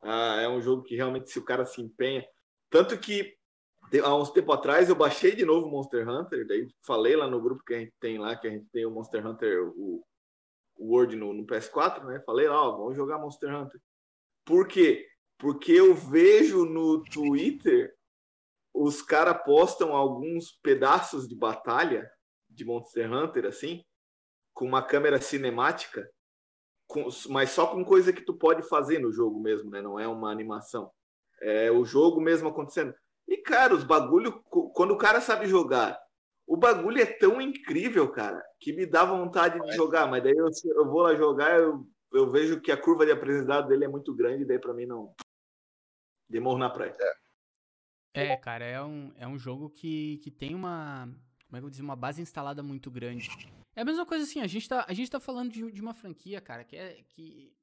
Ah, 0.01 0.39
é 0.41 0.47
um 0.47 0.61
jogo 0.61 0.83
que 0.83 0.95
realmente, 0.95 1.31
se 1.31 1.39
o 1.39 1.45
cara 1.45 1.65
se 1.65 1.81
empenha. 1.81 2.25
Tanto 2.69 2.97
que 2.97 3.35
há 4.03 4.15
uns 4.15 4.31
tempo 4.31 4.51
atrás 4.51 4.87
eu 4.87 4.95
baixei 4.95 5.35
de 5.35 5.43
novo 5.43 5.69
Monster 5.69 6.07
Hunter, 6.07 6.47
daí 6.47 6.67
falei 6.85 7.15
lá 7.15 7.27
no 7.27 7.41
grupo 7.41 7.63
que 7.63 7.73
a 7.73 7.79
gente 7.79 7.93
tem 7.99 8.17
lá, 8.17 8.35
que 8.35 8.47
a 8.47 8.51
gente 8.51 8.65
tem 8.71 8.85
o 8.85 8.91
Monster 8.91 9.25
Hunter, 9.25 9.67
o, 9.75 10.03
o 10.77 10.93
Word 10.93 11.15
no, 11.15 11.33
no 11.33 11.45
PS4, 11.45 12.05
né? 12.05 12.21
Falei 12.25 12.47
lá, 12.47 12.61
ó, 12.61 12.77
vamos 12.77 12.95
jogar 12.95 13.19
Monster 13.19 13.53
Hunter. 13.53 13.81
Por 14.45 14.67
quê? 14.67 15.07
Porque 15.37 15.71
eu 15.71 15.93
vejo 15.95 16.65
no 16.65 17.03
Twitter 17.03 17.93
os 18.73 19.01
caras 19.01 19.43
postam 19.43 19.95
alguns 19.95 20.51
pedaços 20.63 21.27
de 21.27 21.35
batalha 21.35 22.09
de 22.49 22.65
Monster 22.65 23.11
Hunter, 23.11 23.45
assim, 23.45 23.83
com 24.53 24.65
uma 24.65 24.81
câmera 24.81 25.21
cinemática, 25.21 26.09
com, 26.87 27.07
mas 27.29 27.51
só 27.51 27.67
com 27.67 27.85
coisa 27.85 28.11
que 28.11 28.21
tu 28.21 28.33
pode 28.33 28.67
fazer 28.67 28.99
no 28.99 29.11
jogo 29.11 29.39
mesmo, 29.39 29.69
né? 29.69 29.81
Não 29.81 29.99
é 29.99 30.07
uma 30.07 30.31
animação. 30.31 30.91
É 31.41 31.71
o 31.71 31.85
jogo 31.85 32.21
mesmo 32.21 32.49
acontecendo. 32.49 32.93
E, 33.27 33.37
cara, 33.37 33.73
os 33.73 33.83
bagulho, 33.83 34.41
quando 34.73 34.91
o 34.91 34.97
cara 34.97 35.21
sabe 35.21 35.47
jogar, 35.47 35.97
o 36.45 36.57
bagulho 36.57 37.01
é 37.01 37.05
tão 37.05 37.39
incrível, 37.39 38.11
cara, 38.11 38.43
que 38.59 38.73
me 38.73 38.85
dá 38.85 39.05
vontade 39.05 39.59
de 39.61 39.73
jogar, 39.73 40.05
mas 40.07 40.21
daí 40.21 40.33
eu, 40.35 40.49
eu 40.75 40.85
vou 40.85 41.01
lá 41.01 41.15
jogar, 41.15 41.57
eu, 41.57 41.87
eu 42.11 42.29
vejo 42.29 42.59
que 42.59 42.71
a 42.71 42.77
curva 42.77 43.05
de 43.05 43.11
aprendizado 43.11 43.69
dele 43.69 43.85
é 43.85 43.87
muito 43.87 44.13
grande, 44.13 44.43
e 44.43 44.45
daí 44.45 44.59
para 44.59 44.73
mim 44.73 44.85
não. 44.85 45.13
Demorro 46.29 46.57
na 46.57 46.69
praia. 46.69 46.95
É, 46.99 47.13
cara, 48.41 48.65
é 48.65 48.81
um, 48.83 49.11
é 49.15 49.27
um 49.27 49.37
jogo 49.37 49.69
que, 49.69 50.19
que 50.23 50.31
tem 50.31 50.53
uma. 50.53 51.05
Como 51.45 51.49
é 51.49 51.51
que 51.51 51.57
eu 51.57 51.61
vou 51.61 51.69
dizer? 51.69 51.83
Uma 51.83 51.95
base 51.95 52.21
instalada 52.21 52.61
muito 52.61 52.91
grande. 52.91 53.29
É 53.75 53.81
a 53.81 53.85
mesma 53.85 54.05
coisa 54.05 54.25
assim, 54.25 54.41
a 54.41 54.47
gente 54.47 54.67
tá, 54.67 54.85
a 54.87 54.93
gente 54.93 55.09
tá 55.09 55.19
falando 55.19 55.51
de, 55.51 55.71
de 55.71 55.81
uma 55.81 55.93
franquia, 55.93 56.41
cara, 56.41 56.63
que 56.63 56.75
é. 56.75 57.01
Que, 57.07 57.53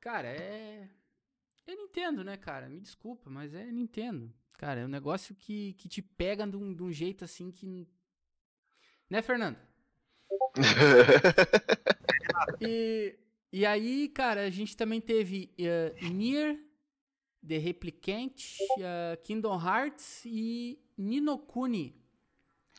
cara, 0.00 0.28
é. 0.28 0.88
É 1.66 1.74
Nintendo, 1.74 2.22
né, 2.22 2.36
cara? 2.36 2.68
Me 2.68 2.80
desculpa, 2.80 3.28
mas 3.28 3.52
é 3.52 3.64
Nintendo. 3.72 4.32
Cara, 4.56 4.80
é 4.80 4.84
um 4.84 4.88
negócio 4.88 5.34
que, 5.34 5.74
que 5.74 5.88
te 5.88 6.00
pega 6.00 6.46
de 6.46 6.56
um, 6.56 6.72
de 6.72 6.82
um 6.82 6.92
jeito 6.92 7.24
assim 7.24 7.50
que. 7.50 7.88
Né, 9.10 9.20
Fernando? 9.20 9.58
e, 12.60 13.18
e 13.52 13.66
aí, 13.66 14.08
cara, 14.08 14.42
a 14.42 14.50
gente 14.50 14.76
também 14.76 15.00
teve 15.00 15.52
uh, 15.58 16.12
Nier, 16.12 16.58
The 17.46 17.58
Replicant, 17.58 18.58
uh, 18.78 19.16
Kingdom 19.22 19.58
Hearts 19.58 20.22
e 20.24 20.78
Ninokuni. 20.96 21.94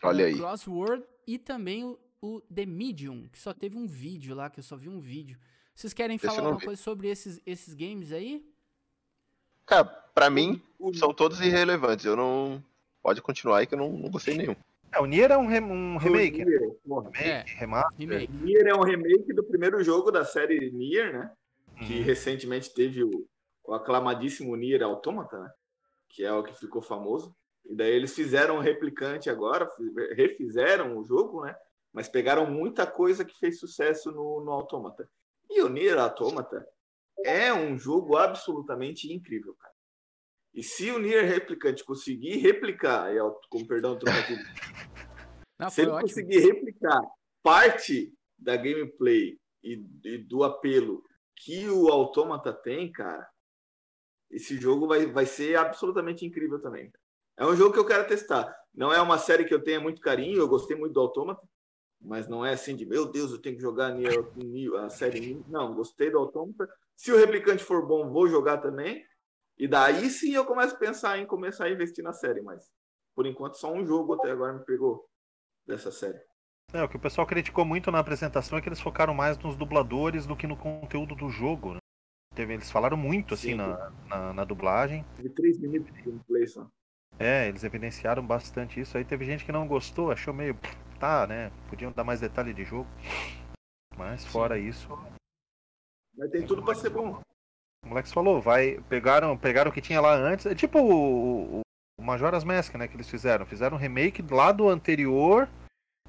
Olha 0.03 0.25
aí. 0.25 0.35
Crossword 0.35 1.03
e 1.25 1.37
também 1.37 1.83
o, 1.83 1.99
o, 2.21 2.41
The 2.41 2.65
Medium, 2.65 3.27
que 3.29 3.39
só 3.39 3.53
teve 3.53 3.77
um 3.77 3.87
vídeo 3.87 4.35
lá, 4.35 4.49
que 4.49 4.59
eu 4.59 4.63
só 4.63 4.75
vi 4.75 4.89
um 4.89 4.99
vídeo. 4.99 5.37
Vocês 5.73 5.93
querem 5.93 6.17
falar 6.17 6.39
alguma 6.39 6.59
vi. 6.59 6.65
coisa 6.65 6.81
sobre 6.81 7.07
esses, 7.07 7.41
esses 7.45 7.73
games 7.73 8.11
aí? 8.11 8.45
Cara, 9.65 9.85
pra 9.85 10.29
mim, 10.29 10.61
são 10.95 11.13
todos 11.13 11.39
irrelevantes. 11.41 12.05
Eu 12.05 12.15
não. 12.15 12.63
Pode 13.01 13.21
continuar 13.21 13.59
aí 13.59 13.67
que 13.67 13.73
eu 13.73 13.79
não, 13.79 13.91
não 13.91 14.09
gostei 14.09 14.35
nenhum. 14.35 14.55
É, 14.91 14.99
o 14.99 15.05
Nier 15.05 15.31
é 15.31 15.37
um, 15.37 15.45
re... 15.45 15.59
um 15.59 15.97
remake. 15.97 16.43
Nier, 16.43 16.75
remake, 16.85 17.17
é, 17.19 17.43
remaster. 17.45 17.99
Remake. 17.99 18.33
Nier 18.33 18.67
é 18.67 18.73
um 18.73 18.83
remake 18.83 19.33
do 19.33 19.43
primeiro 19.43 19.83
jogo 19.83 20.09
da 20.11 20.25
série 20.25 20.71
Nier, 20.71 21.13
né? 21.13 21.31
Que 21.85 21.99
uhum. 21.99 22.03
recentemente 22.03 22.73
teve 22.73 23.03
o, 23.03 23.27
o 23.67 23.73
aclamadíssimo 23.73 24.55
Nier 24.55 24.81
Automata, 24.81 25.37
né? 25.37 25.51
Que 26.09 26.23
é 26.23 26.31
o 26.31 26.43
que 26.43 26.57
ficou 26.57 26.81
famoso. 26.81 27.35
E 27.65 27.75
daí 27.75 27.91
eles 27.91 28.15
fizeram 28.15 28.57
um 28.57 28.61
replicante 28.61 29.29
agora, 29.29 29.69
refizeram 30.15 30.97
o 30.97 31.03
jogo, 31.03 31.43
né? 31.43 31.53
Mas 31.91 32.07
pegaram 32.07 32.49
muita 32.49 32.87
coisa 32.87 33.25
que 33.25 33.37
fez 33.37 33.59
sucesso 33.59 34.11
no, 34.11 34.41
no 34.43 34.51
Automata. 34.51 35.09
E 35.49 35.61
o 35.61 35.67
Nier 35.67 35.97
Automata 35.99 36.65
é 37.25 37.53
um 37.53 37.77
jogo 37.77 38.15
absolutamente 38.15 39.11
incrível, 39.11 39.53
cara. 39.55 39.73
E 40.53 40.63
se 40.63 40.89
o 40.89 40.97
Nier 40.97 41.25
Replicante 41.25 41.83
conseguir 41.83 42.37
replicar, 42.37 43.11
com 43.49 43.65
perdão 43.65 43.93
do 43.93 43.99
trocadilho, 43.99 44.43
se 45.69 45.81
ele 45.81 45.91
ótimo. 45.91 46.01
conseguir 46.01 46.39
replicar 46.39 47.01
parte 47.43 48.13
da 48.37 48.55
gameplay 48.55 49.37
e, 49.63 49.85
e, 50.03 50.17
do 50.19 50.43
apelo 50.43 51.03
que 51.35 51.69
o 51.69 51.89
Automata 51.89 52.53
tem, 52.53 52.91
cara, 52.91 53.27
esse 54.29 54.59
jogo 54.59 54.87
vai, 54.87 55.05
vai 55.05 55.25
ser 55.25 55.57
absolutamente 55.57 56.25
incrível 56.25 56.59
também. 56.59 56.91
É 57.37 57.45
um 57.45 57.55
jogo 57.55 57.73
que 57.73 57.79
eu 57.79 57.85
quero 57.85 58.07
testar. 58.07 58.55
Não 58.73 58.91
é 58.91 59.01
uma 59.01 59.17
série 59.17 59.45
que 59.45 59.53
eu 59.53 59.63
tenha 59.63 59.79
muito 59.79 60.01
carinho, 60.01 60.39
eu 60.39 60.47
gostei 60.47 60.75
muito 60.75 60.93
do 60.93 60.99
Automata, 60.99 61.41
mas 62.01 62.27
não 62.27 62.45
é 62.45 62.53
assim 62.53 62.75
de, 62.75 62.85
meu 62.85 63.11
Deus, 63.11 63.31
eu 63.31 63.41
tenho 63.41 63.55
que 63.55 63.61
jogar 63.61 63.95
a 64.83 64.89
série. 64.89 65.43
Não, 65.47 65.73
gostei 65.73 66.11
do 66.11 66.19
Automata. 66.19 66.67
Se 66.95 67.11
o 67.11 67.17
replicante 67.17 67.63
for 67.63 67.85
bom, 67.85 68.09
vou 68.09 68.27
jogar 68.27 68.57
também. 68.57 69.03
E 69.57 69.67
daí 69.67 70.09
sim 70.09 70.33
eu 70.33 70.45
começo 70.45 70.75
a 70.75 70.79
pensar 70.79 71.17
em 71.17 71.25
começar 71.25 71.65
a 71.65 71.71
investir 71.71 72.03
na 72.03 72.13
série, 72.13 72.41
mas 72.41 72.69
por 73.15 73.25
enquanto 73.25 73.55
só 73.55 73.73
um 73.73 73.85
jogo 73.85 74.13
até 74.13 74.29
agora 74.31 74.53
me 74.53 74.63
pegou 74.63 75.09
dessa 75.65 75.91
série. 75.91 76.19
É, 76.73 76.83
o 76.83 76.89
que 76.89 76.97
o 76.97 76.99
pessoal 76.99 77.25
criticou 77.25 77.65
muito 77.65 77.89
na 77.89 77.99
apresentação 77.99 78.57
é 78.57 78.61
que 78.61 78.69
eles 78.69 78.81
focaram 78.81 79.13
mais 79.13 79.37
nos 79.37 79.55
dubladores 79.55 80.27
do 80.27 80.35
que 80.35 80.45
no 80.45 80.57
conteúdo 80.57 81.15
do 81.15 81.29
jogo. 81.29 81.73
Né? 81.73 81.79
Teve, 82.37 82.53
eles 82.53 82.69
falaram 82.69 82.95
muito 82.95 83.33
assim 83.33 83.55
na, 83.55 83.91
na, 84.07 84.31
na, 84.31 84.43
dublagem. 84.43 85.03
De 85.19 85.27
três 85.27 85.57
minutos 85.57 85.91
de 85.91 86.03
gameplay 86.03 86.45
só. 86.45 86.69
É, 87.17 87.47
eles 87.47 87.63
evidenciaram 87.63 88.23
bastante 88.23 88.79
isso. 88.79 88.95
Aí 88.95 89.03
teve 89.03 89.25
gente 89.25 89.43
que 89.43 89.51
não 89.51 89.67
gostou, 89.67 90.11
achou 90.11 90.31
meio. 90.31 90.55
Tá, 90.99 91.25
né? 91.25 91.51
Podiam 91.67 91.91
dar 91.91 92.03
mais 92.03 92.21
detalhe 92.21 92.53
de 92.53 92.63
jogo. 92.63 92.87
Mas 93.97 94.23
fora 94.23 94.55
Sim. 94.55 94.67
isso. 94.67 94.87
Mas 96.15 96.29
tem 96.29 96.45
tudo 96.45 96.63
pra 96.63 96.75
ser 96.75 96.91
bom. 96.91 97.19
O 97.83 97.87
moleque 97.87 98.13
falou, 98.13 98.39
vai. 98.39 98.79
Pegaram, 98.87 99.35
pegaram 99.35 99.71
o 99.71 99.73
que 99.73 99.81
tinha 99.81 99.99
lá 99.99 100.13
antes. 100.13 100.45
É 100.45 100.53
tipo 100.53 100.79
o, 100.79 101.61
o 101.99 102.03
Majora's 102.03 102.43
Mask, 102.43 102.75
né? 102.75 102.87
Que 102.87 102.95
eles 102.95 103.09
fizeram. 103.09 103.47
Fizeram 103.47 103.77
um 103.77 103.79
remake 103.79 104.23
lá 104.29 104.51
do 104.51 104.69
anterior, 104.69 105.49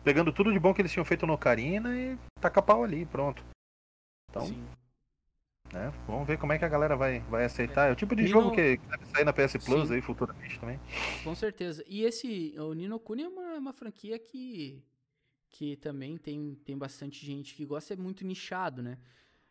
pegando 0.04 0.30
tudo 0.30 0.52
de 0.52 0.58
bom 0.58 0.74
que 0.74 0.82
eles 0.82 0.92
tinham 0.92 1.06
feito 1.06 1.26
no 1.26 1.32
Ocarina 1.32 1.98
e 1.98 2.18
taca 2.38 2.60
pau 2.60 2.84
ali, 2.84 3.06
pronto. 3.06 3.42
Então. 4.30 4.44
Sim. 4.44 4.62
Né? 5.72 5.92
Vamos 6.06 6.26
ver 6.26 6.38
como 6.38 6.52
é 6.52 6.58
que 6.58 6.64
a 6.64 6.68
galera 6.68 6.96
vai, 6.96 7.20
vai 7.28 7.44
aceitar. 7.44 7.88
É 7.88 7.92
o 7.92 7.96
tipo 7.96 8.16
de 8.16 8.22
Nino... 8.22 8.40
jogo 8.40 8.54
que 8.54 8.78
deve 8.78 9.06
sair 9.06 9.24
na 9.24 9.32
PS 9.32 9.56
Plus 9.64 9.88
Sim. 9.88 9.94
aí 9.94 10.00
futuramente 10.00 10.58
também. 10.58 10.80
Com 11.22 11.34
certeza. 11.34 11.84
E 11.86 12.04
esse, 12.04 12.54
o 12.58 12.72
Nino 12.72 12.98
Kuni 12.98 13.24
é 13.24 13.28
uma, 13.28 13.54
uma 13.58 13.72
franquia 13.72 14.18
que, 14.18 14.82
que 15.50 15.76
também 15.76 16.16
tem, 16.16 16.54
tem 16.64 16.76
bastante 16.76 17.24
gente 17.24 17.54
que 17.54 17.66
gosta, 17.66 17.94
é 17.94 17.96
muito 17.96 18.24
nichado, 18.24 18.82
né? 18.82 18.98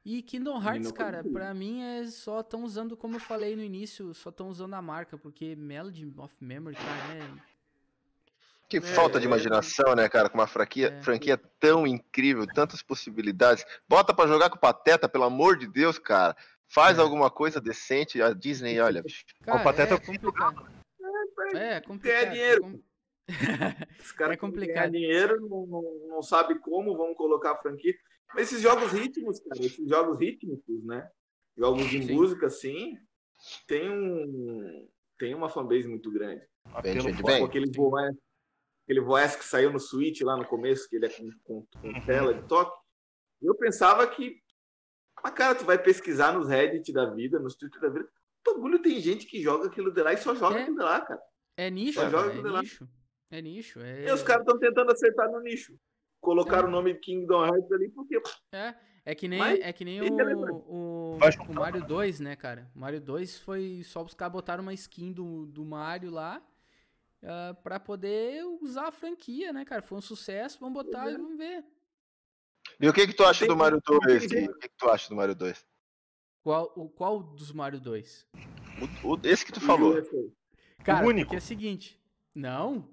E 0.03 0.21
Kingdom 0.21 0.63
Hearts, 0.63 0.89
cara, 0.93 1.21
pra 1.21 1.53
mim 1.53 1.81
é 1.81 2.07
só 2.07 2.39
estão 2.39 2.63
usando, 2.63 2.95
como 2.95 3.17
eu 3.17 3.19
falei 3.19 3.57
no 3.57 3.61
início, 3.61 4.13
só 4.13 4.29
estão 4.29 4.47
usando 4.47 4.73
a 4.73 4.81
marca, 4.81 5.17
porque 5.17 5.53
Melody 5.53 6.09
of 6.15 6.33
Memory, 6.39 6.77
cara, 6.77 7.13
é. 7.13 7.56
Que 8.69 8.77
é, 8.77 8.81
falta 8.81 9.19
de 9.19 9.25
é, 9.25 9.27
imaginação, 9.27 9.95
né, 9.95 10.09
cara? 10.09 10.29
Com 10.29 10.37
uma 10.37 10.47
franquia, 10.47 10.89
é. 10.89 11.01
franquia 11.01 11.37
tão 11.59 11.87
incrível, 11.87 12.45
tantas 12.53 12.81
possibilidades. 12.81 13.65
Bota 13.87 14.13
para 14.13 14.27
jogar 14.27 14.49
com 14.49 14.57
o 14.57 14.59
Pateta, 14.59 15.07
pelo 15.07 15.23
amor 15.23 15.57
de 15.57 15.67
Deus, 15.67 15.97
cara. 15.97 16.35
Faz 16.69 16.97
é. 16.97 17.01
alguma 17.01 17.31
coisa 17.31 17.61
decente. 17.61 18.21
A 18.21 18.33
Disney, 18.33 18.79
olha. 18.79 19.03
Cara, 19.43 19.59
o 19.59 19.63
Pateta 19.63 19.95
é 19.95 19.99
complicado. 19.99 20.77
É, 21.55 21.75
é 21.75 21.81
complicado. 21.81 22.19
Ganhar 22.19 22.31
dinheiro. 22.33 22.83
Os 23.99 24.11
caras 24.13 24.33
é 24.33 24.37
complicado. 24.37 24.91
dinheiro, 24.91 25.41
não, 25.41 25.65
não, 25.65 26.07
não 26.07 26.21
sabe 26.21 26.59
como 26.59 26.95
vão 26.95 27.13
colocar 27.13 27.51
a 27.51 27.57
franquia. 27.57 27.93
Mas 28.33 28.47
esses 28.47 28.61
jogos 28.61 28.91
rítmicos, 28.91 29.39
cara, 29.39 29.65
esses 29.65 29.87
jogos 29.87 30.19
rítmicos, 30.19 30.83
né? 30.85 31.09
Jogos 31.57 31.89
de 31.89 32.03
Sim. 32.03 32.13
música, 32.13 32.47
assim, 32.47 32.97
tem 33.67 33.89
um. 33.89 34.87
Tem 35.17 35.33
uma 35.33 35.49
fanbase 35.49 35.87
muito 35.87 36.11
grande. 36.11 36.43
Apelo 36.65 37.11
bem. 37.23 37.43
Aquele 37.43 37.71
voz, 37.71 38.15
aquele 38.87 39.01
voice 39.01 39.37
que 39.37 39.43
saiu 39.43 39.71
no 39.71 39.79
Switch 39.79 40.21
lá 40.21 40.37
no 40.37 40.47
começo, 40.47 40.87
que 40.89 40.95
ele 40.95 41.05
é 41.05 41.09
com, 41.09 41.29
com, 41.43 41.65
com 41.81 41.87
uhum. 41.87 42.05
tela 42.05 42.33
de 42.33 42.47
toque. 42.47 42.75
Eu 43.41 43.53
pensava 43.55 44.07
que. 44.07 44.41
Mas, 45.21 45.33
cara, 45.33 45.55
tu 45.55 45.65
vai 45.65 45.77
pesquisar 45.77 46.31
nos 46.31 46.47
Reddit 46.47 46.93
da 46.93 47.13
vida, 47.13 47.37
nos 47.37 47.55
Twitter 47.55 47.81
da 47.81 47.89
vida. 47.89 48.09
O 48.47 48.53
bagulho 48.53 48.81
tem 48.81 48.99
gente 49.01 49.25
que 49.25 49.41
joga 49.41 49.67
aquilo 49.67 49.91
de 49.91 50.01
lá 50.01 50.13
e 50.13 50.17
só 50.17 50.33
joga 50.33 50.59
é, 50.59 50.61
aquilo 50.61 50.77
de 50.77 50.83
lá, 50.83 51.01
cara. 51.01 51.21
É 51.57 51.69
nicho, 51.69 51.99
só 51.99 52.09
joga 52.09 52.31
é, 52.31 52.61
nicho. 52.61 52.87
É 53.29 53.41
nicho. 53.41 53.79
É... 53.81 54.07
E 54.07 54.11
os 54.11 54.23
caras 54.23 54.43
estão 54.43 54.57
tentando 54.57 54.91
acertar 54.91 55.29
no 55.29 55.41
nicho 55.41 55.77
colocaram 56.21 56.65
é. 56.65 56.67
o 56.67 56.71
nome 56.71 56.93
Kingdom 56.95 57.45
Hearts 57.45 57.71
ali 57.71 57.89
porque. 57.89 58.21
É, 58.51 58.75
é 59.05 59.15
que 59.15 59.27
nem, 59.27 59.41
é 59.41 59.71
que 59.71 59.85
nem 59.85 60.01
o, 60.01 60.13
o, 60.67 61.17
o, 61.17 61.53
Mario 61.53 61.85
2, 61.85 62.19
né, 62.19 62.35
cara? 62.35 62.69
O 62.75 62.79
Mario 62.79 62.99
2 62.99 63.39
foi 63.39 63.81
só 63.83 64.03
os 64.03 64.13
caras 64.13 64.33
botaram 64.33 64.63
uma 64.63 64.73
skin 64.73 65.13
do, 65.13 65.45
do 65.45 65.63
Mario 65.63 66.11
lá 66.11 66.41
uh, 67.23 67.55
pra 67.61 67.79
poder 67.79 68.43
usar 68.61 68.87
a 68.87 68.91
franquia, 68.91 69.51
né, 69.53 69.65
cara? 69.65 69.81
Foi 69.81 69.97
um 69.97 70.01
sucesso, 70.01 70.59
vamos 70.59 70.83
botar 70.83 71.09
é. 71.09 71.13
e 71.13 71.17
vamos 71.17 71.37
ver. 71.37 71.65
E 72.79 72.87
o 72.87 72.93
que 72.93 73.07
que 73.07 73.13
tu 73.13 73.23
acha 73.23 73.45
do 73.47 73.55
Mario 73.55 73.81
2? 73.85 74.25
O 74.25 74.27
que, 74.27 74.69
que 74.69 74.77
tu 74.77 74.89
acha 74.89 75.09
do 75.09 75.15
Mario 75.15 75.35
2? 75.35 75.65
Qual, 76.43 76.71
o, 76.75 76.89
qual 76.89 77.21
dos 77.21 77.51
Mario 77.51 77.79
2? 77.79 78.27
O, 79.03 79.13
o, 79.13 79.19
esse 79.23 79.45
que 79.45 79.51
tu 79.51 79.61
falou. 79.61 79.95
Cara, 80.83 81.05
O 81.05 81.09
único. 81.09 81.33
é 81.33 81.37
o 81.37 81.41
seguinte. 81.41 81.99
Não. 82.33 82.89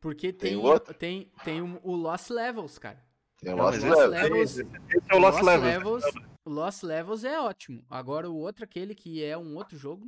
Porque 0.00 0.32
Tem 0.32 0.50
tem, 0.50 0.56
outro? 0.58 0.92
tem, 0.94 1.32
tem 1.42 1.62
o 1.62 1.80
o 1.82 1.96
Lost 1.96 2.28
Levels, 2.30 2.78
cara. 2.78 3.02
Tem 3.38 3.54
o 3.54 3.56
Lost 3.56 3.80
Lost 3.80 3.98
Levels. 4.10 4.12
Levels, 4.12 4.58
Esse 4.58 5.10
é 5.10 5.14
o 5.14 5.18
Lost, 5.18 5.42
Levels. 5.42 6.04
Levels. 6.04 6.33
Lost 6.46 6.82
Levels 6.82 7.24
é 7.24 7.40
ótimo. 7.40 7.82
Agora 7.88 8.28
o 8.28 8.36
outro, 8.36 8.64
aquele 8.64 8.94
que 8.94 9.24
é 9.24 9.36
um 9.36 9.56
outro 9.56 9.76
jogo, 9.78 10.06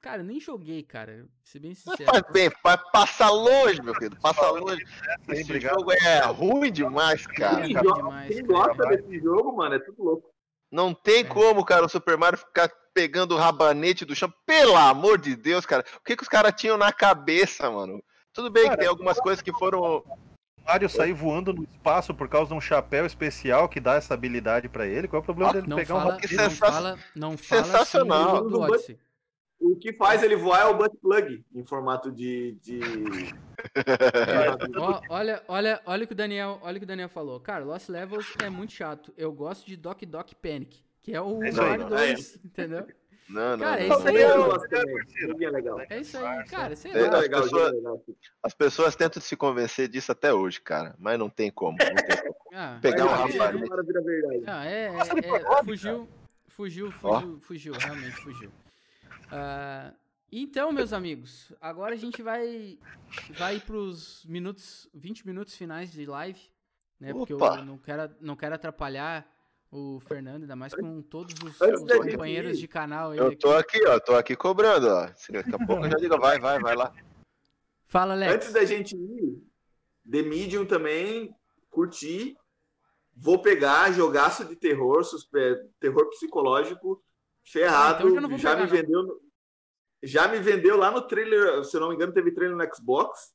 cara, 0.00 0.20
eu 0.22 0.24
nem 0.24 0.40
joguei, 0.40 0.82
cara. 0.82 1.12
Pra 1.12 1.26
ser 1.44 1.60
bem 1.60 1.74
sincero. 1.74 2.10
Faz 2.10 2.22
bem, 2.32 2.50
pa- 2.62 2.76
passa 2.92 3.28
longe, 3.30 3.80
meu 3.80 3.94
querido. 3.94 4.16
Passa 4.20 4.50
longe. 4.50 4.84
Sim, 4.86 5.32
Esse 5.32 5.44
obrigado. 5.44 5.78
jogo 5.78 5.92
é 5.92 6.20
ruim 6.26 6.72
demais, 6.72 7.26
cara. 7.26 7.62
Quem 7.62 7.74
Quem, 7.74 7.84
joga 7.84 7.94
demais, 8.02 8.28
quem 8.34 8.46
cara. 8.46 8.74
gosta 8.74 8.86
desse 8.96 9.20
jogo, 9.20 9.56
mano, 9.56 9.74
é 9.76 9.78
tudo 9.78 10.02
louco. 10.02 10.30
Não 10.72 10.92
tem 10.92 11.20
É. 11.20 11.24
como, 11.24 11.64
cara, 11.64 11.86
o 11.86 11.88
Super 11.88 12.16
Mario 12.18 12.38
ficar 12.38 12.68
pegando 12.92 13.34
o 13.34 13.38
rabanete 13.38 14.04
do 14.04 14.14
chão. 14.14 14.32
Pelo 14.44 14.74
amor 14.76 15.18
de 15.18 15.36
Deus, 15.36 15.64
cara. 15.64 15.84
O 15.98 16.00
que, 16.04 16.16
que 16.16 16.22
os 16.24 16.28
caras 16.28 16.52
tinham 16.60 16.76
na 16.76 16.92
cabeça, 16.92 17.70
mano? 17.70 18.02
Tudo 18.32 18.50
bem 18.50 18.64
que 18.64 18.68
Cara, 18.70 18.80
tem 18.80 18.88
algumas 18.88 19.20
coisas 19.20 19.40
que 19.40 19.52
foram. 19.52 20.02
O 20.64 20.66
Mario 20.66 20.88
sair 20.88 21.12
voando 21.12 21.52
no 21.52 21.62
espaço 21.64 22.14
por 22.14 22.26
causa 22.28 22.48
de 22.48 22.54
um 22.56 22.60
chapéu 22.60 23.04
especial 23.04 23.68
que 23.68 23.78
dá 23.78 23.94
essa 23.96 24.14
habilidade 24.14 24.68
pra 24.68 24.86
ele. 24.86 25.06
Qual 25.06 25.20
é 25.20 25.22
o 25.22 25.24
problema 25.24 25.52
dele 25.52 25.66
Não 25.68 25.76
pegar 25.76 25.94
um 25.96 26.00
fala, 26.00 26.16
que 26.16 26.34
não 26.34 26.44
sensa- 26.50 26.56
fala, 26.66 26.98
não 27.14 27.36
fala 27.36 27.64
sensacional. 27.64 28.36
assim 28.38 28.48
do 28.48 28.60
Odyssey. 28.60 28.98
O 29.60 29.76
que 29.76 29.92
faz 29.92 30.22
ele 30.22 30.36
voar 30.36 30.62
é 30.62 30.64
o 30.66 30.76
butt 30.76 30.96
plug 31.00 31.44
em 31.54 31.64
formato 31.64 32.10
de. 32.10 32.52
de... 32.62 32.80
É, 33.74 34.78
ó, 34.78 35.00
olha, 35.08 35.42
olha, 35.48 35.80
olha 35.86 36.04
o 36.04 36.06
que 36.06 36.12
o 36.12 36.16
Daniel, 36.16 36.58
olha 36.62 36.76
o 36.76 36.80
que 36.80 36.84
o 36.84 36.88
Daniel 36.88 37.08
falou. 37.08 37.40
Cara, 37.40 37.64
Lost 37.64 37.88
Levels 37.88 38.26
é 38.42 38.48
muito 38.50 38.72
chato. 38.72 39.12
Eu 39.16 39.32
gosto 39.32 39.66
de 39.66 39.76
Doc 39.76 40.02
Doc 40.02 40.32
Panic, 40.42 40.82
que 41.02 41.14
é 41.14 41.20
o 41.20 41.42
É. 41.42 41.50
Mario 41.52 41.88
2, 41.88 42.40
entendeu? 42.44 42.86
Não, 43.28 43.56
não. 43.56 43.58
Cara, 43.64 43.86
não. 43.86 43.94
é 43.94 43.98
isso 43.98 44.08
aí. 44.08 45.44
É 45.44 45.50
legal. 45.50 45.80
É 45.88 46.00
isso 46.00 46.18
aí, 46.18 46.44
cara, 46.44 46.76
sei 46.76 46.92
É, 46.92 47.08
lá. 47.08 47.16
as 47.16 47.22
legal, 47.22 47.42
pessoas- 47.42 47.72
legal. 47.72 48.04
As 48.42 48.54
pessoas 48.54 48.96
tentam 48.96 49.22
se 49.22 49.34
convencer 49.36 49.88
disso 49.88 50.12
até 50.12 50.32
hoje, 50.32 50.60
cara. 50.60 50.94
Mas 50.98 51.18
não 51.18 51.30
tem 51.30 51.50
como. 51.50 51.78
Não 51.78 51.94
tem 51.94 52.16
como. 52.22 52.34
Ah, 52.56 52.78
Pegar 52.80 53.06
um 53.06 53.10
Mas, 53.10 53.34
rapaz. 53.34 53.56
Ah, 54.46 54.64
é, 54.64 54.84
é, 54.84 55.22
pagode, 55.22 55.64
fugiu, 55.66 56.08
fugiu, 56.46 56.92
fugiu, 56.92 57.40
fugiu, 57.40 57.72
realmente 57.72 58.12
fugiu. 58.14 58.52
Ah, 59.32 59.92
então, 60.30 60.70
meus 60.70 60.92
amigos, 60.92 61.52
agora 61.60 61.94
a 61.94 61.98
gente 61.98 62.22
vai 62.22 62.78
vai 63.30 63.58
para 63.58 63.74
os 63.74 64.24
minutos, 64.26 64.88
20 64.94 65.26
minutos 65.26 65.56
finais 65.56 65.90
de 65.90 66.06
live, 66.06 66.40
né? 67.00 67.12
Porque 67.12 67.32
eu 67.32 67.38
não 67.64 67.76
quero, 67.76 68.14
não 68.20 68.36
quero 68.36 68.54
atrapalhar 68.54 69.26
o 69.74 70.00
Fernando, 70.00 70.42
ainda 70.42 70.54
mais 70.54 70.72
com 70.72 71.02
todos 71.02 71.34
os, 71.42 71.60
os 71.60 71.80
companheiros 71.80 72.56
ir, 72.56 72.60
de 72.60 72.68
canal 72.68 73.10
aí. 73.10 73.18
Eu 73.18 73.36
tô 73.36 73.52
aqui, 73.52 73.84
ó. 73.86 73.98
Tô 73.98 74.14
aqui 74.14 74.36
cobrando, 74.36 74.86
ó. 74.88 75.08
Se 75.16 75.32
Daqui 75.32 75.54
a 75.54 75.58
pouco 75.66 75.84
eu 75.84 75.90
já 75.90 75.96
digo, 75.96 76.16
vai, 76.18 76.38
vai, 76.38 76.60
vai 76.60 76.76
lá. 76.76 76.92
Fala, 77.86 78.12
Alex. 78.14 78.34
Antes 78.34 78.52
da 78.52 78.64
gente 78.64 78.96
ir, 78.96 79.42
The 80.10 80.22
Medium 80.22 80.64
também, 80.64 81.34
curti. 81.70 82.36
Vou 83.16 83.40
pegar 83.42 83.92
jogaço 83.92 84.44
de 84.44 84.56
terror, 84.56 85.04
suspe- 85.04 85.68
terror 85.80 86.08
psicológico, 86.10 87.02
ferrado. 87.44 88.06
Ah, 88.08 88.10
então 88.10 88.38
já 88.38 88.50
pegar, 88.50 88.56
me 88.56 88.66
não. 88.66 88.76
vendeu. 88.76 89.02
no- 89.02 89.20
Já 90.02 90.28
me 90.28 90.38
vendeu 90.38 90.76
lá 90.76 90.90
no 90.90 91.02
trailer, 91.02 91.64
se 91.64 91.76
eu 91.76 91.80
não 91.80 91.88
me 91.88 91.94
engano, 91.94 92.12
teve 92.12 92.30
trailer 92.32 92.56
no 92.56 92.74
Xbox. 92.74 93.32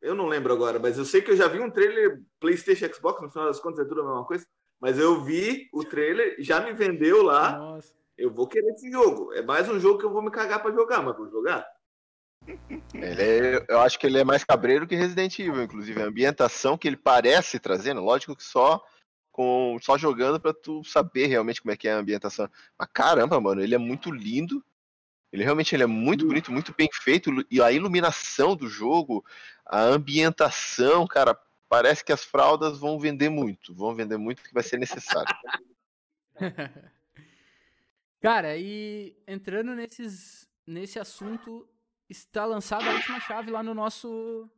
Eu 0.00 0.14
não 0.14 0.26
lembro 0.26 0.52
agora, 0.52 0.78
mas 0.78 0.96
eu 0.98 1.04
sei 1.04 1.22
que 1.22 1.30
eu 1.30 1.36
já 1.36 1.46
vi 1.48 1.60
um 1.60 1.70
trailer 1.70 2.20
PlayStation 2.40 2.92
Xbox, 2.92 3.20
no 3.22 3.30
final 3.30 3.46
das 3.46 3.60
contas 3.60 3.84
é 3.84 3.88
tudo 3.88 4.00
a 4.02 4.04
mesma 4.04 4.24
coisa. 4.24 4.46
Mas 4.80 4.98
eu 4.98 5.22
vi 5.22 5.68
o 5.72 5.84
trailer, 5.84 6.36
já 6.38 6.60
me 6.60 6.72
vendeu 6.72 7.22
lá. 7.22 7.58
Nossa. 7.58 7.92
Eu 8.16 8.32
vou 8.32 8.46
querer 8.46 8.70
esse 8.72 8.90
jogo. 8.90 9.32
É 9.32 9.42
mais 9.42 9.68
um 9.68 9.78
jogo 9.78 9.98
que 9.98 10.04
eu 10.04 10.12
vou 10.12 10.22
me 10.22 10.30
cagar 10.30 10.62
pra 10.62 10.72
jogar, 10.72 11.02
mas 11.02 11.16
vou 11.16 11.30
jogar. 11.30 11.66
Ele 12.94 13.22
é- 13.22 13.66
eu 13.68 13.80
acho 13.80 13.98
que 13.98 14.06
ele 14.06 14.18
é 14.18 14.24
mais 14.24 14.44
cabreiro 14.44 14.86
que 14.86 14.96
Resident 14.96 15.38
Evil, 15.38 15.62
inclusive. 15.62 16.00
A 16.00 16.06
ambientação 16.06 16.76
que 16.76 16.88
ele 16.88 16.96
parece 16.96 17.58
trazendo, 17.58 18.02
lógico 18.02 18.34
que 18.34 18.42
só 18.42 18.82
com 19.30 19.78
só 19.80 19.96
jogando 19.96 20.40
pra 20.40 20.52
tu 20.52 20.82
saber 20.84 21.26
realmente 21.26 21.62
como 21.62 21.72
é 21.72 21.76
que 21.76 21.86
é 21.86 21.92
a 21.92 21.98
ambientação. 21.98 22.48
Mas 22.78 22.88
caramba, 22.92 23.40
mano, 23.40 23.62
ele 23.62 23.74
é 23.74 23.78
muito 23.78 24.10
lindo. 24.10 24.64
Ele 25.32 25.44
realmente 25.44 25.74
ele 25.74 25.84
é 25.84 25.86
muito 25.86 26.26
bonito, 26.26 26.50
muito 26.50 26.74
bem 26.76 26.88
feito. 26.92 27.30
E 27.50 27.62
a 27.62 27.70
iluminação 27.70 28.56
do 28.56 28.66
jogo, 28.66 29.24
a 29.64 29.80
ambientação, 29.82 31.06
cara, 31.06 31.38
parece 31.70 32.04
que 32.04 32.12
as 32.12 32.24
fraldas 32.24 32.78
vão 32.78 32.98
vender 32.98 33.28
muito. 33.30 33.72
Vão 33.72 33.94
vender 33.94 34.18
muito 34.18 34.42
que 34.42 34.52
vai 34.52 34.62
ser 34.62 34.76
necessário. 34.76 35.34
Cara, 38.20 38.56
e 38.56 39.16
entrando 39.26 39.74
nesses, 39.74 40.46
nesse 40.66 40.98
assunto, 40.98 41.66
está 42.08 42.44
lançada 42.44 42.90
a 42.90 42.94
última 42.94 43.20
chave 43.20 43.50
lá 43.50 43.62
no 43.62 43.72
nosso 43.72 44.50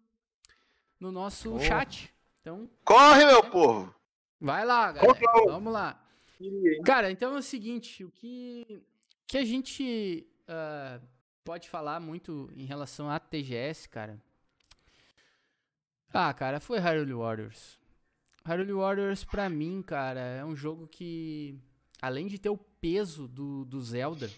no 0.99 1.13
nosso 1.13 1.55
Oh. 1.55 1.61
chat. 1.61 2.13
Então, 2.41 2.69
Corre, 2.85 3.25
meu 3.27 3.45
povo! 3.51 3.95
vai 4.41 4.65
lá, 4.65 4.91
galera. 4.93 5.19
Vamos 5.47 5.73
lá. 5.73 6.01
Cara, 6.85 7.11
então 7.11 7.35
é 7.37 7.39
o 7.39 7.43
seguinte, 7.43 8.05
o 8.05 8.11
que, 8.11 8.83
que 9.29 9.39
a 9.39 9.45
gente 9.45 10.27
ah, 10.49 11.01
pode 11.45 11.69
falar 11.69 12.01
muito 12.01 12.51
em 12.57 12.65
relação 12.65 13.09
à 13.11 13.21
TGS, 13.21 13.89
cara. 13.89 14.21
Ah, 16.13 16.33
cara, 16.33 16.61
foi 16.61 16.79
Hyrule 16.79 17.15
Warriors. 17.15 17.79
Hyrule 18.45 18.73
Warriors, 18.73 19.25
pra 19.25 19.49
mim, 19.49 19.83
cara, 19.83 20.21
é 20.21 20.45
um 20.45 20.55
jogo 20.55 20.87
que, 20.87 21.59
além 22.01 22.27
de 22.27 22.39
ter 22.39 22.49
o 22.51 22.57
peso 22.59 23.29
do, 23.29 23.65
do 23.65 23.81
Zelda, 23.81 24.31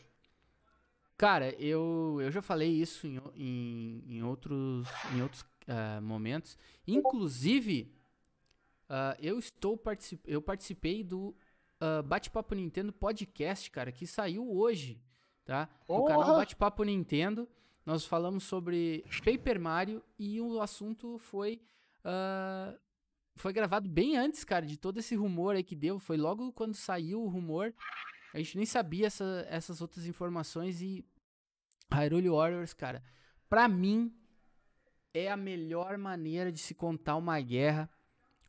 cara, 1.16 1.50
eu, 1.60 2.18
eu 2.20 2.30
já 2.30 2.42
falei 2.42 2.70
isso 2.70 3.06
em, 3.06 3.18
o- 3.18 3.32
em, 3.34 4.04
em 4.06 4.22
outros, 4.22 4.86
em 5.14 5.22
outros 5.22 5.44
ah, 5.66 6.00
momentos. 6.00 6.56
Inclusive, 6.86 7.92
ah, 8.88 9.16
eu 9.20 9.38
estou 9.38 9.76
particip, 9.76 10.22
eu 10.26 10.42
participei 10.42 11.02
do 11.02 11.34
ah, 11.80 12.02
Bate-Papo 12.02 12.54
Nintendo 12.54 12.92
Podcast, 12.92 13.70
cara, 13.70 13.90
que 13.90 14.06
saiu 14.06 14.48
hoje, 14.54 15.00
tá? 15.44 15.68
No 15.88 16.04
canal! 16.04 16.36
Bate-Papo 16.36 16.84
Nintendo. 16.84 17.48
Nós 17.84 18.04
falamos 18.06 18.44
sobre 18.44 19.04
Paper 19.24 19.60
Mario 19.60 20.02
e 20.18 20.40
o 20.40 20.60
assunto 20.60 21.18
foi. 21.18 21.60
ah, 22.04 22.74
foi 23.36 23.52
gravado 23.52 23.88
bem 23.88 24.16
antes, 24.16 24.44
cara, 24.44 24.64
de 24.64 24.76
todo 24.78 24.98
esse 24.98 25.14
rumor 25.16 25.56
aí 25.56 25.62
que 25.64 25.74
deu. 25.74 25.98
Foi 25.98 26.16
logo 26.16 26.52
quando 26.52 26.74
saiu 26.74 27.22
o 27.22 27.28
rumor. 27.28 27.74
A 28.32 28.38
gente 28.38 28.56
nem 28.56 28.66
sabia 28.66 29.06
essa- 29.08 29.44
essas 29.48 29.80
outras 29.80 30.06
informações 30.06 30.80
e. 30.82 31.04
Hyrule 31.92 32.28
Warriors, 32.30 32.72
cara, 32.72 33.02
pra 33.48 33.68
mim 33.68 34.12
é 35.12 35.30
a 35.30 35.36
melhor 35.36 35.96
maneira 35.98 36.50
de 36.50 36.58
se 36.58 36.74
contar 36.74 37.14
uma 37.16 37.38
guerra 37.40 37.88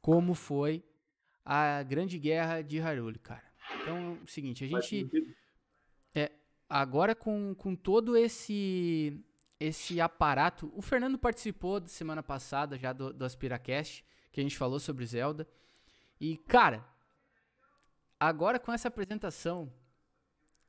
como 0.01 0.33
foi 0.33 0.83
a 1.43 1.83
Grande 1.83 2.17
Guerra 2.17 2.61
de 2.61 2.79
Hyrule, 2.79 3.19
cara. 3.19 3.43
Então, 3.81 3.97
é 4.19 4.23
o 4.23 4.27
seguinte, 4.27 4.63
a 4.63 4.67
gente. 4.67 5.05
Agora 6.69 7.15
com, 7.15 7.53
com 7.55 7.75
todo 7.75 8.17
esse 8.17 9.23
esse 9.57 10.01
aparato, 10.01 10.69
o 10.75 10.81
Fernando 10.81 11.17
participou 11.17 11.79
da 11.79 11.87
semana 11.87 12.21
passada 12.21 12.77
já 12.77 12.91
do, 12.91 13.13
do 13.13 13.23
AspiraCast, 13.23 14.03
que 14.31 14.41
a 14.41 14.43
gente 14.43 14.57
falou 14.57 14.79
sobre 14.81 15.05
Zelda. 15.05 15.47
E, 16.19 16.35
cara, 16.37 16.85
agora 18.19 18.59
com 18.59 18.73
essa 18.73 18.89
apresentação, 18.89 19.71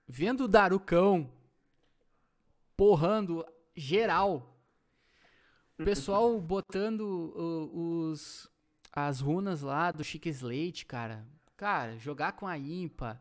vendo 0.06 0.44
o 0.44 0.48
Darucão 0.48 1.28
porrando 2.76 3.44
geral, 3.74 4.56
o 5.78 5.84
pessoal 5.84 6.38
botando 6.40 7.00
o- 7.00 8.10
os 8.10 8.48
as 8.92 9.20
runas 9.20 9.60
lá 9.60 9.90
do 9.92 10.02
Chique 10.02 10.30
Slate, 10.30 10.86
cara. 10.86 11.26
Cara, 11.54 11.98
jogar 11.98 12.32
com 12.32 12.46
a 12.46 12.56
Impa, 12.56 13.20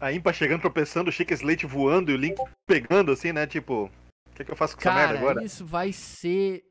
A 0.00 0.12
Impa 0.12 0.32
chegando, 0.32 0.60
tropeçando, 0.60 1.08
o 1.10 1.12
Chica 1.12 1.32
Slate 1.34 1.66
voando 1.66 2.10
e 2.10 2.14
o 2.14 2.18
Link 2.18 2.36
pegando 2.66 3.12
assim, 3.12 3.32
né? 3.32 3.46
Tipo, 3.46 3.84
o 3.84 3.90
que, 4.34 4.44
que 4.44 4.50
eu 4.50 4.56
faço 4.56 4.74
com 4.76 4.80
essa 4.82 4.92
merda 4.92 5.14
Cara, 5.14 5.18
agora? 5.18 5.44
isso 5.44 5.64
vai 5.64 5.92
ser 5.92 6.64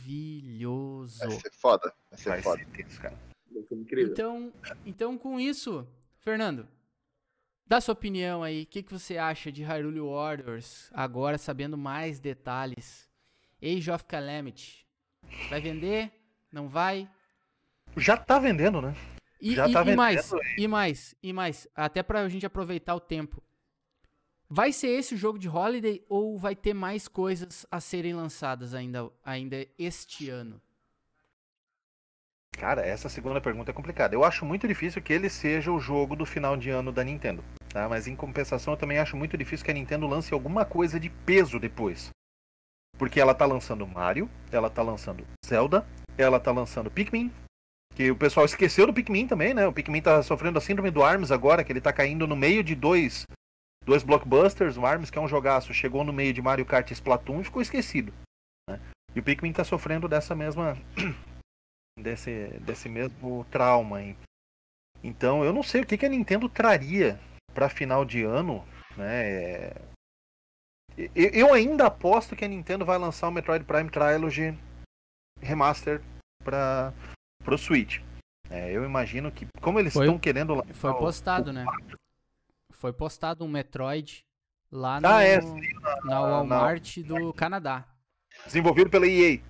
maravilhoso. 0.00 1.18
Vai 1.18 1.30
ser 1.30 1.52
foda. 1.52 1.92
Vai 2.10 2.18
ser 2.18 2.28
Vai 2.30 2.42
foda. 2.42 2.58
ser 2.58 2.66
tenso, 2.66 3.00
cara. 3.00 3.16
Vai 3.52 3.62
ser 3.62 3.74
incrível. 3.74 4.12
Então, 4.12 4.52
então, 4.84 5.16
com 5.18 5.38
isso, 5.38 5.86
Fernando, 6.18 6.66
dá 7.66 7.80
sua 7.80 7.92
opinião 7.92 8.42
aí. 8.42 8.62
O 8.62 8.66
que, 8.66 8.82
que 8.82 8.92
você 8.92 9.16
acha 9.18 9.52
de 9.52 9.62
Hyrule 9.62 10.00
Warriors, 10.00 10.90
agora 10.92 11.38
sabendo 11.38 11.76
mais 11.78 12.18
detalhes? 12.18 13.08
Age 13.62 13.90
of 13.90 14.04
Calamity. 14.04 14.86
Vai 15.48 15.60
vender? 15.60 16.10
Não 16.50 16.68
vai? 16.68 17.08
Já 17.96 18.16
tá 18.16 18.38
vendendo, 18.38 18.80
né? 18.80 18.94
E, 19.40 19.54
Já 19.54 19.68
e- 19.68 19.72
tá 19.72 19.82
e 19.82 19.96
mais, 19.96 20.30
vendendo 20.30 20.44
e 20.58 20.68
mais, 20.68 21.14
e 21.22 21.32
mais. 21.32 21.68
Até 21.74 22.02
pra 22.02 22.28
gente 22.28 22.44
aproveitar 22.46 22.94
o 22.94 23.00
tempo. 23.00 23.42
Vai 24.48 24.72
ser 24.72 24.88
esse 24.88 25.14
o 25.14 25.18
jogo 25.18 25.38
de 25.38 25.48
Holiday 25.48 26.04
ou 26.08 26.36
vai 26.36 26.56
ter 26.56 26.74
mais 26.74 27.06
coisas 27.06 27.64
a 27.70 27.80
serem 27.80 28.14
lançadas 28.14 28.74
ainda, 28.74 29.08
ainda 29.24 29.64
este 29.78 30.28
ano? 30.28 30.60
Cara, 32.58 32.82
essa 32.82 33.08
segunda 33.08 33.40
pergunta 33.40 33.70
é 33.70 33.74
complicada. 33.74 34.14
Eu 34.14 34.24
acho 34.24 34.44
muito 34.44 34.66
difícil 34.68 35.00
que 35.00 35.12
ele 35.12 35.30
seja 35.30 35.70
o 35.72 35.78
jogo 35.80 36.14
do 36.16 36.26
final 36.26 36.56
de 36.56 36.68
ano 36.68 36.92
da 36.92 37.02
Nintendo. 37.04 37.42
Tá? 37.68 37.88
Mas 37.88 38.06
em 38.06 38.16
compensação, 38.16 38.74
eu 38.74 38.76
também 38.76 38.98
acho 38.98 39.16
muito 39.16 39.38
difícil 39.38 39.64
que 39.64 39.70
a 39.70 39.74
Nintendo 39.74 40.06
lance 40.06 40.34
alguma 40.34 40.64
coisa 40.64 40.98
de 40.98 41.08
peso 41.08 41.58
depois. 41.58 42.10
Porque 42.98 43.20
ela 43.20 43.34
tá 43.34 43.46
lançando 43.46 43.86
Mario, 43.86 44.28
ela 44.50 44.68
tá 44.68 44.82
lançando 44.82 45.24
Zelda, 45.46 45.86
ela 46.18 46.38
tá 46.38 46.50
lançando 46.52 46.90
Pikmin. 46.90 47.32
Que 48.00 48.10
o 48.10 48.16
pessoal 48.16 48.46
esqueceu 48.46 48.86
do 48.86 48.94
Pikmin 48.94 49.26
também, 49.26 49.52
né? 49.52 49.66
O 49.66 49.72
Pikmin 49.74 50.00
tá 50.00 50.22
sofrendo 50.22 50.56
a 50.56 50.62
síndrome 50.62 50.90
do 50.90 51.02
ARMS 51.02 51.30
agora, 51.30 51.62
que 51.62 51.70
ele 51.70 51.82
tá 51.82 51.92
caindo 51.92 52.26
no 52.26 52.34
meio 52.34 52.64
de 52.64 52.74
dois, 52.74 53.26
dois 53.84 54.02
blockbusters. 54.02 54.78
O 54.78 54.86
ARMS, 54.86 55.10
que 55.10 55.18
é 55.18 55.20
um 55.20 55.28
jogaço, 55.28 55.74
chegou 55.74 56.02
no 56.02 56.10
meio 56.10 56.32
de 56.32 56.40
Mario 56.40 56.64
Kart 56.64 56.90
e 56.90 56.94
Splatoon 56.94 57.42
e 57.42 57.44
ficou 57.44 57.60
esquecido. 57.60 58.10
Né? 58.66 58.80
E 59.14 59.20
o 59.20 59.22
Pikmin 59.22 59.52
tá 59.52 59.64
sofrendo 59.64 60.08
dessa 60.08 60.34
mesma 60.34 60.78
desse, 62.00 62.58
desse 62.60 62.88
mesmo 62.88 63.44
trauma. 63.50 64.02
Hein? 64.02 64.16
Então 65.04 65.44
eu 65.44 65.52
não 65.52 65.62
sei 65.62 65.82
o 65.82 65.86
que, 65.86 65.98
que 65.98 66.06
a 66.06 66.08
Nintendo 66.08 66.48
traria 66.48 67.20
para 67.52 67.68
final 67.68 68.02
de 68.06 68.22
ano. 68.22 68.66
Né? 68.96 69.74
Eu 71.14 71.52
ainda 71.52 71.88
aposto 71.88 72.34
que 72.34 72.46
a 72.46 72.48
Nintendo 72.48 72.82
vai 72.82 72.96
lançar 72.96 73.28
o 73.28 73.30
Metroid 73.30 73.62
Prime 73.66 73.90
Trilogy 73.90 74.58
Remaster 75.42 76.00
para 76.42 76.94
o 77.46 77.58
Switch. 77.58 78.00
É, 78.48 78.70
eu 78.72 78.84
imagino 78.84 79.30
que, 79.30 79.46
como 79.60 79.78
eles 79.78 79.94
estão 79.94 80.18
querendo 80.18 80.54
lançar. 80.54 80.74
Foi 80.74 80.94
postado, 80.94 81.50
o... 81.50 81.52
né? 81.52 81.64
Foi 82.72 82.92
postado 82.92 83.44
um 83.44 83.48
Metroid 83.48 84.24
lá 84.72 84.96
ah, 84.96 85.00
no, 85.00 85.08
é, 85.08 85.40
sim, 85.40 85.60
na, 85.80 85.96
na 86.04 86.20
Walmart 86.20 86.96
na... 86.98 87.06
do 87.06 87.32
Canadá. 87.32 87.84
Desenvolvido 88.46 88.90
pela 88.90 89.06
EA. 89.06 89.40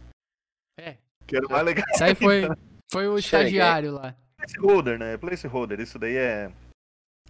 É, 0.79 0.97
que 1.27 1.37
era 1.37 1.49
mais 1.49 1.65
legal. 1.65 1.87
Isso 1.93 2.05
aí 2.05 2.15
foi, 2.15 2.43
foi 2.91 3.09
o 3.09 3.19
estagiário 3.19 3.93
lá. 3.93 4.15
Placeholder, 4.37 4.99
né? 4.99 5.17
Placeholder. 5.17 5.81
Isso 5.81 5.99
daí 5.99 6.17
é. 6.17 6.51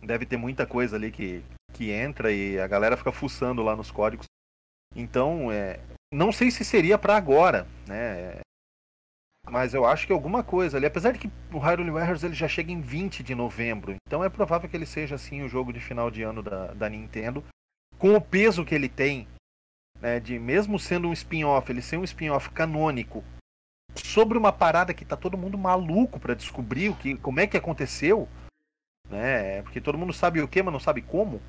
Deve 0.02 0.24
ter 0.24 0.38
muita 0.38 0.66
coisa 0.66 0.96
ali 0.96 1.12
que, 1.12 1.42
que 1.74 1.90
entra 1.90 2.32
e 2.32 2.58
a 2.58 2.66
galera 2.66 2.96
fica 2.96 3.12
fuçando 3.12 3.62
lá 3.62 3.76
nos 3.76 3.90
códigos. 3.90 4.26
Então, 4.96 5.52
é, 5.52 5.78
não 6.12 6.32
sei 6.32 6.50
se 6.50 6.64
seria 6.64 6.96
para 6.98 7.16
agora, 7.16 7.66
né? 7.86 8.40
Mas 9.48 9.74
eu 9.74 9.84
acho 9.84 10.06
que 10.06 10.12
alguma 10.12 10.42
coisa 10.42 10.76
ali, 10.76 10.86
apesar 10.86 11.12
de 11.12 11.18
que 11.18 11.30
o 11.52 11.58
Hyrule 11.58 11.90
Warriors 11.90 12.22
ele 12.22 12.34
já 12.34 12.46
chega 12.46 12.70
em 12.70 12.80
20 12.80 13.22
de 13.22 13.34
novembro, 13.34 13.96
então 14.06 14.22
é 14.22 14.28
provável 14.28 14.68
que 14.68 14.76
ele 14.76 14.86
seja 14.86 15.14
assim 15.14 15.42
o 15.42 15.48
jogo 15.48 15.72
de 15.72 15.80
final 15.80 16.10
de 16.10 16.22
ano 16.22 16.42
da, 16.42 16.68
da 16.68 16.88
Nintendo, 16.88 17.42
com 17.98 18.14
o 18.14 18.20
peso 18.20 18.64
que 18.64 18.74
ele 18.74 18.88
tem, 18.88 19.26
né, 20.00 20.20
de 20.20 20.38
mesmo 20.38 20.78
sendo 20.78 21.08
um 21.08 21.12
spin-off, 21.12 21.70
ele 21.70 21.82
ser 21.82 21.96
um 21.96 22.04
spin-off 22.04 22.50
canônico 22.50 23.24
sobre 23.94 24.38
uma 24.38 24.52
parada 24.52 24.94
que 24.94 25.04
tá 25.04 25.16
todo 25.16 25.38
mundo 25.38 25.58
maluco 25.58 26.20
para 26.20 26.34
descobrir 26.34 26.90
o 26.90 26.96
que, 26.96 27.16
como 27.16 27.40
é 27.40 27.46
que 27.46 27.56
aconteceu, 27.56 28.28
né? 29.08 29.62
Porque 29.62 29.80
todo 29.80 29.98
mundo 29.98 30.12
sabe 30.12 30.40
o 30.40 30.48
que, 30.48 30.62
mas 30.62 30.72
não 30.72 30.80
sabe 30.80 31.02
como. 31.02 31.42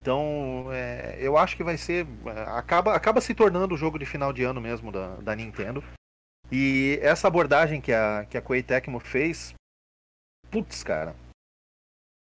Então, 0.00 0.66
é, 0.72 1.16
eu 1.20 1.36
acho 1.36 1.56
que 1.56 1.64
vai 1.64 1.76
ser. 1.76 2.06
Acaba, 2.56 2.94
acaba 2.94 3.20
se 3.20 3.34
tornando 3.34 3.74
o 3.74 3.78
jogo 3.78 3.98
de 3.98 4.06
final 4.06 4.32
de 4.32 4.42
ano 4.42 4.60
mesmo 4.60 4.90
da, 4.90 5.16
da 5.16 5.36
Nintendo. 5.36 5.82
E 6.52 6.98
essa 7.00 7.28
abordagem 7.28 7.80
que 7.80 7.94
a, 7.94 8.26
que 8.26 8.36
a 8.36 8.42
Koei 8.42 8.62
Tecmo 8.62 9.00
fez. 9.00 9.54
Putz, 10.50 10.82
cara. 10.82 11.16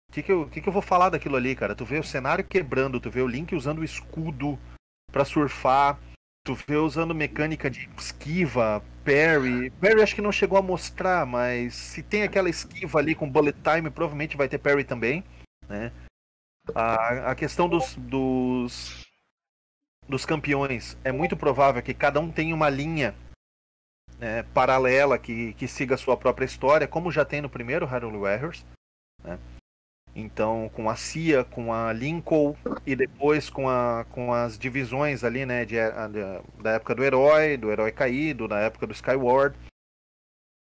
O 0.09 0.11
que, 0.11 0.23
que, 0.23 0.31
eu, 0.31 0.49
que, 0.49 0.59
que 0.59 0.67
eu 0.67 0.73
vou 0.73 0.81
falar 0.81 1.09
daquilo 1.09 1.35
ali, 1.35 1.55
cara? 1.55 1.75
Tu 1.75 1.85
vê 1.85 1.99
o 1.99 2.03
cenário 2.03 2.43
quebrando, 2.43 2.99
tu 2.99 3.11
vê 3.11 3.21
o 3.21 3.27
Link 3.27 3.53
usando 3.53 3.79
o 3.79 3.83
escudo 3.83 4.57
para 5.11 5.23
surfar, 5.23 5.99
tu 6.43 6.55
vê 6.55 6.77
usando 6.77 7.13
mecânica 7.13 7.69
de 7.69 7.87
esquiva, 7.95 8.83
parry. 9.05 9.69
Parry 9.79 10.01
acho 10.01 10.15
que 10.15 10.21
não 10.21 10.31
chegou 10.31 10.57
a 10.57 10.63
mostrar, 10.63 11.23
mas 11.23 11.75
se 11.75 12.01
tem 12.01 12.23
aquela 12.23 12.49
esquiva 12.49 12.97
ali 12.97 13.13
com 13.13 13.29
bullet 13.29 13.59
time, 13.61 13.91
provavelmente 13.91 14.35
vai 14.35 14.49
ter 14.49 14.57
parry 14.57 14.83
também, 14.83 15.23
né? 15.69 15.91
A, 16.73 17.31
a 17.31 17.35
questão 17.35 17.69
dos, 17.69 17.95
dos, 17.95 19.05
dos 20.09 20.25
campeões, 20.25 20.97
é 21.03 21.11
muito 21.11 21.37
provável 21.37 21.83
que 21.83 21.93
cada 21.93 22.19
um 22.19 22.31
tenha 22.31 22.55
uma 22.55 22.69
linha 22.69 23.13
né, 24.19 24.43
paralela 24.53 25.17
que, 25.17 25.53
que 25.53 25.67
siga 25.67 25.95
a 25.95 25.97
sua 25.97 26.17
própria 26.17 26.45
história, 26.45 26.87
como 26.87 27.11
já 27.11 27.23
tem 27.23 27.41
no 27.41 27.49
primeiro 27.49 27.85
Hyrule 27.85 28.17
Warriors, 28.17 28.65
né? 29.23 29.37
Então, 30.19 30.67
com 30.73 30.89
a 30.89 30.95
CIA, 30.95 31.43
com 31.43 31.71
a 31.71 31.93
Lincoln 31.93 32.55
e 32.87 32.95
depois 32.95 33.51
com, 33.51 33.69
a, 33.69 34.03
com 34.09 34.33
as 34.33 34.57
divisões 34.57 35.23
ali, 35.23 35.45
né, 35.45 35.63
de, 35.63 35.75
de, 35.75 36.63
da 36.63 36.71
época 36.71 36.95
do 36.95 37.03
herói, 37.03 37.55
do 37.55 37.71
herói 37.71 37.91
caído, 37.91 38.47
da 38.47 38.57
época 38.57 38.87
do 38.87 38.93
Skyward. 38.93 39.55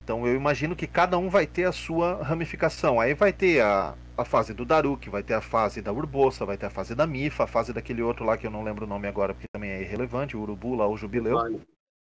Então, 0.02 0.26
eu 0.26 0.36
imagino 0.36 0.74
que 0.74 0.88
cada 0.88 1.18
um 1.18 1.30
vai 1.30 1.46
ter 1.46 1.66
a 1.66 1.74
sua 1.74 2.24
ramificação. 2.24 2.98
Aí 2.98 3.14
vai 3.14 3.34
ter 3.34 3.62
a, 3.62 3.94
a 4.18 4.24
fase 4.24 4.54
do 4.54 4.64
Daruk, 4.64 5.10
vai 5.10 5.22
ter 5.22 5.34
a 5.34 5.42
fase 5.42 5.82
da 5.82 5.92
Urbosa, 5.92 6.46
vai 6.46 6.58
ter 6.58 6.68
a 6.68 6.72
fase 6.72 6.96
da 6.96 7.06
Mifa, 7.06 7.44
a 7.44 7.48
fase 7.48 7.74
daquele 7.74 8.02
outro 8.02 8.24
lá 8.24 8.38
que 8.38 8.48
eu 8.48 8.52
não 8.52 8.64
lembro 8.64 8.86
o 8.86 8.90
nome 8.90 9.10
agora, 9.10 9.34
porque 9.34 9.48
também 9.52 9.72
é 9.72 9.82
irrelevante, 9.82 10.38
o 10.38 10.42
Urubu 10.42 10.76
lá, 10.76 10.88
o 10.88 10.96
Jubileu. 10.96 11.62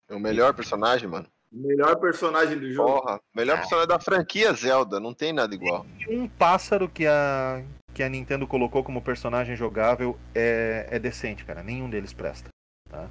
É 0.10 0.16
o 0.16 0.20
melhor 0.20 0.54
personagem, 0.54 1.08
mano. 1.08 1.28
Melhor 1.52 1.96
personagem 1.98 2.58
do 2.58 2.72
jogo. 2.72 3.02
Porra, 3.02 3.20
melhor 3.36 3.58
personagem 3.58 3.88
da 3.88 4.00
franquia 4.00 4.54
Zelda, 4.54 5.00
não 5.00 5.14
tem 5.14 5.32
nada 5.32 5.54
igual. 5.56 5.86
Um 6.10 6.28
pássaro 6.28 6.90
que 6.90 7.06
a, 7.06 7.64
que 7.94 8.04
a 8.04 8.10
Nintendo 8.10 8.46
colocou 8.46 8.84
como 8.84 9.02
personagem 9.02 9.56
jogável 9.56 10.18
é, 10.36 10.88
é 10.92 11.00
decente, 11.00 11.46
cara. 11.46 11.64
Nenhum 11.64 11.90
deles 11.90 12.14
presta. 12.14 12.50
Tá? 12.90 13.10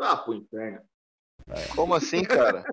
Ah, 0.00 0.16
pro 0.16 0.34
inferno. 0.34 0.80
É. 1.48 1.66
Como 1.74 1.94
assim, 1.94 2.24
cara? 2.24 2.64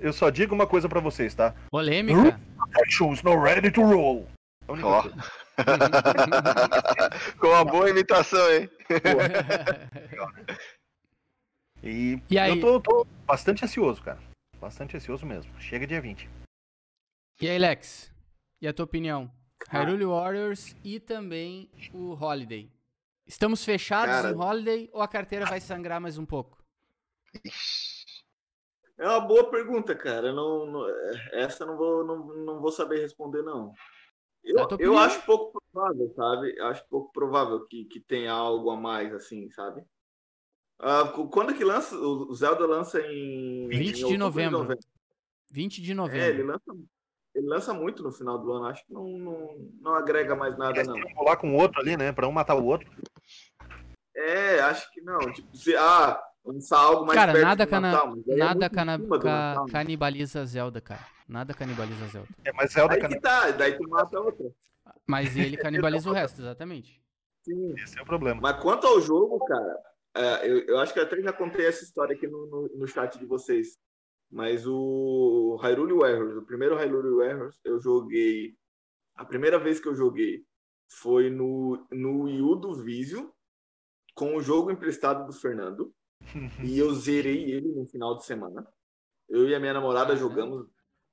Eu 0.00 0.12
só 0.12 0.30
digo 0.30 0.54
uma 0.54 0.66
coisa 0.66 0.88
para 0.88 1.00
vocês, 1.00 1.34
tá? 1.34 1.54
Polêmica. 1.70 2.38
Actions 2.82 3.22
not 3.22 3.38
ready 3.38 3.70
to 3.70 3.82
roll. 3.82 4.26
Oh. 4.66 4.74
Com 7.38 7.48
uma 7.48 7.64
boa 7.64 7.90
imitação, 7.90 8.50
hein? 8.50 8.68
E, 11.84 12.18
e 12.30 12.38
aí... 12.38 12.50
eu 12.50 12.60
tô, 12.60 12.80
tô, 12.80 13.06
bastante 13.26 13.62
ansioso, 13.62 14.02
cara. 14.02 14.18
Bastante 14.58 14.96
ansioso 14.96 15.26
mesmo. 15.26 15.52
Chega 15.60 15.86
dia 15.86 16.00
20. 16.00 16.30
E 17.42 17.48
aí, 17.48 17.58
Lex? 17.58 18.10
E 18.58 18.66
a 18.66 18.72
tua 18.72 18.86
opinião? 18.86 19.30
Hyrule 19.68 20.06
Warriors 20.06 20.74
e 20.82 20.98
também 20.98 21.70
o 21.92 22.14
Holiday. 22.14 22.72
Estamos 23.26 23.62
fechados 23.62 24.14
cara... 24.14 24.32
no 24.32 24.40
Holiday 24.40 24.88
ou 24.94 25.02
a 25.02 25.08
carteira 25.08 25.44
vai 25.44 25.60
sangrar 25.60 26.00
mais 26.00 26.16
um 26.16 26.24
pouco? 26.24 26.56
É 28.96 29.08
uma 29.08 29.20
boa 29.20 29.50
pergunta, 29.50 29.94
cara. 29.94 30.32
Não, 30.32 30.66
não, 30.66 30.86
essa 31.32 31.66
não 31.66 31.76
vou, 31.76 32.04
não, 32.04 32.26
não 32.44 32.60
vou 32.60 32.70
saber 32.70 33.00
responder, 33.00 33.42
não. 33.42 33.72
Eu, 34.42 34.68
eu 34.78 34.96
acho 34.96 35.24
pouco 35.26 35.60
provável, 35.72 36.12
sabe? 36.14 36.54
Eu 36.56 36.66
acho 36.66 36.86
pouco 36.88 37.10
provável 37.12 37.66
que, 37.66 37.86
que 37.86 37.98
tenha 37.98 38.32
algo 38.32 38.70
a 38.70 38.76
mais, 38.76 39.12
assim, 39.12 39.50
sabe? 39.50 39.84
Uh, 40.80 41.28
quando 41.28 41.54
que 41.54 41.64
lança? 41.64 41.96
O 41.96 42.34
Zelda 42.34 42.66
lança 42.66 43.00
em. 43.00 43.68
20 43.68 44.02
em 44.02 44.08
de, 44.08 44.18
novembro. 44.18 44.58
de 44.58 44.62
novembro. 44.62 44.84
20 45.50 45.82
de 45.82 45.94
novembro. 45.94 46.20
É, 46.20 46.28
ele 46.28 46.42
lança, 46.42 46.64
ele 47.34 47.46
lança 47.46 47.74
muito 47.74 48.02
no 48.02 48.12
final 48.12 48.38
do 48.38 48.52
ano. 48.52 48.66
Acho 48.66 48.84
que 48.84 48.92
não, 48.92 49.06
não, 49.06 49.70
não 49.80 49.94
agrega 49.94 50.34
mais 50.34 50.58
nada, 50.58 50.82
não. 50.82 50.96
Rolar 51.14 51.36
com 51.36 51.54
o 51.54 51.56
outro 51.56 51.80
ali, 51.80 51.96
né? 51.96 52.12
Pra 52.12 52.28
um 52.28 52.32
matar 52.32 52.56
o 52.56 52.64
outro. 52.64 52.90
É, 54.16 54.60
acho 54.60 54.90
que 54.92 55.00
não. 55.00 55.18
Tipo, 55.32 55.56
se, 55.56 55.76
ah, 55.76 56.20
lançar 56.44 56.78
algo 56.78 57.06
mais 57.06 57.18
Cara, 57.18 57.32
perto 57.32 57.44
nada, 57.44 57.66
cana 57.66 57.92
Natal, 57.92 58.16
nada 58.26 58.66
é 58.66 58.68
cana 58.68 58.98
ca 59.20 59.64
né? 59.64 59.72
canibaliza 59.72 60.44
Zelda, 60.44 60.80
cara. 60.80 61.06
Nada 61.26 61.54
canibaliza 61.54 62.06
Zelda. 62.08 62.28
É, 62.44 62.52
mas 62.52 62.72
Zelda 62.72 62.94
Aí 62.94 63.00
can... 63.00 63.08
que 63.08 63.20
tá, 63.20 63.50
daí 63.50 63.76
tu 63.76 63.88
mata 63.88 64.20
outra. 64.20 64.50
Mas 65.06 65.36
ele 65.36 65.56
canibaliza 65.56 66.10
o 66.10 66.12
resto, 66.12 66.42
exatamente. 66.42 67.00
Sim. 67.42 67.74
Esse 67.76 67.98
é 67.98 68.02
o 68.02 68.06
problema. 68.06 68.40
Mas 68.40 68.60
quanto 68.60 68.86
ao 68.86 69.00
jogo, 69.00 69.38
cara, 69.44 69.78
é, 70.14 70.48
eu, 70.48 70.58
eu, 70.66 70.78
acho 70.78 70.92
que 70.94 71.00
até 71.00 71.20
já 71.20 71.32
contei 71.32 71.66
essa 71.66 71.82
história 71.82 72.14
aqui 72.14 72.26
no, 72.26 72.46
no, 72.46 72.68
no 72.76 72.86
chat 72.86 73.18
de 73.18 73.26
vocês. 73.26 73.76
Mas 74.30 74.66
o 74.66 75.56
Hyrule 75.62 75.94
Warriors, 75.94 76.36
o 76.36 76.46
primeiro 76.46 76.76
Hyrule 76.76 77.16
Warriors, 77.16 77.60
eu 77.64 77.80
joguei. 77.80 78.56
A 79.14 79.24
primeira 79.24 79.58
vez 79.58 79.78
que 79.78 79.88
eu 79.88 79.94
joguei 79.94 80.44
foi 80.88 81.30
no, 81.30 81.86
no 81.90 82.22
Wii 82.22 82.60
do 82.60 82.74
Vizio, 82.74 83.32
com 84.14 84.36
o 84.36 84.40
jogo 84.40 84.70
emprestado 84.70 85.26
do 85.26 85.32
Fernando. 85.32 85.94
e 86.64 86.78
eu 86.78 86.92
zerei 86.94 87.50
ele 87.50 87.68
no 87.68 87.86
final 87.86 88.16
de 88.16 88.24
semana. 88.24 88.66
Eu 89.28 89.48
e 89.48 89.54
a 89.54 89.60
minha 89.60 89.74
namorada 89.74 90.16
jogamos. 90.16 90.66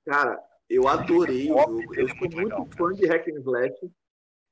Cara, 0.06 0.40
eu 0.69 0.88
adorei 0.88 1.52
o 1.52 1.57
jogo. 1.57 1.95
Eu 1.95 2.07
sou 2.07 2.30
muito 2.32 2.78
fã 2.78 2.94
de 2.94 3.06
Hack 3.07 3.28
and 3.28 3.40
Slash. 3.40 3.91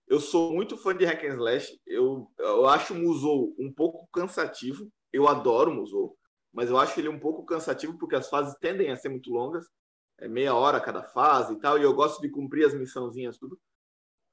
Eu 0.09 0.19
sou 0.19 0.51
muito 0.51 0.75
fã 0.75 0.95
de 0.95 1.05
hack 1.05 1.23
and 1.23 1.35
slash. 1.35 1.79
Eu, 1.85 2.27
eu 2.39 2.65
acho 2.67 2.95
o 2.95 2.97
Musou 2.97 3.55
um 3.59 3.71
pouco 3.71 4.09
cansativo. 4.11 4.91
Eu 5.13 5.27
adoro 5.27 5.69
o 5.69 5.75
Musou, 5.75 6.17
mas 6.51 6.69
eu 6.69 6.77
acho 6.79 6.99
ele 6.99 7.07
um 7.07 7.19
pouco 7.19 7.45
cansativo 7.45 7.95
porque 7.99 8.15
as 8.15 8.27
fases 8.27 8.55
tendem 8.59 8.89
a 8.89 8.95
ser 8.95 9.09
muito 9.09 9.29
longas. 9.29 9.67
É 10.17 10.27
meia 10.27 10.55
hora 10.55 10.81
cada 10.81 11.03
fase 11.03 11.53
e 11.53 11.59
tal. 11.59 11.77
E 11.77 11.83
eu 11.83 11.93
gosto 11.93 12.19
de 12.21 12.29
cumprir 12.29 12.65
as 12.65 12.73
missãozinhas 12.73 13.37
tudo. 13.37 13.59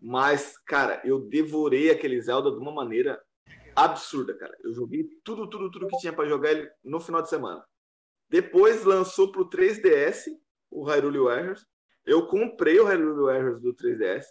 Mas, 0.00 0.56
cara, 0.66 1.00
eu 1.04 1.20
devorei 1.20 1.90
aquele 1.90 2.20
Zelda 2.22 2.50
de 2.50 2.56
uma 2.56 2.72
maneira 2.72 3.22
absurda, 3.74 4.34
cara. 4.34 4.56
Eu 4.64 4.72
joguei 4.72 5.06
tudo, 5.22 5.46
tudo, 5.48 5.70
tudo 5.70 5.88
que 5.88 5.98
tinha 5.98 6.12
para 6.12 6.26
jogar 6.26 6.52
ele 6.52 6.70
no 6.82 7.00
final 7.00 7.20
de 7.20 7.28
semana. 7.28 7.62
Depois 8.30 8.82
lançou 8.84 9.30
pro 9.30 9.48
3DS 9.48 10.24
o 10.70 10.84
Hyrule 10.84 11.18
Warriors. 11.18 11.66
Eu 12.04 12.26
comprei 12.26 12.80
o 12.80 12.84
Hyrule 12.84 13.24
Warriors 13.24 13.60
do 13.60 13.74
3DS, 13.74 14.24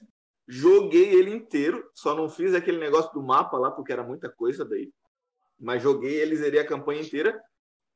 joguei 0.47 1.13
ele 1.13 1.31
inteiro, 1.31 1.89
só 1.93 2.15
não 2.15 2.29
fiz 2.29 2.53
aquele 2.53 2.77
negócio 2.77 3.11
do 3.13 3.23
mapa 3.23 3.57
lá, 3.57 3.71
porque 3.71 3.91
era 3.91 4.03
muita 4.03 4.29
coisa 4.29 4.63
daí. 4.63 4.91
Mas 5.59 5.81
joguei 5.81 6.15
ele, 6.15 6.35
zerei 6.35 6.59
a 6.59 6.67
campanha 6.67 7.01
inteira. 7.01 7.41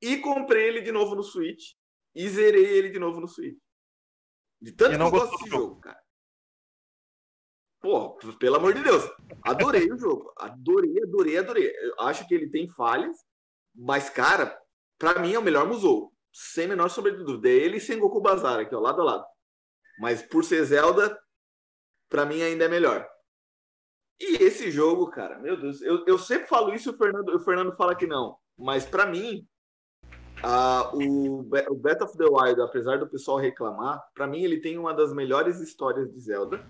E 0.02 0.18
comprei 0.18 0.68
ele 0.68 0.82
de 0.82 0.92
novo 0.92 1.16
no 1.16 1.24
Switch. 1.24 1.74
E 2.16 2.28
zerei 2.28 2.66
ele 2.66 2.90
de 2.90 3.00
novo 3.00 3.20
no 3.20 3.28
Switch. 3.28 3.58
De 4.62 4.72
tanto 4.72 4.96
que 4.96 5.02
eu 5.02 5.12
gosto 5.12 5.38
desse 5.38 5.50
jogo, 5.50 5.80
cara. 5.80 6.00
Pô, 7.82 8.18
pelo 8.38 8.58
amor 8.58 8.74
de 8.74 8.84
Deus. 8.84 9.04
Adorei 9.44 9.90
o 9.92 9.98
jogo. 9.98 10.34
Adorei, 10.38 11.02
adorei, 11.02 11.38
adorei. 11.38 11.74
Eu 11.82 12.02
acho 12.02 12.28
que 12.28 12.34
ele 12.34 12.50
tem 12.50 12.68
falhas, 12.70 13.18
mas, 13.74 14.10
cara, 14.10 14.58
pra 14.98 15.20
mim 15.20 15.34
é 15.34 15.40
o 15.40 15.44
melhor 15.44 15.68
Musou. 15.68 16.14
Sem 16.32 16.68
menor 16.68 16.90
sombra 16.90 17.12
de 17.12 17.24
dúvida. 17.24 17.50
É 17.50 17.54
ele 17.54 17.78
e 17.78 17.82
Sengoku 17.82 18.22
Bazar 18.22 18.60
aqui, 18.60 18.76
ó, 18.76 18.80
lado 18.80 19.02
a 19.02 19.06
lado. 19.06 19.26
Mas 20.00 20.22
por 20.22 20.44
ser 20.44 20.64
Zelda, 20.66 21.18
pra 22.10 22.26
mim 22.26 22.42
ainda 22.42 22.66
é 22.66 22.68
melhor. 22.68 23.08
E 24.20 24.44
esse 24.44 24.70
jogo, 24.70 25.10
cara, 25.10 25.40
meu 25.40 25.56
Deus, 25.56 25.82
eu, 25.82 26.04
eu 26.06 26.18
sempre 26.20 26.48
falo 26.48 26.74
isso 26.74 26.90
e 26.90 26.94
o 26.94 26.98
Fernando, 26.98 27.30
o 27.30 27.40
Fernando 27.40 27.76
fala 27.78 27.96
que 27.96 28.06
não. 28.06 28.38
Mas 28.58 28.86
para 28.86 29.06
mim, 29.06 29.48
uh, 30.44 30.98
o, 30.98 31.40
o 31.40 31.76
Breath 31.76 32.02
of 32.02 32.18
the 32.18 32.26
Wild, 32.26 32.62
apesar 32.62 32.98
do 33.00 33.08
pessoal 33.08 33.38
reclamar, 33.38 34.04
para 34.14 34.28
mim 34.28 34.44
ele 34.44 34.60
tem 34.60 34.78
uma 34.78 34.94
das 34.94 35.14
melhores 35.14 35.62
histórias 35.62 36.12
de 36.12 36.20
Zelda. 36.20 36.68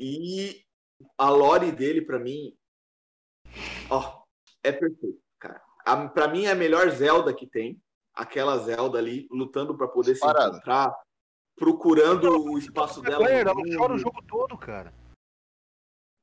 E 0.00 0.64
a 1.16 1.30
lore 1.30 1.70
dele, 1.70 2.02
para 2.02 2.18
mim, 2.18 2.56
ó, 3.88 4.22
é 4.64 4.72
perfeito, 4.72 5.20
cara. 5.38 5.62
Para 6.12 6.28
mim 6.28 6.46
é 6.46 6.50
a 6.50 6.56
melhor 6.56 6.90
Zelda 6.90 7.32
que 7.32 7.46
tem. 7.46 7.80
Aquela 8.14 8.58
Zelda 8.58 8.98
ali 8.98 9.28
lutando 9.30 9.76
para 9.76 9.86
poder 9.86 10.16
se 10.16 10.26
encontrar, 10.26 10.92
procurando 11.58 12.30
o 12.30 12.58
espaço 12.58 13.02
dela. 13.02 13.28
Ela 13.28 13.52
chora 13.76 13.94
o 13.94 13.98
jogo 13.98 14.22
todo, 14.26 14.56
cara. 14.56 14.92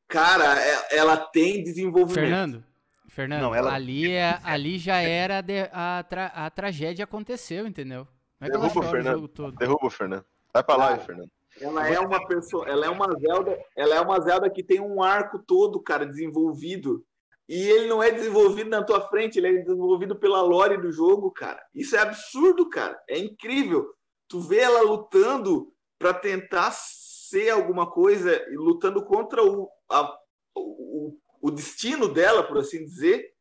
Cara, 0.07 0.59
é, 0.61 0.97
ela 0.97 1.17
tem 1.17 1.63
desenvolvimento. 1.63 2.13
Fernando, 2.13 2.63
Fernando, 3.07 3.41
Não, 3.41 3.55
ela... 3.55 3.73
ali, 3.73 4.11
é, 4.11 4.39
ali 4.43 4.77
já 4.77 4.97
era 4.97 5.41
de, 5.41 5.69
a, 5.71 6.03
tra, 6.07 6.25
a 6.27 6.49
tragédia 6.49 7.05
aconteceu, 7.05 7.65
entendeu? 7.65 8.07
Não 8.39 8.47
é 8.47 8.51
que 8.51 8.57
Derruba, 8.57 8.83
Fernando. 8.83 9.51
Derruba, 9.57 9.89
Fernando. 9.89 10.25
Vai 10.53 10.63
pra 10.63 10.75
lá, 10.75 10.97
Fernando. 10.97 11.29
Ela 11.59 11.87
é 11.87 11.99
uma 11.99 12.27
pessoa, 12.27 12.67
ela 12.67 12.85
é 12.85 12.89
uma 12.89 13.07
Zelda, 13.17 13.57
ela 13.75 13.95
é 13.95 14.01
uma 14.01 14.19
Zelda 14.19 14.49
que 14.49 14.61
tem 14.61 14.81
um 14.81 15.01
arco 15.01 15.39
todo, 15.39 15.81
cara, 15.81 16.05
desenvolvido. 16.05 17.05
E 17.47 17.55
ele 17.55 17.87
não 17.87 18.03
é 18.03 18.11
desenvolvido 18.11 18.69
na 18.69 18.83
tua 18.83 19.07
frente, 19.07 19.37
ele 19.37 19.47
é 19.47 19.61
desenvolvido 19.61 20.15
pela 20.15 20.41
lore 20.41 20.77
do 20.77 20.91
jogo, 20.91 21.31
cara. 21.31 21.63
Isso 21.73 21.95
é 21.95 21.99
absurdo, 21.99 22.69
cara. 22.69 22.99
É 23.07 23.17
incrível. 23.17 23.94
Tu 24.27 24.39
vê 24.39 24.59
ela 24.59 24.81
lutando 24.81 25.73
para 25.97 26.13
tentar 26.13 26.71
ser 26.71 27.49
alguma 27.49 27.89
coisa 27.89 28.31
e 28.49 28.55
lutando 28.55 29.03
contra 29.03 29.43
o, 29.43 29.69
a, 29.89 30.17
o, 30.55 31.17
o 31.41 31.51
destino 31.51 32.07
dela, 32.07 32.43
por 32.43 32.57
assim 32.57 32.83
dizer, 32.85 33.33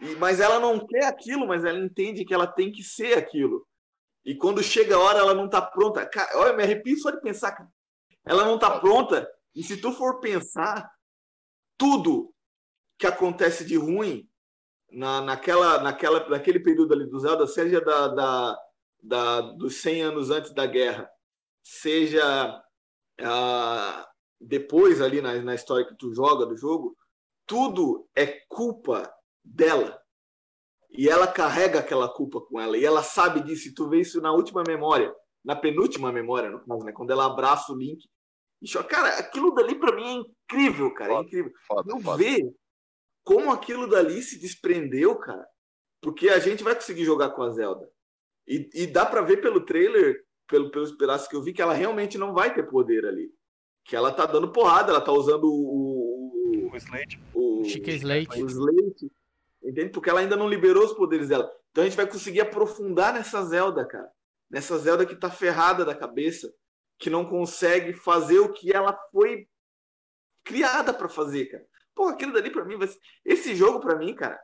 e, 0.00 0.14
mas 0.16 0.40
ela 0.40 0.60
não 0.60 0.84
quer 0.86 1.04
aquilo, 1.04 1.46
mas 1.46 1.64
ela 1.64 1.78
entende 1.78 2.24
que 2.24 2.34
ela 2.34 2.46
tem 2.46 2.70
que 2.70 2.82
ser 2.82 3.18
aquilo. 3.18 3.66
E 4.24 4.34
quando 4.34 4.62
chega 4.62 4.94
a 4.94 4.98
hora, 4.98 5.18
ela 5.18 5.34
não 5.34 5.48
tá 5.48 5.62
pronta. 5.62 6.04
Cara, 6.06 6.38
olha, 6.38 6.52
me 6.52 6.62
arrepio 6.62 6.98
só 6.98 7.10
de 7.10 7.20
pensar. 7.20 7.52
Cara. 7.52 7.68
Ela 8.24 8.44
não 8.44 8.58
tá 8.58 8.78
pronta. 8.78 9.28
E 9.54 9.62
se 9.62 9.76
tu 9.76 9.92
for 9.92 10.20
pensar, 10.20 10.88
tudo 11.76 12.32
que 12.98 13.06
acontece 13.06 13.64
de 13.64 13.76
ruim 13.76 14.28
na, 14.90 15.20
naquela, 15.20 15.80
naquela, 15.80 16.28
naquele 16.28 16.60
período 16.60 16.92
ali 16.92 17.06
do 17.06 17.18
Zelda, 17.18 17.46
seja 17.46 17.80
da, 17.80 18.08
da, 18.08 18.58
da, 19.08 19.40
dos 19.40 19.76
100 19.76 20.02
anos 20.02 20.30
antes 20.30 20.52
da 20.52 20.66
guerra, 20.66 21.10
seja 21.64 22.62
depois 24.40 25.00
ali 25.00 25.20
na, 25.20 25.34
na 25.42 25.54
história 25.54 25.86
que 25.86 25.96
tu 25.96 26.14
joga 26.14 26.46
do 26.46 26.56
jogo, 26.56 26.96
tudo 27.46 28.06
é 28.14 28.26
culpa 28.48 29.12
dela. 29.42 30.00
E 30.90 31.08
ela 31.08 31.26
carrega 31.26 31.80
aquela 31.80 32.08
culpa 32.08 32.40
com 32.40 32.60
ela. 32.60 32.76
E 32.76 32.84
ela 32.84 33.02
sabe 33.02 33.42
disso. 33.42 33.68
E 33.68 33.74
tu 33.74 33.88
vê 33.88 34.00
isso 34.00 34.20
na 34.20 34.32
última 34.32 34.62
memória, 34.66 35.12
na 35.44 35.56
penúltima 35.56 36.12
memória, 36.12 36.50
no 36.50 36.64
caso, 36.64 36.84
né? 36.84 36.92
Quando 36.92 37.10
ela 37.10 37.26
abraça 37.26 37.72
o 37.72 37.76
Link. 37.76 38.06
E, 38.60 38.68
cara, 38.84 39.18
aquilo 39.18 39.54
dali 39.54 39.74
para 39.74 39.94
mim 39.94 40.04
é 40.04 40.12
incrível, 40.12 40.92
cara. 40.94 41.12
É 41.12 41.14
foda, 41.14 41.24
é 41.24 41.26
incrível. 41.26 41.52
Foda, 41.66 41.92
eu 41.92 42.00
foda. 42.00 42.16
ver 42.16 42.54
como 43.24 43.50
aquilo 43.50 43.86
dali 43.86 44.22
se 44.22 44.38
desprendeu, 44.38 45.16
cara. 45.16 45.46
Porque 46.00 46.28
a 46.28 46.38
gente 46.38 46.62
vai 46.62 46.74
conseguir 46.74 47.04
jogar 47.04 47.30
com 47.30 47.42
a 47.42 47.50
Zelda. 47.50 47.90
E, 48.48 48.70
e 48.74 48.86
dá 48.86 49.04
para 49.04 49.20
ver 49.20 49.42
pelo 49.42 49.60
trailer, 49.60 50.24
pelo, 50.46 50.70
pelos 50.70 50.92
pedaços 50.92 51.28
que 51.28 51.36
eu 51.36 51.42
vi, 51.42 51.52
que 51.52 51.62
ela 51.62 51.74
realmente 51.74 52.16
não 52.16 52.32
vai 52.32 52.52
ter 52.52 52.62
poder 52.64 53.04
ali 53.04 53.30
que 53.88 53.96
ela 53.96 54.12
tá 54.12 54.26
dando 54.26 54.52
porrada, 54.52 54.92
ela 54.92 55.00
tá 55.00 55.10
usando 55.10 55.44
o. 55.44 56.70
O 56.70 56.76
Slate. 56.76 57.18
O 57.34 57.64
Chica 57.64 57.90
Slate. 57.90 58.42
O 58.42 58.46
Slate. 58.46 59.10
Entende? 59.62 59.90
Porque 59.90 60.10
ela 60.10 60.20
ainda 60.20 60.36
não 60.36 60.46
liberou 60.46 60.84
os 60.84 60.92
poderes 60.92 61.28
dela. 61.28 61.50
Então 61.70 61.82
a 61.82 61.86
gente 61.86 61.96
vai 61.96 62.06
conseguir 62.06 62.42
aprofundar 62.42 63.14
nessa 63.14 63.42
Zelda, 63.44 63.86
cara. 63.86 64.08
Nessa 64.50 64.76
Zelda 64.78 65.06
que 65.06 65.16
tá 65.16 65.30
ferrada 65.30 65.86
da 65.86 65.94
cabeça, 65.94 66.52
que 66.98 67.08
não 67.08 67.24
consegue 67.24 67.94
fazer 67.94 68.38
o 68.40 68.52
que 68.52 68.70
ela 68.70 68.92
foi 69.10 69.48
criada 70.44 70.92
para 70.92 71.08
fazer, 71.08 71.46
cara. 71.46 71.64
Pô, 71.94 72.08
aquilo 72.08 72.32
dali 72.32 72.50
para 72.50 72.64
mim 72.66 72.76
vai 72.76 72.88
ser... 72.88 72.98
Esse 73.24 73.56
jogo 73.56 73.80
para 73.80 73.96
mim, 73.96 74.14
cara. 74.14 74.38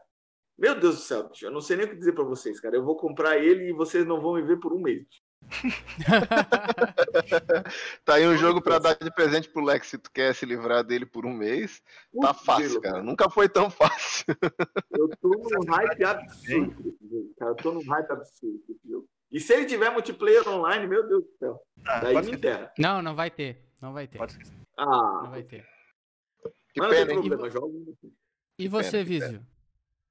Meu 0.56 0.78
Deus 0.78 0.96
do 0.96 1.00
céu, 1.00 1.28
bicho, 1.28 1.46
eu 1.46 1.50
não 1.50 1.60
sei 1.60 1.76
nem 1.76 1.86
o 1.86 1.90
que 1.90 1.96
dizer 1.96 2.12
para 2.12 2.24
vocês, 2.24 2.60
cara. 2.60 2.76
Eu 2.76 2.84
vou 2.84 2.96
comprar 2.96 3.38
ele 3.38 3.70
e 3.70 3.72
vocês 3.72 4.06
não 4.06 4.20
vão 4.20 4.34
me 4.34 4.42
ver 4.42 4.60
por 4.60 4.72
um 4.72 4.80
mês. 4.80 5.04
tá 8.04 8.14
aí 8.14 8.26
um 8.26 8.36
jogo 8.36 8.62
para 8.62 8.78
dar 8.78 8.94
de 8.94 9.10
presente 9.10 9.48
pro 9.48 9.64
Lex 9.64 9.88
se 9.88 9.98
tu 9.98 10.10
quer 10.10 10.34
se 10.34 10.46
livrar 10.46 10.82
dele 10.82 11.04
por 11.04 11.26
um 11.26 11.32
mês. 11.32 11.82
Tá 12.20 12.32
fácil, 12.32 12.80
cara. 12.80 13.02
Nunca 13.02 13.28
foi 13.28 13.48
tão 13.48 13.68
fácil. 13.68 14.24
Eu 14.96 15.08
tô 15.20 15.28
num 15.28 15.70
hype 15.70 16.04
absurdo, 16.04 16.94
cara. 17.38 17.50
Eu 17.50 17.56
tô 17.56 17.72
num 17.72 17.86
hype 17.86 18.10
absurdo 18.10 18.62
jogo. 18.84 19.08
E 19.30 19.40
se 19.40 19.52
ele 19.52 19.66
tiver 19.66 19.90
multiplayer 19.90 20.48
online, 20.48 20.86
meu 20.86 21.06
Deus 21.06 21.24
do 21.24 21.30
céu. 21.38 21.60
Ah, 21.84 22.00
daí 22.00 22.22
me 22.22 22.32
enterra. 22.32 22.72
Não, 22.78 23.02
não 23.02 23.14
vai 23.16 23.30
ter. 23.30 23.62
Não 23.82 23.92
vai 23.92 24.06
ter. 24.06 24.20
Ah. 24.78 25.20
Não 25.24 25.30
vai 25.30 25.42
ter. 25.42 25.66
Que 26.72 26.80
Mas 26.80 26.90
pena, 26.90 27.12
problema, 27.12 27.48
e, 28.58 28.64
e 28.64 28.68
você, 28.68 29.04
Vizio? 29.04 29.44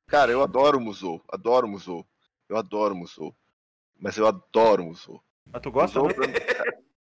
Cara, 0.08 0.32
eu 0.32 0.42
adoro 0.44 0.78
o 0.78 0.82
Musou. 0.82 1.22
Adoro 1.30 1.68
o 1.68 1.70
Musou. 1.70 2.06
Eu 2.48 2.58
adoro 2.58 2.94
o 2.94 2.98
Musou. 2.98 3.36
Mas 4.00 4.18
eu 4.18 4.28
adoro 4.28 4.84
Musou. 4.84 5.24
Mas 5.52 5.62
tu 5.62 5.72
gosta? 5.72 6.00
Musou, 6.00 6.18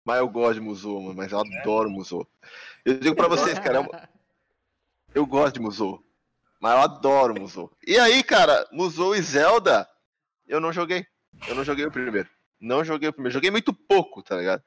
mas 0.04 0.18
eu 0.18 0.28
gosto 0.28 0.54
de 0.54 0.60
Musou, 0.60 1.14
mas 1.14 1.32
eu 1.32 1.40
adoro 1.40 1.90
Musou. 1.90 2.26
Eu 2.84 2.98
digo 2.98 3.16
pra 3.16 3.28
vocês, 3.28 3.58
cara, 3.58 3.86
eu 5.14 5.26
gosto 5.26 5.54
de 5.54 5.60
Musou. 5.60 6.04
Mas 6.60 6.72
eu 6.72 6.78
adoro 6.78 7.40
Musou. 7.40 7.72
E 7.86 7.98
aí, 7.98 8.22
cara, 8.22 8.68
Musou 8.72 9.16
e 9.16 9.22
Zelda, 9.22 9.88
eu 10.46 10.60
não 10.60 10.72
joguei. 10.72 11.06
Eu 11.48 11.54
não 11.54 11.64
joguei 11.64 11.84
o 11.84 11.90
primeiro. 11.90 12.28
Não 12.60 12.84
joguei 12.84 13.08
o 13.08 13.12
primeiro. 13.12 13.34
Joguei 13.34 13.50
muito 13.50 13.72
pouco, 13.72 14.22
tá 14.22 14.36
ligado? 14.36 14.62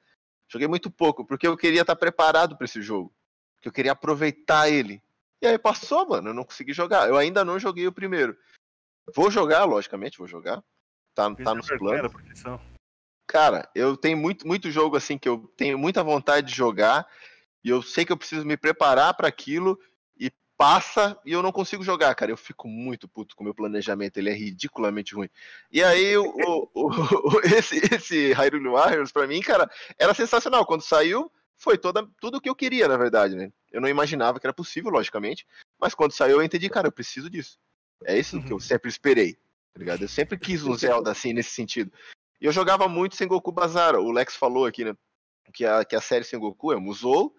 Joguei 0.47 0.67
muito 0.67 0.91
pouco, 0.91 1.25
porque 1.25 1.47
eu 1.47 1.55
queria 1.55 1.81
estar 1.81 1.95
preparado 1.95 2.57
para 2.57 2.65
esse 2.65 2.81
jogo. 2.81 3.13
Porque 3.55 3.69
eu 3.69 3.71
queria 3.71 3.93
aproveitar 3.93 4.69
ele. 4.69 5.01
E 5.45 5.47
aí 5.47 5.59
passou, 5.59 6.07
mano. 6.07 6.29
Eu 6.29 6.33
não 6.33 6.43
consegui 6.43 6.73
jogar. 6.73 7.07
Eu 7.07 7.15
ainda 7.15 7.45
não 7.45 7.59
joguei 7.59 7.85
o 7.85 7.91
primeiro. 7.91 8.35
Vou 9.15 9.29
jogar, 9.29 9.63
logicamente, 9.63 10.17
vou 10.17 10.27
jogar. 10.27 10.63
Tá, 11.13 11.33
tá 11.35 11.53
nos 11.53 11.67
planos. 11.67 12.11
Cara, 13.27 13.69
eu 13.75 13.95
tenho 13.95 14.17
muito, 14.17 14.47
muito 14.47 14.71
jogo 14.71 14.97
assim 14.97 15.19
que 15.19 15.29
eu 15.29 15.47
tenho 15.55 15.77
muita 15.77 16.03
vontade 16.03 16.47
de 16.47 16.55
jogar 16.55 17.07
e 17.63 17.69
eu 17.69 17.81
sei 17.83 18.05
que 18.05 18.11
eu 18.11 18.17
preciso 18.17 18.43
me 18.43 18.57
preparar 18.57 19.13
para 19.13 19.27
aquilo 19.27 19.79
e 20.17 20.31
passa 20.57 21.19
e 21.23 21.31
eu 21.31 21.43
não 21.43 21.51
consigo 21.51 21.83
jogar, 21.83 22.15
cara. 22.15 22.31
Eu 22.31 22.37
fico 22.37 22.67
muito 22.67 23.07
puto 23.07 23.35
com 23.35 23.43
o 23.43 23.45
meu 23.45 23.53
planejamento, 23.53 24.17
ele 24.17 24.31
é 24.31 24.33
ridiculamente 24.33 25.13
ruim. 25.13 25.29
E 25.71 25.83
aí, 25.83 26.17
o, 26.17 26.25
o, 26.25 26.69
o 26.73 27.41
esse, 27.45 27.77
esse 27.93 28.33
Hyrule 28.33 28.69
Warriors, 28.69 29.11
pra 29.11 29.27
mim, 29.27 29.41
cara, 29.41 29.69
era 29.99 30.13
sensacional. 30.15 30.65
Quando 30.65 30.81
saiu, 30.81 31.31
foi 31.57 31.77
toda, 31.77 32.07
tudo 32.19 32.37
o 32.37 32.41
que 32.41 32.49
eu 32.49 32.55
queria, 32.55 32.87
na 32.87 32.97
verdade, 32.97 33.35
né? 33.35 33.51
Eu 33.71 33.81
não 33.81 33.89
imaginava 33.89 34.39
que 34.39 34.45
era 34.45 34.53
possível, 34.53 34.91
logicamente, 34.91 35.45
mas 35.79 35.93
quando 35.93 36.11
saiu 36.11 36.37
eu 36.37 36.43
entendi, 36.43 36.69
cara, 36.69 36.87
eu 36.87 36.91
preciso 36.91 37.29
disso. 37.29 37.57
É 38.03 38.17
isso 38.17 38.37
uhum. 38.37 38.43
que 38.43 38.53
eu 38.53 38.59
sempre 38.59 38.89
esperei. 38.89 39.35
Tá 39.73 39.79
ligado? 39.79 40.01
Eu 40.01 40.07
sempre 40.07 40.37
quis 40.37 40.63
um 40.63 40.73
Zelda 40.77 41.11
assim, 41.11 41.33
nesse 41.33 41.51
sentido. 41.51 41.91
E 42.39 42.45
eu 42.45 42.51
jogava 42.51 42.87
muito 42.87 43.15
sem 43.15 43.27
Goku 43.27 43.51
Bazara. 43.51 43.99
O 43.99 44.11
Lex 44.11 44.35
falou 44.35 44.65
aqui, 44.65 44.85
né? 44.85 44.95
Que 45.53 45.65
a, 45.65 45.83
que 45.85 45.95
a 45.95 46.01
série 46.01 46.23
sem 46.23 46.39
Goku 46.39 46.71
é 46.71 46.75
Musou. 46.75 47.35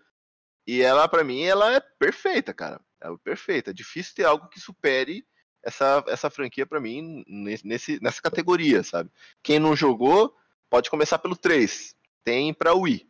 E 0.67 0.83
ela, 0.83 1.09
para 1.09 1.25
mim, 1.25 1.43
ela 1.43 1.75
é 1.75 1.81
perfeita, 1.81 2.53
cara. 2.53 2.81
Ela 3.01 3.15
é 3.15 3.19
perfeita. 3.19 3.71
É 3.71 3.75
difícil 3.75 4.15
ter 4.15 4.25
algo 4.25 4.49
que 4.49 4.61
supere 4.61 5.25
essa, 5.63 6.05
essa 6.09 6.31
franquia 6.31 6.67
para 6.67 6.81
mim 6.81 7.25
nesse, 7.27 8.01
nessa 8.03 8.21
categoria, 8.21 8.83
sabe? 8.83 9.11
Quem 9.43 9.59
não 9.59 9.77
jogou, 9.77 10.35
pode 10.69 10.91
começar 10.91 11.19
pelo 11.19 11.37
3. 11.37 11.95
Tem 12.25 12.53
pra 12.53 12.75
Wii? 12.75 13.09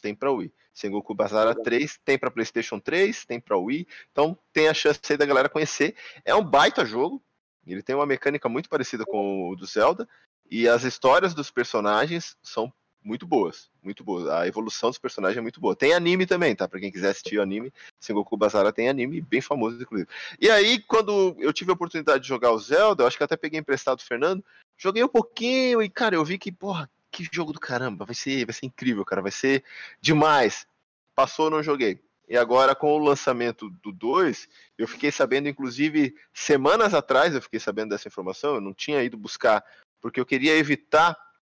Tem 0.00 0.14
pra 0.14 0.30
Wii. 0.30 0.52
Sengoku 0.72 1.14
Basara 1.14 1.54
3, 1.54 1.98
tem 2.04 2.18
para 2.18 2.30
PlayStation 2.30 2.78
3, 2.80 3.24
tem 3.24 3.40
para 3.40 3.56
Wii. 3.56 3.86
Então 4.10 4.38
tem 4.52 4.68
a 4.68 4.74
chance 4.74 5.00
aí 5.10 5.16
da 5.16 5.26
galera 5.26 5.48
conhecer. 5.48 5.94
É 6.24 6.34
um 6.34 6.44
baita 6.44 6.84
jogo, 6.84 7.22
ele 7.66 7.82
tem 7.82 7.94
uma 7.94 8.06
mecânica 8.06 8.48
muito 8.48 8.68
parecida 8.68 9.04
com 9.04 9.50
o 9.50 9.56
do 9.56 9.66
Zelda, 9.66 10.08
e 10.50 10.68
as 10.68 10.82
histórias 10.82 11.34
dos 11.34 11.50
personagens 11.50 12.36
são 12.42 12.72
muito 13.02 13.26
boas, 13.26 13.70
muito 13.82 14.04
boas. 14.04 14.28
A 14.28 14.46
evolução 14.46 14.90
dos 14.90 14.98
personagens 14.98 15.38
é 15.38 15.40
muito 15.40 15.60
boa. 15.60 15.74
Tem 15.74 15.94
anime 15.94 16.26
também, 16.26 16.54
tá? 16.54 16.68
Pra 16.68 16.80
quem 16.80 16.90
quiser 16.90 17.10
assistir 17.10 17.38
o 17.38 17.42
anime, 17.42 17.72
Sengoku 17.98 18.36
Basara 18.36 18.72
tem 18.72 18.88
anime 18.88 19.20
bem 19.20 19.40
famoso, 19.40 19.80
inclusive. 19.80 20.08
E 20.40 20.50
aí, 20.50 20.80
quando 20.80 21.34
eu 21.38 21.52
tive 21.52 21.70
a 21.70 21.74
oportunidade 21.74 22.22
de 22.22 22.28
jogar 22.28 22.52
o 22.52 22.58
Zelda, 22.58 23.02
eu 23.02 23.06
acho 23.06 23.16
que 23.16 23.24
até 23.24 23.36
peguei 23.36 23.60
emprestado 23.60 23.98
do 23.98 24.04
Fernando, 24.04 24.44
joguei 24.76 25.02
um 25.02 25.08
pouquinho 25.08 25.82
e, 25.82 25.88
cara, 25.88 26.14
eu 26.14 26.24
vi 26.24 26.38
que, 26.38 26.52
porra, 26.52 26.90
que 27.10 27.28
jogo 27.32 27.52
do 27.52 27.60
caramba, 27.60 28.04
vai 28.04 28.14
ser, 28.14 28.44
vai 28.46 28.54
ser 28.54 28.66
incrível, 28.66 29.04
cara, 29.04 29.22
vai 29.22 29.32
ser 29.32 29.64
demais. 30.00 30.66
Passou, 31.14 31.50
não 31.50 31.62
joguei. 31.62 32.02
E 32.28 32.36
agora, 32.36 32.76
com 32.76 32.92
o 32.92 32.98
lançamento 32.98 33.68
do 33.82 33.90
2, 33.90 34.48
eu 34.78 34.86
fiquei 34.86 35.10
sabendo, 35.10 35.48
inclusive, 35.48 36.14
semanas 36.32 36.94
atrás, 36.94 37.34
eu 37.34 37.42
fiquei 37.42 37.58
sabendo 37.58 37.90
dessa 37.90 38.06
informação, 38.06 38.54
eu 38.54 38.60
não 38.60 38.72
tinha 38.72 39.02
ido 39.02 39.16
buscar, 39.16 39.64
porque 40.00 40.20
eu 40.20 40.24
queria 40.24 40.56
evitar 40.56 41.16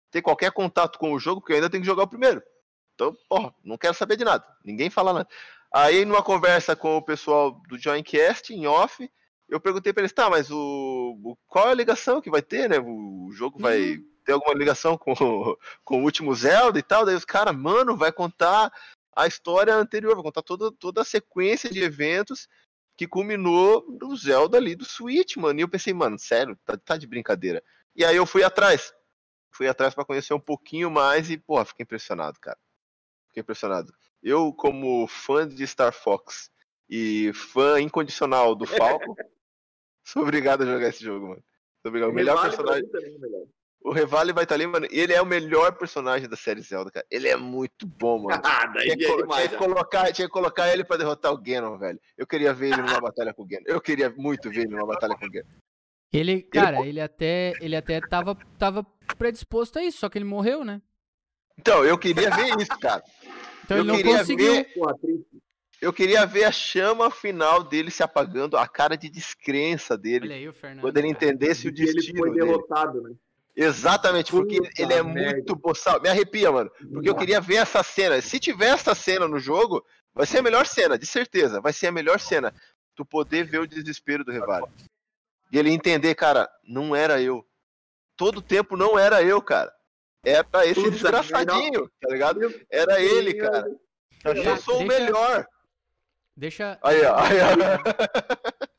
ter 0.09 0.21
qualquer 0.21 0.51
contato 0.51 0.97
com 0.97 1.11
o 1.11 1.19
jogo, 1.19 1.41
porque 1.41 1.51
eu 1.53 1.57
ainda 1.57 1.69
tenho 1.69 1.83
que 1.83 1.89
jogar 1.89 2.03
o 2.03 2.07
primeiro. 2.07 2.41
Então, 2.95 3.15
porra, 3.27 3.53
não 3.63 3.77
quero 3.77 3.93
saber 3.93 4.15
de 4.15 4.23
nada. 4.23 4.45
Ninguém 4.63 4.89
fala 4.89 5.11
nada. 5.11 5.27
Aí, 5.73 6.05
numa 6.05 6.23
conversa 6.23 6.75
com 6.75 6.97
o 6.97 7.01
pessoal 7.01 7.51
do 7.67 7.77
Joincast, 7.77 8.53
em 8.53 8.65
off, 8.65 9.09
eu 9.49 9.59
perguntei 9.59 9.91
para 9.91 10.03
eles, 10.03 10.13
tá, 10.13 10.29
mas 10.29 10.49
o, 10.49 11.17
o, 11.23 11.35
qual 11.47 11.67
é 11.67 11.71
a 11.71 11.75
ligação 11.75 12.21
que 12.21 12.29
vai 12.29 12.41
ter, 12.41 12.69
né? 12.69 12.79
O 12.79 13.29
jogo 13.31 13.59
vai 13.59 13.95
uhum. 13.95 14.10
Ter 14.23 14.34
alguma 14.34 14.53
ligação 14.53 14.98
com, 14.98 15.14
com 15.84 16.02
o 16.02 16.03
último 16.03 16.34
Zelda 16.34 16.80
e 16.80 16.84
tal? 16.84 17.06
Daí 17.06 17.15
os 17.15 17.26
caras, 17.26 17.56
mano, 17.56 17.95
vai 17.95 18.11
contar 18.11 18.72
a 19.15 19.27
história 19.27 19.76
anterior, 19.76 20.15
vai 20.15 20.23
contar 20.23 20.41
toda, 20.41 20.72
toda 20.72 21.02
a 21.02 21.06
sequência 21.06 21.69
de 21.69 21.81
eventos 21.81 22.48
que 22.98 23.07
culminou 23.07 23.85
no 23.89 24.15
Zelda 24.15 24.57
ali 24.57 24.76
do 24.76 24.85
Switch, 24.85 25.38
mano. 25.38 25.60
E 25.60 25.64
eu 25.64 25.69
pensei, 25.69 25.93
mano, 25.93 26.18
sério, 26.19 26.57
tá, 26.65 26.77
tá 26.77 26.98
de 26.98 27.07
brincadeira. 27.07 27.64
E 27.95 28.06
aí 28.06 28.15
eu 28.15 28.26
fui 28.26 28.43
atrás 28.43 28.93
fui 29.52 29.68
atrás 29.68 29.93
para 29.93 30.06
conhecer 30.06 30.34
um 30.34 30.39
pouquinho 30.39 30.89
mais 30.89 31.30
e, 31.30 31.38
pô, 31.38 31.64
fiquei 31.65 31.84
impressionado, 31.84 32.39
cara. 32.39 32.57
Fiquei 33.27 33.41
impressionado. 33.41 33.93
Eu, 34.23 34.53
como 34.53 35.07
fã 35.07 35.48
de 35.48 35.65
Star 35.68 35.93
Fox 35.93 36.49
e 36.89 37.31
fã 37.34 37.80
incondicional 37.80 38.56
do 38.56 38.65
Falco, 38.65 39.15
sou 40.03 40.23
obrigado 40.23 40.64
a 40.64 40.65
jogar 40.65 40.89
esse 40.89 41.03
jogo, 41.03 41.30
mano. 41.30 41.43
Sou 41.81 41.89
obrigado. 41.89 42.10
O 42.10 42.14
melhor 42.14 42.41
personagem. 42.41 42.88
Também, 42.89 43.19
o 43.83 43.91
Revale 43.91 44.31
vai 44.31 44.43
estar 44.43 44.55
ali, 44.55 44.67
mano. 44.67 44.87
Ele 44.91 45.13
é 45.13 45.21
o 45.21 45.25
melhor 45.25 45.73
personagem 45.73 46.29
da 46.29 46.35
série 46.35 46.61
Zelda, 46.61 46.91
cara. 46.91 47.05
Ele 47.09 47.27
é 47.27 47.35
muito 47.35 47.87
bom, 47.87 48.23
mano. 48.23 48.41
Ah, 48.45 48.67
daí 48.67 48.95
tinha, 48.95 49.09
é 49.09 49.17
demais, 49.17 49.47
tinha, 49.47 49.49
que 49.49 49.65
colocar, 49.65 50.11
tinha 50.11 50.27
que 50.27 50.33
colocar 50.33 50.71
ele 50.71 50.83
pra 50.83 50.97
derrotar 50.97 51.31
o 51.31 51.37
Ganon, 51.37 51.77
velho. 51.77 51.99
Eu 52.17 52.27
queria 52.27 52.53
ver 52.53 52.67
ele 52.67 52.81
numa 52.81 52.99
batalha 53.01 53.33
com 53.33 53.43
o 53.43 53.47
Ganon. 53.47 53.63
Eu 53.65 53.81
queria 53.81 54.09
muito 54.09 54.49
ver 54.49 54.61
ele 54.61 54.75
numa 54.75 54.85
batalha 54.85 55.15
com 55.17 55.25
o 55.25 55.31
Ganon. 55.31 55.47
Ele, 56.13 56.41
cara, 56.41 56.79
ele, 56.79 56.89
ele 56.89 57.01
até, 57.01 57.53
ele 57.61 57.75
até 57.75 58.01
tava, 58.01 58.35
tava 58.59 58.85
predisposto 59.17 59.79
a 59.79 59.83
isso, 59.83 59.99
só 59.99 60.09
que 60.09 60.17
ele 60.17 60.25
morreu, 60.25 60.65
né? 60.65 60.81
Então, 61.57 61.85
eu 61.85 61.97
queria 61.97 62.29
ver 62.29 62.57
isso, 62.59 62.77
cara. 62.79 63.03
Então 63.63 63.77
eu 63.77 63.83
ele 63.83 64.03
não 64.03 64.17
conseguiu. 64.17 64.53
Ver, 64.53 64.73
eu 65.81 65.91
queria 65.91 66.25
ver 66.25 66.43
a 66.43 66.51
chama 66.51 67.09
final 67.09 67.63
dele 67.63 67.89
se 67.89 68.03
apagando, 68.03 68.57
a 68.57 68.67
cara 68.67 68.95
de 68.95 69.09
descrença 69.09 69.97
dele. 69.97 70.25
Olha 70.25 70.35
aí 70.35 70.47
o 70.47 70.53
Fernando. 70.53 70.81
Quando 70.81 70.97
ele 70.97 71.07
entendesse 71.07 71.67
o 71.67 71.71
destino 71.71 71.99
ele 71.99 72.17
foi 72.17 72.31
derrotado, 72.33 73.01
dele. 73.01 73.13
né? 73.13 73.19
Exatamente, 73.55 74.31
porque 74.31 74.57
Puta 74.57 74.81
ele 74.81 74.93
é 74.93 75.03
merda. 75.03 75.31
muito 75.33 75.55
boçal. 75.55 76.01
Me 76.01 76.09
arrepia, 76.09 76.51
mano. 76.51 76.71
Porque 76.91 77.09
eu 77.09 77.15
queria 77.15 77.41
ver 77.41 77.55
essa 77.55 77.83
cena. 77.83 78.21
Se 78.21 78.39
tiver 78.39 78.69
essa 78.69 78.95
cena 78.95 79.27
no 79.27 79.39
jogo, 79.39 79.85
vai 80.13 80.25
ser 80.25 80.39
a 80.39 80.43
melhor 80.43 80.65
cena, 80.65 80.97
de 80.97 81.05
certeza. 81.05 81.59
Vai 81.59 81.73
ser 81.73 81.87
a 81.87 81.91
melhor 81.91 82.19
cena. 82.19 82.53
Tu 82.95 83.05
poder 83.05 83.43
ver 83.43 83.59
o 83.59 83.67
desespero 83.67 84.23
do 84.23 84.31
Revale. 84.31 84.67
E 85.51 85.59
ele 85.59 85.69
entender, 85.69 86.15
cara, 86.15 86.49
não 86.63 86.95
era 86.95 87.21
eu. 87.21 87.45
Todo 88.15 88.41
tempo 88.41 88.77
não 88.77 88.97
era 88.97 89.21
eu, 89.21 89.41
cara. 89.41 89.73
Era 90.23 90.45
esse 90.65 90.75
Puta, 90.75 90.91
desgraçadinho, 90.91 91.89
tá 91.99 92.09
ligado? 92.09 92.39
Era 92.69 93.01
ele, 93.01 93.33
cara. 93.33 93.67
Eu 94.23 94.57
sou 94.57 94.79
o 94.79 94.87
melhor. 94.87 95.45
Deixa. 96.37 96.79
Aí, 96.81 97.03
ó. 97.03 97.19
Aí, 97.19 97.37
ó. 97.41 98.67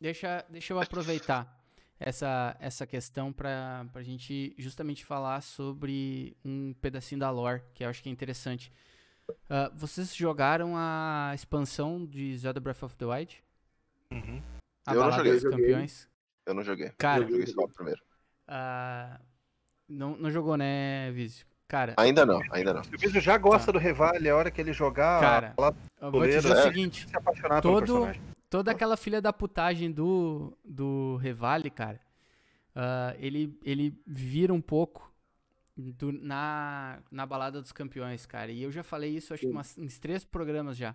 Deixa, 0.00 0.44
deixa 0.48 0.72
eu 0.72 0.80
aproveitar 0.80 1.57
essa, 1.98 2.56
essa 2.60 2.86
questão 2.86 3.32
pra, 3.32 3.86
pra 3.92 4.02
gente 4.02 4.54
justamente 4.56 5.04
falar 5.04 5.40
sobre 5.40 6.36
um 6.44 6.74
pedacinho 6.80 7.20
da 7.20 7.30
lore, 7.30 7.62
que 7.74 7.84
eu 7.84 7.88
acho 7.88 8.02
que 8.02 8.08
é 8.08 8.12
interessante. 8.12 8.72
Uh, 9.28 9.70
vocês 9.74 10.14
jogaram 10.14 10.74
a 10.76 11.32
expansão 11.34 12.04
de 12.04 12.36
Zelda 12.36 12.60
Breath 12.60 12.82
of 12.82 12.96
the 12.96 13.04
Wild? 13.04 13.42
Uhum. 14.10 14.42
A 14.86 14.94
eu 14.94 15.04
não 15.04 15.12
joguei. 15.12 15.32
Dos 15.32 15.42
campeões. 15.42 16.08
Eu 16.46 16.54
não 16.54 16.62
joguei. 16.62 16.90
Cara, 16.96 17.24
eu 17.24 17.28
joguei 17.28 17.46
só 17.46 17.60
o 17.62 17.68
primeiro. 17.68 18.00
Uh, 18.48 19.18
não, 19.88 20.16
não 20.16 20.30
jogou, 20.30 20.56
né, 20.56 21.10
Vizio? 21.12 21.46
Cara. 21.66 21.92
Ainda 21.98 22.24
não, 22.24 22.40
ainda 22.50 22.72
não. 22.72 22.80
O 22.80 22.98
Vizio 22.98 23.20
já 23.20 23.36
gosta 23.36 23.66
tá. 23.66 23.72
do 23.72 23.78
Revale, 23.78 24.30
a 24.30 24.36
hora 24.36 24.50
que 24.50 24.58
ele 24.58 24.72
jogar. 24.72 25.20
Cara, 25.20 25.54
eu 26.00 26.10
vou 26.10 26.22
te 26.22 26.30
dizer 26.30 26.56
é. 26.56 26.60
o 26.60 26.62
seguinte: 26.62 27.06
todo, 27.60 28.10
toda 28.50 28.70
aquela 28.70 28.96
filha 28.96 29.20
da 29.20 29.32
putagem 29.32 29.90
do, 29.90 30.56
do 30.64 31.16
Revale, 31.16 31.70
cara, 31.70 32.00
uh, 32.74 33.16
ele, 33.18 33.58
ele 33.64 34.00
vira 34.06 34.52
um 34.52 34.60
pouco 34.60 35.12
do, 35.76 36.12
na, 36.12 37.00
na 37.10 37.24
balada 37.26 37.60
dos 37.60 37.72
campeões, 37.72 38.26
cara. 38.26 38.50
E 38.50 38.62
eu 38.62 38.70
já 38.70 38.82
falei 38.82 39.16
isso, 39.16 39.32
acho 39.32 39.46
que 39.46 39.52
umas, 39.52 39.76
uns 39.78 39.98
três 39.98 40.24
programas 40.24 40.76
já. 40.76 40.94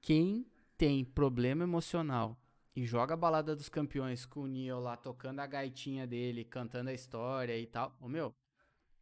Quem 0.00 0.46
tem 0.76 1.04
problema 1.04 1.64
emocional 1.64 2.36
e 2.76 2.84
joga 2.84 3.14
a 3.14 3.16
balada 3.16 3.54
dos 3.54 3.68
campeões 3.68 4.26
com 4.26 4.40
o 4.40 4.46
Neo 4.46 4.80
lá 4.80 4.96
tocando 4.96 5.40
a 5.40 5.46
gaitinha 5.46 6.06
dele, 6.06 6.44
cantando 6.44 6.90
a 6.90 6.92
história 6.92 7.56
e 7.58 7.66
tal. 7.66 7.96
Ô 8.00 8.08
meu, 8.08 8.34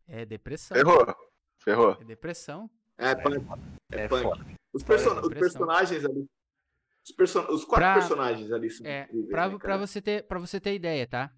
é 0.07 0.25
depressão. 0.25 0.77
Ferrou. 0.77 1.17
Ferrou. 1.59 1.97
É 2.01 2.05
depressão. 2.05 2.71
É 2.99 3.15
punk. 3.15 3.47
É, 3.91 4.03
é 4.03 4.09
punk. 4.09 4.57
Os, 4.73 4.83
perso 4.83 5.09
é 5.09 5.21
os 5.21 5.29
personagens 5.29 6.05
ali. 6.05 6.29
Os, 7.05 7.13
perso 7.13 7.41
os 7.53 7.65
quatro 7.65 7.85
pra, 7.85 7.95
personagens 7.95 8.53
ali 8.53 8.71
são 8.71 8.87
é, 8.87 9.09
pra, 9.29 9.49
né, 9.49 9.59
pra, 9.59 9.77
você 9.77 10.01
ter, 10.01 10.25
pra 10.25 10.39
você 10.39 10.61
ter 10.61 10.75
ideia, 10.75 11.07
tá? 11.07 11.33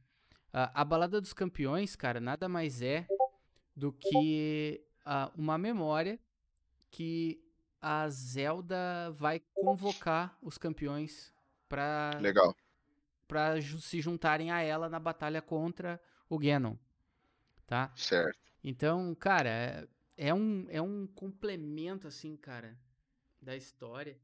A, 0.53 0.83
a 0.83 0.85
balada 0.85 1.21
dos 1.21 1.33
campeões, 1.33 1.97
cara, 1.97 2.21
nada 2.21 2.49
mais 2.49 2.83
é 2.83 3.07
do 3.75 3.93
que 3.93 4.85
uh, 5.07 5.33
uma 5.37 5.57
memória 5.59 6.21
que 6.91 7.43
a 7.81 8.09
Zelda 8.09 9.11
vai 9.13 9.41
convocar 9.53 10.39
os 10.41 10.57
campeões 10.57 11.33
para 11.69 12.19
Legal. 12.21 12.55
Para 13.27 13.61
se 13.61 14.01
juntarem 14.01 14.51
a 14.51 14.61
ela 14.61 14.89
na 14.89 15.01
batalha 15.01 15.43
contra 15.43 16.01
o 16.29 16.39
Ganon, 16.39 16.77
tá? 17.67 17.91
Certo. 17.97 18.39
Então, 18.63 19.15
cara, 19.15 19.49
é, 19.49 19.89
é 20.17 20.35
um 20.35 20.67
é 20.69 20.81
um 20.81 21.07
complemento 21.07 22.07
assim, 22.07 22.37
cara, 22.37 22.79
da 23.41 23.57
história. 23.57 24.19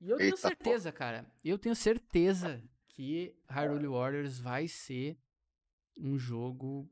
E 0.00 0.10
eu 0.10 0.18
Eita 0.18 0.24
tenho 0.24 0.36
certeza, 0.36 0.92
pô. 0.92 0.98
cara, 0.98 1.26
eu 1.44 1.58
tenho 1.58 1.74
certeza 1.74 2.62
que 2.88 3.34
Hyrule 3.48 3.88
Warriors 3.88 4.38
vai 4.38 4.68
ser 4.68 5.16
um 5.96 6.18
jogo 6.18 6.88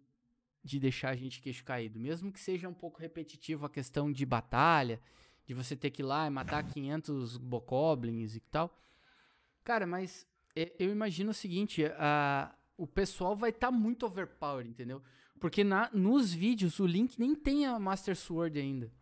de 0.65 0.79
deixar 0.79 1.11
a 1.11 1.16
gente 1.16 1.41
queixo 1.41 1.65
caído, 1.65 1.99
mesmo 1.99 2.33
que 2.33 2.41
seja 2.41 2.69
um 2.69 2.74
pouco 2.74 3.01
repetitivo 3.01 3.66
a 3.66 3.70
questão 3.70 4.12
de 4.12 4.24
batalha, 4.24 5.01
de 5.45 5.55
você 5.55 5.77
ter 5.77 5.91
que 5.91 6.03
ir 6.03 6.05
lá 6.05 6.27
e 6.27 6.31
matar 6.31 6.62
500 6.62 7.37
bokoblins 7.37 8.37
e 8.37 8.41
tal. 8.41 8.73
Cara, 9.65 9.87
mas 9.87 10.27
eu 10.79 10.91
imagino 10.91 11.31
o 11.31 11.35
seguinte, 11.35 11.85
a, 11.97 12.55
o 12.77 12.87
pessoal 12.87 13.37
vai 13.37 13.51
estar 13.51 13.69
tá 13.69 13.73
muito 13.73 14.07
overpowered, 14.07 14.70
entendeu? 14.70 15.03
Porque 15.41 15.65
na, 15.65 15.91
nos 15.93 16.33
vídeos 16.33 16.79
o 16.79 16.87
Link 16.87 17.19
nem 17.19 17.35
tem 17.35 17.66
a 17.66 17.79
Master 17.79 18.16
Sword 18.16 18.59
ainda. 18.59 18.93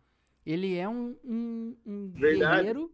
Ele 0.43 0.75
é 0.75 0.89
um, 0.89 1.15
um, 1.23 1.77
um 1.85 2.09
guerreiro. 2.09 2.91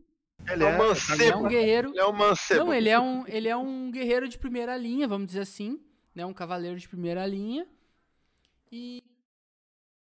Ele 0.49 0.63
é, 0.63 0.67
um 0.67 0.77
mancebo. 0.77 1.21
Ele 1.21 1.31
é 1.31 1.35
um 1.35 1.47
guerreiro. 1.47 1.89
Ele 1.89 1.99
é 1.99 2.05
um 2.05 2.13
mancebo. 2.13 2.65
Não, 2.65 2.73
ele 2.73 2.89
é 2.89 2.99
um, 2.99 3.27
ele 3.27 3.47
é 3.49 3.57
um 3.57 3.91
guerreiro 3.91 4.29
de 4.29 4.37
primeira 4.37 4.77
linha, 4.77 5.07
vamos 5.07 5.27
dizer 5.27 5.41
assim. 5.41 5.81
Né? 6.15 6.25
Um 6.25 6.33
cavaleiro 6.33 6.79
de 6.79 6.87
primeira 6.87 7.25
linha. 7.25 7.67
E. 8.71 9.03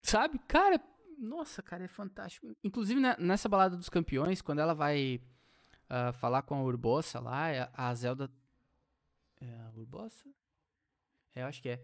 Sabe? 0.02 0.38
Cara, 0.48 0.80
nossa, 1.18 1.62
cara, 1.62 1.84
é 1.84 1.88
fantástico. 1.88 2.54
Inclusive 2.64 3.00
né, 3.00 3.14
nessa 3.18 3.48
balada 3.48 3.76
dos 3.76 3.88
campeões, 3.88 4.42
quando 4.42 4.60
ela 4.60 4.74
vai 4.74 5.20
uh, 5.88 6.12
falar 6.14 6.42
com 6.42 6.54
a 6.54 6.62
Urbosa 6.62 7.20
lá, 7.20 7.50
é, 7.50 7.70
a 7.72 7.94
Zelda. 7.94 8.30
É 9.40 9.60
a 9.60 9.70
Urbosa? 9.76 10.24
É, 11.34 11.42
eu 11.42 11.46
acho 11.46 11.60
que 11.60 11.68
é. 11.68 11.80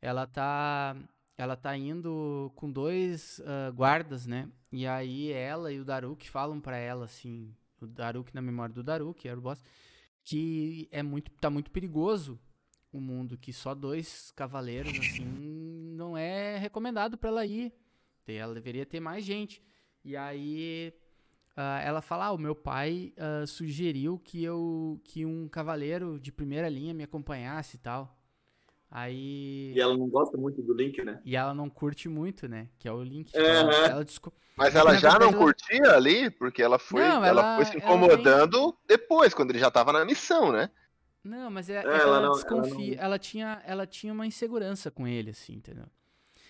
Ela 0.00 0.26
tá. 0.26 0.96
Ela 1.36 1.56
tá 1.56 1.76
indo 1.76 2.52
com 2.54 2.70
dois 2.70 3.40
uh, 3.40 3.72
guardas, 3.72 4.26
né? 4.26 4.48
E 4.70 4.86
aí 4.86 5.32
ela 5.32 5.72
e 5.72 5.80
o 5.80 5.84
Daruk 5.84 6.28
falam 6.28 6.60
para 6.60 6.76
ela, 6.76 7.06
assim. 7.06 7.54
O 7.84 7.88
Daruk 7.88 8.34
na 8.34 8.42
memória 8.42 8.74
do 8.74 8.82
Daruk, 8.82 9.26
é 9.26 9.30
a 9.30 9.34
Urbosa. 9.34 9.62
Que 10.24 10.88
é 10.90 11.02
muito, 11.02 11.30
tá 11.32 11.50
muito 11.50 11.70
perigoso 11.70 12.38
o 12.92 13.00
mundo, 13.00 13.38
que 13.38 13.52
só 13.52 13.74
dois 13.74 14.30
cavaleiros, 14.32 14.92
assim, 14.98 15.24
não 15.96 16.16
é 16.16 16.58
recomendado 16.58 17.16
para 17.16 17.30
ela 17.30 17.46
ir. 17.46 17.72
Ela 18.26 18.54
deveria 18.54 18.86
ter 18.86 19.00
mais 19.00 19.24
gente. 19.24 19.62
E 20.04 20.16
aí 20.16 20.94
Uh, 21.52 21.84
ela 21.84 22.00
fala: 22.00 22.26
ah, 22.26 22.32
o 22.32 22.38
meu 22.38 22.54
pai 22.54 23.12
uh, 23.18 23.46
sugeriu 23.46 24.18
que 24.18 24.42
eu 24.42 24.98
que 25.04 25.26
um 25.26 25.46
cavaleiro 25.48 26.18
de 26.18 26.32
primeira 26.32 26.66
linha 26.68 26.94
me 26.94 27.02
acompanhasse 27.02 27.76
e 27.76 27.78
tal. 27.78 28.18
Aí. 28.94 29.72
E 29.74 29.80
ela 29.80 29.96
não 29.96 30.06
gosta 30.06 30.36
muito 30.36 30.60
do 30.60 30.74
Link, 30.74 31.02
né? 31.02 31.18
E 31.24 31.34
ela 31.34 31.54
não 31.54 31.70
curte 31.70 32.10
muito, 32.10 32.46
né? 32.46 32.68
Que 32.78 32.86
é 32.86 32.92
o 32.92 33.02
Link. 33.02 33.32
Tipo, 33.32 33.38
ela, 33.38 33.74
ela 33.86 34.04
desco... 34.04 34.30
Mas 34.54 34.76
ela 34.76 34.94
já 34.96 35.18
não 35.18 35.32
curtia 35.32 35.80
ela... 35.82 35.96
ali, 35.96 36.30
porque 36.30 36.62
ela 36.62 36.78
foi, 36.78 37.00
não, 37.00 37.24
ela, 37.24 37.40
ela, 37.40 37.56
foi 37.56 37.64
se 37.64 37.78
incomodando 37.78 38.58
nem... 38.60 38.74
depois, 38.86 39.32
quando 39.32 39.50
ele 39.50 39.58
já 39.58 39.70
tava 39.70 39.94
na 39.94 40.04
missão, 40.04 40.52
né? 40.52 40.68
Não, 41.24 41.50
mas 41.50 41.70
é, 41.70 41.76
é, 41.76 41.76
é 41.78 41.80
ela, 41.80 41.96
ela, 42.00 42.20
não, 42.20 42.32
desconfia. 42.32 42.94
Ela, 42.94 42.96
não... 42.96 43.04
ela, 43.04 43.18
tinha, 43.18 43.62
ela 43.64 43.86
tinha 43.86 44.12
uma 44.12 44.26
insegurança 44.26 44.90
com 44.90 45.08
ele, 45.08 45.30
assim, 45.30 45.54
entendeu? 45.54 45.86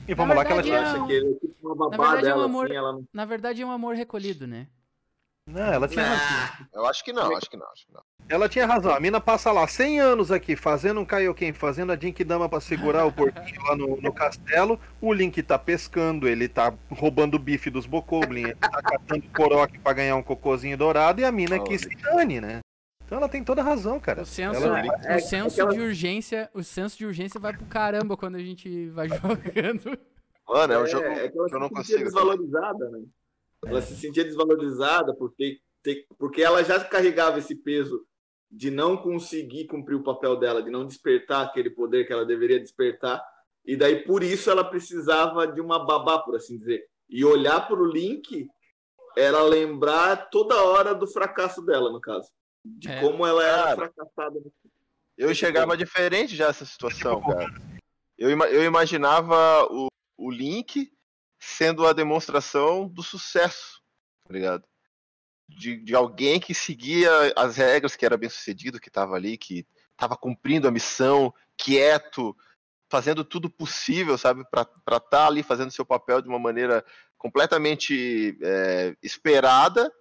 E 0.08 0.12
vamos 0.12 0.34
lá 0.34 0.44
que 0.44 0.52
ela 0.52 0.66
é 0.66 0.78
acha 0.78 1.06
que 1.06 1.12
ele 1.12 1.34
é 1.34 1.38
tipo 1.38 1.54
uma 1.62 1.76
babá 1.76 1.96
na 1.96 2.04
verdade, 2.04 2.26
dela, 2.26 2.40
é 2.40 2.42
um 2.42 2.44
amor, 2.44 2.64
assim, 2.66 2.74
ela... 2.74 3.00
Na 3.12 3.24
verdade 3.24 3.62
é 3.62 3.66
um 3.66 3.70
amor 3.70 3.94
recolhido, 3.94 4.48
né? 4.48 4.66
Não, 5.46 5.72
ela 5.72 5.88
tinha 5.88 6.04
razão. 6.04 6.66
Eu 6.72 6.86
acho 6.86 7.04
que 7.04 7.12
não, 7.12 7.36
acho 7.36 7.50
que 7.50 7.56
não, 7.56 7.66
acho 7.66 7.86
que 7.86 7.92
não. 7.92 8.02
Ela 8.28 8.48
tinha 8.48 8.64
razão. 8.64 8.94
A 8.94 9.00
mina 9.00 9.20
passa 9.20 9.50
lá 9.50 9.66
100 9.66 10.00
anos 10.00 10.30
aqui 10.30 10.54
fazendo 10.54 11.00
um 11.00 11.04
Kaioken, 11.04 11.52
fazendo 11.52 11.90
a 11.92 11.96
Jinkidama 11.96 12.48
pra 12.48 12.60
segurar 12.60 13.04
o 13.04 13.12
porquinho 13.12 13.60
lá 13.64 13.76
no, 13.76 14.00
no, 14.00 14.12
castelo. 14.12 14.78
O 15.00 15.12
Link 15.12 15.42
tá 15.42 15.58
pescando, 15.58 16.28
ele 16.28 16.48
tá 16.48 16.72
roubando 16.90 17.34
o 17.34 17.38
bife 17.40 17.70
dos 17.70 17.86
Bokoblin, 17.86 18.44
ele 18.44 18.54
tá 18.54 18.70
catando 18.70 19.28
Korok 19.34 19.78
pra 19.80 19.92
ganhar 19.92 20.16
um 20.16 20.22
cocôzinho 20.22 20.78
dourado 20.78 21.20
e 21.20 21.24
a 21.24 21.32
mina 21.32 21.56
oh, 21.56 21.64
que 21.64 21.76
se 21.76 21.94
dane, 21.96 22.40
né? 22.40 22.60
Então 23.04 23.18
ela 23.18 23.28
tem 23.28 23.44
toda 23.44 23.62
razão, 23.62 24.00
cara. 24.00 24.22
O 24.22 24.26
senso, 24.26 24.64
ela... 24.64 24.80
o 25.16 25.20
senso 25.20 25.60
é, 25.60 25.64
é, 25.64 25.68
de 25.68 25.80
urgência, 25.80 26.50
o 26.54 26.62
senso 26.62 26.96
de 26.96 27.04
urgência 27.04 27.38
vai 27.38 27.52
pro 27.52 27.66
caramba 27.66 28.16
quando 28.16 28.36
a 28.36 28.42
gente 28.42 28.88
vai 28.90 29.08
jogando. 29.10 29.98
Mano, 30.48 30.72
é 30.72 30.78
um 30.78 30.86
jogo 30.86 31.04
é, 31.04 31.26
é 31.26 31.28
que, 31.28 31.38
eu 31.38 31.60
não 31.60 31.68
consigo. 31.68 32.04
desvalorizada, 32.04 32.88
né? 32.90 33.00
Ela 33.64 33.80
se 33.80 33.94
sentia 33.96 34.24
desvalorizada 34.24 35.14
por 35.14 35.32
ter, 35.32 35.60
ter, 35.82 36.06
porque 36.18 36.42
ela 36.42 36.62
já 36.64 36.82
carregava 36.84 37.38
esse 37.38 37.54
peso 37.54 38.04
de 38.50 38.70
não 38.70 38.96
conseguir 38.96 39.66
cumprir 39.66 39.94
o 39.94 40.02
papel 40.02 40.36
dela, 40.36 40.62
de 40.62 40.70
não 40.70 40.86
despertar 40.86 41.46
aquele 41.46 41.70
poder 41.70 42.06
que 42.06 42.12
ela 42.12 42.26
deveria 42.26 42.60
despertar. 42.60 43.24
E 43.64 43.76
daí, 43.76 44.04
por 44.04 44.22
isso, 44.22 44.50
ela 44.50 44.64
precisava 44.64 45.46
de 45.46 45.60
uma 45.60 45.86
babá, 45.86 46.18
por 46.18 46.36
assim 46.36 46.58
dizer. 46.58 46.84
E 47.08 47.24
olhar 47.24 47.66
para 47.66 47.80
o 47.80 47.86
Link 47.86 48.48
era 49.16 49.42
lembrar 49.42 50.28
toda 50.28 50.62
hora 50.62 50.94
do 50.94 51.06
fracasso 51.06 51.62
dela, 51.62 51.90
no 51.90 52.00
caso. 52.00 52.28
De 52.64 52.88
é, 52.88 53.00
como 53.00 53.26
ela 53.26 53.42
era 53.42 53.62
cara, 53.62 53.76
fracassada. 53.76 54.40
Eu 55.16 55.30
enxergava 55.30 55.76
diferente 55.76 56.34
já 56.34 56.48
essa 56.48 56.64
situação, 56.64 57.20
cara. 57.22 57.46
Eu, 58.18 58.28
eu 58.30 58.64
imaginava 58.64 59.66
o, 59.70 59.88
o 60.18 60.30
Link 60.30 60.92
sendo 61.44 61.84
a 61.84 61.92
demonstração 61.92 62.86
do 62.86 63.02
sucesso, 63.02 63.82
tá 64.24 64.32
ligado? 64.32 64.64
De, 65.48 65.76
de 65.76 65.94
alguém 65.94 66.38
que 66.38 66.54
seguia 66.54 67.10
as 67.36 67.56
regras, 67.56 67.96
que 67.96 68.06
era 68.06 68.16
bem 68.16 68.30
sucedido, 68.30 68.78
que 68.80 68.88
estava 68.88 69.16
ali, 69.16 69.36
que 69.36 69.66
estava 69.90 70.16
cumprindo 70.16 70.68
a 70.68 70.70
missão, 70.70 71.34
quieto, 71.56 72.36
fazendo 72.88 73.24
tudo 73.24 73.50
possível, 73.50 74.16
sabe, 74.16 74.44
para 74.48 74.62
estar 74.62 75.00
tá 75.00 75.26
ali 75.26 75.42
fazendo 75.42 75.72
seu 75.72 75.84
papel 75.84 76.22
de 76.22 76.28
uma 76.28 76.38
maneira 76.38 76.84
completamente 77.18 78.38
é, 78.40 78.96
esperada 79.02 79.92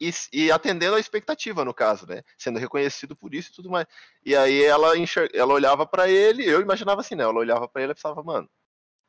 e, 0.00 0.10
e, 0.32 0.50
atendendo 0.50 0.96
a 0.96 1.00
expectativa, 1.00 1.64
no 1.64 1.72
caso, 1.72 2.06
né? 2.08 2.22
Sendo 2.36 2.58
reconhecido 2.58 3.14
por 3.16 3.34
isso 3.34 3.50
e 3.50 3.54
tudo 3.54 3.70
mais. 3.70 3.86
E 4.24 4.34
aí 4.34 4.64
ela, 4.64 4.98
enxer... 4.98 5.30
ela 5.32 5.54
olhava 5.54 5.86
para 5.86 6.08
ele, 6.08 6.44
eu 6.44 6.60
imaginava 6.60 7.00
assim, 7.02 7.14
né? 7.14 7.22
Ela 7.22 7.38
olhava 7.38 7.68
para 7.68 7.82
ele 7.82 7.92
e 7.92 7.94
pensava, 7.94 8.22
mano, 8.22 8.48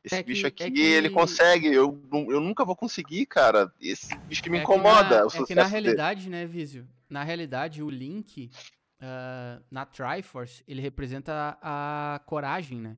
esse 0.03 0.15
é 0.15 0.23
bicho 0.23 0.47
aqui, 0.47 0.63
é 0.63 0.71
que... 0.71 0.81
ele 0.81 1.09
consegue, 1.09 1.67
eu, 1.67 2.01
eu 2.11 2.39
nunca 2.39 2.63
vou 2.63 2.75
conseguir, 2.75 3.25
cara. 3.25 3.71
Esse 3.81 4.15
bicho 4.19 4.41
que 4.41 4.49
me 4.49 4.57
é 4.57 4.61
incomoda. 4.61 5.27
Que 5.27 5.37
na, 5.37 5.43
é 5.43 5.45
que 5.45 5.55
na 5.55 5.65
realidade, 5.65 6.21
dele. 6.21 6.31
né, 6.31 6.45
Vizio? 6.45 6.87
Na 7.09 7.23
realidade, 7.23 7.83
o 7.83 7.89
Link, 7.89 8.49
uh, 9.01 9.63
na 9.69 9.85
Triforce, 9.85 10.63
ele 10.67 10.81
representa 10.81 11.57
a, 11.61 12.15
a 12.15 12.19
coragem, 12.19 12.79
né? 12.79 12.97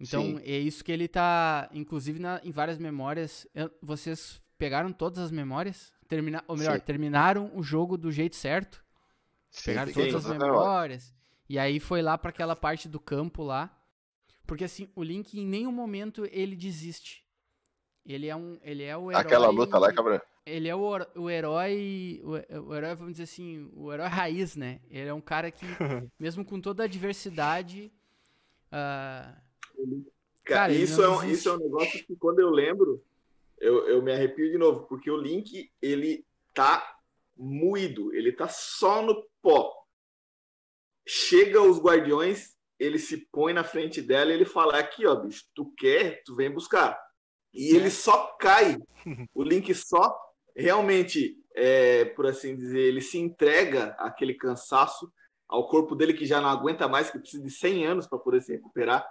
Então, 0.00 0.22
Sim. 0.22 0.40
é 0.44 0.56
isso 0.58 0.84
que 0.84 0.92
ele 0.92 1.08
tá, 1.08 1.68
inclusive 1.72 2.20
na, 2.20 2.40
em 2.44 2.52
várias 2.52 2.78
memórias. 2.78 3.46
Eu, 3.52 3.68
vocês 3.82 4.40
pegaram 4.56 4.92
todas 4.92 5.18
as 5.18 5.30
memórias? 5.32 5.92
Termina, 6.06 6.44
ou 6.46 6.56
melhor, 6.56 6.78
Sim. 6.78 6.84
terminaram 6.84 7.50
o 7.52 7.62
jogo 7.64 7.96
do 7.96 8.12
jeito 8.12 8.36
certo? 8.36 8.84
Sim, 9.50 9.72
pegaram 9.72 9.92
todas 9.92 10.14
as 10.14 10.38
memórias. 10.38 11.14
E 11.48 11.58
aí 11.58 11.80
foi 11.80 12.00
lá 12.00 12.16
para 12.16 12.30
aquela 12.30 12.54
parte 12.54 12.88
do 12.88 13.00
campo 13.00 13.42
lá 13.42 13.77
porque 14.48 14.64
assim, 14.64 14.88
o 14.96 15.02
Link 15.04 15.38
em 15.38 15.46
nenhum 15.46 15.70
momento 15.70 16.26
ele 16.32 16.56
desiste. 16.56 17.22
Ele 18.04 18.26
é 18.26 18.34
um, 18.34 18.58
ele 18.62 18.82
é 18.82 18.96
o 18.96 19.10
herói. 19.10 19.20
Aquela 19.20 19.50
luta 19.50 19.78
lá, 19.78 19.92
cabra. 19.92 20.22
Ele 20.46 20.66
é 20.66 20.74
o, 20.74 20.80
o 21.16 21.28
herói, 21.28 22.22
o, 22.24 22.30
o, 22.68 22.74
herói, 22.74 22.94
vamos 22.94 23.12
dizer 23.12 23.24
assim, 23.24 23.70
o 23.74 23.92
herói 23.92 24.06
raiz, 24.06 24.56
né? 24.56 24.80
Ele 24.90 25.10
é 25.10 25.12
um 25.12 25.20
cara 25.20 25.50
que, 25.50 25.66
mesmo 26.18 26.42
com 26.42 26.58
toda 26.58 26.82
a 26.82 26.86
adversidade, 26.86 27.92
uh, 28.68 29.36
cara, 30.42 30.72
isso 30.72 31.02
é 31.02 31.08
um, 31.10 31.22
isso 31.24 31.50
é 31.50 31.52
um 31.52 31.58
negócio 31.58 32.02
que 32.06 32.16
quando 32.16 32.38
eu 32.38 32.48
lembro, 32.48 33.04
eu, 33.60 33.86
eu 33.86 34.02
me 34.02 34.10
arrepio 34.10 34.50
de 34.50 34.56
novo, 34.56 34.86
porque 34.86 35.10
o 35.10 35.20
Link 35.20 35.70
ele 35.82 36.24
tá 36.54 36.96
moído, 37.36 38.14
ele 38.14 38.32
tá 38.32 38.48
só 38.48 39.02
no 39.02 39.22
pó. 39.42 39.70
Chega 41.06 41.60
os 41.60 41.78
Guardiões 41.78 42.57
ele 42.78 42.98
se 42.98 43.28
põe 43.32 43.52
na 43.52 43.64
frente 43.64 44.00
dela 44.00 44.30
e 44.30 44.34
ele 44.34 44.44
fala: 44.44 44.78
aqui, 44.78 45.06
ó, 45.06 45.14
bicho, 45.14 45.44
tu 45.54 45.72
quer, 45.76 46.22
tu 46.24 46.34
vem 46.34 46.50
buscar. 46.50 46.98
E 47.52 47.74
ele 47.74 47.90
só 47.90 48.36
cai. 48.38 48.76
O 49.34 49.42
Link 49.42 49.74
só 49.74 50.16
realmente, 50.54 51.36
é, 51.54 52.04
por 52.04 52.26
assim 52.26 52.56
dizer, 52.56 52.80
ele 52.80 53.00
se 53.00 53.18
entrega 53.18 53.96
àquele 53.98 54.34
cansaço, 54.34 55.10
ao 55.48 55.68
corpo 55.68 55.94
dele 55.94 56.12
que 56.12 56.26
já 56.26 56.40
não 56.40 56.48
aguenta 56.48 56.88
mais, 56.88 57.10
que 57.10 57.18
precisa 57.18 57.42
de 57.42 57.50
100 57.50 57.86
anos 57.86 58.06
para 58.06 58.18
poder 58.18 58.42
se 58.42 58.52
recuperar. 58.52 59.08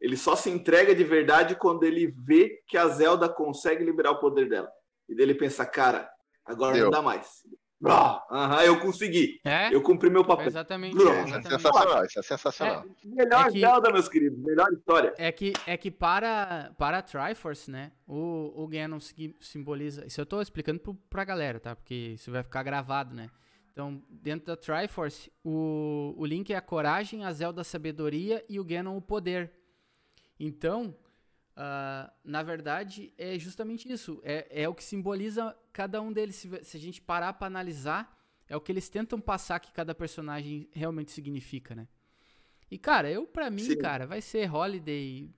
Ele 0.00 0.16
só 0.16 0.34
se 0.34 0.50
entrega 0.50 0.94
de 0.94 1.04
verdade 1.04 1.54
quando 1.54 1.84
ele 1.84 2.08
vê 2.08 2.60
que 2.66 2.76
a 2.76 2.88
Zelda 2.88 3.28
consegue 3.28 3.84
liberar 3.84 4.10
o 4.10 4.20
poder 4.20 4.48
dela. 4.48 4.70
E 5.08 5.14
dele 5.14 5.34
pensa, 5.34 5.64
cara, 5.64 6.10
agora 6.44 6.74
Deu. 6.74 6.84
não 6.84 6.90
dá 6.90 7.00
mais. 7.00 7.42
Aham, 7.84 8.56
uhum, 8.56 8.62
eu 8.62 8.80
consegui. 8.80 9.40
É? 9.44 9.74
Eu 9.74 9.82
cumpri 9.82 10.08
meu 10.08 10.24
papel. 10.24 10.46
exatamente. 10.46 10.96
É, 10.96 11.02
exatamente. 11.02 11.46
É 11.46 11.50
sensacional, 11.50 12.04
isso 12.04 12.18
é 12.18 12.22
sensacional. 12.22 12.84
É, 12.84 13.08
melhor 13.08 13.46
é 13.46 13.50
que, 13.50 13.60
Zelda, 13.60 13.92
meus 13.92 14.08
queridos, 14.08 14.38
melhor 14.38 14.72
história. 14.72 15.12
É 15.18 15.32
que, 15.32 15.52
é 15.66 15.76
que 15.76 15.90
para, 15.90 16.72
para 16.78 16.98
a 16.98 17.02
Triforce, 17.02 17.70
né, 17.70 17.90
o, 18.06 18.52
o 18.54 18.68
Ganon 18.68 18.98
simboliza. 19.40 20.06
Isso 20.06 20.20
eu 20.20 20.26
tô 20.26 20.40
explicando 20.40 20.78
pro, 20.78 20.94
pra 20.94 21.24
galera, 21.24 21.58
tá? 21.58 21.74
Porque 21.74 21.94
isso 22.14 22.30
vai 22.30 22.42
ficar 22.42 22.62
gravado, 22.62 23.14
né? 23.14 23.28
Então, 23.72 24.02
dentro 24.08 24.46
da 24.46 24.56
Triforce, 24.56 25.32
o, 25.42 26.14
o 26.16 26.24
Link 26.26 26.52
é 26.52 26.56
a 26.56 26.60
coragem, 26.60 27.24
a 27.24 27.32
Zelda 27.32 27.62
a 27.62 27.64
sabedoria 27.64 28.44
e 28.48 28.60
o 28.60 28.64
Ganon 28.64 28.96
o 28.96 29.02
poder. 29.02 29.50
Então, 30.38 30.94
Uh, 31.56 32.10
na 32.24 32.42
verdade, 32.42 33.12
é 33.18 33.38
justamente 33.38 33.90
isso. 33.90 34.20
É, 34.24 34.62
é 34.62 34.68
o 34.68 34.74
que 34.74 34.82
simboliza 34.82 35.56
cada 35.72 36.00
um 36.00 36.12
deles. 36.12 36.36
Se, 36.36 36.64
se 36.64 36.76
a 36.76 36.80
gente 36.80 37.00
parar 37.00 37.34
para 37.34 37.46
analisar, 37.46 38.18
é 38.48 38.56
o 38.56 38.60
que 38.60 38.72
eles 38.72 38.88
tentam 38.88 39.20
passar 39.20 39.60
que 39.60 39.72
cada 39.72 39.94
personagem 39.94 40.68
realmente 40.72 41.10
significa, 41.10 41.74
né? 41.74 41.86
E, 42.70 42.78
cara, 42.78 43.10
eu, 43.10 43.26
pra 43.26 43.50
mim, 43.50 43.64
Sim. 43.64 43.78
cara, 43.78 44.06
vai 44.06 44.22
ser 44.22 44.52
Holiday. 44.52 45.30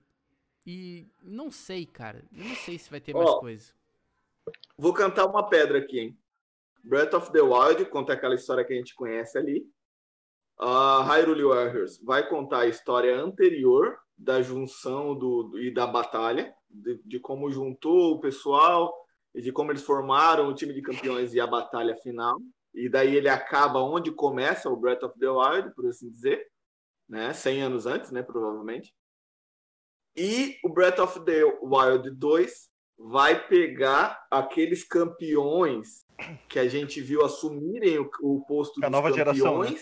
E 0.65 1.07
não 1.21 1.51
sei, 1.51 1.85
cara. 1.85 2.23
Eu 2.31 2.45
não 2.45 2.55
sei 2.55 2.79
se 2.79 2.89
vai 2.89 2.99
ter 2.99 3.13
mais 3.13 3.29
coisa. 3.35 3.73
Vou 4.77 4.93
cantar 4.93 5.25
uma 5.25 5.47
pedra 5.47 5.79
aqui, 5.79 5.99
hein? 5.99 6.17
Breath 6.83 7.13
of 7.13 7.31
the 7.31 7.41
Wild 7.41 7.85
conta 7.85 8.13
aquela 8.13 8.35
história 8.35 8.63
que 8.63 8.73
a 8.73 8.75
gente 8.75 8.95
conhece 8.95 9.37
ali. 9.37 9.67
Uh, 10.59 11.01
Hyrule 11.03 11.43
Warriors 11.43 12.01
vai 12.01 12.27
contar 12.27 12.59
a 12.59 12.67
história 12.67 13.15
anterior 13.19 13.99
da 14.17 14.41
junção 14.41 15.15
do, 15.15 15.59
e 15.59 15.73
da 15.73 15.85
batalha, 15.85 16.55
de, 16.69 17.01
de, 17.03 17.19
como 17.19 17.51
juntou 17.51 18.13
o 18.13 18.19
pessoal 18.19 18.93
e 19.33 19.41
de 19.41 19.51
como 19.51 19.71
eles 19.71 19.83
formaram 19.83 20.47
o 20.47 20.55
time 20.55 20.73
de 20.73 20.81
campeões 20.81 21.33
e 21.33 21.39
a 21.39 21.47
batalha 21.47 21.95
final. 21.97 22.39
E 22.73 22.89
daí 22.89 23.15
ele 23.15 23.29
acaba 23.29 23.79
onde 23.79 24.11
começa 24.11 24.69
o 24.69 24.75
Breath 24.75 25.03
of 25.03 25.19
the 25.19 25.29
Wild, 25.29 25.73
por 25.75 25.87
assim 25.87 26.09
dizer, 26.09 26.47
né? 27.07 27.33
100 27.33 27.61
anos 27.61 27.85
antes, 27.85 28.11
né, 28.11 28.23
provavelmente. 28.23 28.93
E 30.15 30.57
o 30.63 30.69
Breath 30.69 30.99
of 30.99 31.19
the 31.25 31.43
Wild 31.61 32.09
2 32.11 32.69
vai 32.97 33.47
pegar 33.47 34.25
aqueles 34.31 34.85
campeões 34.85 36.05
que 36.47 36.57
a 36.57 36.67
gente 36.67 37.01
viu 37.01 37.25
assumirem 37.25 37.99
o, 37.99 38.09
o 38.21 38.45
posto 38.45 38.79
a 38.81 38.87
dos 38.87 38.91
nova 38.91 39.09
campeões 39.09 39.35
geração, 39.35 39.59
né? 39.59 39.77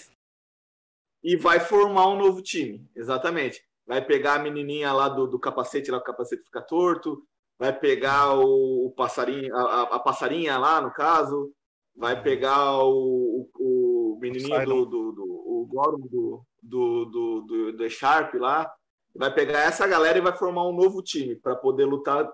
e 1.23 1.37
vai 1.37 1.59
formar 1.59 2.09
um 2.09 2.17
novo 2.17 2.41
time. 2.41 2.89
Exatamente 2.95 3.63
vai 3.85 4.03
pegar 4.03 4.35
a 4.35 4.39
menininha 4.39 4.91
lá 4.93 5.09
do, 5.09 5.27
do 5.27 5.39
capacete, 5.39 5.91
lá 5.91 5.97
o 5.97 6.03
capacete 6.03 6.43
fica 6.43 6.61
torto, 6.61 7.23
vai 7.59 7.77
pegar 7.77 8.37
o, 8.39 8.87
o 8.87 8.91
passarinho, 8.91 9.55
a, 9.55 9.81
a, 9.95 9.99
passarinha 9.99 10.57
lá, 10.57 10.81
no 10.81 10.91
caso, 10.91 11.51
vai 11.95 12.21
pegar 12.21 12.79
o, 12.79 13.49
o, 13.55 14.15
o 14.15 14.19
menininho 14.19 14.65
do, 14.65 14.85
do, 14.85 15.11
do, 15.11 15.23
o 15.23 15.67
Goron 15.69 15.99
do, 15.99 16.45
do, 16.61 17.05
do, 17.05 17.41
do, 17.41 17.73
do 17.73 17.89
Sharp 17.89 18.33
lá, 18.35 18.71
vai 19.15 19.33
pegar 19.33 19.59
essa 19.61 19.87
galera 19.87 20.17
e 20.17 20.21
vai 20.21 20.35
formar 20.35 20.67
um 20.67 20.75
novo 20.75 21.01
time 21.01 21.35
para 21.35 21.55
poder 21.55 21.85
lutar 21.85 22.27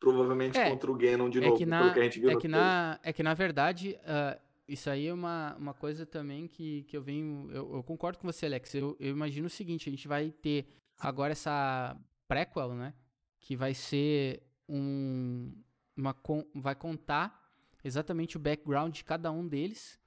provavelmente 0.00 0.58
é, 0.58 0.70
contra 0.70 0.90
o 0.90 0.94
Ganon 0.94 1.28
de 1.28 1.38
é 1.38 1.40
novo, 1.42 1.56
que 1.56 1.66
na, 1.66 1.92
que 1.92 2.00
a 2.00 2.02
gente 2.04 2.20
viu 2.20 2.30
é 2.30 2.36
que 2.36 2.48
na 2.48 3.00
É 3.02 3.12
que 3.12 3.22
na 3.22 3.34
verdade, 3.34 3.98
uh, 4.02 4.47
isso 4.68 4.90
aí 4.90 5.06
é 5.06 5.14
uma, 5.14 5.56
uma 5.56 5.72
coisa 5.72 6.04
também 6.04 6.46
que, 6.46 6.82
que 6.82 6.94
eu 6.94 7.02
venho. 7.02 7.50
Eu, 7.50 7.76
eu 7.76 7.82
concordo 7.82 8.18
com 8.18 8.30
você, 8.30 8.44
Alex. 8.44 8.74
Eu, 8.74 8.94
eu, 9.00 9.10
imagino 9.10 9.46
o 9.46 9.50
seguinte: 9.50 9.88
a 9.88 9.90
gente 9.90 10.06
vai 10.06 10.30
ter 10.30 10.68
agora 10.98 11.32
essa 11.32 11.98
prequel, 12.28 12.74
né? 12.74 12.92
Que 13.40 13.56
vai 13.56 13.72
ser 13.72 14.42
um. 14.68 15.54
Uma, 15.96 16.14
vai 16.54 16.74
contar 16.74 17.50
exatamente 17.82 18.36
o 18.36 18.40
background 18.40 18.94
de 18.94 19.04
cada 19.04 19.32
um 19.32 19.48
deles. 19.48 19.98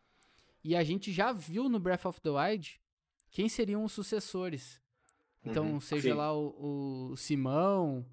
E 0.64 0.76
a 0.76 0.84
gente 0.84 1.12
já 1.12 1.34
viu 1.34 1.68
no 1.68 1.80
Breath 1.80 2.06
of 2.06 2.22
the 2.22 2.30
Wild 2.30 2.80
quem 3.32 3.50
seriam 3.50 3.84
os 3.84 3.92
sucessores. 3.92 4.80
Então, 5.44 5.72
uhum, 5.72 5.80
seja 5.80 6.12
sim. 6.12 6.16
lá 6.16 6.32
o, 6.32 7.10
o 7.12 7.18
Simão, 7.18 8.06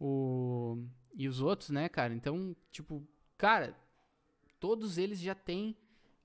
o. 0.00 0.84
E 1.14 1.28
os 1.28 1.40
outros, 1.40 1.70
né, 1.70 1.88
cara? 1.88 2.12
Então, 2.12 2.56
tipo, 2.72 3.06
cara, 3.38 3.76
todos 4.58 4.98
eles 4.98 5.20
já 5.20 5.34
têm 5.34 5.76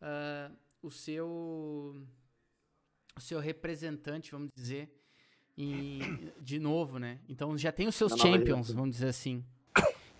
uh, 0.01 0.55
o 0.81 0.91
seu. 0.91 1.27
O 3.15 3.19
seu 3.19 3.39
representante, 3.39 4.31
vamos 4.31 4.49
dizer, 4.55 4.91
em, 5.57 6.31
de 6.39 6.59
novo, 6.59 6.99
né? 6.99 7.19
Então 7.27 7.57
já 7.57 7.71
tem 7.71 7.87
os 7.87 7.95
seus 7.95 8.13
champions, 8.13 8.71
vamos 8.71 8.91
dizer 8.91 9.07
assim. 9.07 9.43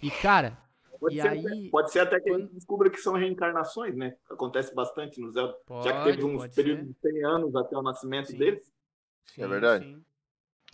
E, 0.01 0.09
cara, 0.09 0.57
Pode, 0.99 1.17
e 1.17 1.21
ser 1.21 1.27
aí, 1.27 1.45
até, 1.45 1.69
pode 1.69 1.91
ser 1.91 1.99
até 1.99 2.19
que 2.19 2.29
quando... 2.29 2.35
a 2.35 2.39
gente 2.41 2.53
descubra 2.55 2.89
que 2.89 2.97
são 2.97 3.13
reencarnações, 3.13 3.95
né? 3.95 4.15
Acontece 4.29 4.73
bastante 4.73 5.21
no 5.21 5.31
Zelda. 5.31 5.53
Pode, 5.65 5.87
já 5.87 6.03
que 6.03 6.11
teve 6.11 6.23
uns 6.23 6.47
períodos 6.47 6.87
de 6.87 6.95
100 7.01 7.23
anos 7.23 7.55
até 7.55 7.77
o 7.77 7.81
nascimento 7.81 8.31
sim. 8.31 8.37
deles. 8.37 8.73
Sim, 9.25 9.43
é 9.43 9.47
verdade. 9.47 9.85
Sim. 9.85 10.03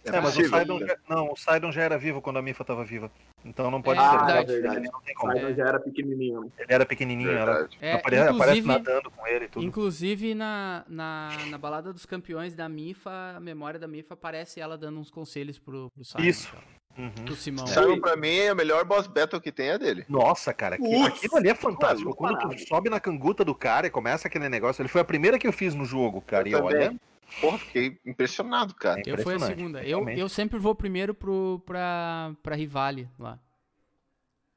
É, 0.06 0.18
é 0.18 0.22
mas 0.22 0.38
o 0.38 0.44
Sidon, 0.44 0.80
já, 0.80 0.98
não, 1.10 1.32
o 1.32 1.36
Sidon 1.36 1.72
já 1.72 1.82
era 1.82 1.98
vivo 1.98 2.22
quando 2.22 2.38
a 2.38 2.42
Mifa 2.42 2.64
estava 2.64 2.84
viva. 2.84 3.12
Então 3.46 3.70
não 3.70 3.82
pode 3.82 4.00
é, 4.00 4.04
ser. 4.04 4.18
Ah, 4.18 4.32
é 4.32 4.44
verdade. 4.44 4.90
Não 4.92 5.02
tem 5.02 5.16
como. 5.16 5.34
O 5.34 5.36
Sidon 5.36 5.54
já 5.54 5.68
era 5.68 5.80
pequenininho. 5.80 6.52
Ele 6.58 6.74
era 6.74 6.86
pequenininho, 6.86 7.32
ela 7.32 7.70
é, 7.82 7.94
aparece, 7.94 8.30
aparece 8.30 8.62
nadando 8.62 9.12
com 9.12 9.28
ele 9.28 9.48
tudo. 9.48 9.66
Inclusive 9.66 10.34
na, 10.34 10.86
na, 10.88 11.32
na 11.50 11.58
balada 11.58 11.92
dos 11.92 12.06
campeões 12.06 12.56
da 12.56 12.70
Mifa, 12.70 13.34
a 13.36 13.40
memória 13.40 13.80
da 13.80 13.88
Mifa 13.88 14.14
aparece 14.14 14.60
ela 14.60 14.78
dando 14.78 15.00
uns 15.00 15.12
conselhos 15.12 15.60
pro, 15.60 15.90
pro 15.92 16.04
Sidon. 16.04 16.24
Isso. 16.24 16.50
Então. 16.56 16.84
Uhum. 16.96 17.26
Do 17.26 17.36
Simão. 17.36 17.66
Simon, 17.66 18.00
pra 18.00 18.16
mim, 18.16 18.36
é 18.36 18.54
o 18.54 18.56
melhor 18.56 18.86
boss 18.86 19.08
battle 19.08 19.42
que 19.42 19.52
tem 19.52 19.70
é 19.70 19.80
dele. 19.80 20.06
Nossa, 20.08 20.54
cara, 20.54 20.76
aquilo, 20.76 21.06
aquilo 21.06 21.38
ali 21.38 21.50
é 21.50 21.56
fantástico. 21.56 22.16
Quando 22.16 22.38
tu 22.38 22.68
sobe 22.68 22.90
na 22.90 23.00
canguta 23.00 23.44
do 23.44 23.56
cara 23.56 23.88
e 23.88 23.90
começa 23.90 24.28
aquele 24.28 24.48
negócio, 24.48 24.82
ele 24.82 24.90
foi 24.90 25.02
a 25.02 25.06
primeira 25.06 25.40
que 25.40 25.48
eu 25.48 25.52
fiz 25.52 25.74
no 25.74 25.86
jogo, 25.86 26.22
cara. 26.22 26.48
Eu 26.48 26.60
e 26.60 26.62
olha. 26.62 26.96
Porra, 27.42 27.58
fiquei 27.58 28.00
impressionado, 28.06 28.74
cara. 28.76 29.02
Eu 29.06 29.18
fui 29.18 29.36
a 29.36 29.40
segunda. 29.40 29.84
Eu, 29.84 30.08
eu 30.10 30.30
sempre 30.30 30.60
vou 30.60 30.76
primeiro 30.76 31.14
pro, 31.14 31.62
pra, 31.66 32.34
pra 32.42 32.56
Rivale 32.56 33.10
lá. 33.18 33.40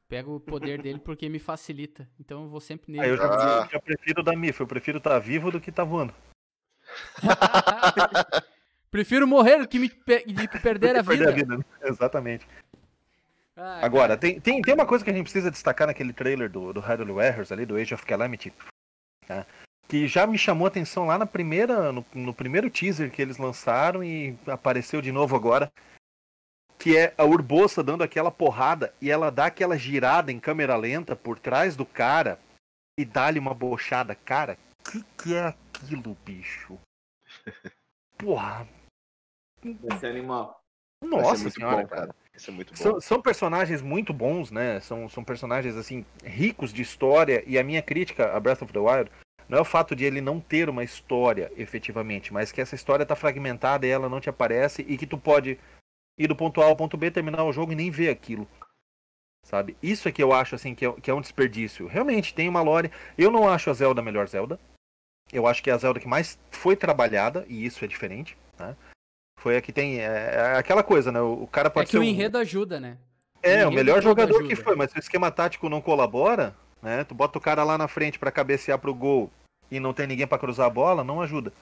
Pego 0.09 0.37
o 0.37 0.41
poder 0.41 0.81
dele 0.81 1.01
porque 1.01 1.29
me 1.29 1.39
facilita. 1.39 2.09
Então 2.21 2.45
eu 2.45 2.49
vou 2.49 2.61
sempre 2.61 2.93
nele. 2.93 3.05
Ah, 3.05 3.09
eu 3.09 3.17
já, 3.17 3.25
ah. 3.25 3.69
já 3.71 3.81
prefiro 3.81 4.23
da 4.23 4.37
Mif, 4.37 4.61
eu 4.61 4.67
prefiro 4.67 4.99
estar 4.99 5.11
tá 5.11 5.19
vivo 5.19 5.51
do 5.51 5.61
que 5.61 5.71
estar 5.71 5.85
tá 5.85 5.89
voando. 5.89 6.15
prefiro 8.91 9.27
morrer 9.27 9.59
do 9.59 9.69
que 9.69 9.79
me 9.79 9.89
de 9.89 10.49
perder 10.61 10.97
a 10.97 11.03
vida. 11.03 11.25
Perder 11.25 11.29
a 11.29 11.33
vida. 11.33 11.57
Né? 11.59 11.65
Exatamente. 11.83 12.47
Ah, 13.57 13.85
Agora, 13.85 14.17
tem, 14.17 14.39
tem, 14.39 14.63
tem 14.63 14.75
uma 14.75 14.87
coisa 14.87 15.03
que 15.03 15.11
a 15.11 15.15
gente 15.15 15.25
precisa 15.25 15.51
destacar 15.51 15.89
naquele 15.89 16.13
trailer 16.13 16.51
do, 16.51 16.73
do 16.73 16.81
Hyrule 16.81 17.13
Warriors 17.13 17.51
ali, 17.51 17.67
do 17.67 17.77
Age 17.77 17.95
of 17.95 18.05
Calamity. 18.07 18.53
Tá? 19.27 19.45
Que 19.89 20.09
já 20.09 20.27
me 20.27 20.37
chamou 20.37 20.67
a 20.67 20.69
atenção 20.69 21.07
lá 21.07 21.19
na 21.19 21.27
primeira, 21.27 21.93
no, 21.93 22.05
no, 22.15 22.35
primeiro 22.35 22.71
teaser 22.71 23.11
que 23.11 23.23
eles 23.23 23.39
lançaram 23.39 24.03
e 24.03 24.37
apareceu 24.47 25.01
de 25.01 25.13
novo 25.13 25.37
agora, 25.37 25.71
que 26.79 26.97
é 26.97 27.15
a 27.17 27.25
Urbosa 27.25 27.83
dando 27.83 28.03
aquela 28.03 28.31
porrada 28.31 28.93
e 29.01 29.11
ela 29.11 29.31
dá 29.31 29.47
aquela 29.47 29.79
girada 29.79 30.33
em 30.33 30.41
câmera 30.41 30.77
lenta 30.77 31.15
por 31.15 31.39
trás 31.39 31.77
do 31.77 31.87
cara 31.87 32.39
e 32.99 33.05
dá-lhe 33.05 33.39
uma 33.39 33.55
bochada. 33.55 34.15
Cara, 34.15 34.59
que 34.85 35.05
que 35.17 35.35
é 35.35 35.47
aquilo, 35.47 36.17
bicho? 36.25 36.79
Porra. 38.19 38.67
Esse 39.93 40.07
animal. 40.07 40.61
Nossa 41.03 41.51
senhora, 41.51 41.83
bom, 41.83 41.89
cara. 41.89 42.15
Isso 42.35 42.51
é 42.51 42.53
muito 42.53 42.71
bom. 42.71 42.77
São, 42.77 43.01
são, 43.01 43.23
personagens 43.23 43.83
muito 43.83 44.13
bons, 44.13 44.51
né? 44.51 44.81
São, 44.81 45.09
são 45.09 45.25
personagens 45.25 45.77
assim 45.77 46.05
ricos 46.25 46.73
de 46.73 46.83
história 46.83 47.43
e 47.47 47.59
a 47.59 47.65
minha 47.65 47.83
crítica 47.83 48.35
a 48.35 48.41
Breath 48.41 48.63
of 48.63 48.73
the 48.73 48.79
Wild 48.79 49.11
não 49.49 49.59
é 49.59 49.61
o 49.61 49.65
fato 49.65 49.95
de 49.95 50.05
ele 50.05 50.21
não 50.21 50.41
ter 50.41 50.69
uma 50.69 50.83
história 50.83 51.53
efetivamente, 51.57 52.33
mas 52.33 52.51
que 52.51 52.61
essa 52.61 52.75
história 52.75 53.03
está 53.05 53.15
fragmentada 53.15 53.87
e 53.87 53.91
ela 53.91 54.09
não 54.09 54.21
te 54.21 54.29
aparece 54.29 54.85
e 54.89 54.99
que 54.99 55.07
tu 55.07 55.17
pode 55.17 55.59
ir 56.19 56.27
do 56.27 56.37
ponto 56.37 56.61
A 56.61 56.67
ao 56.67 56.77
ponto 56.77 56.97
B, 56.97 57.11
terminar 57.11 57.45
o 57.45 57.53
jogo 57.53 57.73
e 57.73 57.77
nem 57.77 57.91
ver 57.91 58.09
aquilo. 58.09 58.49
Sabe? 59.45 59.77
Isso 59.81 60.09
é 60.09 60.13
que 60.13 60.23
eu 60.23 60.33
acho 60.33 60.57
assim 60.57 60.75
que 60.75 60.85
é, 60.85 60.93
que 60.93 61.11
é 61.11 61.15
um 61.15 61.21
desperdício. 61.21 61.87
Realmente 61.87 62.35
tem 62.35 62.49
uma 62.49 62.63
lore. 62.63 62.91
Eu 63.17 63.31
não 63.31 63.49
acho 63.49 63.71
a 63.71 63.75
Zelda 63.75 64.01
a 64.01 64.05
melhor 64.05 64.27
Zelda. 64.27 64.59
Eu 65.33 65.47
acho 65.47 65.63
que 65.63 65.71
é 65.71 65.73
a 65.73 65.79
Zelda 65.79 66.01
que 66.01 66.09
mais 66.09 66.39
foi 66.51 66.75
trabalhada 66.75 67.45
e 67.49 67.65
isso 67.65 67.85
é 67.85 67.89
diferente, 67.89 68.37
né? 68.59 68.77
Foi 69.39 69.57
a 69.57 69.63
que 69.63 69.73
tem 69.73 70.01
é, 70.01 70.05
é 70.05 70.57
aquela 70.57 70.83
coisa, 70.83 71.13
né? 71.13 71.21
O 71.21 71.47
cara 71.47 71.71
pode 71.71 71.89
É 71.89 71.91
que 71.91 71.99
o 71.99 72.03
enredo 72.03 72.39
ajuda, 72.39 72.81
né? 72.81 72.99
É, 73.43 73.65
o, 73.65 73.71
o 73.71 73.73
melhor 73.73 74.03
jogador 74.03 74.39
ajuda. 74.39 74.49
que 74.49 74.57
foi, 74.57 74.75
mas 74.75 74.91
se 74.91 74.97
o 74.97 75.01
esquema 75.01 75.31
tático 75.31 75.69
não 75.69 75.81
colabora, 75.81 76.57
né? 76.87 77.03
Tu 77.03 77.17
bota 77.17 77.37
o 77.37 77.41
cara 77.41 77.65
lá 77.65 77.77
na 77.77 77.89
frente 77.89 78.17
para 78.17 78.31
cabecear 78.31 78.79
pro 78.79 78.95
gol 78.95 79.29
e 79.69 79.81
não 79.81 79.93
tem 79.93 80.07
ninguém 80.07 80.25
para 80.25 80.39
cruzar 80.39 80.69
a 80.69 80.71
bola, 80.71 81.03
não 81.03 81.21
ajuda. 81.21 81.53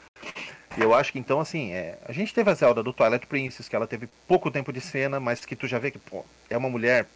E 0.77 0.83
eu 0.83 0.93
acho 0.93 1.13
que 1.13 1.19
então, 1.19 1.41
assim, 1.41 1.73
é, 1.73 1.99
a 2.05 2.13
gente 2.13 2.35
teve 2.35 2.51
a 2.51 2.55
Zelda 2.55 2.83
do 2.83 2.93
Twilight 2.93 3.27
Princess, 3.27 3.67
que 3.67 3.75
ela 3.75 3.87
teve 3.87 4.07
pouco 4.29 4.51
tempo 4.51 4.71
de 4.71 4.83
cena, 4.83 5.19
mas 5.19 5.47
que 5.47 5.57
tu 5.57 5.67
já 5.67 5.79
vê 5.79 5.91
que 5.91 5.99
pô, 5.99 6.27
é 6.51 6.59
uma 6.59 6.69
mulher 6.69 7.07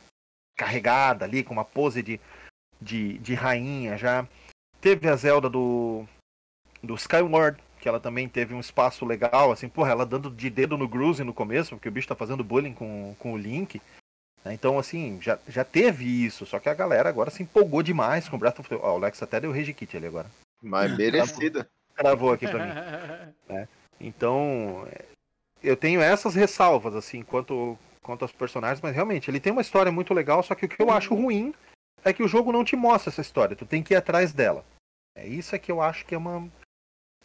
carregada 0.56 1.26
ali, 1.26 1.44
com 1.44 1.52
uma 1.52 1.66
pose 1.66 2.02
de, 2.02 2.18
de, 2.80 3.18
de 3.18 3.34
rainha 3.34 3.98
já. 3.98 4.26
Teve 4.80 5.06
a 5.06 5.14
Zelda 5.14 5.50
do, 5.50 6.06
do 6.82 6.94
Skyward, 6.94 7.60
que 7.78 7.90
ela 7.90 8.00
também 8.00 8.26
teve 8.26 8.54
um 8.54 8.60
espaço 8.60 9.04
legal, 9.04 9.52
assim, 9.52 9.68
porra, 9.68 9.90
ela 9.90 10.06
dando 10.06 10.30
de 10.30 10.48
dedo 10.48 10.78
no 10.78 10.88
Gruzy 10.88 11.24
no 11.24 11.34
começo, 11.34 11.76
porque 11.76 11.90
o 11.90 11.92
bicho 11.92 12.08
tá 12.08 12.14
fazendo 12.14 12.42
bullying 12.42 12.72
com, 12.72 13.14
com 13.18 13.34
o 13.34 13.36
Link. 13.36 13.82
Né? 14.48 14.54
Então, 14.54 14.78
assim, 14.78 15.20
já, 15.20 15.38
já 15.46 15.62
teve 15.62 16.24
isso, 16.24 16.46
só 16.46 16.58
que 16.58 16.68
a 16.68 16.74
galera 16.74 17.08
agora 17.08 17.30
se 17.30 17.42
empolgou 17.42 17.82
demais 17.82 18.28
com 18.28 18.38
Breath 18.38 18.60
of 18.60 18.68
the 18.68 18.74
Wild. 18.74 18.86
Ó, 18.86 18.92
o 18.94 18.96
Alex 18.96 19.22
até 19.22 19.38
deu 19.40 19.52
rage 19.52 19.74
kit 19.74 19.94
ali 19.96 20.06
agora. 20.06 20.30
Mas 20.62 20.96
merecida. 20.96 21.68
Travou 21.94 22.32
aqui 22.32 22.48
pra 22.48 22.66
mim. 22.66 23.34
né? 23.48 23.68
Então, 24.00 24.86
eu 25.60 25.76
tenho 25.76 26.00
essas 26.00 26.32
ressalvas, 26.36 26.94
assim, 26.94 27.20
quanto, 27.24 27.76
quanto 28.00 28.22
aos 28.22 28.30
personagens, 28.30 28.80
mas 28.80 28.94
realmente, 28.94 29.28
ele 29.28 29.40
tem 29.40 29.50
uma 29.50 29.60
história 29.60 29.90
muito 29.90 30.14
legal, 30.14 30.40
só 30.40 30.54
que 30.54 30.66
o 30.66 30.68
que 30.68 30.80
eu 30.80 30.88
acho 30.88 31.16
ruim 31.16 31.52
é 32.04 32.12
que 32.12 32.22
o 32.22 32.28
jogo 32.28 32.52
não 32.52 32.64
te 32.64 32.76
mostra 32.76 33.10
essa 33.10 33.20
história, 33.20 33.56
tu 33.56 33.66
tem 33.66 33.82
que 33.82 33.94
ir 33.94 33.96
atrás 33.96 34.32
dela. 34.32 34.64
É 35.16 35.26
isso 35.26 35.52
é 35.52 35.58
que 35.58 35.72
eu 35.72 35.82
acho 35.82 36.06
que 36.06 36.14
é 36.14 36.18
uma, 36.18 36.48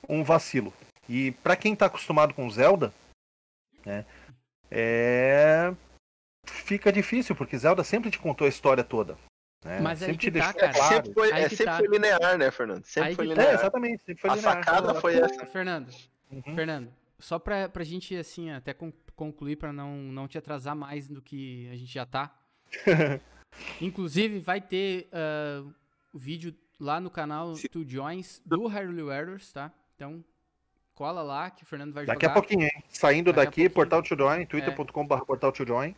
um 0.09 0.23
vacilo. 0.23 0.73
E 1.07 1.29
para 1.43 1.55
quem 1.55 1.75
tá 1.75 1.85
acostumado 1.85 2.33
com 2.33 2.49
Zelda, 2.49 2.91
né, 3.85 4.03
é 4.71 5.71
fica 6.45 6.91
difícil, 6.91 7.35
porque 7.35 7.57
Zelda 7.57 7.83
sempre 7.83 8.11
te 8.11 8.19
contou 8.19 8.45
a 8.45 8.49
história 8.49 8.83
toda. 8.83 9.17
Né? 9.63 9.79
Mas 9.79 9.99
sempre 9.99 10.11
aí 10.11 10.17
que 10.17 10.31
tá, 10.31 10.53
cara. 10.53 10.73
Claro. 10.73 10.95
Sempre 10.95 11.13
foi, 11.13 11.31
é, 11.31 11.49
sempre 11.49 11.65
tá. 11.65 11.77
foi 11.77 11.87
linear, 11.87 12.37
né, 12.37 12.51
Fernando? 12.51 12.85
Sempre 12.85 13.09
aí 13.09 13.15
foi 13.15 13.25
linear. 13.27 13.47
É, 13.47 13.53
exatamente, 13.53 14.03
sempre 14.03 14.21
foi 14.21 14.29
a 14.29 14.35
linear. 14.35 14.57
A 14.57 14.63
sacada 14.63 14.95
foi 14.95 15.15
essa. 15.15 15.45
Fernando, 15.45 15.89
uhum. 16.31 16.55
Fernando, 16.55 16.93
só 17.19 17.39
pra, 17.39 17.69
pra 17.69 17.83
gente, 17.83 18.15
assim, 18.15 18.51
até 18.51 18.75
concluir, 19.15 19.55
pra 19.55 19.71
não, 19.71 19.95
não 19.95 20.27
te 20.27 20.37
atrasar 20.37 20.75
mais 20.75 21.07
do 21.07 21.21
que 21.21 21.69
a 21.71 21.75
gente 21.75 21.93
já 21.93 22.05
tá. 22.05 22.35
Inclusive, 23.79 24.39
vai 24.39 24.59
ter 24.59 25.09
uh, 25.13 25.73
o 26.11 26.19
vídeo 26.19 26.53
lá 26.79 26.99
no 26.99 27.09
canal 27.09 27.53
Two 27.71 27.87
Joins 27.87 28.41
do 28.45 28.67
Hyrule 28.67 29.03
Warriors, 29.03 29.53
tá? 29.53 29.71
Então, 29.95 30.23
cola 30.93 31.21
lá 31.21 31.49
que 31.49 31.63
o 31.63 31.65
Fernando 31.65 31.93
vai 31.93 32.05
Daqui 32.05 32.25
jogar. 32.25 32.31
a 32.31 32.33
pouquinho, 32.33 32.63
hein? 32.63 32.83
Saindo 32.89 33.31
daqui, 33.31 33.69
portal 33.69 34.01
to 34.01 34.15
join, 34.17 34.45
twitter.com.br 34.45 35.13
é. 35.13 35.25
portal 35.25 35.51
to 35.51 35.65
join. 35.65 35.95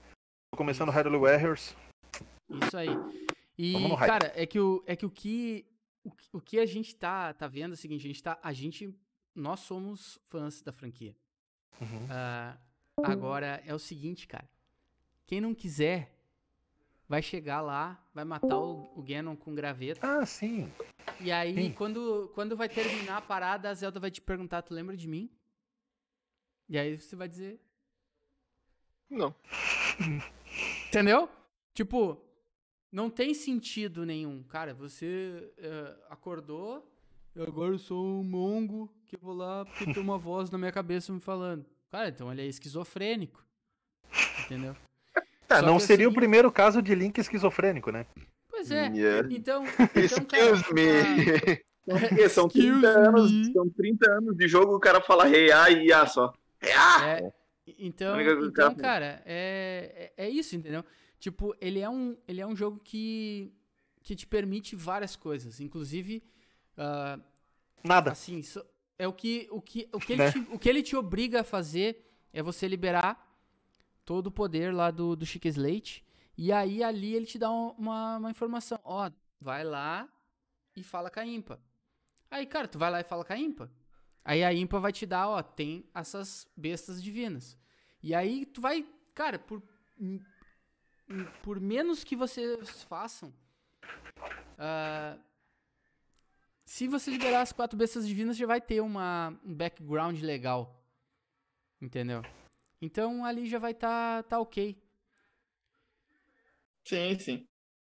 Começando. 0.55 0.89
Hyrule 0.89 1.17
Warriors. 1.17 1.75
Isso 2.49 2.77
aí. 2.77 2.89
E, 3.57 3.73
cara, 3.97 4.31
é 4.35 4.45
que 4.45 4.59
o, 4.59 4.83
é 4.85 4.95
que 4.95 5.05
o 5.05 5.09
que 5.09 5.65
o, 6.05 6.11
o 6.33 6.41
que 6.41 6.59
a 6.59 6.65
gente 6.65 6.95
tá, 6.95 7.33
tá 7.33 7.47
vendo 7.47 7.71
é 7.71 7.73
o 7.73 7.77
seguinte, 7.77 8.05
a 8.05 8.07
gente 8.07 8.23
tá, 8.23 8.39
a 8.41 8.53
gente, 8.53 8.93
nós 9.33 9.61
somos 9.61 10.19
fãs 10.29 10.61
da 10.61 10.71
franquia. 10.71 11.15
Uhum. 11.81 12.05
Uh, 12.05 13.03
agora, 13.03 13.61
é 13.65 13.73
o 13.73 13.79
seguinte, 13.79 14.27
cara, 14.27 14.47
quem 15.25 15.41
não 15.41 15.53
quiser, 15.53 16.15
vai 17.09 17.21
chegar 17.21 17.61
lá, 17.61 18.01
vai 18.13 18.23
matar 18.23 18.57
o, 18.57 18.91
o 18.95 19.01
Ganon 19.01 19.35
com 19.35 19.55
graveto. 19.55 20.05
Ah, 20.05 20.25
sim. 20.25 20.71
E 21.19 21.31
aí, 21.31 21.73
Quando, 21.73 22.31
quando 22.35 22.55
vai 22.55 22.69
terminar 22.69 23.17
a 23.17 23.21
parada, 23.21 23.69
a 23.69 23.73
Zelda 23.73 23.99
vai 23.99 24.11
te 24.11 24.21
perguntar, 24.21 24.61
tu 24.61 24.73
lembra 24.73 24.95
de 24.95 25.07
mim? 25.07 25.29
E 26.69 26.77
aí 26.77 26.99
você 26.99 27.15
vai 27.15 27.27
dizer... 27.27 27.59
Não. 29.09 29.33
Entendeu? 30.87 31.29
Tipo, 31.73 32.21
não 32.91 33.09
tem 33.09 33.33
sentido 33.33 34.05
nenhum. 34.05 34.43
Cara, 34.43 34.73
você 34.73 35.51
é, 35.57 35.95
acordou 36.09 36.89
e 37.35 37.41
agora 37.41 37.73
eu 37.73 37.79
sou 37.79 38.05
um 38.05 38.23
mongo 38.23 38.89
que 39.05 39.17
vou 39.17 39.35
lá 39.35 39.65
porque 39.65 39.93
tem 39.93 40.01
uma 40.01 40.17
voz 40.17 40.49
na 40.49 40.57
minha 40.57 40.71
cabeça 40.71 41.11
me 41.11 41.19
falando. 41.19 41.65
Cara, 41.91 42.09
então 42.09 42.31
ele 42.31 42.41
é 42.41 42.45
esquizofrênico. 42.45 43.43
Entendeu? 44.45 44.75
É, 45.47 45.61
não 45.61 45.79
seria 45.79 46.07
assim, 46.07 46.11
o 46.11 46.15
primeiro 46.15 46.51
caso 46.51 46.81
de 46.81 46.95
Link 46.95 47.19
esquizofrênico, 47.19 47.91
né? 47.91 48.07
Pois 48.49 48.71
é. 48.71 48.87
Yeah. 48.87 49.27
Então, 49.31 49.63
então 49.93 50.03
Excuse 50.03 50.25
cara, 50.25 50.73
me. 50.73 52.25
Ah, 52.25 52.29
são, 52.29 52.49
30 52.49 52.87
anos, 52.87 53.53
são 53.53 53.69
30 53.69 54.11
anos 54.11 54.35
de 54.35 54.47
jogo 54.47 54.75
o 54.75 54.79
cara 54.79 55.01
fala 55.01 55.25
rei 55.25 55.45
hey, 55.45 55.51
ah, 55.51 55.69
e 55.69 55.93
ah 55.93 56.07
só. 56.07 56.33
É, 56.61 57.31
Então, 57.67 58.19
então 58.21 58.75
cara, 58.75 59.23
é, 59.25 60.11
é, 60.17 60.25
é 60.25 60.29
isso, 60.29 60.55
entendeu? 60.55 60.83
Tipo, 61.19 61.55
ele 61.59 61.79
é 61.79 61.89
um, 61.89 62.15
ele 62.27 62.41
é 62.41 62.45
um 62.45 62.55
jogo 62.55 62.79
que, 62.83 63.51
que 64.03 64.15
te 64.15 64.27
permite 64.27 64.75
várias 64.75 65.15
coisas, 65.15 65.59
inclusive... 65.59 66.23
Uh, 66.77 67.21
Nada. 67.83 68.11
Assim, 68.11 68.41
é 68.97 69.07
o 69.07 69.13
que, 69.13 69.47
o 69.51 69.61
que, 69.61 69.89
o 69.91 69.99
que, 69.99 70.15
né? 70.15 70.25
ele 70.25 70.31
te, 70.31 70.53
o 70.53 70.59
que 70.59 70.69
ele 70.69 70.83
te 70.83 70.95
obriga 70.95 71.41
a 71.41 71.43
fazer 71.43 72.05
é 72.31 72.41
você 72.41 72.67
liberar 72.67 73.25
todo 74.03 74.27
o 74.27 74.31
poder 74.31 74.73
lá 74.73 74.91
do, 74.91 75.15
do 75.15 75.25
Chique 75.25 75.47
Slate. 75.47 76.03
E 76.37 76.51
aí 76.51 76.83
ali 76.83 77.15
ele 77.15 77.25
te 77.25 77.39
dá 77.39 77.49
uma, 77.49 78.17
uma 78.17 78.31
informação. 78.31 78.79
Ó, 78.83 79.09
vai 79.39 79.63
lá 79.63 80.07
e 80.75 80.83
fala 80.83 81.09
com 81.09 81.19
a 81.19 81.25
Impa. 81.25 81.59
Aí, 82.29 82.45
cara, 82.45 82.67
tu 82.67 82.77
vai 82.77 82.91
lá 82.91 82.99
e 82.99 83.03
fala 83.03 83.23
com 83.23 83.33
a 83.33 83.37
Impa. 83.37 83.71
Aí 84.25 84.43
a 84.43 84.51
Impa 84.51 84.79
vai 84.79 84.91
te 84.91 85.05
dar, 85.05 85.29
ó, 85.29 85.43
tem 85.43 85.85
essas 85.93 86.47
bestas 86.57 87.01
divinas. 87.01 87.55
E 88.01 88.13
aí 88.15 88.43
tu 88.43 88.59
vai, 88.59 88.83
cara, 89.13 89.37
por, 89.37 89.61
por 91.43 91.59
menos 91.59 92.03
que 92.03 92.15
vocês 92.15 92.81
façam, 92.83 93.31
uh, 94.57 95.19
se 96.65 96.87
você 96.87 97.11
liberar 97.11 97.41
as 97.41 97.51
quatro 97.51 97.77
bestas 97.77 98.07
divinas, 98.07 98.35
já 98.35 98.47
vai 98.47 98.59
ter 98.59 98.81
uma, 98.81 99.39
um 99.45 99.53
background 99.53 100.19
legal. 100.21 100.83
Entendeu? 101.79 102.23
Então 102.81 103.23
ali 103.23 103.47
já 103.47 103.59
vai 103.59 103.73
estar 103.73 104.23
tá, 104.23 104.29
tá 104.29 104.39
ok. 104.39 104.75
Sim, 106.83 107.19
sim. 107.19 107.47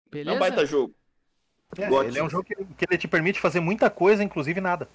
Beleza? 0.10 0.32
É 0.32 0.36
um 0.38 0.40
baita 0.40 0.66
jogo. 0.66 0.96
É, 1.78 2.08
ele 2.08 2.20
é 2.20 2.24
um 2.24 2.30
jogo 2.30 2.44
que, 2.44 2.56
que, 2.56 2.86
ele 2.90 2.98
te 2.98 3.08
permite 3.08 3.40
fazer 3.40 3.60
muita 3.60 3.90
coisa, 3.90 4.24
inclusive 4.24 4.60
nada. 4.60 4.90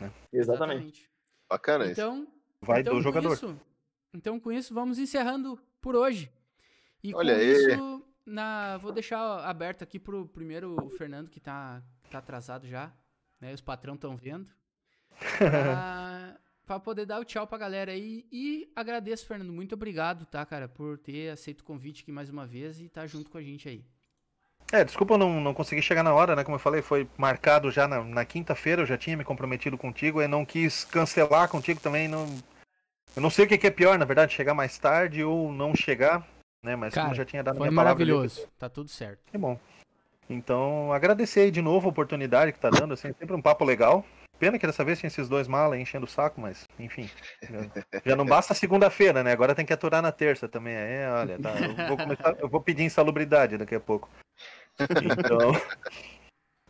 Né? 0.00 0.12
Exatamente. 0.32 1.10
Bacana 1.48 1.90
então, 1.90 2.22
isso. 2.22 2.32
Vai 2.60 2.80
então, 2.80 2.94
do 2.94 3.02
jogador. 3.02 3.32
Isso, 3.32 3.58
então, 4.14 4.38
com 4.40 4.52
isso, 4.52 4.74
vamos 4.74 4.98
encerrando 4.98 5.58
por 5.80 5.96
hoje. 5.96 6.30
E 7.02 7.14
Olha 7.14 7.34
com 7.34 7.40
aí. 7.40 7.52
isso, 7.52 8.04
na, 8.26 8.76
vou 8.78 8.92
deixar 8.92 9.18
aberto 9.44 9.82
aqui 9.82 9.98
pro 9.98 10.26
primeiro 10.26 10.76
o 10.84 10.90
Fernando, 10.90 11.30
que 11.30 11.40
tá, 11.40 11.82
tá 12.10 12.18
atrasado 12.18 12.66
já. 12.66 12.92
Né? 13.40 13.54
Os 13.54 13.60
patrão 13.60 13.94
estão 13.94 14.16
vendo. 14.16 14.50
Pra, 15.38 16.36
pra, 16.66 16.80
poder 16.80 17.06
dar 17.06 17.20
o 17.20 17.24
tchau 17.24 17.46
pra 17.46 17.58
galera 17.58 17.92
aí. 17.92 18.26
E 18.30 18.70
agradeço, 18.76 19.26
Fernando. 19.26 19.52
Muito 19.52 19.74
obrigado, 19.74 20.26
tá, 20.26 20.44
cara, 20.44 20.68
por 20.68 20.98
ter 20.98 21.30
aceito 21.30 21.60
o 21.60 21.64
convite 21.64 22.02
aqui 22.02 22.12
mais 22.12 22.28
uma 22.28 22.46
vez 22.46 22.80
e 22.80 22.86
estar 22.86 23.02
tá 23.02 23.06
junto 23.06 23.30
com 23.30 23.38
a 23.38 23.42
gente 23.42 23.68
aí. 23.68 23.84
É, 24.72 24.84
desculpa 24.84 25.14
eu 25.14 25.18
não, 25.18 25.40
não 25.40 25.52
consegui 25.52 25.82
chegar 25.82 26.02
na 26.02 26.14
hora, 26.14 26.36
né? 26.36 26.44
Como 26.44 26.54
eu 26.54 26.60
falei, 26.60 26.80
foi 26.80 27.08
marcado 27.18 27.70
já 27.70 27.88
na, 27.88 28.04
na 28.04 28.24
quinta-feira, 28.24 28.82
eu 28.82 28.86
já 28.86 28.96
tinha 28.96 29.16
me 29.16 29.24
comprometido 29.24 29.76
contigo, 29.76 30.22
e 30.22 30.28
não 30.28 30.44
quis 30.44 30.84
cancelar 30.84 31.48
contigo 31.48 31.80
também. 31.80 32.06
Não... 32.06 32.26
Eu 33.16 33.22
não 33.22 33.30
sei 33.30 33.44
o 33.44 33.48
que, 33.48 33.66
é 33.66 33.70
pior, 33.70 33.98
na 33.98 34.04
verdade, 34.04 34.32
chegar 34.32 34.54
mais 34.54 34.78
tarde 34.78 35.24
ou 35.24 35.52
não 35.52 35.74
chegar, 35.74 36.24
né? 36.62 36.76
Mas 36.76 36.94
Cara, 36.94 37.06
como 37.06 37.16
já 37.16 37.24
tinha 37.24 37.42
dado 37.42 37.56
foi 37.56 37.66
minha 37.66 37.74
maravilhoso, 37.74 38.36
palavra, 38.36 38.54
tá 38.58 38.68
tudo 38.68 38.88
certo. 38.88 39.18
Que 39.26 39.36
bom. 39.36 39.58
Então, 40.28 40.92
agradecer 40.92 41.40
aí 41.40 41.50
de 41.50 41.60
novo 41.60 41.88
a 41.88 41.90
oportunidade 41.90 42.52
que 42.52 42.60
tá 42.60 42.70
dando, 42.70 42.94
assim, 42.94 43.12
sempre 43.18 43.34
um 43.34 43.42
papo 43.42 43.64
legal. 43.64 44.04
Pena 44.38 44.58
que 44.58 44.66
dessa 44.66 44.84
vez 44.84 44.98
tinha 44.98 45.08
esses 45.08 45.28
dois 45.28 45.48
malas 45.48 45.78
enchendo 45.78 46.06
o 46.06 46.08
saco, 46.08 46.40
mas 46.40 46.66
enfim. 46.78 47.10
Já, 47.42 48.00
já 48.06 48.16
não 48.16 48.24
basta 48.24 48.54
segunda-feira, 48.54 49.24
né? 49.24 49.32
Agora 49.32 49.54
tem 49.54 49.66
que 49.66 49.72
aturar 49.72 50.00
na 50.00 50.12
terça 50.12 50.48
também. 50.48 50.72
É, 50.72 51.10
olha, 51.10 51.38
tá, 51.38 51.50
eu, 51.58 51.88
vou 51.88 51.96
começar, 51.96 52.36
eu 52.38 52.48
vou 52.48 52.60
pedir 52.60 52.84
insalubridade 52.84 53.58
daqui 53.58 53.74
a 53.74 53.80
pouco. 53.80 54.08
Então. 55.18 55.52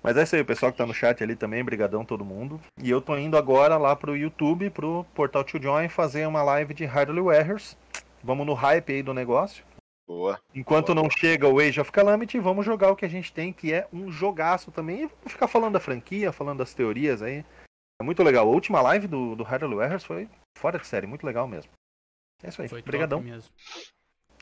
Mas 0.02 0.16
é 0.16 0.22
isso 0.22 0.34
aí, 0.34 0.40
o 0.40 0.46
pessoal 0.46 0.72
que 0.72 0.78
tá 0.78 0.86
no 0.86 0.94
chat 0.94 1.22
ali 1.22 1.36
também, 1.36 1.62
brigadão 1.62 2.04
todo 2.04 2.24
mundo. 2.24 2.58
E 2.82 2.88
eu 2.88 3.02
tô 3.02 3.16
indo 3.18 3.36
agora 3.36 3.76
lá 3.76 3.94
pro 3.94 4.16
YouTube, 4.16 4.70
pro 4.70 5.04
Portal 5.14 5.44
to 5.44 5.60
Join, 5.60 5.88
fazer 5.90 6.26
uma 6.26 6.42
live 6.42 6.72
de 6.72 6.86
Hardly 6.86 7.20
Warriors. 7.20 7.76
Vamos 8.24 8.46
no 8.46 8.54
hype 8.54 8.92
aí 8.92 9.02
do 9.02 9.12
negócio. 9.12 9.62
Boa. 10.08 10.40
Enquanto 10.54 10.86
boa, 10.86 10.96
não 10.96 11.02
boa. 11.02 11.14
chega 11.18 11.46
o 11.46 11.60
Age 11.60 11.80
of 11.80 11.92
Calamity, 11.92 12.38
vamos 12.40 12.64
jogar 12.64 12.90
o 12.90 12.96
que 12.96 13.04
a 13.04 13.08
gente 13.08 13.32
tem, 13.32 13.52
que 13.52 13.72
é 13.72 13.86
um 13.92 14.10
jogaço 14.10 14.72
também. 14.72 15.02
E 15.02 15.06
vamos 15.06 15.32
ficar 15.32 15.46
falando 15.48 15.74
da 15.74 15.80
franquia, 15.80 16.32
falando 16.32 16.58
das 16.58 16.72
teorias 16.72 17.20
aí. 17.20 17.44
É 18.00 18.02
muito 18.02 18.22
legal. 18.22 18.48
A 18.48 18.50
última 18.50 18.80
live 18.80 19.06
do, 19.06 19.36
do 19.36 19.44
Hardly 19.44 19.74
Warriors 19.74 20.04
foi 20.04 20.28
fora 20.56 20.78
de 20.78 20.86
série, 20.86 21.06
muito 21.06 21.26
legal 21.26 21.46
mesmo. 21.46 21.70
É 22.42 22.48
isso 22.48 22.62
aí. 22.62 22.68
Foi 22.68 22.80
Obrigadão. 22.80 23.20
mesmo. 23.20 23.50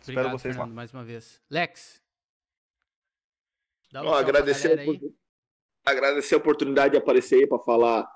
Espero 0.00 0.20
Obrigado, 0.20 0.30
vocês 0.30 0.54
Fernando, 0.54 0.70
lá. 0.70 0.76
mais 0.76 0.94
uma 0.94 1.04
vez. 1.04 1.40
Lex. 1.50 2.00
Dá 3.92 4.02
um 4.02 4.06
Ó, 4.06 4.14
agradecer, 4.14 4.78
a, 5.86 5.90
agradecer 5.90 6.34
a 6.34 6.38
oportunidade 6.38 6.92
de 6.92 6.98
aparecer 6.98 7.40
aí 7.40 7.46
para 7.46 7.58
falar 7.58 8.08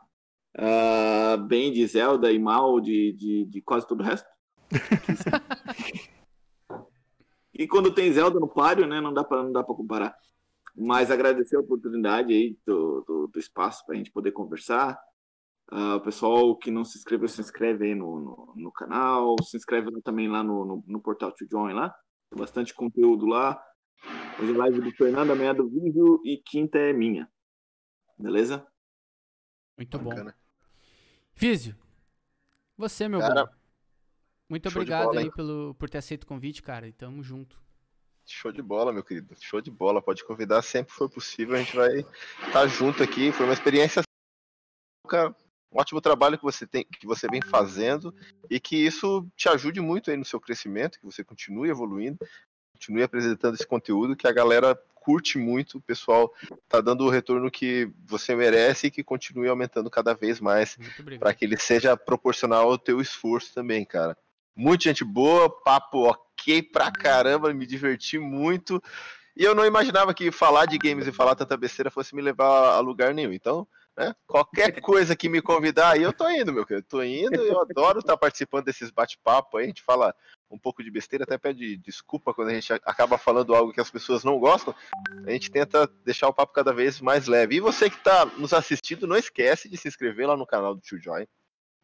ah, 0.57 1.37
bem 1.49 1.73
de 1.73 1.87
Zelda 1.87 2.31
e 2.31 2.39
mal 2.39 2.81
de, 2.81 3.13
de, 3.13 3.45
de 3.47 3.63
quase 3.63 3.87
todo 3.87 4.01
o 4.01 4.05
resto. 4.05 4.29
e 7.55 7.67
quando 7.67 7.95
tem 7.95 8.13
Zelda 8.13 8.39
no 8.39 8.49
páreo, 8.49 8.87
né, 8.87 9.01
não 9.01 9.13
dá 9.13 9.25
para 9.25 9.43
não 9.43 9.53
dá 9.53 9.63
para 9.63 9.75
comparar. 9.75 10.15
Mas 10.75 11.11
agradecer 11.11 11.57
a 11.57 11.61
oportunidade 11.61 12.33
aí 12.33 12.57
do, 12.67 13.03
do, 13.07 13.29
do 13.29 13.39
espaço 13.39 13.85
para 13.85 13.95
a 13.95 13.99
gente 13.99 14.11
poder 14.11 14.33
conversar. 14.33 14.99
O 15.71 16.01
pessoal 16.01 16.57
que 16.57 16.71
não 16.71 16.85
se 16.85 16.99
inscreveu, 16.99 17.29
se 17.29 17.41
inscreve 17.41 17.87
aí 17.87 17.95
no, 17.95 18.21
no, 18.21 18.53
no 18.57 18.73
canal, 18.73 19.37
se 19.43 19.57
inscreve 19.57 19.91
também 20.03 20.29
lá 20.29 20.43
no, 20.43 20.67
no, 20.67 20.85
no 20.87 21.01
portal 21.01 21.33
to 21.33 21.47
join 21.51 21.73
lá. 21.73 21.95
Tem 22.31 22.39
bastante 22.39 22.75
conteúdo 22.75 23.27
lá. 23.27 23.63
Hoje 24.41 24.53
é 24.53 24.57
live 24.57 24.81
do 24.81 24.93
Fernando, 24.93 25.33
amanhã 25.33 25.51
é 25.51 25.55
do 25.55 25.69
vídeo 25.69 26.21
e 26.25 26.37
quinta 26.39 26.79
é 26.79 26.93
minha. 26.93 27.31
Beleza? 28.19 28.67
Muito 29.77 29.99
bom. 29.99 30.11
Bacana. 30.11 30.37
Físio, 31.35 31.77
você, 32.77 33.09
meu 33.09 33.21
Cara, 33.21 33.47
bom. 33.47 33.53
Muito 34.49 34.69
obrigado 34.69 35.07
bola, 35.07 35.21
aí 35.21 35.27
hein? 35.27 35.33
pelo, 35.35 35.75
por 35.75 35.89
ter 35.89 35.99
aceito 35.99 36.25
o 36.25 36.27
convite, 36.27 36.63
cara. 36.63 36.87
E 36.87 36.93
tamo 36.93 37.23
junto. 37.23 37.61
Show 38.27 38.53
de 38.53 38.63
bola, 38.63 38.93
meu 38.93 39.03
querido. 39.03 39.35
Show 39.41 39.61
de 39.61 39.71
bola. 39.71 40.03
Pode 40.03 40.25
convidar 40.25 40.63
sempre 40.63 40.93
que 40.93 40.99
for 40.99 41.09
possível. 41.09 41.55
A 41.55 41.59
gente 41.59 41.77
vai 41.77 42.05
estar 42.47 42.67
junto 42.67 43.03
aqui. 43.03 43.33
Foi 43.33 43.47
uma 43.47 43.55
experiência. 43.55 44.03
Cara, 45.09 45.35
um 45.73 45.81
ótimo 45.81 46.01
trabalho 46.01 46.37
que 46.37 46.45
você 46.45 46.67
tem, 46.67 46.85
que 46.85 47.07
você 47.07 47.27
vem 47.29 47.41
fazendo 47.41 48.15
e 48.51 48.61
que 48.61 48.77
isso 48.77 49.27
te 49.35 49.49
ajude 49.49 49.81
muito 49.81 50.11
aí 50.11 50.17
no 50.17 50.25
seu 50.25 50.41
crescimento, 50.41 50.99
que 50.99 51.07
você 51.07 51.25
continue 51.25 51.71
evoluindo, 51.71 52.19
continue 52.83 53.05
apresentando 53.05 53.55
esse 53.55 53.67
conteúdo 53.67 54.17
que 54.17 54.27
a 54.27 54.33
galera 54.33 54.77
curte 54.97 55.39
muito, 55.39 55.79
o 55.79 55.81
pessoal 55.81 56.33
tá 56.69 56.81
dando 56.81 57.05
o 57.05 57.11
retorno 57.11 57.51
que 57.51 57.89
você 58.05 58.35
merece 58.35 58.89
e 58.89 58.91
que 58.91 59.05
continue 59.05 59.49
aumentando 59.49 59.89
cada 59.89 60.15
vez 60.15 60.41
mais 60.41 60.77
para 61.19 61.33
que 61.33 61.45
ele 61.45 61.57
seja 61.57 61.97
proporcional 61.97 62.71
ao 62.71 62.79
teu 62.79 63.01
esforço 63.01 63.55
também, 63.55 63.85
cara. 63.85 64.17
Muita 64.55 64.85
gente 64.85 65.05
boa, 65.05 65.49
papo 65.49 66.09
ok 66.09 66.63
pra 66.63 66.91
caramba, 66.91 67.55
me 67.55 67.67
diverti 67.67 68.19
muito. 68.19 68.83
E 69.37 69.45
eu 69.45 69.55
não 69.55 69.65
imaginava 69.65 70.13
que 70.13 70.31
falar 70.31 70.67
de 70.67 70.77
games 70.77 71.07
e 71.07 71.13
falar 71.13 71.35
tanta 71.35 71.57
besteira 71.57 71.91
fosse 71.91 72.15
me 72.15 72.21
levar 72.21 72.75
a 72.75 72.81
lugar 72.81 73.15
nenhum. 73.15 73.33
Então, 73.33 73.67
né, 73.97 74.15
qualquer 74.27 74.81
coisa 74.81 75.17
que 75.17 75.29
me 75.29 75.41
convidar 75.41 75.93
aí, 75.93 76.03
eu 76.03 76.13
tô 76.13 76.29
indo, 76.29 76.53
meu 76.53 76.67
querido. 76.67 76.87
Tô 76.89 77.03
indo, 77.03 77.37
eu 77.37 77.61
adoro 77.61 78.01
estar 78.01 78.17
participando 78.17 78.67
desses 78.67 78.91
bate-papo 78.91 79.57
aí. 79.57 79.65
A 79.65 79.69
gente 79.69 79.83
fala 79.83 80.15
um 80.53 80.59
pouco 80.59 80.85
de 80.85 80.91
besteira, 80.91 81.25
até 81.25 81.39
pede 81.39 81.77
desculpa 81.79 82.35
quando 82.35 82.49
a 82.49 82.55
gente 82.55 82.73
acaba 82.73 83.17
falando 83.17 83.55
algo 83.55 83.73
que 83.73 83.81
as 83.81 83.91
pessoas 83.91 84.23
não 84.23 84.39
gostam. 84.39 84.75
A 85.27 85.31
gente 85.31 85.51
tenta 85.51 85.91
deixar 86.05 86.29
o 86.29 86.33
papo 86.33 86.53
cada 86.53 86.73
vez 86.73 87.01
mais 87.01 87.27
leve. 87.27 87.57
E 87.57 87.61
você 87.61 87.89
que 87.89 87.97
está 87.97 88.27
nos 88.27 88.53
assistindo, 88.53 89.07
não 89.07 89.17
esquece 89.17 89.69
de 89.69 89.77
se 89.79 89.89
inscrever 89.89 90.29
lá 90.29 90.37
no 90.37 90.47
canal 90.47 90.75
do 90.75 90.81
Tio 90.81 91.01
Joy. 91.01 91.27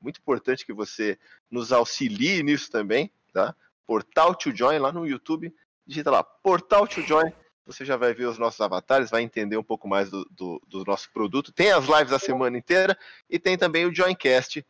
Muito 0.00 0.20
importante 0.20 0.66
que 0.66 0.72
você 0.72 1.18
nos 1.50 1.72
auxilie 1.72 2.42
nisso 2.42 2.70
também, 2.70 3.10
tá? 3.32 3.56
Portal 3.86 4.34
Tio 4.34 4.54
Join 4.54 4.78
lá 4.78 4.92
no 4.92 5.06
YouTube. 5.06 5.52
Digita 5.86 6.10
lá, 6.10 6.22
Portal 6.22 6.86
Tio 6.86 7.02
Join. 7.06 7.32
Você 7.64 7.84
já 7.84 7.96
vai 7.96 8.14
ver 8.14 8.26
os 8.26 8.38
nossos 8.38 8.60
avatares, 8.60 9.10
vai 9.10 9.22
entender 9.22 9.56
um 9.56 9.62
pouco 9.62 9.88
mais 9.88 10.10
do, 10.10 10.24
do, 10.30 10.62
do 10.66 10.84
nosso 10.84 11.10
produto. 11.12 11.52
Tem 11.52 11.70
as 11.70 11.86
lives 11.86 12.12
a 12.12 12.18
semana 12.18 12.56
inteira 12.56 12.96
e 13.28 13.38
tem 13.38 13.58
também 13.58 13.86
o 13.86 13.94
Joincast 13.94 14.64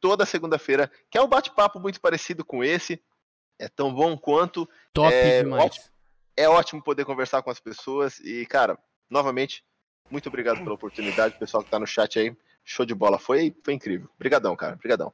toda 0.00 0.26
segunda-feira, 0.26 0.90
que 1.10 1.16
é 1.16 1.22
um 1.22 1.26
bate-papo 1.26 1.80
muito 1.80 2.00
parecido 2.00 2.44
com 2.44 2.62
esse. 2.62 3.02
É 3.58 3.68
tão 3.68 3.92
bom 3.92 4.16
quanto. 4.16 4.68
Top 4.92 5.12
é, 5.12 5.42
demais. 5.42 5.64
ótimo. 5.64 5.84
É 6.36 6.48
ótimo 6.48 6.82
poder 6.82 7.04
conversar 7.04 7.42
com 7.42 7.50
as 7.50 7.60
pessoas. 7.60 8.18
E, 8.20 8.44
cara, 8.46 8.78
novamente, 9.08 9.64
muito 10.10 10.28
obrigado 10.28 10.58
pela 10.58 10.74
oportunidade, 10.74 11.38
pessoal 11.38 11.62
que 11.62 11.70
tá 11.70 11.78
no 11.78 11.86
chat 11.86 12.18
aí. 12.18 12.36
Show 12.64 12.84
de 12.84 12.94
bola. 12.94 13.18
Foi, 13.18 13.54
foi 13.62 13.74
incrível. 13.74 14.08
Obrigadão, 14.14 14.56
cara. 14.56 14.74
Obrigadão. 14.74 15.12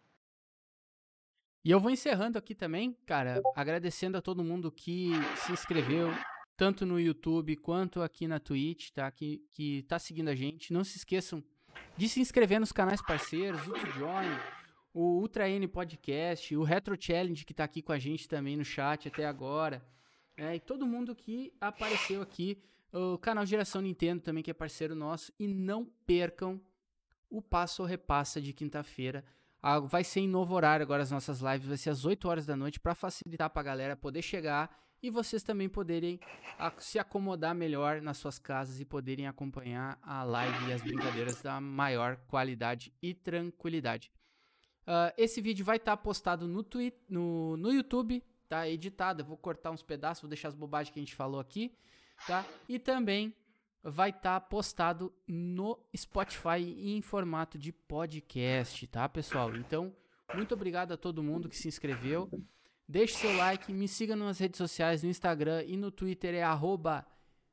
E 1.64 1.70
eu 1.70 1.78
vou 1.78 1.90
encerrando 1.90 2.38
aqui 2.38 2.54
também, 2.54 2.96
cara, 3.04 3.42
agradecendo 3.54 4.16
a 4.16 4.22
todo 4.22 4.42
mundo 4.42 4.72
que 4.72 5.10
se 5.44 5.52
inscreveu, 5.52 6.10
tanto 6.56 6.86
no 6.86 6.98
YouTube 6.98 7.54
quanto 7.56 8.00
aqui 8.00 8.26
na 8.26 8.40
Twitch, 8.40 8.90
tá? 8.92 9.10
Que, 9.10 9.44
que 9.52 9.82
tá 9.82 9.98
seguindo 9.98 10.28
a 10.28 10.34
gente. 10.34 10.72
Não 10.72 10.82
se 10.82 10.96
esqueçam 10.96 11.44
de 11.98 12.08
se 12.08 12.18
inscrever 12.18 12.60
nos 12.60 12.72
canais 12.72 13.02
parceiros, 13.02 13.60
o 13.66 13.76
Join, 13.92 14.38
o 14.92 15.20
Ultra 15.20 15.48
N 15.48 15.66
Podcast, 15.68 16.54
o 16.56 16.62
Retro 16.62 16.96
Challenge 17.00 17.44
que 17.44 17.54
tá 17.54 17.64
aqui 17.64 17.80
com 17.82 17.92
a 17.92 17.98
gente 17.98 18.28
também 18.28 18.56
no 18.56 18.64
chat 18.64 19.08
até 19.08 19.26
agora. 19.26 19.84
É, 20.36 20.54
e 20.56 20.60
todo 20.60 20.86
mundo 20.86 21.14
que 21.14 21.52
apareceu 21.60 22.22
aqui, 22.22 22.62
o 22.92 23.18
canal 23.18 23.44
Geração 23.46 23.82
Nintendo 23.82 24.22
também 24.22 24.42
que 24.42 24.50
é 24.50 24.54
parceiro 24.54 24.94
nosso. 24.94 25.32
E 25.38 25.46
não 25.46 25.84
percam 26.06 26.60
o 27.28 27.40
Passo 27.40 27.82
ou 27.82 27.88
Repassa 27.88 28.40
de 28.40 28.52
quinta-feira 28.52 29.24
Ah, 29.62 29.78
vai 29.78 30.02
ser 30.02 30.20
em 30.20 30.28
novo 30.28 30.54
horário 30.54 30.82
agora 30.82 31.02
as 31.02 31.10
nossas 31.10 31.40
lives, 31.40 31.68
vai 31.68 31.76
ser 31.76 31.90
às 31.90 32.04
8 32.04 32.28
horas 32.28 32.46
da 32.46 32.56
noite 32.56 32.80
para 32.80 32.94
facilitar 32.94 33.50
para 33.50 33.60
a 33.60 33.64
galera 33.64 33.96
poder 33.96 34.22
chegar 34.22 34.74
e 35.02 35.10
vocês 35.10 35.42
também 35.42 35.68
poderem 35.68 36.18
se 36.78 36.98
acomodar 36.98 37.54
melhor 37.54 38.02
nas 38.02 38.18
suas 38.18 38.38
casas 38.38 38.80
e 38.80 38.84
poderem 38.84 39.26
acompanhar 39.26 39.98
a 40.02 40.22
live 40.24 40.68
e 40.68 40.72
as 40.72 40.82
brincadeiras 40.82 41.40
da 41.40 41.60
maior 41.60 42.16
qualidade 42.26 42.92
e 43.00 43.14
tranquilidade. 43.14 44.10
Uh, 44.82 45.12
esse 45.16 45.40
vídeo 45.40 45.65
vai 45.65 45.77
estar 45.77 45.97
tá 45.97 46.02
postado 46.02 46.48
no, 46.48 46.65
no, 47.09 47.57
no 47.57 47.73
YouTube, 47.73 48.23
tá 48.48 48.69
editado. 48.69 49.23
Eu 49.23 49.27
vou 49.27 49.36
cortar 49.36 49.70
uns 49.70 49.82
pedaços, 49.82 50.23
vou 50.23 50.28
deixar 50.28 50.48
as 50.48 50.55
bobagens 50.55 50.93
que 50.93 50.98
a 50.98 51.02
gente 51.02 51.15
falou 51.15 51.40
aqui, 51.40 51.73
tá? 52.27 52.44
E 52.69 52.78
também 52.78 53.35
vai 53.82 54.11
estar 54.11 54.40
tá 54.40 54.40
postado 54.40 55.12
no 55.27 55.78
Spotify 55.97 56.61
em 56.78 57.01
formato 57.01 57.59
de 57.59 57.73
podcast, 57.73 58.86
tá, 58.89 59.09
pessoal? 59.09 59.55
Então, 59.57 59.94
muito 60.35 60.55
obrigado 60.55 60.93
a 60.93 60.97
todo 60.97 61.23
mundo 61.23 61.48
que 61.48 61.57
se 61.57 61.69
inscreveu. 61.69 62.28
Deixe 62.86 63.15
seu 63.15 63.36
like, 63.36 63.73
me 63.73 63.86
siga 63.86 64.16
nas 64.16 64.39
redes 64.39 64.59
sociais, 64.59 65.02
no 65.02 65.09
Instagram 65.09 65.62
e 65.65 65.77
no 65.77 65.90
Twitter 65.90 66.35
é 66.35 66.43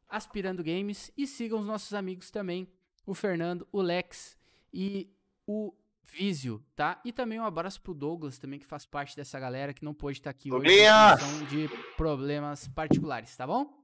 @aspirandogames 0.10 1.12
e 1.16 1.28
sigam 1.28 1.60
os 1.60 1.68
nossos 1.68 1.94
amigos 1.94 2.32
também, 2.32 2.68
o 3.06 3.14
Fernando, 3.14 3.68
o 3.72 3.82
Lex 3.82 4.36
e 4.74 5.14
o 5.45 5.74
Vizio, 6.12 6.64
tá? 6.76 7.00
E 7.04 7.12
também 7.12 7.40
um 7.40 7.46
abraço 7.46 7.82
pro 7.82 7.94
Douglas 7.94 8.38
também 8.38 8.60
que 8.60 8.66
faz 8.66 8.86
parte 8.86 9.16
dessa 9.16 9.40
galera 9.40 9.74
que 9.74 9.84
não 9.84 9.94
pôde 9.94 10.20
estar 10.20 10.30
aqui 10.30 10.52
hoje 10.52 10.66
por 10.66 11.20
função 11.20 11.46
de 11.46 11.70
problemas 11.96 12.68
particulares, 12.70 13.36
tá 13.36 13.46
bom? 13.46 13.78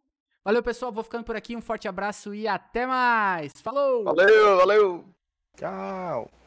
Valeu, 0.43 0.61
pessoal. 0.61 0.91
Vou 0.91 1.03
ficando 1.03 1.23
por 1.23 1.35
aqui. 1.35 1.55
Um 1.55 1.61
forte 1.61 1.87
abraço 1.87 2.33
e 2.33 2.47
até 2.47 2.85
mais. 2.85 3.53
Falou! 3.61 4.03
Valeu, 4.03 4.57
valeu! 4.57 5.05
Tchau! 5.57 6.42